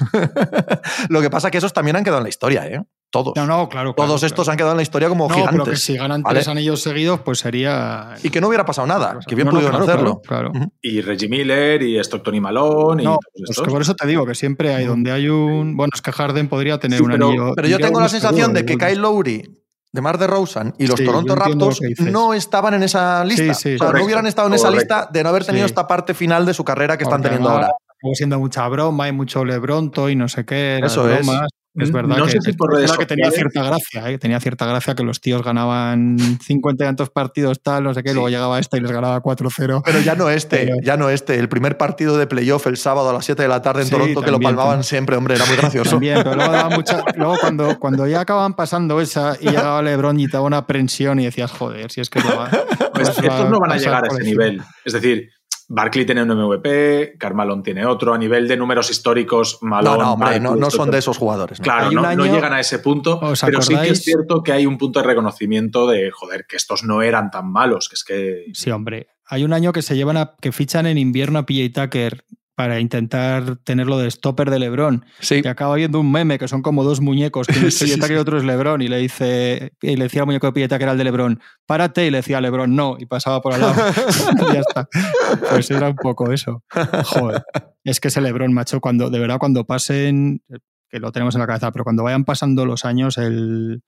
Lo 1.10 1.20
que 1.20 1.28
pasa 1.28 1.48
es 1.48 1.52
que 1.52 1.58
esos 1.58 1.74
también 1.74 1.96
han 1.96 2.04
quedado 2.04 2.20
en 2.20 2.24
la 2.24 2.30
historia, 2.30 2.66
¿eh? 2.66 2.82
Todos. 3.14 3.32
No, 3.36 3.46
no, 3.46 3.68
claro. 3.68 3.94
Todos 3.94 4.20
claro, 4.20 4.26
estos 4.26 4.44
claro. 4.44 4.50
han 4.52 4.56
quedado 4.56 4.72
en 4.72 4.76
la 4.78 4.82
historia 4.82 5.08
como 5.08 5.28
No, 5.28 5.34
pero 5.34 5.46
que 5.46 5.50
gigantes. 5.52 5.82
si 5.84 5.96
ganan 5.96 6.22
¿vale? 6.22 6.34
tres 6.40 6.48
anillos 6.48 6.82
seguidos, 6.82 7.20
pues 7.20 7.38
sería. 7.38 8.14
Y 8.24 8.30
que 8.30 8.40
no 8.40 8.48
hubiera 8.48 8.64
pasado 8.64 8.88
nada, 8.88 9.20
que 9.24 9.36
bien 9.36 9.46
No, 9.46 9.52
no, 9.52 9.58
pudieron 9.58 9.76
claro, 9.80 9.92
hacerlo. 9.92 10.20
Claro. 10.26 10.50
claro. 10.50 10.64
Ujú. 10.66 10.72
y 10.82 11.00
Reggie 11.00 11.28
Miller 11.28 11.80
y 11.82 11.96
Stockton 12.00 12.34
y 12.34 12.40
Malone 12.40 13.02
y 13.02 13.06
No, 13.06 13.12
todos 13.12 13.20
pues 13.32 13.50
estos. 13.50 13.64
que 13.64 13.70
por 13.70 13.82
eso 13.82 13.94
te 13.94 14.06
digo 14.08 14.26
que 14.26 14.34
siempre 14.34 14.74
hay 14.74 14.84
donde 14.86 15.12
hay 15.12 15.28
un. 15.28 15.76
Bueno, 15.76 15.92
es 15.94 16.02
que 16.02 16.10
Harden 16.10 16.48
podría 16.48 16.78
tener 16.78 16.98
Sí, 16.98 17.04
un 17.04 17.12
pero- 17.12 17.28
anillo. 17.28 17.52
Pero 17.54 17.68
yo 17.68 17.78
tengo 17.78 18.00
la 18.00 18.08
sensación 18.08 18.52
seguro, 18.52 18.58
de 18.60 18.66
que. 18.66 18.76
Kyle 18.76 18.98
Lowry, 19.00 19.58
de 19.92 20.00
Mar 20.00 20.18
de 20.18 20.26
Rosen 20.26 20.74
y 20.76 20.88
los 20.88 20.98
Sí, 20.98 21.04
Toronto 21.06 21.36
Raptors 21.36 21.78
no 22.00 22.34
estaban 22.34 22.74
en 22.74 22.82
esa 22.82 23.24
lista. 23.24 23.54
Sí, 23.54 23.70
sí. 23.70 23.74
o 23.76 23.78
sea, 23.78 23.92
no 23.96 24.04
hubieran 24.04 24.26
estado 24.26 24.48
en 24.48 24.54
esa 24.54 24.66
correcto. 24.68 24.94
lista 24.96 25.08
de 25.12 25.22
no 25.22 25.28
haber 25.28 25.44
tenido 25.44 25.64
Sí. 25.66 25.70
esta 25.70 25.86
parte 25.86 26.14
final 26.14 26.44
de 26.46 26.52
su 26.52 26.64
carrera 26.64 26.98
que 26.98 27.04
están 27.04 27.22
teniendo 27.22 27.48
ahora. 27.48 27.68
Siendo 28.14 28.38
mucha 28.40 28.66
broma 28.68 29.08
y 29.08 29.12
mucho 29.12 29.44
lebronto 29.46 30.10
y 30.10 30.16
no 30.16 30.28
sé 30.28 30.44
qué. 30.44 30.78
Eso 30.82 31.08
es. 31.08 31.24
bromas. 31.24 31.48
Es 31.76 31.90
verdad 31.90 32.18
No 32.18 32.26
que, 32.26 32.30
sé 32.32 32.38
si 32.40 32.52
por 32.52 32.72
redes 32.72 32.92
que 32.92 33.04
tenía 33.04 33.30
cierta 33.32 33.64
gracia, 33.64 34.08
¿eh? 34.08 34.12
que 34.12 34.18
tenía 34.18 34.38
cierta 34.38 34.64
gracia 34.64 34.94
que 34.94 35.02
los 35.02 35.20
tíos 35.20 35.42
ganaban 35.42 36.16
50 36.40 36.84
y 36.84 36.86
tantos 36.86 37.10
partidos, 37.10 37.60
tal, 37.62 37.82
no 37.82 37.92
sé 37.94 38.02
qué, 38.04 38.10
Sí. 38.10 38.14
luego 38.14 38.28
llegaba 38.28 38.60
este 38.60 38.76
y 38.76 38.80
les 38.80 38.92
ganaba 38.92 39.20
4-0. 39.20 39.82
Pero 39.84 40.00
ya 40.00 40.14
no 40.14 40.30
este, 40.30 40.58
Pero- 40.58 40.76
ya 40.82 40.96
no 40.96 41.10
este. 41.10 41.34
El 41.38 41.48
primer 41.48 41.76
partido 41.76 42.16
de 42.16 42.26
playoff 42.28 42.66
el 42.68 42.76
sábado 42.76 43.10
a 43.10 43.12
las 43.12 43.24
7 43.24 43.42
de 43.42 43.48
la 43.48 43.60
tarde 43.60 43.80
en 43.82 43.86
Sí, 43.88 43.92
Toronto, 43.92 44.22
que 44.22 44.30
lo 44.30 44.38
palmaban 44.40 44.72
también. 44.74 44.84
siempre, 44.84 45.16
hombre, 45.16 45.34
era 45.34 45.46
muy 45.46 45.56
gracioso. 45.56 45.90
También, 45.90 46.18
pero 46.22 46.36
luego, 46.36 46.52
daba 46.52 46.70
mucha, 46.70 47.02
luego 47.16 47.36
cuando, 47.40 47.78
cuando 47.80 48.06
ya 48.06 48.20
acababan 48.20 48.54
pasando 48.54 49.00
esa 49.00 49.36
y 49.40 49.46
llegaba 49.48 49.82
Lebron 49.82 50.20
y 50.20 50.26
te 50.26 50.32
daba 50.32 50.46
una 50.46 50.66
prensión 50.66 51.18
y 51.18 51.24
decías, 51.24 51.50
joder, 51.50 51.90
si 51.90 52.00
es 52.00 52.08
que 52.08 52.20
no 52.20 52.36
va. 52.36 52.50
Pues 52.94 53.08
va 53.08 53.12
estos 53.12 53.50
no 53.50 53.58
van 53.58 53.72
a 53.72 53.76
llegar 53.76 54.04
a 54.04 54.06
ese 54.06 54.22
nivel. 54.22 54.62
Es 54.84 54.92
decir, 54.92 55.28
Barkley 55.68 56.04
tiene 56.04 56.22
un 56.22 56.28
MVP, 56.28 57.14
Carmalón 57.18 57.62
tiene 57.62 57.86
otro. 57.86 58.12
A 58.14 58.18
nivel 58.18 58.46
de 58.46 58.56
números 58.56 58.90
históricos, 58.90 59.58
No, 59.62 59.68
Malone. 59.68 59.98
no, 60.02 60.12
hombre, 60.12 60.40
no, 60.40 60.50
Barkley, 60.50 60.60
no 60.60 60.70
son 60.70 60.90
de 60.90 60.98
esos 60.98 61.16
jugadores. 61.16 61.58
¿no? 61.60 61.64
Claro, 61.64 61.90
no, 61.90 62.02
no 62.02 62.08
año- 62.08 62.24
llegan 62.34 62.52
a 62.52 62.60
ese 62.60 62.78
punto, 62.78 63.18
¿Os 63.20 63.40
pero 63.40 63.62
sí 63.62 63.74
que 63.76 63.88
es 63.88 64.02
cierto 64.02 64.42
que 64.42 64.52
hay 64.52 64.66
un 64.66 64.76
punto 64.78 65.00
de 65.00 65.06
reconocimiento 65.06 65.86
de, 65.86 66.10
joder, 66.10 66.46
que 66.48 66.56
estos 66.56 66.84
no 66.84 67.02
eran 67.02 67.30
tan 67.30 67.50
malos, 67.50 67.88
que 67.88 67.94
es 67.94 68.04
que... 68.04 68.44
Sí, 68.52 68.70
hombre. 68.70 69.08
Hay 69.26 69.42
un 69.44 69.52
año 69.54 69.72
que 69.72 69.80
se 69.82 69.96
llevan 69.96 70.18
a, 70.18 70.34
que 70.40 70.52
fichan 70.52 70.86
en 70.86 70.98
invierno 70.98 71.38
a 71.38 71.46
PJ 71.46 71.82
Tucker 71.82 72.24
para 72.54 72.78
intentar 72.80 73.56
tenerlo 73.64 73.98
de 73.98 74.10
stopper 74.10 74.50
de 74.50 74.58
LeBron. 74.60 75.04
Sí. 75.20 75.40
Y 75.42 75.48
acaba 75.48 75.74
viendo 75.74 75.98
un 75.98 76.12
meme 76.12 76.38
que 76.38 76.46
son 76.46 76.62
como 76.62 76.84
dos 76.84 77.00
muñecos, 77.00 77.46
que 77.48 77.58
uno 77.58 77.68
es 77.68 77.76
Sí, 77.78 77.84
PJ 77.86 77.94
sí, 77.94 78.00
Tucker 78.00 78.16
y 78.16 78.20
otro 78.20 78.38
es 78.38 78.44
LeBron. 78.44 78.80
Y 78.82 78.88
le 78.88 78.98
dice, 78.98 79.72
y 79.82 79.96
le 79.96 80.04
decía 80.04 80.22
al 80.22 80.26
muñeco 80.26 80.46
de 80.46 80.52
PJ 80.52 80.68
Tucker 80.68 80.88
al 80.88 80.98
de 80.98 81.04
LeBron, 81.04 81.40
párate, 81.66 82.06
y 82.06 82.10
le 82.10 82.18
decía 82.18 82.38
a 82.38 82.40
LeBron, 82.40 82.74
no, 82.74 82.96
y 82.98 83.06
pasaba 83.06 83.40
por 83.40 83.54
al 83.54 83.60
lado. 83.60 83.74
y 84.50 84.52
ya 84.54 84.60
está. 84.60 84.88
Pues 85.50 85.70
era 85.70 85.88
un 85.88 85.96
poco 85.96 86.30
eso. 86.32 86.62
Joder. 87.04 87.42
Es 87.82 87.98
que 88.00 88.08
ese 88.08 88.20
LeBron, 88.20 88.52
macho, 88.52 88.80
cuando, 88.80 89.10
de 89.10 89.18
verdad, 89.18 89.38
cuando 89.38 89.64
pasen, 89.64 90.42
que 90.88 91.00
lo 91.00 91.10
tenemos 91.12 91.34
en 91.34 91.40
la 91.40 91.46
cabeza, 91.46 91.72
pero 91.72 91.82
cuando 91.84 92.04
vayan 92.04 92.24
pasando 92.24 92.64
los 92.66 92.84
años, 92.84 93.18
el, 93.18 93.82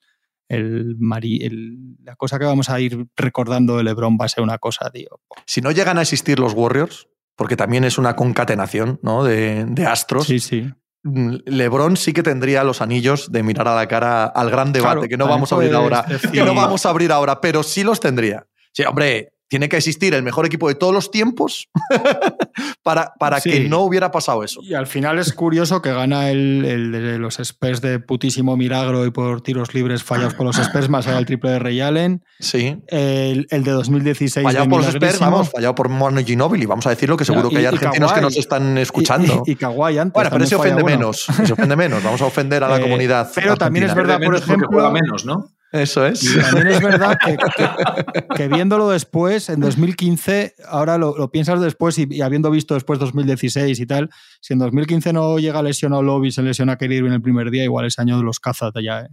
el, 0.49 0.97
mari- 0.99 1.45
el- 1.45 1.97
la 2.03 2.17
cosa 2.17 2.39
que 2.39 2.45
vamos 2.45 2.69
a 2.69 2.81
ir 2.81 3.07
recordando 3.17 3.77
de 3.77 3.85
LeBron 3.85 4.19
va 4.21 4.25
a 4.25 4.29
ser 4.29 4.43
una 4.43 4.59
cosa, 4.59 4.91
tío. 4.91 5.21
Si 5.47 5.61
no 5.61 5.71
llegan 5.71 5.99
a 5.99 6.03
existir 6.03 6.39
los 6.41 6.53
Warriors, 6.53 7.09
porque 7.37 7.57
también 7.57 7.85
es 7.85 7.99
una 7.99 8.17
concatenación 8.17 8.99
¿no? 9.03 9.23
de, 9.25 9.65
de 9.67 9.87
astros, 9.87 10.27
Sí, 10.27 10.41
sí. 10.41 10.69
Mm, 11.05 11.37
LeBron 11.47 11.97
sí 11.97 12.13
que 12.13 12.23
tendría 12.25 12.65
los 12.65 12.81
anillos 12.83 13.31
de 13.31 13.43
mirar 13.45 13.69
a 13.69 13.75
la 13.77 13.87
cara 13.87 14.25
al 14.25 14.51
gran 14.51 14.73
debate 14.73 14.95
Claro, 14.97 15.09
que 15.09 15.17
no 15.17 15.29
vamos 15.29 15.53
a 15.53 15.55
abrir 15.55 15.75
ahora, 15.75 16.05
decir- 16.05 16.31
que 16.33 16.43
no 16.43 16.55
vamos 16.55 16.85
a 16.85 16.91
abrir 16.91 17.13
ahora, 17.13 17.41
pero 17.41 17.63
sí 17.63 17.85
los 17.85 18.01
tendría. 18.01 18.47
Sí, 18.73 18.83
hombre, 18.85 19.35
tiene 19.49 19.69
que 19.69 19.77
existir 19.77 20.13
el 20.15 20.23
mejor 20.23 20.45
equipo 20.47 20.69
de 20.69 20.75
todos 20.75 20.93
los 20.93 21.11
tiempos 21.11 21.69
para, 22.83 23.13
para 23.19 23.41
Sí. 23.41 23.51
que 23.51 23.61
no 23.69 23.81
hubiera 23.81 24.11
pasado 24.11 24.43
eso. 24.45 24.61
Y 24.63 24.75
al 24.75 24.87
final 24.87 25.19
es 25.19 25.33
curioso 25.33 25.83
que 25.83 25.93
gana 25.93 26.31
el, 26.31 26.65
el 26.65 26.93
de 26.93 27.19
los 27.19 27.39
Spurs 27.39 27.81
de 27.81 28.01
putísimo 28.01 28.57
milagro 28.57 29.05
y 29.07 29.11
por 29.11 29.41
tiros 29.43 29.75
libres 29.75 30.03
fallados 30.03 30.35
por 30.35 30.47
los 30.47 30.59
Spurs, 30.59 30.89
más 30.89 31.07
allá 31.07 31.17
del 31.17 31.27
triple 31.27 31.51
de 31.51 31.59
Ray 31.59 31.81
Allen. 31.81 32.25
Sí. 32.41 32.79
El, 32.89 33.47
el 33.51 33.65
de 33.65 33.71
2016 33.71 34.43
Fallado 34.45 34.65
de 34.65 34.71
por 34.71 34.81
los 34.85 34.95
Spurs, 34.95 35.19
vamos, 35.19 35.51
fallado 35.51 35.75
por 35.75 35.89
Manu 35.89 36.25
Ginóbili, 36.25 36.67
vamos 36.67 36.87
a 36.87 36.91
decirlo, 36.91 37.17
que 37.17 37.25
seguro 37.25 37.49
y- 37.49 37.53
que 37.55 37.59
hay 37.59 37.67
argentinos 37.67 38.13
que 38.13 38.21
nos 38.21 38.37
están 38.37 38.77
escuchando. 38.79 39.43
Y, 39.47 39.53
y 39.53 39.57
Kawhi 39.57 39.99
antes. 39.99 40.15
bueno, 40.15 40.31
pero 40.31 40.45
falla 40.45 40.57
ofende 40.57 40.85
menos. 40.85 41.27
Ese 41.43 41.53
ofende 41.53 41.77
menos. 41.77 42.03
Vamos 42.03 42.21
a 42.23 42.27
ofender 42.27 42.65
a 42.65 42.69
la 42.69 42.77
Eh, 42.79 42.81
comunidad. 42.83 43.31
pero 43.35 43.57
también 43.57 43.87
es 43.87 43.95
verdad, 43.95 44.21
por 44.23 44.37
ejemplo- 44.37 44.69
juega 44.71 44.91
menos, 44.91 45.25
¿no? 45.25 45.49
Eso 45.73 46.07
es. 46.07 46.23
Y 46.25 46.39
también 46.41 46.69
es 46.69 46.81
verdad 46.81 47.19
que, 47.23 47.37
que- 47.37 48.25
que 48.37 48.49
viéndolo 48.49 48.89
después, 48.91 49.49
en 49.49 49.61
2015, 49.61 50.55
ahora 50.69 50.97
lo, 50.97 51.17
lo 51.19 51.31
piensas 51.31 51.61
después 51.61 51.99
y, 51.99 52.07
y 52.11 52.23
habiendo 52.23 52.51
visto 52.51 52.75
después 52.75 52.99
2016 52.99 53.79
y 53.81 53.87
tal, 53.87 54.09
si 54.41 54.53
en 54.53 54.61
2015 54.61 55.13
no 55.13 55.39
llega 55.39 55.63
lesionado 55.63 56.03
Lobby, 56.03 56.31
se 56.31 56.43
lesiona 56.43 56.77
Kyrie 56.77 56.99
Irving 56.99 57.13
el 57.13 57.23
primer 57.23 57.51
día, 57.51 57.65
igual 57.65 57.87
ese 57.87 58.01
año 58.01 58.23
los 58.23 58.39
caza 58.41 58.71
ya. 58.83 59.01
¿eh? 59.01 59.09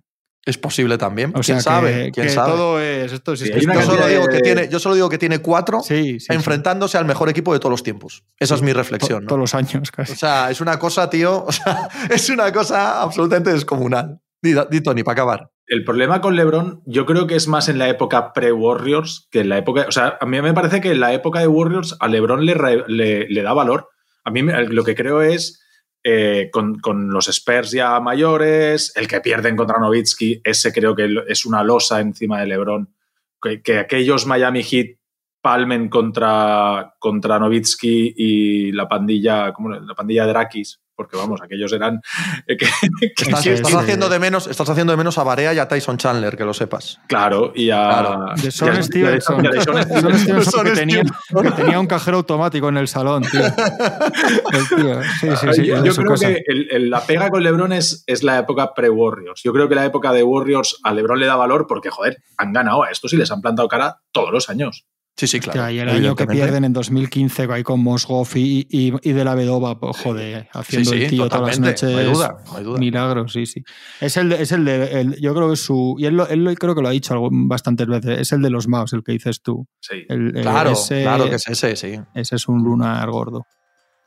Es 0.46 0.58
posible 0.58 0.98
también. 0.98 1.32
O 1.36 1.42
sea, 1.42 1.56
¿Quién 1.56 1.64
sabe? 1.64 1.92
que, 2.06 2.12
¿Quién 2.12 2.28
que 2.28 2.34
sabe? 2.34 2.52
todo 2.52 2.80
es 2.82 3.14
esto. 3.14 3.36
si 3.36 3.46
Sí, 3.46 3.50
es 3.50 3.56
que 3.56 3.60
hay 3.62 3.66
una 3.66 3.76
Yo 3.76 3.82
solo, 3.92 4.08
digo 4.08 4.28
de- 4.28 4.34
que 4.36 4.40
tiene, 4.42 4.70
yo 4.70 4.78
solo 4.80 4.96
digo 4.96 5.10
que 5.10 5.18
tiene 5.18 5.40
cuatro 5.40 5.80
Sí, 5.82 6.04
sí, 6.04 6.20
sí. 6.20 6.28
enfrentándose 6.34 6.98
al 6.98 7.06
mejor 7.06 7.30
equipo 7.30 7.54
de 7.54 7.60
todos 7.60 7.72
los 7.72 7.82
tiempos. 7.84 8.24
Esa 8.40 8.56
Sí. 8.56 8.60
es 8.60 8.62
mi 8.64 8.72
To- 8.74 8.78
reflexión. 8.78 9.24
¿no? 9.24 9.28
Todos 9.28 9.40
los 9.40 9.56
años 9.56 9.90
casi. 9.90 10.12
O 10.12 10.16
sea, 10.16 10.52
es 10.52 10.60
una 10.62 10.78
cosa, 10.78 11.10
tío. 11.10 11.46
O 11.48 11.52
sea, 11.52 11.88
es 12.10 12.30
una 12.30 12.52
cosa 12.52 13.02
absolutamente 13.02 13.52
descomunal. 13.54 14.20
Di, 14.44 14.54
di, 14.70 14.82
Tony, 14.82 15.04
para 15.04 15.14
acabar. 15.14 15.50
El 15.66 15.84
problema 15.86 16.22
con 16.22 16.36
LeBron, 16.36 16.84
yo 16.86 17.06
creo 17.06 17.26
que 17.26 17.36
es 17.36 17.48
más 17.48 17.70
en 17.70 17.80
la 17.80 17.88
época 17.90 18.34
pre-Warriors 18.34 19.30
que 19.32 19.40
en 19.40 19.50
la 19.50 19.58
época. 19.58 19.86
O 19.88 19.92
sea, 19.92 20.18
a 20.20 20.26
mí 20.26 20.42
me 20.42 20.54
parece 20.54 20.82
que 20.82 20.92
en 20.92 21.00
la 21.00 21.14
época 21.14 21.40
de 21.40 21.48
Warriors 21.48 21.96
a 22.00 22.08
LeBron 22.10 22.46
le, 22.46 22.54
le, 22.88 23.28
le 23.30 23.42
da 23.42 23.54
valor. 23.54 23.88
A 24.26 24.30
mí 24.30 24.42
lo 24.42 24.84
que 24.84 24.94
creo 24.94 25.22
es. 25.22 25.62
eh, 26.04 26.50
con, 26.52 26.80
con 26.80 27.10
los 27.10 27.28
Spurs 27.30 27.72
ya 27.72 28.00
mayores, 28.00 28.92
el 28.96 29.08
que 29.08 29.22
pierden 29.22 29.56
contra 29.56 29.80
Nowitzki, 29.80 30.42
ese 30.44 30.74
creo 30.74 30.96
que 30.96 31.08
es 31.28 31.46
una 31.46 31.64
losa 31.64 32.02
encima 32.02 32.42
de 32.42 32.48
LeBron. 32.48 32.94
Que, 33.42 33.62
que 33.62 33.80
aquellos 33.80 34.26
Miami 34.26 34.64
Heat 34.64 34.98
palmen 35.42 35.90
contra, 35.90 36.96
contra 37.00 37.40
Nowitzki 37.40 38.14
y 38.16 38.72
la 38.72 38.88
pandilla, 38.88 39.52
¿cómo 39.54 39.70
la 39.70 39.96
pandilla 39.96 40.26
Drakis, 40.26 40.82
porque 40.96 41.18
vamos, 41.18 41.42
aquellos 41.42 41.72
eran... 41.74 42.00
eh, 42.48 42.58
que- 42.58 42.68
que- 43.16 43.24
Estás, 43.54 43.74
haciendo 43.76 44.10
de 44.10 44.20
menos, 44.20 44.48
estás 44.48 44.70
haciendo 44.70 44.92
de 44.94 44.98
menos 44.98 45.18
a 45.18 45.24
Barea 45.24 45.54
y 45.54 45.60
a 45.60 45.68
Tyson 45.68 45.98
Chandler, 45.98 46.38
que 46.38 46.46
lo 46.46 46.54
sepas. 46.54 47.00
claro, 47.08 47.52
y 47.56 47.70
a... 47.70 47.78
Claro. 47.90 48.26
De 48.42 48.52
Son 48.52 48.84
Stevenson. 48.84 49.42
que, 49.44 49.50
tenía, 49.50 49.74
Stevenson. 50.16 51.44
que 51.44 51.52
tenía 51.52 51.80
un 51.80 51.88
cajero 51.88 52.18
automático 52.18 52.70
en 52.70 52.78
el 52.78 52.88
salón, 52.88 53.24
tío. 53.24 53.42
El 53.46 54.68
tío, 54.70 55.02
Sí, 55.20 55.30
sí, 55.36 55.48
sí. 55.54 55.66
yo 55.68 55.94
creo 55.96 56.08
cosa. 56.08 56.28
que 56.28 56.44
el- 56.48 56.68
el- 56.72 56.90
la 56.90 57.02
pega 57.06 57.30
con 57.30 57.44
LeBron 57.44 57.74
es, 57.74 58.04
es 58.08 58.24
la 58.24 58.40
época 58.40 58.74
pre-Warriors. 58.74 59.42
Yo 59.44 59.54
creo 59.54 59.68
que 59.70 59.76
la 59.76 59.86
época 59.86 60.12
de 60.14 60.24
Warriors 60.24 60.80
a 60.84 60.94
LeBron 60.94 61.20
le 61.20 61.26
da 61.26 61.36
valor 61.36 61.66
porque, 61.68 61.90
joder, 61.90 62.22
han 62.38 62.54
ganado 62.54 62.84
a 62.84 62.90
estos 62.90 63.14
y 63.14 63.18
les 63.18 63.32
han 63.32 63.42
plantado 63.42 63.68
cara 63.68 64.02
todos 64.12 64.32
los 64.32 64.50
años. 64.50 64.86
Sí, 65.16 65.28
sí, 65.28 65.40
claro. 65.40 65.70
Y 65.70 65.78
el 65.78 65.90
año 65.90 66.16
que 66.16 66.26
pierden 66.26 66.64
en 66.66 66.74
2015 66.74 67.48
ahí 67.52 67.62
con 67.62 67.80
Mosgoff 67.84 68.36
y, 68.36 68.66
y, 68.68 68.92
y 69.08 69.12
de 69.14 69.24
la 69.24 69.36
Vedova, 69.36 69.78
joder, 69.80 70.50
haciendo 70.54 70.90
Sí, 70.92 70.98
sí, 70.98 71.04
el 71.04 71.10
tío 71.12 71.30
todas 71.30 71.48
las 71.50 71.60
noches. 71.60 71.84
no 71.92 71.98
hay 72.00 72.06
duda, 72.08 72.38
no 72.52 72.58
hay 72.58 72.64
duda. 72.64 72.80
Milagros, 72.80 73.32
sí, 73.34 73.46
sí. 73.46 73.64
Es 74.02 74.18
el 74.18 74.30
de, 74.30 74.42
es 74.42 74.52
el 74.52 74.66
de 74.66 75.02
el- 75.02 75.22
yo 75.22 75.36
creo 75.36 75.52
que 75.52 75.56
su, 75.56 75.96
y 76.00 76.06
él, 76.08 76.16
lo- 76.18 76.28
él 76.28 76.58
creo 76.60 76.74
que 76.74 76.82
lo 76.82 76.88
ha 76.88 76.92
dicho 76.92 77.16
bastantes 77.32 77.86
veces, 77.86 78.20
es 78.22 78.32
el 78.32 78.42
de 78.42 78.50
los 78.50 78.68
Maus, 78.68 78.92
el 78.94 79.04
que 79.04 79.12
dices 79.12 79.42
tú. 79.44 79.68
Sí. 79.80 80.04
El- 80.10 80.32
Claro, 80.34 80.72
ese, 80.72 81.04
claro 81.04 81.30
que 81.30 81.36
es 81.36 81.48
ese, 81.48 81.76
sí. 81.76 82.00
ese 82.16 82.36
es 82.36 82.48
un 82.48 82.64
lunar 82.64 83.08
gordo. 83.12 83.46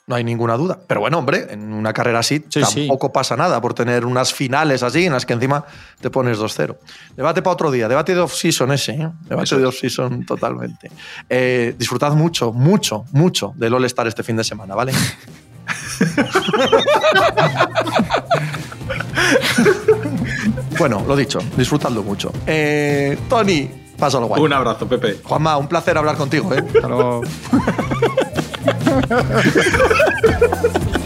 No 0.08 0.14
hay 0.14 0.22
ninguna 0.22 0.56
duda. 0.56 0.78
Pero 0.86 1.00
bueno, 1.00 1.18
hombre, 1.18 1.48
en 1.50 1.72
una 1.72 1.92
carrera 1.92 2.20
así 2.20 2.36
Sí, 2.48 2.62
sí. 2.64 2.86
tampoco 2.86 3.12
pasa 3.12 3.36
nada 3.36 3.60
por 3.60 3.74
tener 3.74 4.04
unas 4.06 4.32
finales 4.32 4.84
así 4.84 5.04
en 5.06 5.12
las 5.12 5.26
que 5.26 5.32
encima 5.32 5.64
te 6.00 6.10
pones 6.10 6.38
2-0. 6.38 6.76
Debate 7.16 7.42
para 7.42 7.54
otro 7.54 7.72
día, 7.72 7.88
debate 7.88 8.14
de 8.14 8.20
off-season 8.20 8.70
ese, 8.70 8.92
¿eh? 8.92 9.10
debate 9.22 9.42
Eso 9.44 9.58
de 9.58 9.66
off-season 9.66 10.24
totalmente. 10.24 10.92
Eh, 11.28 11.74
disfrutad 11.76 12.12
mucho, 12.12 12.52
mucho, 12.52 13.04
mucho 13.10 13.52
del 13.56 13.74
All-Star 13.74 14.06
este 14.06 14.22
fin 14.22 14.36
de 14.36 14.44
semana, 14.44 14.76
¿vale? 14.76 14.92
bueno, 20.78 21.04
lo 21.06 21.16
dicho, 21.16 21.38
disfrutadlo 21.56 22.02
mucho. 22.02 22.32
Eh, 22.46 23.18
Tony, 23.28 23.70
pásalo 23.98 24.26
guay. 24.26 24.42
Un 24.42 24.52
abrazo, 24.52 24.86
Pepe. 24.86 25.20
Juanma, 25.24 25.56
un 25.56 25.68
placer 25.68 25.96
hablar 25.98 26.16
contigo, 26.16 26.52
¿eh? 26.54 26.64
Hasta 26.74 26.88
luego. 26.88 27.22